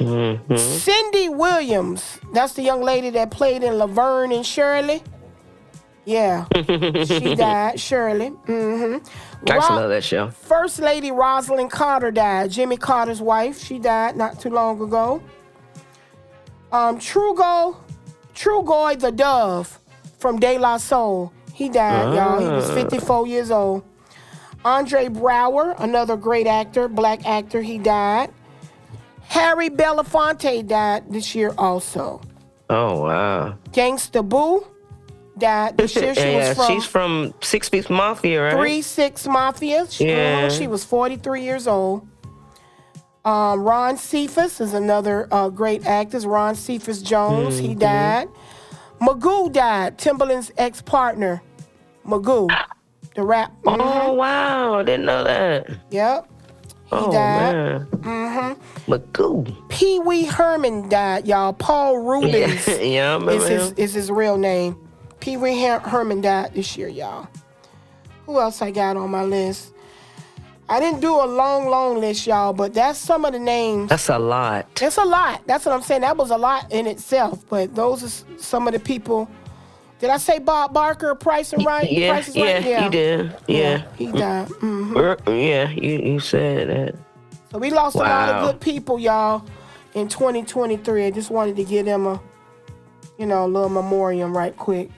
Mm-hmm. 0.00 0.56
Cindy 0.56 1.28
Williams. 1.28 2.18
That's 2.32 2.54
the 2.54 2.62
young 2.62 2.82
lady 2.82 3.10
that 3.10 3.30
played 3.30 3.62
in 3.62 3.74
Laverne 3.78 4.32
and 4.32 4.44
Shirley. 4.44 5.02
Yeah, 6.06 6.46
she 6.54 7.34
died. 7.34 7.78
Shirley. 7.80 8.30
Mm-hmm. 8.30 9.50
I 9.50 9.54
used 9.56 9.66
to 9.66 9.74
love 9.74 9.90
that 9.90 10.04
show. 10.04 10.30
First 10.30 10.78
Lady 10.78 11.10
Rosalynn 11.10 11.68
Carter 11.68 12.12
died. 12.12 12.50
Jimmy 12.52 12.76
Carter's 12.76 13.20
wife. 13.20 13.58
She 13.62 13.78
died 13.80 14.16
not 14.16 14.38
too 14.40 14.50
long 14.50 14.80
ago. 14.80 15.20
Um, 16.72 16.98
Trugo, 16.98 17.76
Trugoy 18.34 18.98
the 19.00 19.10
Dove 19.10 19.80
from 20.18 20.38
De 20.38 20.58
La 20.58 20.76
Soul. 20.76 21.32
He 21.52 21.68
died, 21.68 22.14
y'all. 22.14 22.38
He 22.38 22.46
was 22.46 22.70
Ah. 22.70 22.74
54 22.74 23.26
years 23.26 23.50
old. 23.50 23.82
Andre 24.64 25.06
Braugher, 25.08 25.74
another 25.80 26.16
great 26.16 26.46
actor, 26.46 26.86
black 26.88 27.26
actor, 27.26 27.62
he 27.62 27.78
died. 27.78 28.30
Harry 29.22 29.70
Belafonte 29.70 30.66
died 30.66 31.04
this 31.10 31.34
year 31.34 31.52
also. 31.58 32.20
Oh 32.70 33.02
wow. 33.02 33.54
Gangsta 33.72 34.28
Boo 34.28 34.66
died 35.38 35.76
this 35.76 35.94
year. 35.96 36.14
She 36.14 36.20
yeah, 36.20 36.48
was 36.48 36.56
from 36.56 36.66
she's 36.66 36.84
from 36.86 37.34
Six 37.42 37.68
Feet 37.68 37.88
Mafia, 37.90 38.42
right? 38.42 38.52
Three 38.54 38.82
Six 38.82 39.26
Mafia. 39.26 39.86
She, 39.90 40.06
Yeah. 40.08 40.48
she 40.48 40.66
was 40.66 40.84
43 40.84 41.42
years 41.42 41.66
old. 41.66 42.06
Um, 43.24 43.60
Ron 43.64 43.96
Cephas 43.96 44.60
is 44.60 44.72
another 44.72 45.26
uh, 45.32 45.48
great 45.48 45.84
actor. 45.84 46.18
Ron 46.20 46.54
Cephas 46.54 47.02
Jones, 47.02 47.58
he 47.58 47.74
Mhm. 47.74 47.78
died. 47.80 48.28
Magoo 49.00 49.52
died. 49.52 49.98
Timbaland's 49.98 50.52
ex 50.56 50.80
partner, 50.80 51.42
Magoo, 52.06 52.48
the 53.14 53.22
rap. 53.22 53.52
Oh 53.66 53.72
mhm. 53.76 54.16
wow, 54.16 54.74
I 54.78 54.82
didn't 54.84 55.06
know 55.06 55.24
that. 55.24 55.68
Yep. 55.90 56.28
He 56.88 56.92
oh 56.92 57.10
died. 57.12 57.52
man, 57.52 57.86
Mm-hmm. 57.90 58.92
Magoo. 58.92 59.68
Pee 59.68 59.98
Wee 59.98 60.24
Herman 60.24 60.88
died, 60.88 61.26
y'all. 61.26 61.52
Paul 61.52 61.98
Reubens 61.98 62.64
Yeah, 62.68 63.18
yeah, 63.18 63.28
is, 63.28 63.48
his, 63.48 63.72
is 63.72 63.94
his 63.94 64.10
real 64.10 64.38
name. 64.38 64.78
Pee 65.20 65.36
Wee 65.36 65.62
Her- 65.62 65.80
Herman 65.80 66.20
died 66.20 66.54
this 66.54 66.76
year, 66.76 66.88
y'all. 66.88 67.28
Who 68.26 68.38
else 68.40 68.60
I 68.62 68.70
got 68.70 68.96
on 68.96 69.10
my 69.10 69.22
list? 69.24 69.72
I 70.68 70.80
didn't 70.80 71.00
do 71.00 71.14
a 71.14 71.26
long, 71.26 71.68
long 71.68 72.00
list, 72.00 72.26
y'all, 72.26 72.52
but 72.52 72.74
that's 72.74 72.98
some 72.98 73.24
of 73.24 73.32
the 73.32 73.38
names. 73.38 73.88
That's 73.88 74.08
a 74.08 74.18
lot. 74.18 74.66
That's 74.74 74.96
a 74.96 75.04
lot. 75.04 75.46
That's 75.46 75.64
what 75.64 75.72
I'm 75.74 75.82
saying. 75.82 76.00
That 76.00 76.16
was 76.16 76.30
a 76.30 76.36
lot 76.36 76.72
in 76.72 76.88
itself, 76.88 77.44
but 77.48 77.74
those 77.74 78.02
are 78.02 78.38
some 78.38 78.66
of 78.66 78.74
the 78.74 78.80
people. 78.80 79.30
Did 80.00 80.10
I 80.10 80.16
say 80.18 80.40
Bob 80.40 80.74
Barker, 80.74 81.14
Price 81.14 81.52
and 81.52 81.64
Right? 81.64 81.90
Yeah, 81.90 82.12
Price 82.12 82.34
yeah, 82.34 82.44
Right? 82.64 82.84
you 82.84 82.90
did. 82.90 83.36
Yeah. 83.46 83.82
He 83.96 84.10
died. 84.10 84.48
hmm 84.48 84.96
Er, 84.96 85.16
Yeah, 85.28 85.70
you, 85.70 85.98
you 86.00 86.20
said 86.20 86.68
that. 86.68 86.94
So 87.52 87.58
we 87.58 87.70
lost 87.70 87.94
a 87.94 88.00
lot 88.00 88.28
of 88.28 88.50
good 88.50 88.60
people, 88.60 88.98
y'all, 88.98 89.44
in 89.94 90.08
2023. 90.08 91.06
I 91.06 91.10
just 91.12 91.30
wanted 91.30 91.56
to 91.56 91.64
give 91.64 91.86
them 91.86 92.06
a, 92.06 92.20
you 93.18 93.24
know, 93.24 93.46
a 93.46 93.48
little 93.48 93.68
memoriam 93.70 94.36
right 94.36 94.54
quick. 94.56 94.90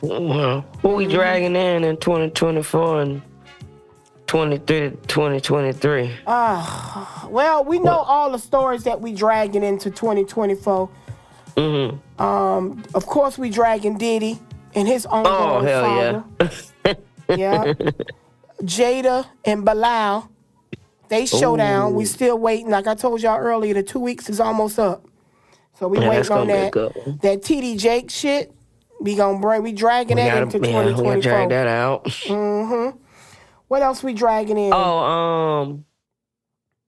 Well, 0.00 0.64
who 0.82 0.88
we 0.90 1.06
dragging 1.06 1.56
in 1.56 1.84
in 1.84 1.96
2024 1.96 3.00
and 3.02 3.22
23 4.26 4.90
2023? 5.06 6.12
Ah, 6.26 7.26
well, 7.30 7.64
we 7.64 7.78
know 7.78 7.98
all 7.98 8.30
the 8.30 8.38
stories 8.38 8.84
that 8.84 9.00
we 9.00 9.14
dragging 9.14 9.62
into 9.62 9.90
2024. 9.90 10.88
Mm-hmm. 11.56 12.22
Um, 12.22 12.82
of 12.94 13.06
course, 13.06 13.38
we 13.38 13.50
dragging 13.50 13.98
Diddy 13.98 14.38
and 14.74 14.88
his 14.88 15.06
own. 15.06 15.24
Oh, 15.26 15.60
hell 15.60 16.24
yeah. 16.40 16.94
yeah. 17.36 17.72
Jada 18.62 19.26
and 19.44 19.64
Bilaal, 19.64 20.28
they 21.08 21.26
showdown. 21.26 21.94
We 21.94 22.04
still 22.04 22.38
waiting. 22.38 22.70
Like 22.70 22.86
I 22.86 22.94
told 22.94 23.22
y'all 23.22 23.38
earlier, 23.38 23.74
the 23.74 23.82
two 23.82 24.00
weeks 24.00 24.28
is 24.28 24.40
almost 24.40 24.78
up. 24.78 25.06
So 25.78 25.88
we 25.88 25.98
Yeah, 25.98 26.08
waiting 26.08 26.32
on 26.32 26.46
gonna 26.48 26.52
be 26.52 26.52
a 26.52 26.70
that. 26.70 27.22
That 27.22 27.42
TD 27.42 27.78
Jake 27.78 28.10
shit. 28.10 28.52
We 29.00 29.16
gonna 29.16 29.38
bring. 29.40 29.62
We 29.62 29.72
dragging 29.72 30.16
We 30.16 30.22
that 30.22 30.30
gotta, 30.34 30.56
into 30.56 30.68
yeah, 30.68 30.84
we 30.84 30.90
2024. 30.92 31.20
drag 31.22 31.48
that 31.50 31.66
out. 31.66 32.04
Mm-hmm. 32.04 32.98
What 33.68 33.82
else 33.82 34.02
we 34.02 34.14
dragging 34.14 34.56
in? 34.58 34.72
Oh, 34.72 34.98
um, 34.98 35.84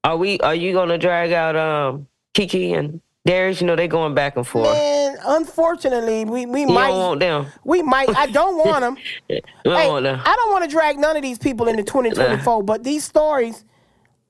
are 0.04 0.16
we? 0.16 0.38
Are 0.40 0.54
you 0.54 0.72
gonna 0.72 0.98
drag 0.98 1.32
out 1.32 1.56
um 1.56 2.06
Keke 2.34 2.78
and 2.78 3.00
Darius? 3.26 3.60
You 3.60 3.66
know 3.66 3.76
they 3.76 3.88
going 3.88 4.14
back 4.14 4.36
and 4.36 4.46
forth. 4.46 4.72
Man, 4.72 5.18
unfortunately, 5.26 6.24
we 6.24 6.46
we 6.46 6.60
you 6.62 6.66
might 6.68 6.90
want 6.90 7.20
them. 7.20 7.46
we 7.64 7.82
might. 7.82 8.08
I 8.16 8.26
don't 8.26 8.56
want 8.66 8.80
them. 8.80 8.96
Hey, 9.28 9.42
want 9.64 10.04
them. 10.04 10.20
I 10.24 10.36
don't 10.36 10.52
want 10.52 10.64
to 10.64 10.70
drag 10.70 10.98
none 10.98 11.16
of 11.16 11.22
these 11.22 11.38
people 11.38 11.66
into 11.68 11.82
2024, 11.82 12.62
but 12.62 12.84
these 12.84 13.04
stories 13.04 13.64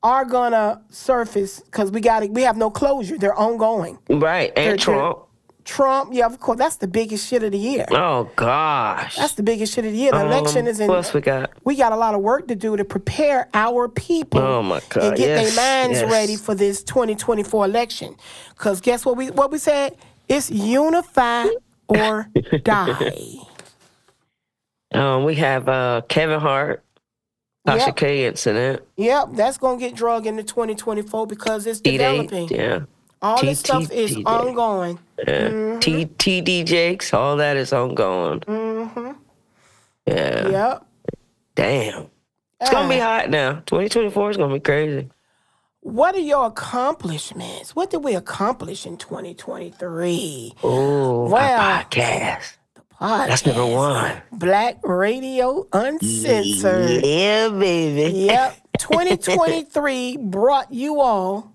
are 0.03 0.25
gonna 0.25 0.81
surface 0.89 1.61
because 1.61 1.91
we 1.91 2.01
got 2.01 2.29
we 2.31 2.43
have 2.43 2.57
no 2.57 2.71
closure. 2.71 3.19
They're 3.19 3.35
ongoing. 3.39 3.99
Right, 4.09 4.55
They're- 4.57 4.73
and 4.73 4.81
Trump. 4.81 5.19
Trump, 5.67 6.11
yeah, 6.15 6.27
of 6.27 6.39
course, 6.41 6.59
that's 6.59 6.77
the 6.77 6.87
biggest 6.87 7.27
shit 7.29 7.43
of 7.43 7.51
the 7.53 7.59
year. 7.59 7.85
Oh 7.91 8.31
gosh. 8.37 9.17
That's 9.17 9.35
the 9.35 9.43
biggest 9.43 9.75
shit 9.75 9.85
of 9.85 9.91
the 9.93 9.99
year. 9.99 10.13
The 10.13 10.25
election 10.25 10.63
Um, 10.63 10.69
is 10.69 10.79
in. 10.81 10.87
What 10.89 10.97
else 10.99 11.13
we 11.13 11.21
got? 11.21 11.51
We 11.65 11.75
got 11.77 11.91
a 11.93 11.97
lot 11.97 12.15
of 12.15 12.21
work 12.23 12.47
to 12.49 12.55
do 12.55 12.77
to 12.77 12.85
prepare 12.85 13.49
our 13.53 13.89
people 13.89 14.41
Oh 14.41 14.63
my 14.63 14.81
God. 14.89 15.03
and 15.05 15.17
get 15.17 15.29
yes, 15.29 15.55
their 15.55 15.85
minds 15.89 16.01
yes. 16.03 16.11
ready 16.11 16.37
for 16.37 16.55
this 16.55 16.83
2024 16.85 17.65
election. 17.65 18.17
Cause 18.57 18.81
guess 18.81 19.05
what 19.05 19.17
we 19.17 19.31
what 19.33 19.51
we 19.51 19.59
said? 19.59 19.97
It's 20.29 20.51
unify 20.51 21.47
or 21.89 22.29
die. 22.63 23.35
Um, 24.93 25.25
we 25.25 25.35
have 25.35 25.69
uh 25.69 26.03
Kevin 26.09 26.41
Hart, 26.41 26.85
Tasha 27.67 27.87
Yep. 27.89 27.97
K 27.97 28.27
incident. 28.27 28.83
Yep, 28.97 29.29
that's 29.33 29.59
gonna 29.59 29.79
get 29.79 29.95
drug 29.97 30.27
into 30.27 30.43
2024 30.45 31.27
because 31.27 31.67
it's 31.67 31.81
developing. 31.81 32.49
yeah. 32.51 32.81
All 33.23 33.39
T- 33.39 33.47
this 33.49 33.61
stuff 33.61 33.89
T- 33.89 33.95
is 33.97 34.17
ongoing. 34.27 34.99
Yeah. 35.27 35.79
T 35.81 36.07
TD 36.07 36.65
Jakes, 36.67 37.13
all 37.15 37.37
that 37.37 37.57
is 37.57 37.73
ongoing. 37.73 38.41
Mm-hmm. 38.41 39.13
Yeah. 40.07 40.49
Yep. 40.49 40.87
Damn. 41.55 42.07
It's 42.61 42.71
gonna 42.71 42.89
be 42.89 43.01
Ah. 43.01 43.21
hot 43.21 43.31
now. 43.31 43.53
2024 43.67 44.31
is 44.31 44.37
gonna 44.37 44.55
be 44.55 44.61
crazy. 44.61 45.09
What 45.81 46.15
are 46.17 46.21
your 46.21 46.47
accomplishments? 46.47 47.75
What 47.77 47.91
did 47.91 48.03
we 48.05 48.15
accomplish 48.15 48.87
in 48.87 48.97
2023? 48.97 50.55
Oh, 50.63 51.29
Well, 51.31 51.59
podcast. 51.59 52.57
The 52.75 52.83
podcast. 53.01 53.27
That's 53.29 53.47
number 53.47 53.67
one. 53.67 54.13
Black 54.33 54.79
Radio 54.83 55.67
Uncensored. 55.73 57.05
Yeah, 57.05 57.49
baby. 57.51 58.19
Yep. 58.27 58.57
2023 58.79 60.17
brought 60.19 60.73
you 60.73 61.01
all 61.01 61.53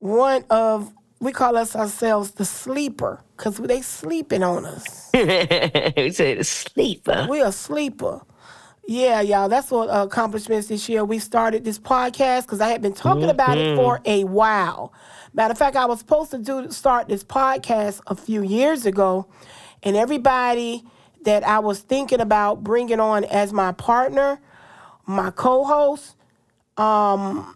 one 0.00 0.44
of, 0.50 0.92
we 1.20 1.32
call 1.32 1.56
us 1.56 1.76
ourselves 1.76 2.32
the 2.32 2.44
sleeper 2.44 3.22
because 3.36 3.58
they 3.58 3.80
sleeping 3.80 4.42
on 4.42 4.66
us. 4.66 5.10
we 5.14 6.10
say 6.10 6.34
the 6.34 6.44
sleeper. 6.44 7.26
We 7.30 7.40
a 7.40 7.52
sleeper. 7.52 8.22
Yeah, 8.86 9.20
y'all. 9.20 9.48
That's 9.48 9.70
what 9.70 9.88
uh, 9.88 10.06
accomplishments 10.06 10.66
this 10.66 10.88
year. 10.88 11.04
We 11.04 11.20
started 11.20 11.64
this 11.64 11.78
podcast 11.78 12.42
because 12.42 12.60
I 12.60 12.70
had 12.70 12.82
been 12.82 12.94
talking 12.94 13.30
about 13.30 13.56
it 13.56 13.76
for 13.76 14.00
a 14.04 14.24
while. 14.24 14.92
Matter 15.32 15.52
of 15.52 15.58
fact, 15.58 15.76
I 15.76 15.86
was 15.86 16.00
supposed 16.00 16.32
to 16.32 16.38
do 16.38 16.70
start 16.72 17.06
this 17.06 17.22
podcast 17.22 18.00
a 18.08 18.16
few 18.16 18.42
years 18.42 18.86
ago, 18.86 19.28
and 19.84 19.96
everybody 19.96 20.82
that 21.22 21.44
I 21.44 21.60
was 21.60 21.80
thinking 21.80 22.20
about 22.20 22.64
bringing 22.64 22.98
on 22.98 23.24
as 23.24 23.52
my 23.52 23.70
partner, 23.72 24.40
my 25.06 25.30
co-host, 25.30 26.16
um, 26.76 27.54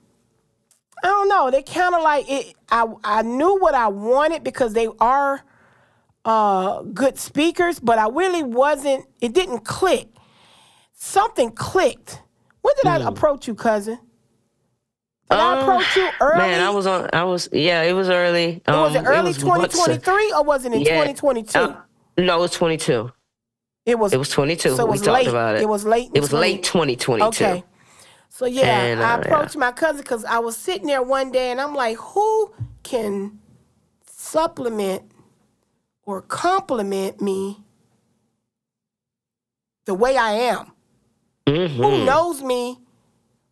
I 1.04 1.06
don't 1.08 1.28
know. 1.28 1.50
They 1.50 1.62
kind 1.62 1.94
of 1.94 2.02
like 2.02 2.24
it. 2.30 2.54
I 2.70 2.86
I 3.04 3.22
knew 3.22 3.58
what 3.60 3.74
I 3.74 3.88
wanted 3.88 4.42
because 4.42 4.72
they 4.72 4.88
are 5.00 5.42
uh, 6.24 6.80
good 6.82 7.18
speakers, 7.18 7.78
but 7.78 7.98
I 7.98 8.08
really 8.08 8.42
wasn't. 8.42 9.04
It 9.20 9.34
didn't 9.34 9.60
click. 9.66 10.08
Something 10.94 11.50
clicked. 11.50 12.22
When 12.62 12.74
did 12.82 12.86
I 12.86 13.06
approach 13.06 13.46
you, 13.46 13.54
cousin? 13.54 13.98
Did 15.30 15.38
I 15.38 15.52
Um, 15.52 15.58
approach 15.58 15.94
you 15.96 16.08
early? 16.22 16.38
Man, 16.38 16.62
I 16.62 16.70
was 16.70 16.86
on. 16.86 17.10
I 17.12 17.24
was. 17.24 17.50
Yeah, 17.52 17.82
it 17.82 17.92
was 17.92 18.08
early. 18.08 18.62
Um, 18.66 18.80
was 18.80 18.94
it 18.94 19.04
early 19.04 19.28
was 19.28 19.44
once 19.44 19.74
2023 19.74 20.32
or 20.32 20.42
was 20.44 20.64
it 20.64 20.72
in 20.72 20.84
2022? 20.84 21.58
Uh, 21.58 21.76
no, 22.16 22.38
it 22.38 22.40
was 22.40 22.50
22. 22.52 23.10
it 23.84 23.98
was. 23.98 24.14
It 24.14 24.18
was 24.18 24.30
22. 24.30 24.76
So 24.76 24.84
it 24.84 24.86
we 24.86 24.90
was 24.92 25.02
talked 25.02 25.12
late. 25.24 25.28
about 25.28 25.56
it. 25.56 25.60
It 25.62 25.68
was 25.68 25.84
late 25.84 26.10
It 26.14 26.20
was 26.20 26.30
20 26.30 26.40
late 26.40 26.62
2022. 26.62 27.26
Okay. 27.44 27.64
So 28.34 28.46
yeah, 28.46 28.62
And, 28.64 29.00
I 29.00 29.14
uh, 29.14 29.20
approached 29.20 29.56
my 29.56 29.70
cousin 29.70 30.02
because 30.02 30.24
I 30.24 30.40
was 30.40 30.56
sitting 30.56 30.88
there 30.88 31.04
one 31.04 31.30
day 31.30 31.52
and 31.52 31.60
I'm 31.60 31.72
like, 31.72 31.96
who 31.98 32.52
can 32.82 33.38
supplement 34.06 35.04
or 36.04 36.20
compliment 36.20 37.20
me 37.20 37.62
the 39.84 39.94
way 39.94 40.16
I 40.16 40.32
am? 40.32 40.72
Who 41.46 42.04
knows 42.04 42.42
me? 42.42 42.80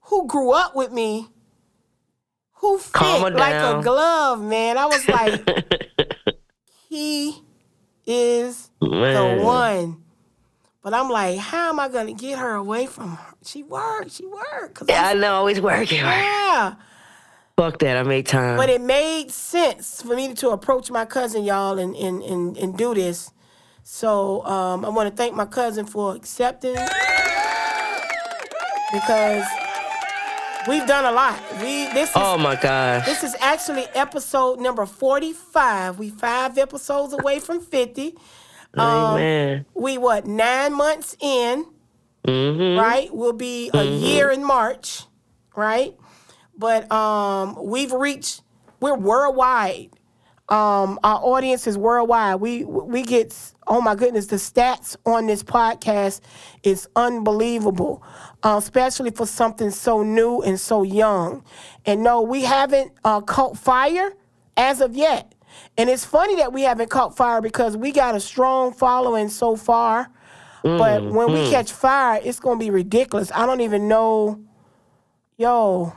Who 0.06 0.26
grew 0.26 0.50
up 0.50 0.74
with 0.74 0.90
me? 0.90 1.28
Who 2.54 2.78
fit 2.78 2.92
Calm 2.92 3.22
her 3.22 3.38
like 3.38 3.54
a 3.54 3.60
down. 3.60 3.82
glove, 3.82 4.42
man? 4.42 4.78
I 4.78 4.86
was 4.86 5.06
like, 5.06 5.48
he 6.88 7.40
is 8.04 8.68
Man. 8.82 9.38
the 9.38 9.44
one. 9.44 10.01
But 10.82 10.94
I'm 10.94 11.08
like, 11.08 11.38
how 11.38 11.68
am 11.70 11.78
I 11.78 11.88
gonna 11.88 12.12
get 12.12 12.38
her 12.38 12.54
away 12.54 12.86
from 12.86 13.10
her? 13.16 13.34
She 13.44 13.62
worked, 13.62 14.12
she 14.12 14.26
worked. 14.26 14.74
'cause 14.74 14.88
Yeah, 14.88 15.08
I 15.08 15.14
know, 15.14 15.34
always 15.34 15.60
working. 15.60 15.98
Yeah. 15.98 16.74
Fuck 17.56 17.78
that, 17.80 17.96
I 17.96 18.02
made 18.02 18.26
time. 18.26 18.56
But 18.56 18.68
it 18.70 18.80
made 18.80 19.30
sense 19.30 20.02
for 20.02 20.16
me 20.16 20.34
to 20.34 20.50
approach 20.50 20.90
my 20.90 21.04
cousin, 21.04 21.44
y'all, 21.44 21.78
and 21.78 21.94
and 21.94 22.22
and, 22.22 22.56
and 22.56 22.76
do 22.76 22.94
this. 22.94 23.30
So 23.84 24.44
um, 24.46 24.84
I 24.84 24.88
want 24.88 25.08
to 25.10 25.14
thank 25.14 25.34
my 25.34 25.44
cousin 25.44 25.86
for 25.86 26.14
accepting 26.16 26.76
because 28.92 29.44
we've 30.68 30.86
done 30.86 31.04
a 31.04 31.12
lot. 31.12 31.38
We 31.60 31.86
this 31.92 32.10
is 32.10 32.16
oh 32.16 32.38
my 32.38 32.56
gosh. 32.56 33.06
this 33.06 33.22
is 33.22 33.34
actually 33.40 33.86
episode 33.94 34.60
number 34.60 34.86
forty 34.86 35.32
five. 35.32 35.98
We 35.98 36.10
five 36.10 36.58
episodes 36.58 37.12
away 37.12 37.38
from 37.40 37.60
fifty. 37.60 38.14
Um, 38.74 39.14
Amen. 39.16 39.66
We 39.74 39.98
what 39.98 40.26
nine 40.26 40.74
months 40.74 41.16
in, 41.20 41.66
Mm-hmm. 42.26 42.78
right? 42.78 43.08
We'll 43.12 43.32
be 43.32 43.68
a 43.74 43.82
year 43.84 44.30
in 44.30 44.44
March, 44.44 45.02
right? 45.56 45.96
But 46.56 46.90
um, 46.92 47.58
we've 47.60 47.92
reached. 47.92 48.42
We're 48.80 48.96
worldwide. 48.96 49.90
Um, 50.48 51.00
our 51.02 51.18
audience 51.20 51.66
is 51.66 51.76
worldwide. 51.76 52.40
We 52.40 52.62
we 52.64 53.02
get 53.02 53.34
oh 53.66 53.80
my 53.80 53.94
goodness, 53.94 54.26
the 54.26 54.36
stats 54.36 54.96
on 55.06 55.26
this 55.26 55.42
podcast 55.42 56.20
is 56.62 56.88
unbelievable, 56.94 58.02
uh, 58.42 58.56
especially 58.58 59.10
for 59.10 59.26
something 59.26 59.70
so 59.70 60.02
new 60.02 60.40
and 60.42 60.60
so 60.60 60.82
young. 60.82 61.42
And 61.86 62.04
no, 62.04 62.22
we 62.22 62.42
haven't 62.42 62.92
uh, 63.04 63.20
caught 63.22 63.56
fire 63.58 64.12
as 64.56 64.80
of 64.80 64.94
yet. 64.94 65.31
And 65.78 65.88
it's 65.88 66.04
funny 66.04 66.36
that 66.36 66.52
we 66.52 66.62
haven't 66.62 66.90
caught 66.90 67.16
fire 67.16 67.40
because 67.40 67.76
we 67.76 67.92
got 67.92 68.14
a 68.14 68.20
strong 68.20 68.72
following 68.72 69.28
so 69.28 69.56
far. 69.56 70.08
But 70.62 71.02
when 71.10 71.32
we 71.32 71.40
Mhm. 71.40 71.50
catch 71.50 71.72
fire, 71.72 72.20
it's 72.22 72.38
gonna 72.40 72.58
be 72.58 72.70
ridiculous. 72.70 73.30
I 73.34 73.46
don't 73.46 73.60
even 73.60 73.88
know. 73.88 74.40
Yo, 75.36 75.92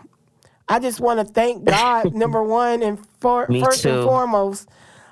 I 0.68 0.80
just 0.80 1.00
want 1.00 1.20
to 1.20 1.26
thank 1.34 1.64
God, 1.66 2.14
number 2.14 2.42
one, 2.42 2.82
and 2.82 3.00
for 3.20 3.48
first 3.48 3.86
and 3.86 4.04
foremost, 4.04 4.68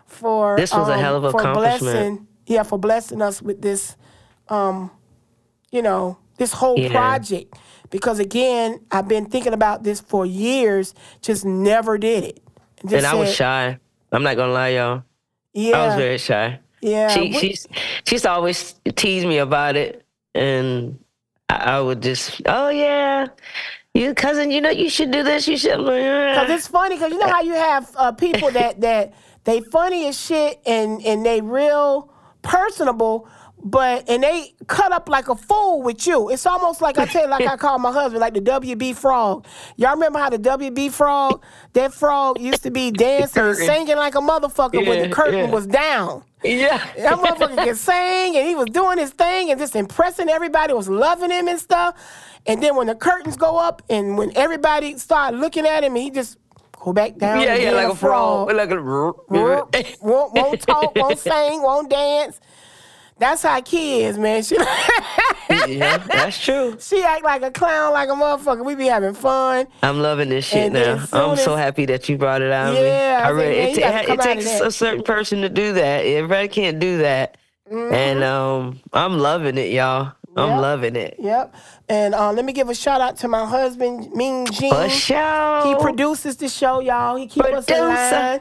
for 0.07 0.57
This 0.57 0.73
was 0.73 0.87
a 0.87 0.93
um, 0.93 0.99
hell 0.99 1.15
of 1.17 1.23
a 1.25 1.29
for 1.31 1.39
accomplishment. 1.41 1.93
blessing, 1.93 2.27
yeah, 2.47 2.63
for 2.63 2.79
blessing 2.79 3.21
us 3.21 3.41
with 3.41 3.61
this, 3.61 3.95
um, 4.49 4.91
you 5.71 5.81
know, 5.81 6.17
this 6.37 6.53
whole 6.53 6.77
Yeah. 6.77 6.89
project. 6.89 7.55
Because 7.91 8.19
again, 8.19 8.79
I've 8.91 9.07
been 9.07 9.25
thinking 9.27 9.53
about 9.53 9.83
this 9.83 10.01
for 10.01 10.25
years, 10.25 10.95
just 11.21 11.45
never 11.45 11.97
did 11.99 12.23
it. 12.23 12.39
Just 12.81 12.95
and 12.95 13.05
I 13.05 13.13
was 13.15 13.33
shy. 13.33 13.77
I'm 14.14 14.23
not 14.23 14.38
gonna 14.38 14.53
lie, 14.53 14.69
y'all. 14.69 15.03
Yeah. 15.53 15.77
I 15.77 15.88
was 15.88 15.95
very 15.95 16.18
shy. 16.18 16.60
Yeah, 16.81 17.07
She 17.10 17.31
she's 17.34 17.68
she 18.06 18.15
used 18.15 18.26
to 18.26 18.31
always 18.31 18.76
tease 18.95 19.26
me 19.26 19.38
about 19.38 19.76
it, 19.77 20.06
and 20.35 20.99
I, 21.49 21.56
I 21.56 21.81
would 21.81 22.02
just, 22.02 22.41
oh 22.45 22.69
yeah, 22.69 23.27
you 23.94 24.14
cousin, 24.14 24.52
you 24.52 24.60
know 24.60 24.69
you 24.69 24.90
should 24.90 25.11
do 25.11 25.23
this. 25.23 25.48
You 25.48 25.57
should. 25.57 25.72
I'm 25.72 25.85
like, 25.85 26.03
"Ah." 26.03 26.41
Cause 26.41 26.49
it's 26.49 26.68
funny, 26.68 26.98
cause 26.99 27.10
you 27.11 27.19
know 27.19 27.30
how 27.30 27.41
you 27.41 27.53
have 27.53 27.90
uh, 27.95 28.11
people 28.11 28.52
that 28.52 28.81
that 28.81 29.14
they 29.45 29.61
funny 29.61 30.07
as 30.07 30.19
shit 30.19 30.60
and 30.65 31.02
and 31.06 31.26
they 31.26 31.40
real 31.41 32.11
personable, 32.41 33.30
but 33.64 34.10
and 34.10 34.23
they 34.23 34.53
cut 34.68 34.91
up 34.91 35.07
like 35.07 35.30
a 35.30 35.35
fool 35.35 35.81
with 35.81 36.06
you. 36.06 36.30
It's 36.30 36.45
almost 36.45 36.81
like 36.81 36.98
I 36.98 37.06
tell 37.06 37.30
like 37.30 37.48
I 37.48 37.56
call 37.56 37.80
my 37.80 37.91
husband, 37.91 38.19
like 38.19 38.34
the 38.34 38.41
WB 38.41 38.95
frog. 38.95 39.45
Y'all 39.77 39.91
remember 39.91 40.19
how 40.19 40.30
the 40.30 40.40
WB 40.40 40.91
frog, 40.91 41.44
that 41.73 41.94
frog 41.94 42.40
used 42.40 42.64
to 42.64 42.72
be 42.72 42.91
dancing 42.91 43.44
and 43.44 43.56
singing 43.56 43.95
like 43.95 44.15
a 44.15 44.19
motherfucker 44.19 44.85
when 44.85 45.10
the 45.10 45.15
curtain 45.15 45.45
yeah. 45.45 45.49
was 45.49 45.65
down. 45.65 46.23
Yeah. 46.44 46.77
That 46.98 47.14
motherfucker 47.14 47.64
could 47.64 47.77
sing 47.77 48.35
and 48.35 48.48
he 48.48 48.53
was 48.53 48.65
doing 48.65 48.98
his 48.98 49.11
thing 49.11 49.49
and 49.49 49.60
just 49.60 49.76
impressing 49.76 50.27
everybody, 50.27 50.73
was 50.73 50.90
loving 50.90 51.31
him 51.31 51.48
and 51.48 51.60
stuff. 51.60 51.95
And 52.45 52.61
then 52.61 52.76
when 52.76 52.88
the 52.88 52.95
curtains 52.95 53.38
go 53.38 53.57
up 53.57 53.81
and 53.90 54.18
when 54.18 54.35
everybody 54.35 54.98
started 54.98 55.40
looking 55.40 55.65
at 55.65 55.85
him, 55.85 55.95
he 55.95 56.11
just 56.11 56.38
go 56.73 56.91
back 56.91 57.18
down. 57.18 57.40
yeah, 57.40 57.56
yeah, 57.56 57.72
like 57.72 57.88
a 57.88 57.95
frog, 57.95 58.52
like 58.52 58.72
a. 58.72 58.81
won't, 60.02 60.34
won't 60.34 60.61
talk, 60.61 60.94
won't 60.95 61.18
sing, 61.18 61.61
won't 61.61 61.90
dance. 61.90 62.41
That's 63.19 63.44
how 63.44 63.61
kids, 63.61 64.18
man. 64.18 64.44
She, 64.44 64.56
yeah, 64.57 65.98
that's 65.98 66.44
true. 66.44 66.77
she 66.81 67.03
act 67.03 67.23
like 67.23 67.41
a 67.44 67.52
clown, 67.52 67.94
like 67.94 68.10
a 68.10 68.14
motherfucker. 68.14 68.65
We 68.65 68.76
be 68.76 68.88
having 68.88 69.14
fun. 69.14 69.68
I'm 69.81 69.99
loving 69.99 70.30
this 70.30 70.45
shit 70.45 70.65
And 70.65 70.73
now. 70.73 71.06
I'm 71.14 71.38
so 71.38 71.56
happy 71.56 71.85
that 71.85 72.10
you 72.10 72.18
brought 72.18 72.41
it 72.41 72.52
out. 72.52 72.69
of 72.69 72.73
me. 72.76 72.88
Yeah, 72.88 73.22
I 73.23 73.27
I 73.27 73.30
really, 73.30 73.56
it, 73.56 73.77
it, 73.77 74.10
it 74.10 74.19
takes 74.22 74.60
a 74.60 74.72
certain 74.72 75.03
person 75.03 75.41
to 75.41 75.49
do 75.49 75.73
that. 75.73 76.06
Everybody 76.06 76.48
can't 76.48 76.80
do 76.80 76.98
that, 76.99 77.38
and 77.69 78.23
um, 78.23 78.80
I'm 78.91 79.18
loving 79.19 79.57
it, 79.57 79.72
y'all. 79.72 80.14
I'm 80.35 80.49
Yep. 80.49 80.61
loving 80.61 80.95
it. 80.95 81.15
Yep. 81.19 81.56
And 81.90 82.15
uh, 82.15 82.31
let 82.31 82.44
me 82.44 82.53
give 82.53 82.68
a 82.68 82.73
shout 82.73 83.02
out 83.02 83.18
to 83.18 83.27
my 83.27 83.45
husband, 83.45 84.11
Ming 84.15 84.48
Jean. 84.48 84.73
For 84.73 84.90
sure. 84.90 85.64
He 85.68 85.76
produces 85.76 86.38
the 86.38 86.49
show, 86.49 86.80
y'all. 86.80 87.15
He 87.18 87.27
keeps 87.27 87.48
us 87.48 87.68
in 87.69 87.80
line. 87.80 88.40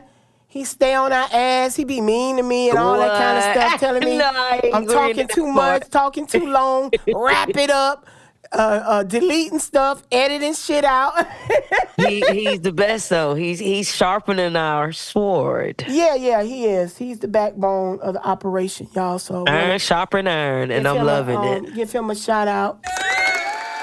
He 0.53 0.65
stay 0.65 0.93
on 0.95 1.15
our 1.15 1.29
ass. 1.33 1.77
He 1.77 1.85
be 1.85 2.03
mean 2.03 2.37
to 2.37 2.43
me 2.43 2.69
and 2.69 2.79
all 2.79 2.99
that 2.99 3.17
kind 3.17 3.39
of 3.39 3.45
stuff, 3.45 3.81
telling 3.81 4.05
me 4.05 4.19
No, 4.19 4.31
I 4.35 4.61
ain't 4.63 4.75
I'm 4.75 4.87
talking 4.87 5.27
too 5.27 5.45
far. 5.47 5.55
much, 5.55 5.89
talking 5.89 6.27
too 6.27 6.45
long, 6.47 6.91
wrap 7.15 7.49
it 7.57 7.71
up, 7.71 8.07
uh, 8.53 8.57
uh, 8.57 9.03
deleting 9.03 9.61
stuff, 9.61 10.03
editing 10.13 10.53
shit 10.53 10.85
out. 10.85 11.15
he, 11.97 12.21
he's 12.31 12.61
the 12.61 12.71
best 12.71 13.09
though. 13.09 13.35
He's 13.35 13.61
he's 13.61 13.91
sharpening 13.91 14.55
our 14.55 14.93
sword. 14.93 15.87
yeah, 15.89 16.17
yeah, 16.17 16.43
he 16.43 16.67
is. 16.67 16.99
He's 16.99 17.21
the 17.21 17.29
backbone 17.29 18.01
of 18.01 18.13
the 18.13 18.23
operation, 18.23 18.89
y'all. 18.95 19.19
So 19.19 19.47
Iron 19.47 19.79
sharpen 19.79 20.29
iron, 20.29 20.71
and 20.71 20.87
I'm 20.87 20.97
him 20.97 21.03
a, 21.03 21.07
loving 21.07 21.37
um, 21.39 21.47
it. 21.65 21.75
Give 21.75 21.91
him 21.91 22.11
a 22.11 22.15
shout 22.15 22.47
out. 22.47 22.79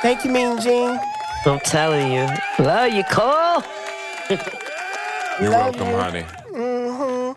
Thank 0.04 0.24
you, 0.24 0.30
Mean 0.30 0.62
Jean. 0.62 1.00
I'm 1.48 1.60
telling 1.62 2.12
you, 2.12 2.28
love 2.60 2.94
you, 2.94 3.04
Cole. 3.06 3.64
You're 5.42 5.50
Love 5.50 5.74
welcome, 5.76 5.88
you. 5.88 5.98
honey. 5.98 6.26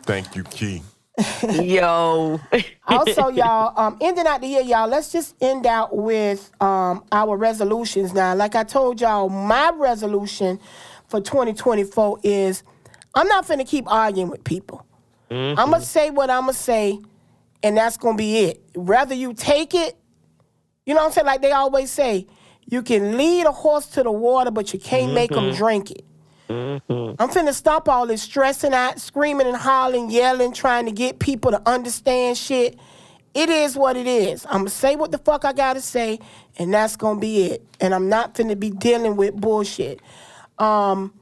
Mm-hmm. 0.02 0.06
Thank 0.06 0.36
you, 0.36 0.44
Key. 0.44 0.82
Yo. 1.62 2.40
also, 2.86 3.28
y'all, 3.28 3.78
um, 3.78 3.98
ending 4.00 4.26
out 4.26 4.40
the 4.40 4.46
year, 4.46 4.62
y'all, 4.62 4.88
let's 4.88 5.12
just 5.12 5.34
end 5.40 5.66
out 5.66 5.94
with 5.96 6.50
um, 6.60 7.04
our 7.12 7.36
resolutions 7.36 8.12
now. 8.14 8.34
Like 8.34 8.54
I 8.54 8.64
told 8.64 9.00
y'all, 9.00 9.28
my 9.28 9.70
resolution 9.74 10.58
for 11.08 11.20
2024 11.20 12.20
is 12.22 12.62
I'm 13.14 13.28
not 13.28 13.46
finna 13.46 13.66
keep 13.68 13.90
arguing 13.90 14.30
with 14.30 14.42
people. 14.44 14.86
I'm 15.30 15.70
gonna 15.70 15.80
say 15.80 16.10
what 16.10 16.28
I'm 16.28 16.42
gonna 16.42 16.52
say, 16.52 16.98
and 17.62 17.76
that's 17.76 17.96
gonna 17.96 18.18
be 18.18 18.38
it. 18.40 18.62
Whether 18.74 19.14
you 19.14 19.32
take 19.32 19.74
it, 19.74 19.96
you 20.84 20.92
know 20.94 21.00
what 21.00 21.06
I'm 21.06 21.12
saying? 21.12 21.26
Like 21.26 21.40
they 21.40 21.52
always 21.52 21.90
say, 21.90 22.26
you 22.66 22.82
can 22.82 23.16
lead 23.16 23.46
a 23.46 23.52
horse 23.52 23.86
to 23.88 24.02
the 24.02 24.10
water, 24.12 24.50
but 24.50 24.74
you 24.74 24.78
can't 24.78 25.12
make 25.14 25.32
'em 25.32 25.44
make 25.44 25.52
them 25.52 25.56
drink 25.56 25.90
it. 25.90 26.04
I'm 26.48 27.28
finna 27.30 27.54
stop 27.54 27.88
all 27.88 28.06
this 28.06 28.22
stressing 28.22 28.74
out, 28.74 29.00
screaming 29.00 29.46
and 29.46 29.56
hollering, 29.56 30.10
yelling, 30.10 30.52
trying 30.52 30.86
to 30.86 30.92
get 30.92 31.18
people 31.18 31.50
to 31.50 31.62
understand 31.66 32.36
shit. 32.36 32.78
It 33.34 33.48
is 33.48 33.76
what 33.76 33.96
it 33.96 34.06
is. 34.06 34.44
I'm 34.46 34.58
gonna 34.58 34.70
say 34.70 34.96
what 34.96 35.10
the 35.10 35.18
fuck 35.18 35.44
I 35.44 35.52
gotta 35.52 35.80
say, 35.80 36.18
and 36.58 36.72
that's 36.74 36.96
gonna 36.96 37.20
be 37.20 37.44
it. 37.44 37.64
And 37.80 37.94
I'm 37.94 38.08
not 38.08 38.34
finna 38.34 38.58
be 38.58 38.70
dealing 38.70 39.16
with 39.16 39.34
bullshit. 39.34 40.00
Um, 40.58 41.12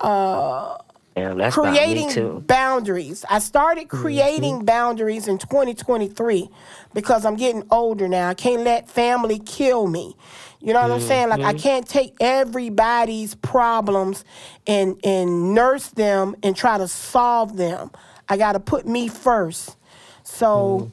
uh, 0.00 0.76
Damn, 1.14 1.36
that's 1.36 1.56
about 1.56 1.72
me 1.72 1.78
creating 1.78 2.40
boundaries. 2.40 3.24
I 3.28 3.38
started 3.40 3.88
creating 3.88 4.64
boundaries 4.64 5.28
in 5.28 5.36
2023 5.38 6.48
because 6.94 7.26
I'm 7.26 7.36
getting 7.36 7.64
older 7.70 8.08
now. 8.08 8.28
I 8.30 8.34
can't 8.34 8.62
let 8.62 8.88
family 8.88 9.38
kill 9.38 9.88
me. 9.88 10.16
You 10.62 10.72
know 10.72 10.80
what 10.82 10.92
I'm 10.92 11.00
saying? 11.00 11.28
Like 11.28 11.42
I 11.42 11.54
Mhm. 11.54 11.62
can't 11.62 11.88
take 11.88 12.14
everybody's 12.20 13.34
problems 13.34 14.24
and 14.66 14.96
and 15.04 15.54
nurse 15.54 15.88
them 15.88 16.36
and 16.42 16.54
try 16.56 16.78
to 16.78 16.86
solve 16.88 17.56
them. 17.56 17.90
I 18.28 18.36
got 18.36 18.52
to 18.52 18.60
put 18.60 18.86
me 18.86 19.08
first. 19.08 19.76
So 20.22 20.90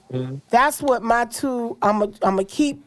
that's 0.49 0.81
what 0.81 1.03
my 1.03 1.25
two. 1.25 1.77
I'm 1.81 2.01
a, 2.01 2.05
I'm 2.05 2.35
gonna 2.35 2.43
keep 2.45 2.83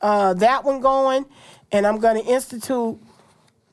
uh, 0.00 0.34
that 0.34 0.64
one 0.64 0.80
going, 0.80 1.26
and 1.72 1.86
I'm 1.86 1.98
gonna 1.98 2.20
institute 2.20 2.98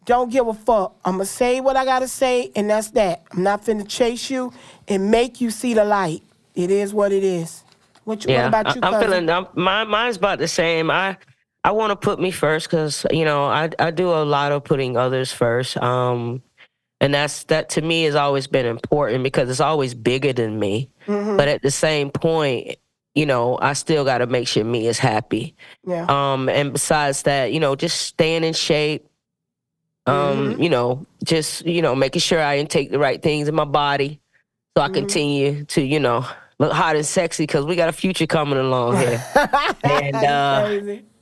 don't 0.06 0.32
give 0.32 0.48
a 0.48 0.53
fuck. 0.53 0.95
I'm 1.06 1.14
gonna 1.14 1.26
say 1.26 1.61
what 1.61 1.78
I 1.78 1.86
gotta 1.86 2.07
say, 2.07 2.52
and 2.56 2.69
that's 2.69 2.91
that. 2.91 3.23
I'm 3.32 3.44
not 3.44 3.64
finna 3.64 3.88
chase 3.88 4.30
you 4.30 4.52
and 4.88 5.10
make 5.11 5.40
you 5.41 5.52
see 5.52 5.73
the 5.73 5.86
light. 5.86 6.23
It 6.56 6.69
is 6.72 6.94
what 6.94 7.11
it 7.11 7.23
is. 7.23 7.64
What, 8.03 8.26
you, 8.26 8.34
what 8.34 8.45
about 8.45 8.76
you, 8.76 8.82
I, 8.82 8.88
am 8.88 8.94
cousin? 8.94 9.10
feeling. 9.10 9.30
I'm, 9.30 9.48
my 9.56 9.84
mine's 9.84 10.18
about 10.18 10.40
the 10.40 10.48
same. 10.48 10.90
I 10.90 11.18
I 11.63 11.71
want 11.71 11.91
to 11.91 11.95
put 11.95 12.19
me 12.19 12.31
first 12.31 12.67
because 12.69 13.05
you 13.11 13.25
know 13.25 13.45
I 13.45 13.69
I 13.79 13.91
do 13.91 14.09
a 14.09 14.23
lot 14.25 14.51
of 14.51 14.63
putting 14.63 14.97
others 14.97 15.31
first. 15.31 15.77
Um, 15.77 16.41
and 16.99 17.13
that's 17.13 17.43
that 17.45 17.69
to 17.69 17.81
me 17.81 18.03
has 18.03 18.15
always 18.15 18.47
been 18.47 18.65
important 18.65 19.23
because 19.23 19.49
it's 19.49 19.59
always 19.59 19.93
bigger 19.93 20.33
than 20.33 20.59
me. 20.59 20.89
Mhm. 21.07 21.38
But 21.38 21.47
at 21.47 21.61
the 21.61 21.71
same 21.71 22.09
point, 22.11 22.77
you 23.15 23.25
know, 23.25 23.57
I 23.61 23.73
still 23.73 24.05
got 24.05 24.19
to 24.19 24.27
make 24.27 24.47
sure 24.47 24.63
me 24.63 24.88
is 24.88 24.99
happy. 24.99 25.55
Yeah. 25.85 26.05
Um, 26.09 26.47
and 26.49 26.71
besides 26.73 27.23
that, 27.23 27.51
you 27.53 27.59
know, 27.59 27.75
just 27.75 28.01
staying 28.01 28.43
in 28.43 28.53
shape. 28.53 29.05
Um, 30.07 30.55
Mhm. 30.55 30.63
you 30.63 30.69
know, 30.69 31.05
just 31.23 31.63
you 31.65 31.81
know, 31.83 31.93
making 31.95 32.21
sure 32.21 32.39
I 32.41 32.57
intake 32.57 32.89
the 32.89 32.97
right 32.97 33.21
things 33.21 33.47
in 33.47 33.53
my 33.53 33.65
body, 33.65 34.19
so 34.75 34.83
I 34.83 34.88
Mhm. 34.89 34.93
continue 34.93 35.63
to 35.65 35.81
you 35.81 35.99
know 35.99 36.25
look 36.57 36.71
hot 36.71 36.95
and 36.95 37.05
sexy 37.05 37.43
because 37.43 37.65
we 37.65 37.75
got 37.75 37.88
a 37.89 37.91
future 37.93 38.25
coming 38.25 38.57
along 38.57 38.97
here. 38.97 39.23
and 39.83 40.15
uh, 40.15 40.67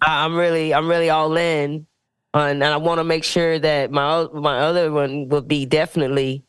I'm 0.02 0.36
really, 0.36 0.74
I'm 0.74 0.88
really 0.90 1.10
all 1.10 1.36
in, 1.38 1.86
on, 2.34 2.50
and 2.50 2.64
I 2.64 2.78
want 2.78 3.00
to 3.00 3.04
make 3.04 3.24
sure 3.24 3.60
that 3.60 3.92
my 3.92 4.28
my 4.34 4.60
other 4.60 4.92
one 4.92 5.30
would 5.30 5.48
be 5.48 5.66
definitely 5.66 6.44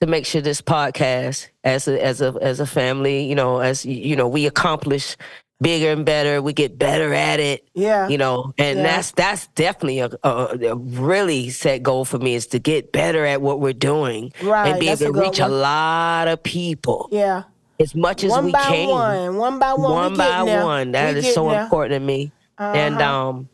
to 0.00 0.06
make 0.06 0.26
sure 0.26 0.40
this 0.40 0.60
podcast 0.62 1.48
as 1.64 1.88
a 1.88 2.02
as 2.04 2.20
a 2.20 2.34
as 2.40 2.60
a 2.60 2.66
family, 2.66 3.24
you 3.24 3.34
know, 3.34 3.58
as 3.60 3.84
you 3.84 4.16
know, 4.16 4.28
we 4.28 4.46
accomplish 4.46 5.16
bigger 5.60 5.90
and 5.92 6.04
better. 6.04 6.42
We 6.42 6.52
get 6.52 6.78
better 6.78 7.14
at 7.14 7.40
it. 7.40 7.66
Yeah. 7.74 8.08
You 8.08 8.18
know, 8.18 8.52
and 8.58 8.78
Yeah. 8.78 8.82
that's 8.84 9.10
that's 9.12 9.46
definitely 9.48 10.00
a, 10.00 10.10
a, 10.22 10.58
a 10.70 10.74
really 10.76 11.48
set 11.50 11.82
goal 11.82 12.04
for 12.04 12.18
me 12.18 12.34
is 12.34 12.46
to 12.48 12.58
get 12.58 12.92
better 12.92 13.24
at 13.24 13.40
what 13.40 13.60
we're 13.60 13.72
doing 13.72 14.32
Right, 14.42 14.68
and 14.70 14.80
be 14.80 14.88
able 14.88 14.98
to 14.98 15.12
reach 15.12 15.40
one. 15.40 15.50
a 15.50 15.54
lot 15.54 16.28
of 16.28 16.42
people 16.42 17.08
Yeah. 17.12 17.44
as 17.80 17.94
much 17.94 18.24
as 18.24 18.30
one 18.30 18.46
we 18.46 18.52
by 18.52 18.62
can. 18.62 18.88
one, 18.90 19.36
one 19.36 19.58
by 19.58 19.72
one, 19.74 19.92
One 19.92 20.16
by 20.16 20.44
there. 20.44 20.64
one. 20.64 20.92
That 20.92 21.14
We 21.14 21.20
is 21.20 21.34
so 21.34 21.48
there. 21.50 21.62
important 21.62 21.92
to 21.94 22.00
me. 22.00 22.32
And 22.58 23.00
Uh-huh. 23.00 23.12
um, 23.12 23.48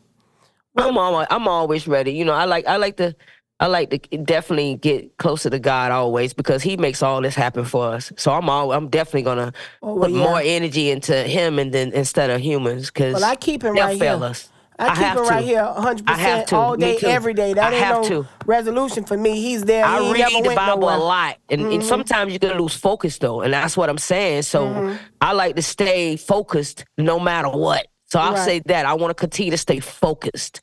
I'm 0.77 0.97
always 0.97 1.27
I'm 1.29 1.47
always 1.47 1.87
ready. 1.87 2.13
You 2.13 2.25
know, 2.25 2.33
I 2.33 2.45
like 2.45 2.65
I 2.67 2.77
like 2.77 2.97
to 2.97 3.15
I 3.59 3.67
like 3.67 3.89
to 3.91 3.97
definitely 4.17 4.75
get 4.75 5.17
closer 5.17 5.49
to 5.49 5.59
God 5.59 5.91
always 5.91 6.33
because 6.33 6.63
He 6.63 6.77
makes 6.77 7.03
all 7.03 7.21
this 7.21 7.35
happen 7.35 7.65
for 7.65 7.87
us. 7.87 8.11
So 8.17 8.31
I'm 8.31 8.49
all 8.49 8.71
I'm 8.71 8.87
definitely 8.89 9.23
gonna 9.23 9.53
Oh, 9.83 9.99
put 9.99 10.11
yeah. 10.11 10.17
more 10.23 10.41
energy 10.43 10.89
into 10.89 11.15
Him 11.23 11.59
and 11.59 11.73
then 11.73 11.91
instead 11.93 12.29
of 12.29 12.41
humans 12.41 12.87
because 12.87 13.15
Well, 13.15 13.23
I 13.29 13.35
keep 13.35 13.63
it 13.63 13.71
right 13.71 13.97
fail 13.99 14.19
here. 14.19 14.25
us. 14.27 14.49
I 14.79 14.87
keep 14.95 14.97
have 14.97 15.17
it 15.17 15.21
right 15.21 15.41
to. 15.41 15.45
here, 15.45 15.63
100 15.63 16.09
I 16.09 16.17
have 16.17 16.39
percent 16.47 16.53
all 16.53 16.75
day, 16.75 16.97
every 17.03 17.33
day. 17.35 17.53
That 17.53 17.71
I 17.71 17.75
ain't 17.75 17.89
no 17.89 18.07
to. 18.23 18.27
resolution 18.47 19.03
for 19.03 19.15
me. 19.15 19.39
He's 19.39 19.63
there. 19.63 19.85
I 19.85 19.99
he 19.99 20.11
read 20.11 20.43
the 20.43 20.55
Bible 20.55 20.79
nowhere. 20.79 20.95
a 20.95 20.99
lot, 20.99 21.37
and, 21.51 21.61
and 21.61 21.83
Mhm. 21.83 21.85
sometimes 21.85 22.31
you're 22.31 22.39
gonna 22.39 22.59
lose 22.59 22.73
focus 22.73 23.19
though, 23.19 23.41
and 23.41 23.53
that's 23.53 23.77
what 23.77 23.89
I'm 23.89 23.99
saying. 23.99 24.41
So 24.43 24.65
Mhm. 24.65 24.97
I 25.19 25.33
like 25.33 25.55
to 25.57 25.61
stay 25.61 26.15
focused 26.15 26.85
no 26.97 27.19
matter 27.19 27.49
what. 27.49 27.85
So 28.11 28.19
I'll 28.19 28.33
Right. 28.33 28.45
say 28.45 28.59
that 28.65 28.85
I 28.85 28.93
want 28.93 29.11
to 29.11 29.15
continue 29.15 29.51
to 29.51 29.57
stay 29.57 29.79
focused, 29.79 30.59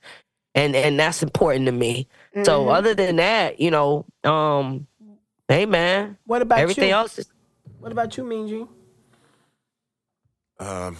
and 0.54 0.76
and 0.76 1.00
that's 1.00 1.22
important 1.22 1.64
to 1.66 1.72
me. 1.72 2.06
So 2.44 2.68
Mhm. 2.68 2.74
other 2.74 2.94
than 2.94 3.16
that, 3.16 3.58
you 3.58 3.70
know, 3.70 4.04
um, 4.24 4.86
hey 5.48 5.64
man, 5.64 6.18
What 6.26 6.42
about 6.42 6.58
everything 6.60 6.90
you? 6.90 6.94
else? 6.94 7.18
Is, 7.18 7.30
What 7.80 7.90
about 7.90 8.16
you, 8.18 8.24
Mean 8.24 8.48
Gene? 8.48 8.68
Um, 10.60 10.96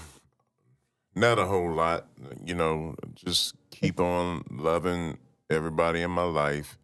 not 1.15 1.39
a 1.39 1.45
whole 1.45 1.71
lot. 1.73 2.07
You 2.45 2.55
know, 2.55 2.95
just 3.15 3.55
keep 3.71 4.01
on 4.01 4.45
loving 4.51 5.19
everybody 5.51 6.01
in 6.01 6.11
my 6.11 6.23
life. 6.23 6.79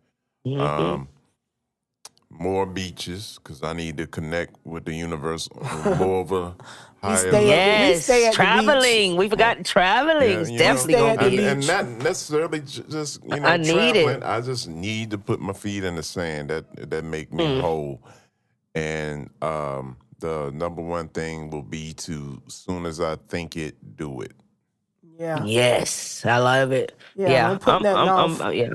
Mhm. 0.46 0.60
Um, 0.60 1.08
more 2.38 2.66
beaches 2.66 3.38
because 3.42 3.62
I 3.62 3.72
need 3.72 3.96
to 3.98 4.06
connect 4.06 4.56
with 4.64 4.84
the 4.84 4.94
universe 4.94 5.48
on 5.60 5.98
more 5.98 6.20
of 6.22 6.32
a 6.32 6.54
higher 7.02 7.16
stay 7.18 7.30
level. 7.30 7.38
at- 7.38 7.42
we 7.42 7.48
yes, 7.48 8.04
stay 8.04 8.26
at 8.26 8.30
the 8.32 8.36
traveling. 8.36 9.16
We 9.16 9.28
forgot 9.28 9.64
traveling. 9.64 10.30
Yeah, 10.30 10.38
is 10.40 10.50
definitely 10.50 10.92
know, 10.94 10.98
stay 10.98 11.10
at 11.10 11.16
gonna 11.18 11.30
the 11.30 11.36
be. 11.36 11.42
and, 11.44 11.58
and 11.58 11.66
not 11.66 11.86
necessarily 12.04 12.60
just 12.60 13.22
you 13.24 13.40
know 13.40 13.46
I 13.48 13.56
need 13.56 13.96
it. 13.96 14.22
I 14.22 14.40
just 14.40 14.68
need 14.68 15.10
to 15.12 15.18
put 15.18 15.40
my 15.40 15.52
feet 15.52 15.84
in 15.84 15.96
the 15.96 16.02
sand 16.02 16.50
that 16.50 16.90
that 16.90 17.04
make 17.04 17.32
me 17.32 17.44
Mm. 17.44 17.60
whole. 17.60 18.00
And 18.74 19.30
um, 19.40 19.96
the 20.18 20.50
number 20.52 20.82
one 20.82 21.08
thing 21.08 21.50
will 21.50 21.62
be 21.62 21.92
to 21.94 22.42
soon 22.48 22.86
as 22.86 23.00
I 23.00 23.16
think 23.28 23.56
it, 23.56 23.76
do 23.96 24.20
it. 24.20 24.32
Yeah. 25.16 25.44
Yes, 25.44 26.26
I 26.26 26.38
love 26.38 26.72
it. 26.72 26.96
Yeah, 27.14 27.28
Yeah, 27.28 27.48
don't 27.48 27.60
put 27.62 27.74
I'm, 27.74 27.82
nothing 27.84 27.98
I'm, 28.00 28.08
off. 28.32 28.40
I'm, 28.40 28.52
yeah. 28.54 28.70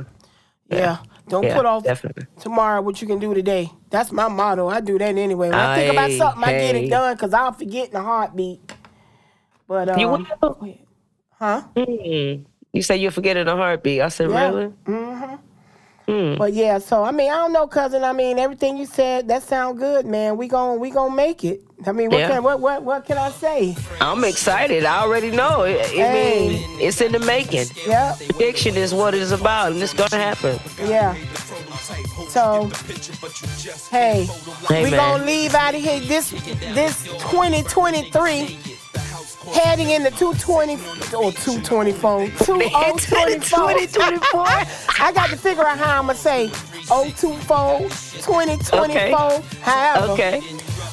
Yeah. 0.71 0.97
Don't 1.29 1.43
Yeah, 1.45 1.55
put 1.55 1.65
off 1.65 1.83
definitely. 1.83 2.25
tomorrow 2.39 2.81
what 2.81 3.01
you 3.01 3.07
can 3.07 3.19
do 3.19 3.33
today. 3.33 3.69
That's 3.91 4.11
my 4.11 4.27
motto. 4.27 4.67
I 4.67 4.81
do 4.81 4.97
that 4.97 5.15
anyway. 5.15 5.49
When 5.49 5.57
I 5.57 5.75
think 5.75 5.91
about 5.91 6.11
something, 6.11 6.43
I 6.43 6.51
get 6.53 6.75
it 6.75 6.89
done 6.89 7.15
because 7.15 7.33
I'll 7.33 7.53
forget 7.53 7.89
in 7.89 7.95
a 7.95 8.01
heartbeat. 8.03 8.59
But 9.67 9.89
um, 9.89 9.99
You 9.99 10.07
will? 10.09 10.75
huh? 11.37 11.61
Mm. 11.75 12.45
You 12.73 12.81
say 12.81 12.97
you'll 12.97 13.11
forget 13.11 13.37
in 13.37 13.47
a 13.47 13.55
heartbeat. 13.55 14.01
I 14.01 14.09
said, 14.09 14.29
Yeah. 14.31 14.49
really? 14.49 14.73
Mm-hmm. 14.85 15.35
Mm. 16.09 16.37
But 16.39 16.53
yeah, 16.53 16.79
so 16.79 17.03
I 17.03 17.11
mean, 17.11 17.29
I 17.31 17.35
don't 17.35 17.53
know, 17.53 17.67
cousin. 17.67 18.03
I 18.03 18.13
mean, 18.13 18.39
everything 18.39 18.77
you 18.77 18.85
said 18.87 19.27
that 19.27 19.43
sound 19.43 19.77
good, 19.77 20.05
man. 20.05 20.37
We 20.37 20.47
gon' 20.47 20.79
we 20.79 20.89
gonna 20.89 21.13
make 21.15 21.43
it. 21.43 21.61
I 21.85 21.91
mean, 21.91 22.09
what 22.09 22.19
Yeah. 22.19 22.29
can 22.29 22.43
what 22.43 22.59
what 22.59 22.83
what 22.83 23.05
can 23.05 23.17
I 23.17 23.29
say? 23.31 23.75
I'm 24.01 24.23
excited. 24.23 24.85
I 24.85 25.01
already 25.03 25.29
know. 25.31 25.63
I, 25.63 25.69
I 25.79 25.83
Hey. 25.85 26.49
mean, 26.49 26.81
it's 26.81 26.99
in 26.99 27.11
the 27.11 27.19
making. 27.19 27.67
Yeah, 27.85 28.15
Prediction 28.29 28.75
is 28.75 28.93
what 28.93 29.13
it's 29.13 29.31
about, 29.31 29.71
and 29.71 29.81
it's 29.83 29.93
gonna 29.93 30.17
happen. 30.21 30.59
yeah. 30.87 31.15
So, 32.29 32.69
hey, 33.91 34.27
Hey, 34.67 34.83
we 34.83 34.91
man. 34.91 34.99
gonna 34.99 35.25
leave 35.25 35.53
out 35.55 35.73
of 35.75 35.81
here 35.81 35.99
this 35.99 36.31
this 36.73 37.03
2023. 37.31 38.57
Heading 39.47 39.89
into 39.89 40.11
220 40.11 40.73
or 41.15 41.31
224, 41.31 42.27
2024. 42.27 43.39
2024. 43.39 44.41
I 44.99 45.11
got 45.13 45.29
to 45.29 45.37
figure 45.37 45.63
out 45.63 45.77
how 45.77 45.99
I'm 45.99 46.07
gonna 46.07 46.15
say 46.15 46.49
024, 46.87 47.79
2024, 47.89 49.41
however. 49.61 50.11
Okay. 50.13 50.43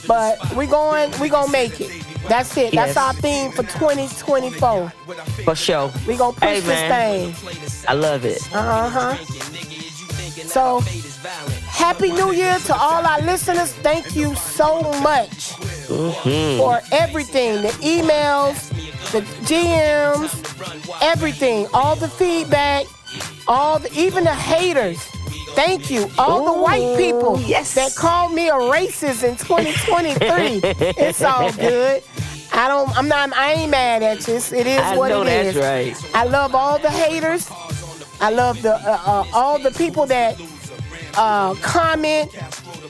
But 0.06 0.38
we're 0.54 0.68
going, 0.68 1.12
we 1.20 1.28
gonna 1.28 1.50
make 1.50 1.80
it. 1.80 2.04
That's 2.28 2.56
it. 2.56 2.72
Yes. 2.72 2.94
That's 2.94 2.96
our 2.96 3.14
theme 3.14 3.50
for 3.50 3.62
2024. 3.64 4.90
For 5.44 5.54
sure. 5.54 5.92
We 6.06 6.16
gonna 6.16 6.32
push 6.32 6.62
this 6.62 6.64
thing. 6.64 7.84
I 7.88 7.94
love 7.94 8.24
it. 8.24 8.48
Uh 8.54 8.88
huh. 8.88 9.16
So, 10.46 10.80
happy 11.66 12.12
New 12.12 12.32
Year 12.32 12.58
to 12.58 12.74
all 12.74 13.04
our 13.04 13.20
listeners. 13.22 13.72
Thank 13.72 14.14
you 14.14 14.34
so 14.36 14.82
much 15.02 15.54
Mhm. 15.88 16.58
for 16.58 16.80
everything 16.92 17.62
the 17.62 17.68
emails, 17.82 18.68
the 19.12 19.20
GMs, 19.46 20.32
everything, 21.02 21.66
all 21.72 21.96
the 21.96 22.08
feedback, 22.08 22.86
all 23.48 23.78
the, 23.78 23.92
even 23.98 24.24
the 24.24 24.34
haters. 24.34 24.98
Thank 25.54 25.90
you. 25.90 26.10
All 26.18 26.44
the 26.44 26.52
white 26.60 26.98
people 26.98 27.40
yes. 27.40 27.72
that 27.74 27.94
called 27.94 28.34
me 28.34 28.48
a 28.50 28.52
racist 28.52 29.24
in 29.24 29.36
2023. 29.36 30.60
it's 31.02 31.22
all 31.22 31.50
good. 31.52 32.02
I 32.52 32.68
don't. 32.68 32.94
I'm 32.96 33.08
not. 33.08 33.32
I 33.34 33.52
ain't 33.54 33.70
mad 33.70 34.02
at 34.02 34.26
you. 34.28 34.34
It's- 34.34 34.52
It 34.52 34.66
is 34.66 34.80
I 34.80 34.96
what 34.98 35.08
know 35.08 35.22
it 35.22 35.26
that's 35.26 35.56
is. 35.56 35.62
right. 35.62 36.10
I 36.14 36.24
love 36.24 36.54
all 36.54 36.78
the 36.78 36.90
haters. 36.90 37.48
I 38.20 38.30
love 38.30 38.60
the 38.60 38.74
uh, 38.74 39.00
uh, 39.06 39.24
all 39.32 39.58
the 39.58 39.70
people 39.70 40.04
that 40.06 40.38
uh, 41.16 41.54
comment 41.56 42.30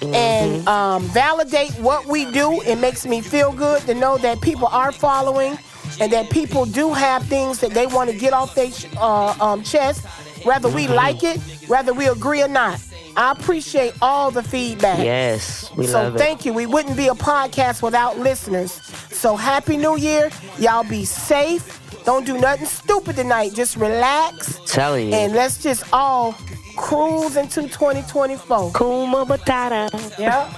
and 0.03 0.67
um, 0.69 1.03
validate 1.05 1.73
what 1.79 2.07
we 2.07 2.31
do. 2.31 2.61
It 2.63 2.77
makes 2.77 3.07
me 3.07 3.21
feel 3.21 3.53
good 3.53 3.83
to 3.83 3.95
know 3.95 4.19
that 4.19 4.41
people 4.41 4.69
are 4.69 4.93
following 4.93 5.59
and 6.01 6.13
that 6.13 6.31
people 6.31 6.67
do 6.67 6.93
have 6.93 7.25
things 7.25 7.61
that 7.61 7.73
they 7.73 7.87
want 7.87 8.11
to 8.11 8.17
get 8.17 8.33
off 8.33 8.55
their 8.55 8.71
uh, 8.99 9.35
um, 9.41 9.63
chest, 9.63 10.05
whether 10.45 10.69
we 10.69 10.89
like 10.89 11.23
it, 11.23 11.41
whether 11.69 11.93
we 11.93 12.09
agree 12.09 12.43
or 12.43 12.49
not. 12.49 12.81
I 13.17 13.33
appreciate 13.33 13.95
all 14.03 14.31
the 14.31 14.43
feedback. 14.43 14.99
Yes, 14.99 15.71
we 15.75 15.87
so 15.87 16.03
love 16.03 16.17
it. 16.17 16.19
thank 16.19 16.45
you. 16.45 16.53
We 16.53 16.67
wouldn't 16.67 16.99
be 16.99 17.09
a 17.09 17.15
podcast 17.15 17.83
without 17.83 18.19
listeners. 18.19 18.73
So 18.73 19.37
happy 19.37 19.79
New 19.79 19.97
Year. 19.97 20.31
Y'all 20.59 20.85
be 20.85 21.07
safe. 21.07 21.81
Don't 22.05 22.27
do 22.27 22.39
nothing 22.39 22.67
stupid 22.67 23.17
tonight. 23.17 23.55
Just 23.55 23.77
relax. 23.77 24.61
Telling 24.67 25.09
you. 25.09 25.15
And 25.15 25.33
let's 25.33 25.63
just 25.63 25.83
all 25.95 26.37
cruise 26.77 27.37
into 27.37 27.63
2024. 27.63 28.73
Kuma 28.73 29.25
Matata. 29.27 30.19
Yeah. 30.19 30.53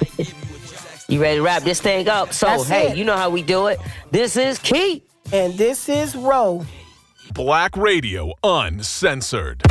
You 1.09 1.23
ready 1.23 1.37
to 1.39 1.43
wrap 1.43 1.63
this 1.63 1.81
thing 1.81 2.09
up? 2.09 2.35
So, 2.35 2.47
That's 2.47 2.69
hey, 2.69 2.91
it. 2.93 2.99
you 2.99 3.05
know 3.05 3.17
how 3.17 3.31
we 3.31 3.43
do 3.43 3.69
it. 3.69 3.79
This 4.11 4.37
is 4.37 4.59
Key. 4.59 5.03
And 5.33 5.55
this 5.55 5.89
is 5.89 6.15
Ro. 6.15 6.67
Black 7.33 7.77
Radio 7.77 8.33
Uncensored. 8.43 9.63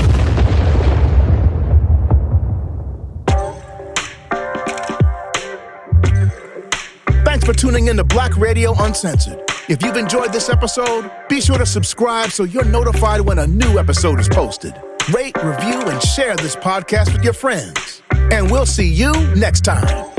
Thanks 7.25 7.45
for 7.45 7.53
tuning 7.53 7.87
in 7.87 7.97
to 7.97 8.03
Black 8.03 8.35
Radio 8.37 8.73
Uncensored. 8.79 9.43
If 9.67 9.83
you've 9.83 9.97
enjoyed 9.97 10.31
this 10.31 10.49
episode, 10.49 11.11
be 11.27 11.41
sure 11.41 11.57
to 11.57 11.65
subscribe 11.65 12.31
so 12.31 12.45
you're 12.45 12.63
notified 12.65 13.21
when 13.21 13.39
a 13.39 13.47
new 13.47 13.77
episode 13.77 14.19
is 14.19 14.29
posted. 14.29 14.73
Rate, 15.13 15.41
review, 15.41 15.79
and 15.81 16.01
share 16.03 16.35
this 16.35 16.55
podcast 16.57 17.13
with 17.13 17.23
your 17.23 17.33
friends. 17.33 18.01
And 18.11 18.51
we'll 18.51 18.65
see 18.65 18.87
you 18.87 19.13
next 19.35 19.61
time. 19.61 20.16